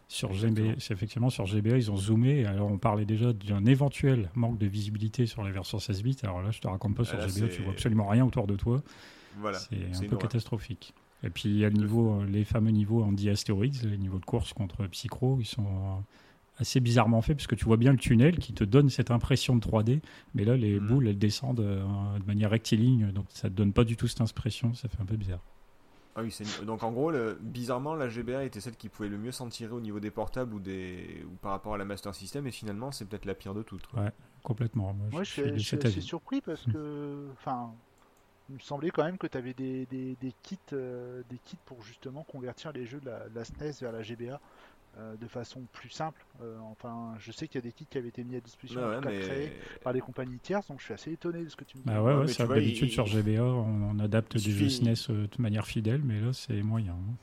Sur 0.07 0.33
GBA, 0.33 0.73
effectivement 0.91 1.31
sur 1.31 1.45
GBA, 1.47 1.77
ils 1.77 1.89
ont 1.91 1.97
zoomé. 1.97 2.45
Alors, 2.45 2.69
on 2.69 2.77
parlait 2.77 3.05
déjà 3.05 3.33
d'un 3.33 3.65
éventuel 3.65 4.29
manque 4.35 4.59
de 4.59 4.67
visibilité 4.67 5.25
sur 5.25 5.43
la 5.43 5.49
version 5.51 5.79
16 5.79 6.03
bits. 6.03 6.17
Alors 6.23 6.41
là, 6.43 6.51
je 6.51 6.59
te 6.59 6.67
raconte 6.67 6.95
pas 6.95 7.05
sur 7.05 7.17
là, 7.17 7.27
GBA, 7.27 7.47
tu 7.47 7.61
vois 7.63 7.71
absolument 7.73 8.07
rien 8.07 8.23
autour 8.25 8.45
de 8.45 8.55
toi. 8.55 8.81
Voilà. 9.39 9.57
c'est 9.57 10.05
un 10.05 10.07
peu 10.07 10.17
catastrophique. 10.17 10.93
Et 11.23 11.29
puis, 11.31 11.49
il 11.49 11.57
y 11.57 11.65
a 11.65 11.69
le 11.69 11.75
niveau, 11.77 12.21
euh, 12.21 12.25
les 12.25 12.43
fameux 12.43 12.69
niveaux 12.69 13.01
anti-astéroïdes, 13.01 13.81
les 13.89 13.97
niveaux 13.97 14.19
de 14.19 14.25
course 14.25 14.53
contre 14.53 14.85
Psychro, 14.87 15.37
ils 15.39 15.45
sont 15.45 15.65
euh, 15.65 15.99
assez 16.57 16.79
bizarrement 16.79 17.21
faits, 17.21 17.37
parce 17.37 17.47
que 17.47 17.55
tu 17.55 17.65
vois 17.65 17.77
bien 17.77 17.91
le 17.91 17.97
tunnel 17.97 18.37
qui 18.39 18.53
te 18.53 18.63
donne 18.63 18.89
cette 18.89 19.11
impression 19.11 19.55
de 19.55 19.61
3D, 19.61 20.01
mais 20.33 20.45
là, 20.45 20.55
les 20.55 20.79
Mhm. 20.79 20.87
boules, 20.87 21.07
elles 21.07 21.17
descendent 21.19 21.59
euh, 21.59 21.83
de 22.19 22.25
manière 22.25 22.49
rectiligne, 22.49 23.11
donc 23.11 23.25
ça 23.29 23.49
te 23.49 23.53
donne 23.53 23.73
pas 23.73 23.83
du 23.83 23.97
tout 23.97 24.07
cette 24.07 24.21
impression, 24.21 24.73
ça 24.73 24.87
fait 24.87 25.01
un 25.01 25.05
peu 25.05 25.17
bizarre. 25.17 25.41
Ah 26.17 26.21
oui, 26.23 26.31
c'est 26.31 26.45
une- 26.45 26.65
donc 26.65 26.81
en 26.83 26.93
gros, 26.93 27.11
le- 27.11 27.37
bizarrement, 27.41 27.93
la 27.93 28.07
GBA 28.07 28.45
était 28.45 28.61
celle 28.61 28.77
qui 28.77 28.87
pouvait 28.87 29.09
le 29.09 29.17
mieux 29.17 29.33
s'en 29.33 29.49
tirer 29.49 29.73
au 29.73 29.81
niveau 29.81 29.99
des 29.99 30.11
portables 30.11 30.53
ou, 30.53 30.59
des... 30.59 31.25
ou 31.25 31.35
par 31.41 31.51
rapport 31.51 31.73
à 31.73 31.77
la 31.77 31.83
Master 31.83 32.15
System, 32.15 32.47
et 32.47 32.51
finalement, 32.51 32.91
c'est 32.91 33.03
peut-être 33.03 33.25
la 33.25 33.35
pire 33.35 33.53
de 33.53 33.63
toutes. 33.63 33.85
quoi. 33.87 34.03
Ouais. 34.03 34.11
Complètement. 34.41 34.93
Moi, 34.93 35.07
Moi, 35.11 35.23
je 35.23 35.31
suis, 35.31 35.59
je 35.59 35.75
assez 35.75 35.99
surpris 36.01 36.39
parce 36.39 36.65
Mm. 36.67 36.71
que, 36.71 37.27
enfin, 37.33 37.73
il 38.49 38.55
me 38.55 38.59
semblait 38.59 38.91
quand 38.91 39.03
même 39.03 39.17
que 39.17 39.27
tu 39.27 39.37
avais 39.37 39.53
des, 39.53 39.87
des, 39.87 40.15
des 40.21 40.33
kits, 40.43 40.57
euh, 40.71 41.21
des 41.29 41.37
kits 41.39 41.57
pour 41.65 41.81
justement 41.83 42.23
convertir 42.23 42.71
les 42.71 42.85
jeux 42.85 43.01
de 43.01 43.07
la, 43.07 43.27
de 43.27 43.35
la 43.35 43.43
SNES 43.43 43.73
vers 43.81 43.91
la 43.91 44.01
GBA 44.03 44.39
euh, 44.97 45.15
de 45.17 45.27
façon 45.27 45.61
plus 45.73 45.89
simple. 45.89 46.23
Euh, 46.41 46.57
enfin, 46.71 47.15
je 47.19 47.31
sais 47.31 47.47
qu'il 47.47 47.55
y 47.55 47.63
a 47.63 47.67
des 47.67 47.71
kits 47.71 47.85
qui 47.85 47.97
avaient 47.97 48.07
été 48.09 48.23
mis 48.23 48.35
à 48.35 48.39
disposition, 48.39 48.81
Ouais, 48.81 48.87
en 48.87 48.89
ouais, 48.91 48.97
tout 48.97 49.03
cas 49.03 49.09
mais... 49.11 49.19
créés 49.19 49.51
par 49.83 49.93
des 49.93 50.01
compagnies 50.01 50.39
tierces, 50.39 50.67
donc 50.67 50.79
je 50.79 50.85
suis 50.85 50.93
assez 50.93 51.11
étonné 51.11 51.43
de 51.43 51.49
ce 51.49 51.55
que 51.55 51.63
tu 51.65 51.77
me 51.77 51.83
dis. 51.83 51.87
Bah 51.89 52.01
ouais, 52.01 52.25
d'habitude 52.25 52.87
il- 52.89 52.91
sur 52.91 53.05
GBA, 53.05 53.43
on, 53.43 53.91
on 53.91 53.99
adapte 53.99 54.33
des 54.33 54.39
jeux 54.51 54.69
suffit- 54.69 54.85
SNES 54.85 55.09
euh, 55.13 55.27
de 55.27 55.41
manière 55.41 55.65
fidèle, 55.67 56.01
mais 56.03 56.19
là, 56.21 56.33
c'est 56.33 56.61
moyen. 56.61 56.93
hein. 56.93 57.15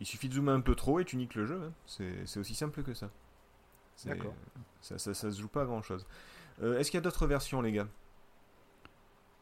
Il 0.00 0.06
suffit 0.06 0.28
de 0.28 0.34
zoomer 0.34 0.52
un 0.52 0.60
peu 0.60 0.74
trop 0.74 0.98
et 1.00 1.04
tu 1.04 1.16
niques 1.16 1.34
le 1.34 1.46
jeu. 1.46 1.60
hein. 1.62 1.72
C'est 1.86 2.38
aussi 2.38 2.54
simple 2.54 2.82
que 2.82 2.94
ça. 2.94 3.10
D'accord. 4.04 4.34
Ça, 4.80 4.98
ça, 4.98 5.14
ça 5.14 5.30
se 5.30 5.40
joue 5.40 5.48
pas 5.48 5.62
à 5.62 5.66
grand 5.66 5.82
chose. 5.82 6.04
Est-ce 6.60 6.90
qu'il 6.90 6.98
y 6.98 7.02
a 7.02 7.02
d'autres 7.02 7.26
versions, 7.26 7.62
les 7.62 7.72
gars? 7.72 7.86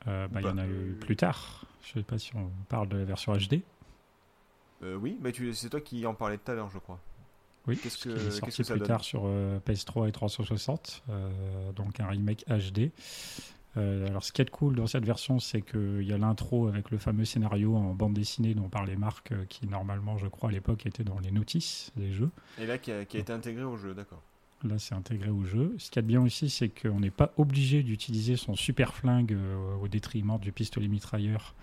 Euh, 0.08 0.28
bah, 0.28 0.40
il 0.40 0.46
y 0.46 0.48
en 0.48 0.58
a 0.58 0.66
Bah, 0.66 0.68
eu 0.68 0.94
plus 1.00 1.16
tard. 1.16 1.64
Je 1.82 1.92
sais 1.94 2.02
pas 2.02 2.18
si 2.18 2.34
on 2.36 2.50
parle 2.68 2.88
de 2.88 2.98
la 2.98 3.04
version 3.04 3.32
HD. 3.34 3.62
Euh, 4.82 4.96
Oui, 4.96 5.18
mais 5.20 5.32
c'est 5.54 5.68
toi 5.70 5.80
qui 5.80 6.04
en 6.06 6.14
parlais 6.14 6.38
tout 6.38 6.50
à 6.50 6.54
l'heure, 6.54 6.70
je 6.70 6.78
crois. 6.78 6.98
Oui, 7.68 7.76
Qu'est-ce 7.76 7.98
ce 7.98 8.08
que- 8.08 8.14
qui 8.18 8.26
est 8.26 8.30
sorti 8.32 8.56
que 8.58 8.64
ça 8.64 8.74
plus 8.74 8.80
donne 8.80 8.88
tard 8.88 9.04
sur 9.04 9.22
euh, 9.26 9.58
PS3 9.64 10.08
et 10.08 10.12
360, 10.12 11.02
euh, 11.10 11.72
donc 11.72 12.00
un 12.00 12.06
remake 12.08 12.44
HD. 12.48 12.90
Euh, 13.78 14.06
alors, 14.08 14.22
ce 14.22 14.32
qui 14.32 14.42
est 14.42 14.50
cool 14.50 14.74
dans 14.74 14.86
cette 14.86 15.06
version, 15.06 15.38
c'est 15.38 15.62
qu'il 15.62 16.02
y 16.02 16.12
a 16.12 16.18
l'intro 16.18 16.68
avec 16.68 16.90
le 16.90 16.98
fameux 16.98 17.24
scénario 17.24 17.74
en 17.74 17.94
bande 17.94 18.12
dessinée 18.14 18.54
dont 18.54 18.68
parlait 18.68 18.96
Marc, 18.96 19.32
qui 19.48 19.66
normalement, 19.66 20.18
je 20.18 20.26
crois, 20.26 20.50
à 20.50 20.52
l'époque 20.52 20.84
était 20.84 21.04
dans 21.04 21.18
les 21.20 21.30
notices 21.30 21.90
des 21.96 22.12
jeux. 22.12 22.30
Et 22.58 22.66
là, 22.66 22.76
qui 22.78 22.92
a, 22.92 23.04
qui 23.06 23.16
a 23.16 23.20
été 23.20 23.32
intégré 23.32 23.62
au 23.64 23.76
jeu, 23.78 23.94
d'accord. 23.94 24.22
Là, 24.64 24.78
c'est 24.78 24.94
intégré 24.94 25.30
au 25.30 25.44
jeu. 25.44 25.74
Ce 25.78 25.86
qu'il 25.90 25.96
y 25.96 25.98
a 26.00 26.02
de 26.02 26.06
bien 26.08 26.20
aussi, 26.20 26.50
c'est 26.50 26.68
qu'on 26.68 27.00
n'est 27.00 27.10
pas 27.10 27.32
obligé 27.38 27.82
d'utiliser 27.82 28.36
son 28.36 28.54
super 28.56 28.94
flingue 28.94 29.36
au 29.82 29.88
détriment 29.88 30.38
du 30.38 30.52
pistolet 30.52 30.86
mitrailleur. 30.88 31.54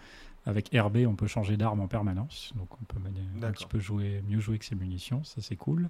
Avec 0.46 0.70
RB, 0.74 1.00
on 1.08 1.16
peut 1.16 1.28
changer 1.28 1.58
d'arme 1.58 1.82
en 1.82 1.88
permanence, 1.88 2.54
donc 2.56 2.70
on 2.82 2.86
peut 2.86 2.98
un 3.44 3.52
petit 3.52 3.66
peu 3.68 3.80
jouer, 3.80 4.24
mieux 4.28 4.40
jouer 4.40 4.58
que 4.58 4.66
ses 4.66 4.76
munitions, 4.76 5.24
ça 5.24 5.42
c'est 5.42 5.56
cool. 5.58 5.90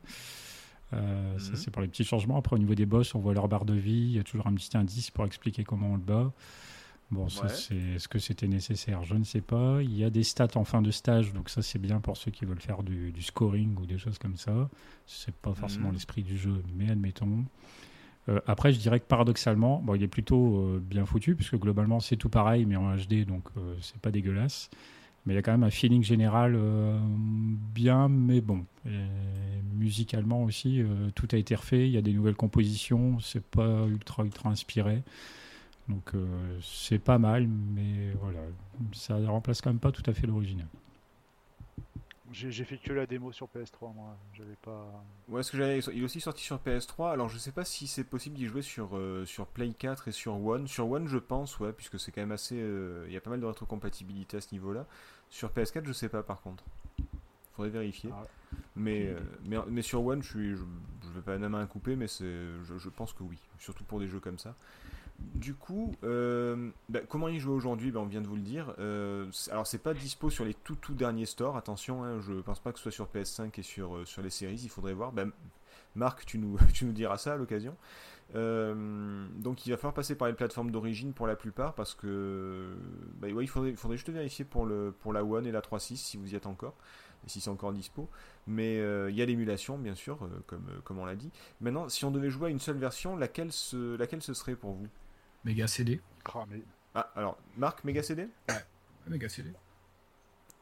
Euh, 0.93 1.37
Ça 1.37 1.51
Mhm. 1.51 1.55
c'est 1.55 1.71
pour 1.71 1.81
les 1.83 1.87
petits 1.87 2.03
changements. 2.03 2.37
Après 2.37 2.55
au 2.55 2.59
niveau 2.59 2.73
des 2.75 2.87
boss, 2.87 3.13
on 3.13 3.19
voit 3.19 3.33
leur 3.35 3.47
barre 3.47 3.65
de 3.65 3.75
vie, 3.75 3.91
il 3.91 4.11
y 4.11 4.19
a 4.19 4.23
toujours 4.23 4.47
un 4.47 4.53
petit 4.55 4.75
indice 4.75 5.11
pour 5.11 5.23
expliquer 5.25 5.63
comment 5.63 5.91
on 5.91 5.95
le 5.95 6.01
bat. 6.01 6.33
Bon, 7.11 7.27
ça 7.29 7.43
Ouais. 7.43 7.49
c'est 7.49 7.75
est-ce 7.75 8.07
que 8.07 8.19
c'était 8.19 8.47
nécessaire? 8.47 9.03
Je 9.03 9.15
ne 9.15 9.23
sais 9.23 9.41
pas. 9.41 9.81
Il 9.81 9.95
y 9.95 10.03
a 10.03 10.09
des 10.11 10.23
stats 10.23 10.47
en 10.55 10.63
fin 10.63 10.81
de 10.83 10.91
stage, 10.91 11.33
donc 11.33 11.49
ça 11.49 11.61
c'est 11.63 11.79
bien 11.79 11.99
pour 12.01 12.17
ceux 12.17 12.29
qui 12.31 12.45
veulent 12.45 12.59
faire 12.61 12.83
du, 12.83 13.11
du 13.11 13.21
scoring 13.23 13.75
ou 13.79 13.85
des 13.85 13.97
choses 13.97 14.17
comme 14.19 14.35
ça. 14.37 14.69
C'est 15.07 15.33
pas 15.35 15.53
forcément 15.53 15.87
Mhm. 15.89 15.93
l'esprit 15.93 16.23
du 16.23 16.37
jeu, 16.37 16.63
mais 16.75 16.89
admettons. 16.89 17.45
Euh, 18.27 18.39
après, 18.47 18.73
je 18.73 18.79
dirais 18.79 18.99
que 18.99 19.05
paradoxalement, 19.05 19.81
bon, 19.83 19.95
il 19.95 20.03
est 20.03 20.07
plutôt 20.07 20.57
euh, 20.57 20.81
bien 20.83 21.05
foutu, 21.05 21.35
puisque 21.35 21.55
globalement 21.55 21.99
c'est 21.99 22.17
tout 22.17 22.29
pareil, 22.29 22.65
mais 22.65 22.75
en 22.75 22.95
HD, 22.95 23.25
donc 23.25 23.43
euh, 23.57 23.75
c'est 23.81 23.99
pas 23.99 24.11
dégueulasse. 24.11 24.69
Mais 25.25 25.33
il 25.33 25.35
y 25.35 25.39
a 25.39 25.41
quand 25.41 25.51
même 25.51 25.63
un 25.63 25.69
feeling 25.69 26.03
général 26.03 26.55
euh, 26.55 26.97
bien, 27.73 28.07
mais 28.09 28.41
bon. 28.41 28.65
Musicalement 29.77 30.43
aussi, 30.43 30.83
tout 31.15 31.27
a 31.31 31.37
été 31.37 31.55
refait. 31.55 31.87
Il 31.87 31.91
y 31.91 31.97
a 31.97 32.01
des 32.01 32.13
nouvelles 32.13 32.35
compositions. 32.35 33.19
C'est 33.19 33.43
pas 33.43 33.85
ultra 33.85 34.23
ultra 34.23 34.49
inspiré. 34.49 35.03
Donc 35.87 36.13
c'est 36.61 36.99
pas 36.99 37.17
mal, 37.17 37.47
mais 37.47 38.11
voilà, 38.21 38.39
ça 38.93 39.17
remplace 39.27 39.61
quand 39.61 39.69
même 39.69 39.79
pas 39.79 39.91
tout 39.91 40.03
à 40.05 40.13
fait 40.13 40.27
l'original. 40.27 40.67
J'ai 42.31 42.63
fait 42.63 42.77
que 42.77 42.93
la 42.93 43.05
démo 43.07 43.31
sur 43.31 43.47
PS3, 43.47 43.93
moi. 43.93 44.15
J'avais 44.33 44.55
pas. 44.61 45.03
Ouais, 45.27 45.41
ce 45.41 45.51
que 45.51 45.57
j'avais, 45.57 45.79
il 45.79 46.01
est 46.01 46.05
aussi 46.05 46.21
sorti 46.21 46.43
sur 46.43 46.57
PS3. 46.57 47.11
Alors, 47.11 47.27
je 47.27 47.37
sais 47.37 47.51
pas 47.51 47.65
si 47.65 47.87
c'est 47.87 48.03
possible 48.03 48.35
d'y 48.35 48.45
jouer 48.45 48.61
sur, 48.61 48.95
euh, 48.95 49.25
sur 49.25 49.47
Play 49.47 49.73
4 49.73 50.07
et 50.09 50.11
sur 50.11 50.35
One. 50.45 50.67
Sur 50.67 50.89
One, 50.91 51.07
je 51.07 51.17
pense, 51.17 51.59
ouais, 51.59 51.73
puisque 51.73 51.99
c'est 51.99 52.11
quand 52.11 52.21
même 52.21 52.31
assez. 52.31 52.55
euh, 52.59 53.05
Il 53.07 53.13
y 53.13 53.17
a 53.17 53.21
pas 53.21 53.31
mal 53.31 53.39
de 53.39 53.45
rétrocompatibilité 53.45 54.37
à 54.37 54.41
ce 54.41 54.53
niveau-là. 54.53 54.85
Sur 55.29 55.49
PS4, 55.49 55.85
je 55.85 55.93
sais 55.93 56.09
pas 56.09 56.21
par 56.23 56.41
contre. 56.41 56.63
Faudrait 57.55 57.71
vérifier. 57.71 58.11
Ah, 58.13 58.23
mais, 58.75 59.07
euh, 59.07 59.19
mais, 59.45 59.57
mais 59.67 59.81
sur 59.81 60.05
One, 60.05 60.21
je 60.23 60.29
suis, 60.29 60.51
je, 60.55 60.63
je 61.03 61.09
vais 61.09 61.21
pas 61.21 61.37
la 61.37 61.49
main 61.49 61.61
à 61.61 61.65
couper, 61.65 61.95
mais 61.95 62.07
c'est, 62.07 62.23
je, 62.63 62.77
je 62.77 62.89
pense 62.89 63.11
que 63.13 63.23
oui. 63.23 63.37
Surtout 63.57 63.83
pour 63.83 63.99
des 63.99 64.07
jeux 64.07 64.19
comme 64.19 64.37
ça. 64.39 64.55
Du 65.39 65.53
coup, 65.53 65.95
euh, 66.03 66.69
bah, 66.89 66.99
comment 67.07 67.29
y 67.29 67.39
jouer 67.39 67.53
aujourd'hui 67.53 67.91
Bah, 67.91 68.01
On 68.01 68.05
vient 68.05 68.19
de 68.19 68.27
vous 68.27 68.35
le 68.35 68.41
dire. 68.41 68.73
Euh, 68.77 69.25
alors, 69.51 69.65
c'est 69.65 69.77
pas 69.77 69.93
dispo 69.93 70.29
sur 70.29 70.43
les 70.43 70.53
tout 70.53 70.75
tout 70.75 70.93
derniers 70.93 71.25
stores. 71.25 71.55
Attention, 71.55 72.03
hein, 72.03 72.19
je 72.19 72.33
pense 72.41 72.59
pas 72.59 72.73
que 72.73 72.77
ce 72.77 72.83
soit 72.83 72.91
sur 72.91 73.07
PS5 73.07 73.57
et 73.57 73.63
sur, 73.63 73.95
euh, 73.95 74.05
sur 74.05 74.21
les 74.21 74.31
séries. 74.31 74.59
Il 74.61 74.69
faudrait 74.69 74.93
voir. 74.93 75.13
Bah, 75.13 75.23
Marc, 75.95 76.25
tu 76.27 76.39
nous, 76.39 76.57
diras 76.91 77.17
ça 77.17 77.33
à 77.33 77.37
l'occasion. 77.37 77.75
Donc, 78.33 79.65
il 79.65 79.69
va 79.69 79.77
falloir 79.77 79.93
passer 79.93 80.15
par 80.15 80.27
les 80.27 80.33
plateformes 80.33 80.71
d'origine 80.71 81.13
pour 81.13 81.25
la 81.25 81.37
plupart 81.37 81.73
parce 81.73 81.95
que 81.95 82.75
il 83.25 83.47
faudrait, 83.47 83.73
faudrait 83.75 83.97
juste 83.97 84.09
vérifier 84.09 84.43
pour, 84.43 84.69
pour 84.99 85.13
la 85.13 85.23
One 85.23 85.47
et 85.47 85.51
la 85.51 85.61
3.6 85.61 85.95
si 85.95 86.17
vous 86.17 86.33
y 86.33 86.35
êtes 86.35 86.47
encore 86.47 86.75
et 87.25 87.29
si 87.29 87.39
c'est 87.39 87.49
encore 87.49 87.71
dispo. 87.71 88.09
Mais 88.45 88.75
il 89.09 89.15
y 89.15 89.21
a 89.21 89.25
l'émulation, 89.25 89.77
bien 89.77 89.95
sûr, 89.95 90.19
comme, 90.83 90.99
on 90.99 91.05
l'a 91.05 91.15
dit. 91.15 91.31
Maintenant, 91.61 91.87
si 91.87 92.03
on 92.03 92.11
devait 92.11 92.29
jouer 92.29 92.47
à 92.47 92.49
une 92.51 92.59
seule 92.59 92.77
version, 92.77 93.15
laquelle 93.15 93.51
ce 93.51 93.97
serait 94.33 94.55
pour 94.55 94.73
vous? 94.73 94.87
Mega 95.45 95.67
CD. 95.67 96.01
cramé. 96.23 96.63
Ah, 96.95 97.11
alors, 97.15 97.37
Marc, 97.57 97.83
Mega 97.83 98.03
CD 98.03 98.27
Mega 99.07 99.29
CD. 99.29 99.51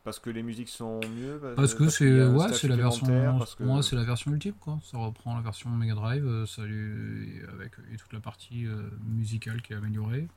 Parce 0.03 0.19
que 0.19 0.29
les 0.29 0.41
musiques 0.43 0.69
sont 0.69 1.01
mieux 1.17 1.37
Parce 1.57 1.73
que 1.75 1.89
c'est 1.89 2.05
ouais, 2.05 2.67
la 2.69 2.75
version 2.77 3.07
que- 3.07 3.55
pour 3.57 3.65
moi 3.65 3.83
c'est 3.83 3.95
la 3.97 4.05
version 4.05 4.31
ultime 4.31 4.53
quoi. 4.53 4.79
Ça 4.83 4.97
reprend 4.97 5.35
la 5.35 5.41
version 5.41 5.69
Mega 5.69 5.95
Drive, 5.95 6.25
euh, 6.25 6.45
ça 6.45 6.63
lui- 6.63 7.41
avec 7.53 7.73
et 7.91 7.97
toute 7.97 8.13
la 8.13 8.21
partie 8.21 8.65
euh, 8.65 8.89
musicale 9.05 9.61
qui 9.61 9.73
est 9.73 9.75
améliorée. 9.75 10.27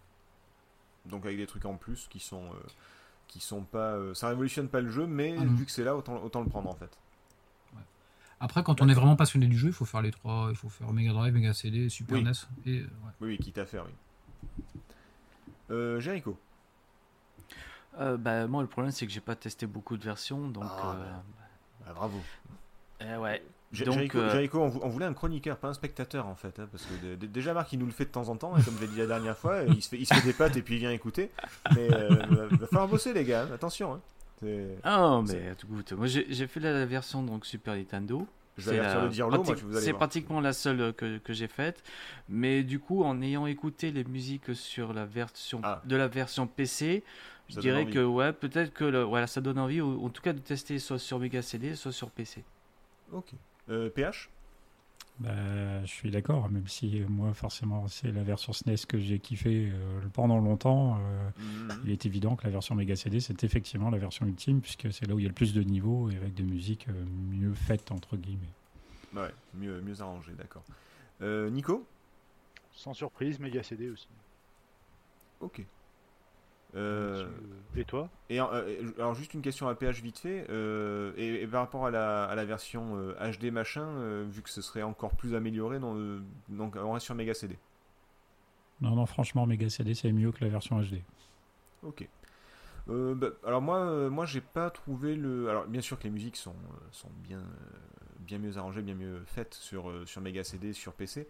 Donc 1.06 1.24
avec 1.24 1.36
des 1.38 1.46
trucs 1.46 1.64
en 1.66 1.76
plus 1.76 2.08
qui 2.10 2.18
sont... 2.18 2.44
euh, 2.46 2.66
qui 3.28 3.38
sont 3.38 3.62
pas... 3.62 3.92
euh, 3.94 4.12
ça 4.12 4.28
révolutionne 4.28 4.68
pas 4.68 4.80
le 4.80 4.90
jeu, 4.90 5.06
mais 5.06 5.36
Ah 5.38 5.44
vu 5.44 5.64
que 5.64 5.70
c'est 5.70 5.84
là, 5.84 5.94
autant, 5.94 6.20
autant 6.20 6.42
le 6.42 6.48
prendre 6.48 6.68
en 6.68 6.74
fait. 6.74 6.90
Après 8.40 8.64
quand 8.64 8.80
on 8.80 8.88
est 8.88 8.94
vraiment 8.94 9.14
passionné 9.16 9.46
du 9.46 9.56
jeu, 9.56 9.68
il 9.68 9.72
faut 9.74 9.84
faire 9.84 10.02
les 10.02 10.10
trois, 10.10 10.48
il 10.50 10.56
faut 10.56 10.68
faire 10.70 10.92
Mega 10.92 11.12
Drive, 11.12 11.32
Mega 11.34 11.52
CD, 11.52 11.88
Super 11.90 12.16
Oui. 12.18 12.24
NES 12.24 12.32
et 12.66 12.80
ouais. 12.80 12.86
Oui, 13.20 13.28
oui, 13.28 13.38
quitte 13.38 13.58
à 13.58 13.66
faire, 13.66 13.84
oui. 13.86 13.92
Euh, 15.70 16.00
Jericho 16.00 16.36
Euh, 17.98 18.16
bah, 18.16 18.46
moi, 18.46 18.62
le 18.62 18.68
problème, 18.68 18.92
c'est 18.92 19.06
que 19.06 19.12
j'ai 19.12 19.20
pas 19.20 19.34
testé 19.36 19.66
beaucoup 19.66 19.96
de 19.96 20.04
versions, 20.04 20.48
donc. 20.48 20.64
Ah, 20.82 20.92
euh, 20.92 21.12
Ah, 21.88 21.92
Bravo. 21.92 22.22
eh 23.00 23.16
ouais. 23.16 23.42
J- 23.72 23.84
Donc, 23.84 23.94
Jericho, 23.94 24.18
euh, 24.18 24.30
Jericho, 24.30 24.60
on, 24.60 24.68
vou- 24.68 24.80
on 24.82 24.88
voulait 24.88 25.06
un 25.06 25.14
chroniqueur, 25.14 25.56
pas 25.56 25.68
un 25.68 25.74
spectateur 25.74 26.26
en 26.26 26.34
fait. 26.34 26.58
hein, 26.58 26.68
parce 26.70 26.86
que 26.86 27.14
déjà, 27.14 27.54
Marc, 27.54 27.72
il 27.72 27.78
nous 27.78 27.86
le 27.86 27.92
fait 27.92 28.04
de 28.04 28.10
temps 28.10 28.28
en 28.28 28.36
temps, 28.36 28.56
et 28.56 28.62
comme 28.62 28.74
je 28.76 28.80
l'ai 28.80 28.88
dit 28.88 28.96
la 28.98 29.06
dernière 29.06 29.36
fois, 29.38 29.62
il 29.62 29.80
se, 29.82 29.88
fait, 29.88 29.98
il 29.98 30.06
se 30.06 30.12
fait 30.12 30.22
des 30.22 30.32
pattes 30.32 30.56
et 30.56 30.62
puis 30.62 30.74
il 30.74 30.78
vient 30.80 30.90
écouter. 30.90 31.30
Mais 31.70 31.88
euh, 31.92 32.22
va, 32.28 32.46
va 32.46 32.66
falloir 32.66 32.88
bosser, 32.88 33.12
les 33.12 33.24
gars, 33.24 33.48
attention. 33.52 33.94
hein. 33.94 34.00
Ah, 34.82 35.20
mais 35.28 35.52
écoute, 35.52 35.92
moi 35.92 36.06
j'ai 36.06 36.26
j'ai 36.32 36.46
fait 36.46 36.60
la 36.60 36.86
version 36.86 37.22
donc 37.22 37.44
Super 37.44 37.74
Nintendo. 37.76 38.26
Je 38.58 38.70
vais 38.70 38.76
C'est 38.76 38.80
avertir 38.80 39.28
la- 39.28 39.36
le 39.38 39.42
moi, 39.92 39.98
pratiquement 39.98 40.40
la 40.40 40.52
seule 40.52 40.80
euh, 40.80 40.92
que, 40.92 41.18
que 41.18 41.32
j'ai 41.32 41.48
faite. 41.48 41.82
Mais 42.28 42.62
du 42.62 42.78
coup, 42.78 43.02
en 43.04 43.22
ayant 43.22 43.46
écouté 43.46 43.90
les 43.90 44.04
musiques 44.04 44.54
sur 44.54 44.92
la 44.92 45.06
version 45.06 45.60
Ah. 45.62 45.80
de 45.84 45.96
la 45.96 46.08
version 46.08 46.46
PC, 46.46 47.02
je 47.48 47.54
Ça 47.54 47.60
dirais 47.60 47.86
que 47.86 48.04
ouais, 48.04 48.32
peut-être 48.32 48.72
que 48.72 48.84
le- 48.84 49.02
voilà, 49.02 49.26
ça 49.26 49.40
donne 49.40 49.58
envie, 49.58 49.80
ou, 49.80 50.04
en 50.04 50.10
tout 50.10 50.20
cas, 50.22 50.32
de 50.32 50.38
tester 50.40 50.78
soit 50.78 50.98
sur 50.98 51.18
Mega 51.18 51.42
CD, 51.42 51.74
soit 51.74 51.92
sur 51.92 52.10
PC. 52.10 52.44
Ok. 53.12 53.30
Euh, 53.70 53.88
PH 53.88 54.28
Bah, 55.20 55.84
je 55.84 55.90
suis 55.90 56.10
d'accord, 56.10 56.48
même 56.50 56.66
si 56.66 57.02
euh, 57.02 57.06
moi, 57.06 57.34
forcément, 57.34 57.86
c'est 57.88 58.10
la 58.10 58.22
version 58.22 58.54
SNES 58.54 58.86
que 58.88 58.98
j'ai 58.98 59.18
kiffé 59.18 59.70
euh, 59.70 60.00
pendant 60.14 60.38
longtemps. 60.38 60.98
euh, 60.98 61.30
Mhm. 61.36 61.76
il 61.84 61.90
est 61.90 62.06
évident 62.06 62.36
que 62.36 62.44
la 62.44 62.50
version 62.50 62.74
Mega 62.74 62.96
CD, 62.96 63.20
c'est 63.20 63.44
effectivement 63.44 63.90
la 63.90 63.98
version 63.98 64.24
ultime, 64.26 64.62
puisque 64.62 64.90
c'est 64.92 65.06
là 65.06 65.14
où 65.14 65.18
il 65.18 65.22
y 65.22 65.26
a 65.26 65.28
le 65.28 65.34
plus 65.34 65.52
de 65.52 65.62
niveaux 65.62 66.08
et 66.10 66.16
avec 66.16 66.32
des 66.34 66.42
musiques 66.42 66.88
euh, 66.88 67.04
mieux 67.32 67.52
faites, 67.52 67.92
entre 67.92 68.16
guillemets. 68.16 68.40
Ouais, 69.14 69.30
mieux, 69.54 69.80
mieux 69.82 70.00
arrangé, 70.00 70.32
d'accord. 70.38 70.62
Euh, 71.20 71.50
Nico? 71.50 71.84
Sans 72.72 72.94
surprise, 72.94 73.38
Mega 73.40 73.62
CD 73.62 73.90
aussi. 73.90 74.08
Ok. 75.40 75.62
Euh, 76.76 77.26
Et 77.76 77.84
toi 77.84 78.08
et 78.28 78.40
euh, 78.40 78.92
alors 78.96 79.14
juste 79.14 79.34
une 79.34 79.42
question 79.42 79.68
à 79.68 79.74
PH 79.74 80.02
vite 80.02 80.18
fait, 80.20 80.46
euh, 80.50 81.12
et, 81.16 81.42
et 81.42 81.46
par 81.48 81.60
rapport 81.62 81.86
à 81.86 81.90
la, 81.90 82.24
à 82.24 82.34
la 82.36 82.44
version 82.44 82.96
euh, 82.96 83.14
HD 83.32 83.50
machin, 83.52 83.86
euh, 83.86 84.24
vu 84.28 84.42
que 84.42 84.50
ce 84.50 84.62
serait 84.62 84.82
encore 84.82 85.16
plus 85.16 85.34
amélioré, 85.34 85.80
dans, 85.80 85.94
le- 85.94 86.22
donc 86.48 86.76
on 86.76 86.92
reste 86.92 87.06
sur 87.06 87.14
Mega 87.16 87.34
CD. 87.34 87.58
Non, 88.80 88.94
non, 88.96 89.06
franchement, 89.06 89.46
Mega 89.46 89.70
CD, 89.70 89.94
c'est 89.94 90.12
mieux 90.12 90.32
que 90.32 90.44
la 90.44 90.50
version 90.50 90.80
HD. 90.82 91.04
Ok. 91.82 92.08
Euh, 92.88 93.14
bah, 93.14 93.28
alors 93.44 93.62
moi, 93.62 93.78
euh, 93.80 94.10
moi 94.10 94.26
j'ai 94.26 94.40
pas 94.40 94.70
trouvé 94.70 95.16
le. 95.16 95.48
Alors 95.50 95.66
bien 95.66 95.80
sûr 95.82 95.98
que 95.98 96.04
les 96.04 96.10
musiques 96.10 96.36
sont, 96.36 96.52
euh, 96.52 96.78
sont 96.92 97.10
bien, 97.24 97.38
euh, 97.40 97.44
bien 98.20 98.38
mieux 98.38 98.58
arrangées, 98.58 98.82
bien 98.82 98.94
mieux 98.94 99.22
faites 99.26 99.54
sur, 99.54 99.90
euh, 99.90 100.06
sur 100.06 100.20
Mega 100.22 100.44
CD, 100.44 100.72
sur 100.72 100.94
PC. 100.94 101.28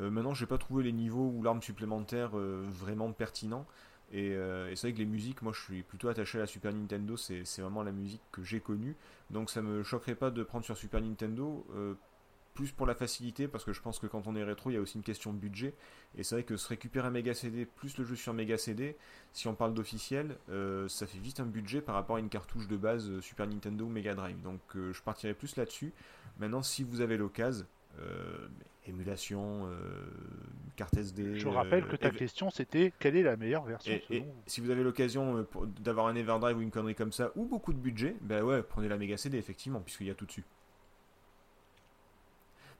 Euh, 0.00 0.10
maintenant, 0.10 0.34
j'ai 0.34 0.46
pas 0.46 0.58
trouvé 0.58 0.84
les 0.84 0.92
niveaux 0.92 1.30
ou 1.34 1.42
l'arme 1.42 1.62
supplémentaire 1.62 2.32
euh, 2.38 2.66
vraiment 2.70 3.12
pertinents. 3.12 3.66
Et, 4.12 4.32
euh, 4.34 4.70
et 4.70 4.76
c'est 4.76 4.88
vrai 4.88 4.92
que 4.94 4.98
les 4.98 5.06
musiques, 5.06 5.42
moi 5.42 5.52
je 5.52 5.60
suis 5.60 5.82
plutôt 5.82 6.08
attaché 6.08 6.38
à 6.38 6.42
la 6.42 6.46
Super 6.46 6.72
Nintendo, 6.72 7.16
c'est 7.16 7.44
vraiment 7.58 7.82
la 7.82 7.92
musique 7.92 8.20
que 8.30 8.42
j'ai 8.42 8.60
connue. 8.60 8.94
Donc 9.30 9.50
ça 9.50 9.62
me 9.62 9.82
choquerait 9.82 10.14
pas 10.14 10.30
de 10.30 10.42
prendre 10.42 10.64
sur 10.64 10.76
Super 10.76 11.00
Nintendo. 11.00 11.66
euh, 11.74 11.94
plus 12.54 12.70
pour 12.70 12.86
la 12.86 12.94
facilité, 12.94 13.48
parce 13.48 13.64
que 13.64 13.72
je 13.72 13.80
pense 13.80 13.98
que 13.98 14.06
quand 14.06 14.26
on 14.26 14.36
est 14.36 14.44
rétro, 14.44 14.68
il 14.68 14.74
y 14.74 14.76
a 14.76 14.80
aussi 14.82 14.98
une 14.98 15.02
question 15.02 15.32
de 15.32 15.38
budget. 15.38 15.74
Et 16.18 16.22
c'est 16.22 16.34
vrai 16.34 16.44
que 16.44 16.58
se 16.58 16.68
récupérer 16.68 17.08
un 17.08 17.10
Mega 17.10 17.32
CD 17.32 17.64
plus 17.64 17.96
le 17.96 18.04
jeu 18.04 18.14
sur 18.14 18.34
Mega 18.34 18.58
CD, 18.58 18.94
si 19.32 19.48
on 19.48 19.54
parle 19.54 19.72
d'officiel, 19.72 20.36
euh, 20.50 20.86
ça 20.86 21.06
fait 21.06 21.18
vite 21.18 21.40
un 21.40 21.46
budget 21.46 21.80
par 21.80 21.94
rapport 21.94 22.16
à 22.16 22.20
une 22.20 22.28
cartouche 22.28 22.68
de 22.68 22.76
base 22.76 23.20
Super 23.20 23.46
Nintendo 23.46 23.86
ou 23.86 23.88
Mega 23.88 24.14
Drive. 24.14 24.38
Donc 24.42 24.60
je 24.74 25.00
partirai 25.00 25.32
plus 25.32 25.56
là-dessus. 25.56 25.94
Maintenant, 26.38 26.62
si 26.62 26.84
vous 26.84 27.00
avez 27.00 27.16
l'occasion, 27.16 27.64
émulation, 28.86 29.66
euh, 29.66 30.06
carte 30.76 30.96
SD. 30.96 31.38
Je 31.38 31.48
rappelle 31.48 31.84
euh, 31.84 31.86
que 31.86 31.96
ta 31.96 32.08
éve- 32.08 32.16
question 32.18 32.50
c'était 32.50 32.92
quelle 32.98 33.16
est 33.16 33.22
la 33.22 33.36
meilleure 33.36 33.64
version 33.64 33.92
et, 33.94 34.02
selon 34.08 34.26
si 34.46 34.60
vous 34.60 34.70
avez 34.70 34.82
l'occasion 34.82 35.38
euh, 35.38 35.66
d'avoir 35.80 36.06
un 36.06 36.14
Everdrive 36.14 36.56
ou 36.58 36.62
une 36.62 36.70
connerie 36.70 36.94
comme 36.94 37.12
ça, 37.12 37.30
ou 37.36 37.44
beaucoup 37.46 37.72
de 37.72 37.78
budget, 37.78 38.16
ben 38.22 38.42
ouais, 38.42 38.62
prenez 38.62 38.88
la 38.88 38.96
Mega 38.98 39.16
CD, 39.16 39.38
effectivement, 39.38 39.80
puisqu'il 39.80 40.06
y 40.06 40.10
a 40.10 40.14
tout 40.14 40.26
dessus. 40.26 40.44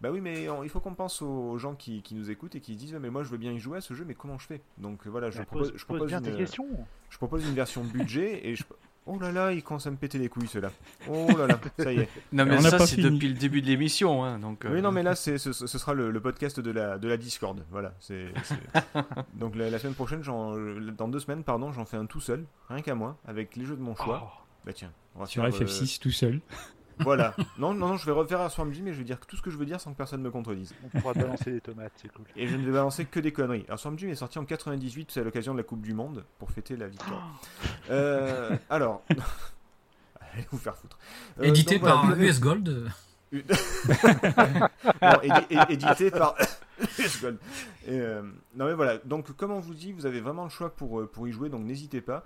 Bah 0.01 0.11
oui, 0.11 0.21
mais 0.21 0.49
on- 0.49 0.65
il 0.65 0.69
faut 0.69 0.81
qu'on 0.81 0.95
pense 0.95 1.23
aux 1.23 1.57
gens 1.59 1.77
qui, 1.77 2.03
qui 2.03 2.15
nous 2.15 2.31
écoutent 2.31 2.57
et 2.57 2.61
qui 2.61 2.75
se 2.75 2.79
disent 2.79 2.95
mais 2.95 3.11
moi 3.11 3.23
je 3.23 3.29
veux 3.29 3.39
bien 3.39 3.53
y 3.53 3.59
jouer 3.61 3.79
à 3.79 3.81
ce 3.81 3.95
jeu, 3.95 4.05
mais 4.05 4.15
comment 4.15 4.39
je 4.39 4.47
fais? 4.47 4.61
Donc 4.79 5.07
euh, 5.07 5.11
voilà, 5.11 5.31
je 5.31 5.39
Bah, 5.39 5.45
propose, 5.45 5.71
pose, 5.71 5.79
je 5.81 5.87
pose 5.87 5.97
propose 5.97 6.11
bien 6.11 6.19
une, 6.19 6.25
tes 6.25 6.33
questions. 6.33 6.67
je 7.11 7.17
propose 7.19 7.45
une 7.47 7.55
version 7.55 7.85
budget 7.85 8.47
et 8.49 8.57
je. 8.57 8.65
Oh 9.05 9.19
là 9.19 9.33
là, 9.33 9.53
il 9.53 9.63
commence 9.65 9.87
à 9.87 9.91
me 9.91 9.97
péter 9.97 10.17
les 10.19 10.29
couilles 10.29 10.47
ceux-là. 10.47 10.71
Oh 11.11 11.27
là 11.37 11.49
là, 11.49 11.61
ça 11.77 11.93
y 11.93 11.99
est. 11.99 12.09
Non, 12.33 12.45
mais 12.47 12.57
on 12.57 12.61
ça, 12.61 12.77
pas 12.79 12.87
c'est 12.87 12.99
depuis 13.01 13.27
le 13.29 13.35
début 13.35 13.61
de 13.61 13.67
l'émission. 13.67 14.23
Hein, 14.25 14.39
donc, 14.39 14.61
Oui, 14.65 14.79
euh, 14.79 14.81
non, 14.81 14.93
mais 14.93 15.03
là, 15.03 15.17
c'est, 15.17 15.39
ce, 15.39 15.53
ce 15.53 15.67
sera 15.67 15.93
le, 15.93 16.13
le 16.13 16.21
podcast 16.21 16.61
de 16.61 16.71
la, 16.71 16.99
de 16.99 17.09
la 17.09 17.17
Discord. 17.17 17.61
Voilà. 17.73 17.95
C'est, 17.99 18.27
Donc 19.35 19.57
la, 19.57 19.71
la 19.71 19.79
semaine 19.81 19.95
prochaine, 19.95 20.23
j'en- 20.23 20.55
dans 20.97 21.09
deux 21.09 21.19
semaines, 21.19 21.43
pardon, 21.43 21.73
j'en 21.73 21.85
fais 21.85 21.97
un 21.97 22.07
tout 22.07 22.21
seul, 22.21 22.45
rien 22.69 22.81
qu'à 22.81 22.95
moi, 22.95 23.19
avec 23.27 23.57
les 23.57 23.65
jeux 23.65 23.77
de 23.77 23.83
mon 23.83 23.97
choix. 23.97 24.23
Oh, 24.25 24.41
Bah 24.65 24.73
tiens, 24.73 24.93
on 25.17 25.21
va 25.21 25.27
Sur 25.27 25.43
faire, 25.51 25.53
euh, 25.63 25.65
FF6 25.65 25.99
tout 26.01 26.11
seul. 26.13 26.41
Voilà. 27.01 27.35
Non, 27.59 27.75
non, 27.75 27.89
non, 27.89 27.97
je 27.97 28.07
vais 28.07 28.13
refaire 28.13 28.41
un 28.41 28.49
Swarm 28.49 28.73
Gym 28.73 28.85
mais 28.85 28.93
je 28.93 28.99
vais 28.99 29.05
dire 29.05 29.19
tout 29.21 29.37
ce 29.37 29.43
que 29.43 29.51
je 29.51 29.57
veux 29.57 29.67
dire 29.67 29.81
sans 29.81 29.93
que 29.93 29.97
personne 29.97 30.23
me 30.23 30.31
contredise. 30.31 30.75
on 30.85 30.99
pourra 31.01 31.15
balancer 31.15 31.51
des 31.53 31.61
tomates, 31.61 31.93
c'est 31.97 32.13
cool. 32.13 32.25
Et 32.37 32.47
je 32.47 32.57
ne 32.57 32.65
vais 32.65 32.73
balancer 32.73 33.05
que 33.05 33.21
des 33.21 33.33
conneries. 33.33 33.65
Alors 33.69 33.79
Swarm 33.79 33.99
Gym 33.99 34.11
est 34.11 34.15
sorti 34.15 34.39
en 34.39 34.45
98, 34.45 35.11
c'est 35.13 35.21
à 35.21 35.25
l'occasion 35.25 35.53
de 35.53 35.59
la 35.59 35.65
Coupe 35.65 35.83
du 35.83 35.95
Monde, 35.95 36.25
pour 36.39 36.51
fêter 36.51 36.77
la 36.77 36.89
victoire. 36.89 37.41
Euh, 37.91 38.57
alors... 38.71 39.03
Allez 40.35 40.47
vous 40.51 40.57
faire 40.59 40.77
foutre. 40.77 40.97
Euh, 41.41 41.45
Édité 41.45 41.75
donc, 41.79 41.83
voilà, 41.91 41.97
par 42.09 42.19
US 42.21 42.41
Gold. 42.41 42.91
Non, 45.03 45.19
édi- 45.23 45.73
édité 45.73 46.11
par 46.11 46.35
US 46.99 47.21
Gold. 47.21 47.39
Et, 47.87 48.01
euh, 48.01 48.23
non 48.55 48.67
mais 48.67 48.75
voilà, 48.75 48.99
donc 49.05 49.33
comme 49.37 49.51
on 49.51 49.61
vous 49.61 49.75
dit, 49.75 49.93
vous 49.93 50.07
avez 50.07 50.21
vraiment 50.21 50.45
le 50.45 50.51
choix 50.51 50.75
pour, 50.75 51.01
euh, 51.01 51.07
pour 51.07 51.27
y 51.29 51.33
jouer, 51.33 51.49
donc 51.49 51.63
n'hésitez 51.65 52.01
pas. 52.01 52.25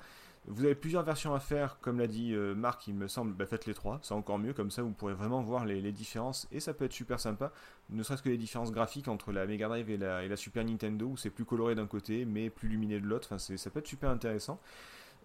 Vous 0.48 0.64
avez 0.64 0.76
plusieurs 0.76 1.02
versions 1.02 1.34
à 1.34 1.40
faire, 1.40 1.78
comme 1.80 1.98
l'a 1.98 2.06
dit 2.06 2.32
euh, 2.32 2.54
Marc, 2.54 2.86
il 2.86 2.94
me 2.94 3.08
semble, 3.08 3.32
bah, 3.32 3.46
faites 3.46 3.66
les 3.66 3.74
trois, 3.74 3.98
c'est 4.02 4.14
encore 4.14 4.38
mieux, 4.38 4.52
comme 4.52 4.70
ça 4.70 4.82
vous 4.82 4.92
pourrez 4.92 5.14
vraiment 5.14 5.42
voir 5.42 5.64
les, 5.64 5.90
différences, 5.90 6.46
et 6.52 6.60
ça 6.60 6.72
peut 6.72 6.84
être 6.84 6.92
super 6.92 7.18
sympa, 7.18 7.50
ne 7.90 8.00
serait-ce 8.04 8.22
que 8.22 8.28
les 8.28 8.38
différences 8.38 8.70
graphiques 8.70 9.08
entre 9.08 9.32
la 9.32 9.44
Mega 9.46 9.66
Drive 9.66 9.90
et 9.90 9.96
la, 9.96 10.36
Super 10.36 10.64
Nintendo, 10.64 11.06
où 11.06 11.16
c'est 11.16 11.30
plus 11.30 11.44
coloré 11.44 11.74
d'un 11.74 11.86
côté, 11.86 12.24
mais 12.24 12.48
plus 12.48 12.68
lumineux 12.68 13.00
de 13.00 13.06
l'autre, 13.06 13.28
enfin, 13.32 13.38
ça 13.38 13.70
peut 13.70 13.80
être 13.80 13.88
super 13.88 14.08
intéressant. 14.08 14.60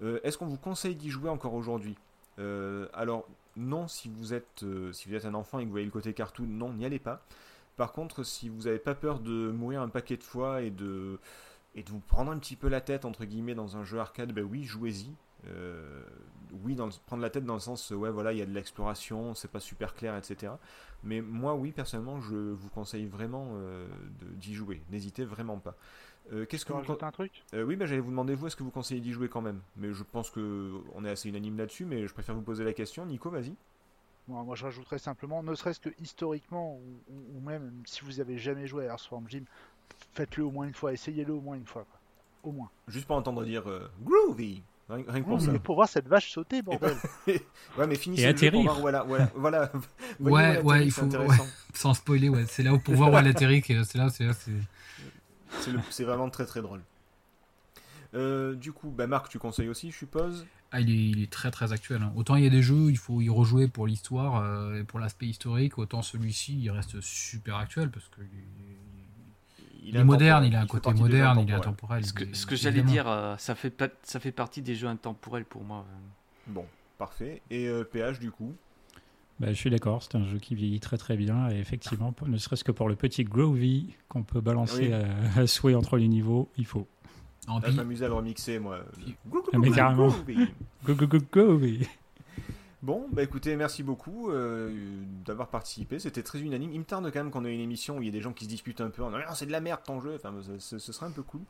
Euh, 0.01 0.19
Est-ce 0.23 0.39
qu'on 0.39 0.47
vous 0.47 0.57
conseille 0.57 0.95
d'y 0.95 1.11
jouer 1.11 1.29
encore 1.29 1.53
aujourd'hui? 1.53 1.95
Euh, 2.39 2.87
Alors, 2.93 3.27
non, 3.55 3.87
si 3.87 4.09
vous, 4.09 4.33
êtes, 4.33 4.65
si 4.91 5.07
vous 5.07 5.13
êtes 5.13 5.25
un 5.25 5.35
enfant 5.35 5.59
et 5.59 5.63
que 5.63 5.67
vous 5.67 5.73
voyez 5.73 5.85
le 5.85 5.91
côté 5.91 6.13
cartoon, 6.13 6.47
non, 6.47 6.73
n'y 6.73 6.85
allez 6.85 6.99
pas. 6.99 7.21
Par 7.77 7.93
contre, 7.93 8.23
si 8.23 8.49
vous 8.49 8.63
n'avez 8.63 8.79
pas 8.79 8.95
peur 8.95 9.19
de 9.19 9.51
mourir 9.51 9.81
un 9.81 9.89
paquet 9.89 10.17
de 10.17 10.23
fois 10.23 10.61
et 10.61 10.71
de, 10.71 11.19
et 11.75 11.83
de 11.83 11.89
vous 11.89 11.99
prendre 11.99 12.31
un 12.31 12.37
petit 12.39 12.55
peu 12.55 12.67
la 12.67 12.81
tête, 12.81 13.05
entre 13.05 13.25
guillemets, 13.25 13.55
dans 13.55 13.77
un 13.77 13.83
jeu 13.83 13.99
arcade, 13.99 14.31
ben 14.33 14.43
oui, 14.43 14.63
jouez-y. 14.63 15.13
Euh, 15.47 16.03
oui, 16.63 16.75
dans 16.75 16.85
le- 16.85 16.91
prendre 17.07 17.21
la 17.23 17.29
tête 17.29 17.45
dans 17.45 17.53
le 17.55 17.59
sens, 17.59 17.91
euh, 17.91 17.95
ouais, 17.95 18.11
voilà, 18.11 18.33
il 18.33 18.39
y 18.39 18.41
a 18.41 18.45
de 18.45 18.53
l'exploration, 18.53 19.33
c'est 19.33 19.49
pas 19.49 19.59
super 19.59 19.95
clair, 19.95 20.15
etc. 20.15 20.53
Mais 21.03 21.21
moi, 21.21 21.55
oui, 21.55 21.71
personnellement, 21.71 22.19
je 22.21 22.35
vous 22.35 22.69
conseille 22.69 23.05
vraiment 23.07 23.47
euh, 23.55 23.87
d'y 24.35 24.53
jouer. 24.53 24.81
N'hésitez 24.91 25.23
vraiment 25.25 25.57
pas. 25.57 25.75
Euh, 26.33 26.45
Qu'est-ce 26.45 26.65
que 26.65 26.73
vous 26.73 26.97
un 27.01 27.11
truc? 27.11 27.43
Euh, 27.53 27.63
oui, 27.63 27.75
bah, 27.75 27.85
j'allais 27.87 28.01
vous 28.01 28.11
demander, 28.11 28.35
vous, 28.35 28.47
est-ce 28.47 28.55
que 28.55 28.63
vous 28.63 28.69
conseillez 28.71 29.01
d'y 29.01 29.11
jouer 29.11 29.29
quand 29.29 29.41
même? 29.41 29.61
Mais 29.77 29.91
je 29.93 30.03
pense 30.03 30.29
que 30.29 30.73
on 30.93 31.03
est 31.05 31.09
assez 31.09 31.29
unanime 31.29 31.57
là-dessus, 31.57 31.85
mais 31.85 32.05
je 32.07 32.13
préfère 32.13 32.35
vous 32.35 32.41
poser 32.43 32.63
la 32.63 32.73
question. 32.73 33.05
Nico, 33.05 33.29
vas-y. 33.29 33.55
Moi, 34.27 34.43
moi, 34.43 34.55
je 34.55 34.63
rajouterais 34.63 34.99
simplement, 34.99 35.43
ne 35.43 35.53
serait-ce 35.55 35.79
que 35.79 35.89
historiquement, 35.99 36.75
ou, 36.77 37.01
ou- 37.07 37.37
ou 37.37 37.41
même 37.41 37.81
si 37.85 38.03
vous 38.05 38.19
avez 38.19 38.37
jamais 38.37 38.67
joué 38.67 38.85
à 38.87 38.91
Earthworm 38.93 39.27
Jim, 39.29 39.43
faites-le 40.13 40.43
au 40.45 40.51
moins 40.51 40.67
une 40.67 40.73
fois, 40.73 40.93
essayez-le 40.93 41.33
au 41.33 41.41
moins 41.41 41.55
une 41.55 41.65
fois. 41.65 41.85
quoi. 41.89 41.99
Au 42.43 42.51
moins. 42.53 42.69
Juste 42.87 43.05
pour 43.05 43.15
entendre 43.15 43.43
dire 43.45 43.69
euh, 43.69 43.89
groovy. 44.01 44.61
Rien, 44.89 45.05
rien 45.07 45.21
que 45.21 45.27
pour 45.27 45.39
ça. 45.39 45.51
Mais 45.51 45.59
pour 45.59 45.75
voir 45.75 45.87
cette 45.87 46.07
vache 46.07 46.31
sauter, 46.31 46.61
bordel. 46.61 46.97
Ouais, 47.77 47.87
mais 47.87 47.95
finissez 47.95 48.23
Et 48.23 48.33
pour 48.33 48.37
atterrir. 48.37 48.61
voir. 48.73 48.79
Voilà, 48.79 49.03
voilà, 49.35 49.71
Ouais, 50.19 50.59
ouais, 50.61 50.85
il 50.87 50.91
c'est 50.91 51.01
faut-. 51.01 51.33
Sans 51.73 51.93
spoiler, 51.93 52.27
ouais. 52.29 52.45
C'est 52.47 52.63
là 52.63 52.73
où 52.73 52.79
pour 52.79 52.95
voir 52.95 53.11
où 53.13 53.17
elle 53.17 53.27
atterrit. 53.27 53.63
C'est 53.65 53.73
là, 53.95 54.09
c'est 54.09 54.25
là, 54.25 54.33
c'est. 54.33 54.51
C'est 55.61 55.71
le- 55.71 55.79
C'est 55.89 56.03
vraiment 56.03 56.29
très 56.29 56.45
très 56.45 56.61
drôle. 56.61 56.81
Euh, 58.13 58.55
du 58.55 58.73
coup, 58.73 58.89
bah 58.89 59.07
Marc, 59.07 59.29
tu 59.29 59.39
conseilles 59.39 59.69
aussi, 59.69 59.91
je 59.91 59.97
suppose? 59.97 60.45
Ah, 60.73 60.81
il 60.81 60.89
est, 60.89 60.93
il 61.09 61.23
est 61.23 61.31
très 61.31 61.51
très 61.51 61.71
actuel. 61.71 62.01
hein. 62.01 62.11
Autant 62.15 62.35
il 62.35 62.43
y 62.43 62.47
a 62.47 62.49
des 62.49 62.61
jeux, 62.61 62.89
il 62.89 62.97
faut 62.97 63.21
y 63.21 63.29
rejouer 63.29 63.67
pour 63.67 63.87
l'histoire 63.87 64.41
euh, 64.43 64.79
et 64.79 64.83
pour 64.83 64.99
l'aspect 64.99 65.27
historique, 65.27 65.77
autant 65.77 66.01
celui-ci, 66.01 66.57
il 66.61 66.69
reste 66.71 66.99
super 67.01 67.55
actuel 67.57 67.89
parce 67.89 68.07
que 68.09 68.21
il, 69.83 69.95
est 69.97 70.03
moderne, 70.03 70.43
il 70.45 70.55
a 70.55 70.61
un 70.61 70.67
côté 70.67 70.93
moderne, 70.93 71.39
il 71.39 71.49
est 71.49 71.53
intemporel. 71.53 72.05
Ce 72.05 72.13
que, 72.13 72.23
il- 72.23 72.35
ce 72.35 72.45
que 72.45 72.55
j'allais 72.55 72.81
dire, 72.83 73.07
euh, 73.07 73.35
ça, 73.37 73.55
fait, 73.55 73.69
pa- 73.69 73.89
ça 74.03 74.19
fait 74.19 74.31
partie 74.31 74.61
des 74.61 74.75
jeux 74.75 74.87
intemporels 74.87 75.45
pour 75.45 75.63
moi. 75.63 75.85
Bon, 76.47 76.65
parfait. 76.97 77.41
Et 77.49 77.67
euh, 77.67 77.83
PH, 77.83 78.19
du 78.19 78.31
coup? 78.31 78.53
Bah, 79.39 79.47
je 79.49 79.53
suis 79.53 79.69
d'accord, 79.71 80.03
c'est 80.03 80.15
un 80.15 80.23
jeu 80.25 80.37
qui 80.37 80.53
vieillit 80.53 80.79
très 80.79 80.97
très 80.97 81.17
bien 81.17 81.49
et 81.49 81.57
effectivement, 81.57 82.13
ne 82.27 82.37
serait-ce 82.37 82.63
que 82.63 82.71
pour 82.71 82.87
le 82.87 82.95
petit 82.95 83.23
Groovy 83.23 83.95
qu'on 84.07 84.21
peut 84.21 84.39
balancer 84.41 84.89
Oui. 84.89 84.93
à, 84.93 85.39
à 85.41 85.47
souhait 85.47 85.73
entre 85.73 85.97
les 85.97 86.07
niveaux, 86.07 86.47
il 86.57 86.65
faut. 86.67 86.85
En 87.47 87.57
Là, 87.57 87.71
je 87.71 87.75
m'amusais 87.75 88.05
à 88.05 88.07
le 88.09 88.13
remixer, 88.13 88.59
moi. 88.59 88.81
Puis- 88.99 89.15
Ah, 89.51 89.57
mais 89.57 89.71
carrément. 89.71 90.09
Groovy. 90.09 90.47
Go 90.85 90.93
go 90.93 91.07
go 91.07 91.17
Groovy 91.31 91.87
Bon, 92.83 93.07
bah 93.11 93.21
écoutez, 93.21 93.55
merci 93.55 93.83
beaucoup 93.83 94.31
euh, 94.31 95.03
d'avoir 95.23 95.49
participé. 95.49 95.99
C'était 95.99 96.23
très 96.23 96.39
unanime. 96.39 96.71
Il 96.71 96.79
me 96.79 96.85
tarde 96.85 97.11
quand 97.11 97.19
même 97.19 97.29
qu'on 97.31 97.45
ait 97.45 97.53
une 97.53 97.61
émission 97.61 97.97
où 97.97 98.01
il 98.01 98.05
y 98.05 98.09
a 98.09 98.11
des 98.11 98.21
gens 98.21 98.33
qui 98.33 98.45
se 98.45 98.49
disputent 98.49 98.81
un 98.81 98.89
peu 98.89 99.03
en 99.03 99.11
disant 99.11 99.21
Ah, 99.27 99.35
c'est 99.35 99.45
de 99.45 99.51
la 99.51 99.61
merde 99.61 99.81
ton 99.83 100.01
jeu. 100.01 100.15
Enfin, 100.15 100.33
ce, 100.57 100.79
serait 100.79 101.05
un 101.05 101.11
peu 101.11 101.21
cool. 101.21 101.41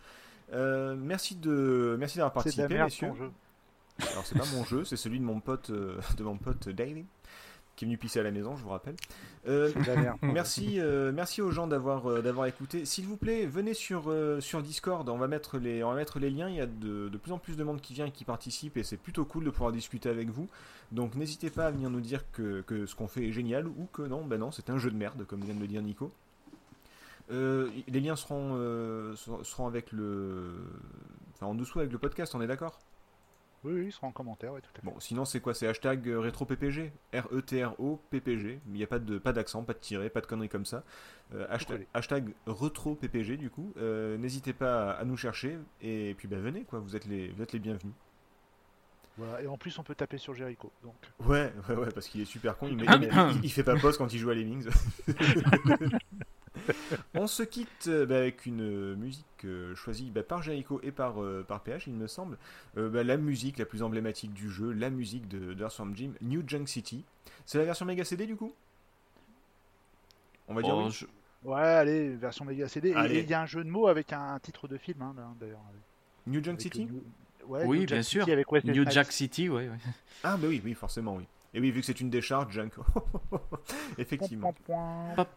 Euh, 0.54 0.96
merci 0.98 1.36
de 1.36 1.96
merci 1.98 2.18
d'avoir 2.18 2.44
C'est 2.44 2.58
de 2.58 2.62
la 2.62 2.68
participé, 2.68 2.74
merde 2.74 2.88
messieurs. 2.88 3.08
ton 3.08 3.16
jeu. 3.16 3.32
Alors 4.12 4.26
c'est 4.26 4.38
pas 4.38 4.46
mon 4.54 4.66
jeu, 4.66 4.84
c'est 4.84 4.98
celui 4.98 5.20
de 5.20 5.24
mon 5.24 5.40
pote 5.40 5.70
euh, 5.70 6.00
de 6.18 6.24
mon 6.24 6.38
pote 6.38 6.68
Daily 6.70 7.06
qui 7.82 7.86
est 7.86 7.88
venu 7.88 7.98
pisser 7.98 8.20
à 8.20 8.24
la 8.24 8.30
maison, 8.30 8.56
je 8.56 8.62
vous 8.62 8.70
rappelle. 8.70 8.96
Euh. 9.48 9.72
Merci, 10.22 10.80
euh, 10.80 11.12
merci 11.12 11.42
aux 11.42 11.50
gens 11.50 11.66
d'avoir 11.66 12.06
euh, 12.08 12.22
d'avoir 12.22 12.46
écouté. 12.46 12.86
S'il 12.86 13.06
vous 13.08 13.18
plaît, 13.18 13.48
venez 13.48 13.74
sur, 13.74 14.04
euh, 14.12 14.40
sur 14.40 14.62
Discord. 14.62 15.10
On 15.10 15.18
va 15.18 15.28
mettre 15.28 15.58
les 15.58 15.84
on 15.84 15.90
va 15.90 15.96
mettre 15.96 16.20
les 16.20 16.30
liens. 16.30 16.48
Il 16.48 16.56
y 16.56 16.62
a 16.62 16.68
de, 16.68 17.10
de 17.10 17.18
plus 17.18 17.32
en 17.32 17.40
plus 17.40 17.58
de 17.58 17.64
monde 17.64 17.82
qui 17.82 17.96
vient 17.96 18.06
et 18.06 18.12
qui 18.12 18.24
participe 18.24 18.78
et 18.78 18.84
c'est 18.84 18.98
plutôt 18.98 19.26
cool 19.26 19.46
de 19.46 19.50
pouvoir 19.50 19.72
discuter 19.72 20.10
avec 20.10 20.30
vous. 20.30 20.48
Donc 20.92 21.16
n'hésitez 21.16 21.50
pas 21.50 21.66
à 21.66 21.72
venir 21.72 21.90
nous 21.90 22.02
dire 22.02 22.24
que, 22.32 22.62
que 22.62 22.86
ce 22.86 22.94
qu'on 22.96 23.08
fait 23.08 23.26
est 23.28 23.32
génial 23.32 23.66
ou 23.68 23.88
que 23.92 24.04
non, 24.04 24.24
ben 24.26 24.40
non, 24.40 24.52
c'est 24.52 24.70
un 24.70 24.78
jeu 24.78 24.92
de 24.92 24.98
merde 24.98 25.26
comme 25.26 25.42
vient 25.42 25.56
de 25.56 25.60
le 25.60 25.68
dire 25.68 25.82
Nico. 25.82 26.12
Les 27.30 28.00
liens 28.00 28.16
seront 28.16 28.58
ser- 29.16 29.44
seront 29.44 29.66
avec 29.66 29.92
le 29.92 30.52
enfin 31.34 31.48
en 31.48 31.56
dessous 31.56 31.80
avec 31.80 31.92
le 31.92 31.98
podcast. 31.98 32.36
On 32.36 32.42
est 32.42 32.48
d'accord? 32.48 32.78
Oui, 33.64 33.74
oui, 33.74 33.86
il 33.86 33.92
sera 33.92 34.08
en 34.08 34.12
commentaire, 34.12 34.54
oui, 34.54 34.62
tout 34.62 34.70
à 34.76 34.82
fait. 34.82 34.86
Bon, 34.88 35.00
sinon 35.00 35.24
c'est 35.24 35.40
quoi 35.40 35.54
C'est 35.54 35.68
hashtag 35.68 36.08
euh, 36.10 36.20
rétro-PPG 36.20 36.92
R-E-T-R-O-P-P-G. 37.14 38.60
Il 38.68 38.74
n'y 38.74 38.84
a 38.84 38.88
pas 38.88 38.98
de 38.98 39.20
pas 39.20 39.34
d'accent, 39.34 39.64
pas 39.64 39.74
de 39.74 39.80
tiret, 39.80 40.10
pas 40.10 40.22
de 40.22 40.26
conneries 40.26 40.50
comme 40.50 40.66
ça. 40.66 40.84
Euh, 41.36 41.46
hashtag, 41.50 41.86
hashtag 41.94 42.34
retro-PPG 42.48 43.38
du 43.38 43.50
coup. 43.52 43.72
Euh, 43.78 44.18
N'hésitez 44.18 44.54
pas 44.54 44.92
à, 44.94 45.06
nous 45.06 45.16
chercher 45.18 45.60
et 45.82 46.16
puis 46.18 46.28
bah, 46.28 46.38
venez 46.38 46.64
quoi, 46.64 46.80
vous 46.80 46.96
êtes 46.96 47.06
les, 47.06 47.28
vous 47.30 47.44
êtes 47.44 47.54
les 47.54 47.60
bienvenus. 47.60 47.94
Voilà. 49.18 49.42
Et 49.44 49.48
en 49.48 49.58
plus, 49.58 49.78
on 49.78 49.84
peut 49.84 49.94
taper 49.94 50.18
sur 50.18 50.34
Jericho. 50.34 50.72
Donc, 50.84 50.96
Ouais, 51.28 51.54
ouais, 51.70 51.76
ouais, 51.76 51.90
parce 51.94 52.08
qu'il 52.08 52.22
est 52.22 52.26
super 52.26 52.58
con. 52.58 52.68
Il, 52.68 52.78
met- 52.78 52.86
il 52.86 53.00
met- 53.00 53.10
il- 53.36 53.44
il 53.46 53.52
fait 53.52 53.64
pas 53.64 53.76
pause 53.76 53.98
quand 53.98 54.12
il 54.12 54.18
joue 54.18 54.30
à 54.32 54.34
Lemmings. 54.34 54.68
On 57.16 57.28
se 57.28 57.44
quitte 57.44 57.88
euh, 57.88 58.06
bah, 58.06 58.18
avec 58.18 58.46
une 58.46 58.62
euh, 58.62 58.96
musique 58.96 59.26
euh, 59.46 59.76
choisie 59.76 60.12
bah, 60.12 60.24
par 60.24 60.42
Jericho 60.42 60.80
et 60.84 60.92
par, 60.92 61.22
euh, 61.24 61.44
par 61.48 61.62
PH, 61.62 61.88
il 61.88 61.94
me 61.94 62.08
semble. 62.08 62.38
Euh, 62.78 62.90
bah, 62.90 63.04
la 63.04 63.18
musique 63.18 63.58
la 63.58 63.66
plus 63.66 63.84
emblématique 63.84 64.34
du 64.34 64.50
jeu, 64.50 64.72
la 64.72 64.90
musique 64.90 65.28
de, 65.28 65.54
de 65.54 65.62
Earthworm 65.64 65.96
Jim, 65.96 66.12
New 66.22 66.44
Junk 66.48 66.66
City. 66.68 67.04
C'est 67.46 67.58
la 67.58 67.66
version 67.66 67.86
Mega 67.86 68.04
CD 68.04 68.26
du 68.28 68.36
coup? 68.36 68.54
On 70.48 70.54
va 70.54 70.62
dire 70.62 70.76
Oh, 70.76 70.86
oui. 70.86 70.92
je- 70.92 71.06
Ouais, 71.44 71.60
allez, 71.62 72.10
version 72.16 72.46
Mega 72.46 72.68
CD. 72.68 72.90
Et- 72.90 72.96
Allez. 72.96 73.16
Et 73.16 73.20
il 73.24 73.30
y 73.30 73.34
a 73.34 73.42
un 73.42 73.46
jeu 73.48 73.64
de 73.64 73.70
mots 73.70 73.88
avec 73.88 74.14
un, 74.14 74.38
titre 74.40 74.68
de 74.68 74.78
film, 74.78 75.02
hein, 75.02 75.16
d'ailleurs. 75.40 75.60
New 76.28 76.44
Junk 76.44 76.52
avec 76.52 76.62
City? 76.62 76.86
le 76.86 76.92
New- 76.94 77.04
Ouais, 77.48 77.66
Oui, 77.66 77.80
New 77.80 77.86
bien 77.88 77.96
Jack 77.98 78.06
sûr. 78.06 78.22
City 78.24 78.32
avec 78.32 78.52
Wesley 78.52 78.74
New. 78.74 78.90
Jack 78.92 79.12
City, 79.12 79.50
ouais. 79.50 79.68
ouais. 79.68 79.78
Ah 80.24 80.38
bah 80.38 80.48
oui, 80.48 80.62
oui, 80.64 80.76
forcément 80.76 81.16
oui. 81.16 81.26
Et 81.54 81.60
oui, 81.60 81.72
vu 81.72 81.82
que 81.82 81.86
c'est 81.86 82.00
une 82.00 82.10
décharge, 82.10 82.54
Junk. 82.54 82.72
Effectivement. 83.98 84.54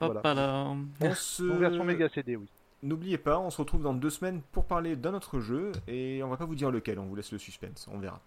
Voilà. 0.00 0.34
là. 0.34 0.76
On 1.00 1.14
se... 1.14 1.42
Donc, 1.42 1.58
version 1.58 1.84
Mega 1.84 2.08
CD, 2.08 2.36
oui. 2.36 2.46
N'oubliez 2.82 3.18
pas, 3.18 3.38
on 3.38 3.50
se 3.50 3.58
retrouve 3.58 3.82
dans 3.82 3.94
deux 3.94 4.10
semaines 4.10 4.42
pour 4.52 4.66
parler 4.66 4.94
d'un 4.94 5.14
autre 5.14 5.40
jeu 5.40 5.72
et 5.88 6.22
on 6.22 6.28
va 6.28 6.36
pas 6.36 6.44
vous 6.44 6.54
dire 6.54 6.70
lequel, 6.70 6.98
on 6.98 7.06
vous 7.06 7.16
laisse 7.16 7.32
le 7.32 7.38
suspense, 7.38 7.88
on 7.90 7.98
verra. 7.98 8.20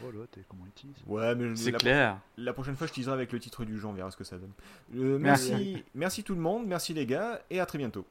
Voilà, 0.00 0.26
t'es 0.30 0.40
comment 0.48 0.64
il 0.66 0.72
tease. 0.72 1.02
Ouais, 1.06 1.34
mais 1.34 1.54
C'est 1.56 1.70
la, 1.72 1.78
clair. 1.78 2.18
la 2.38 2.52
prochaine 2.54 2.74
fois 2.74 2.86
je 2.86 2.92
teaserai 2.94 3.12
avec 3.12 3.32
le 3.32 3.38
titre 3.38 3.64
du 3.64 3.78
jeu, 3.78 3.86
on 3.86 3.92
verra 3.92 4.10
ce 4.10 4.16
que 4.16 4.24
ça 4.24 4.38
donne. 4.38 4.52
Euh, 4.96 5.18
merci, 5.18 5.84
merci 5.94 6.24
tout 6.24 6.34
le 6.34 6.40
monde, 6.40 6.66
merci 6.66 6.94
les 6.94 7.04
gars 7.06 7.42
et 7.50 7.60
à 7.60 7.66
très 7.66 7.78
bientôt. 7.78 8.06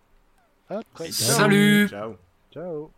À 0.70 0.82
très 0.94 1.06
bientôt. 1.06 1.14
Salut 1.14 1.88
Ciao. 1.90 2.16
Ciao. 2.52 2.92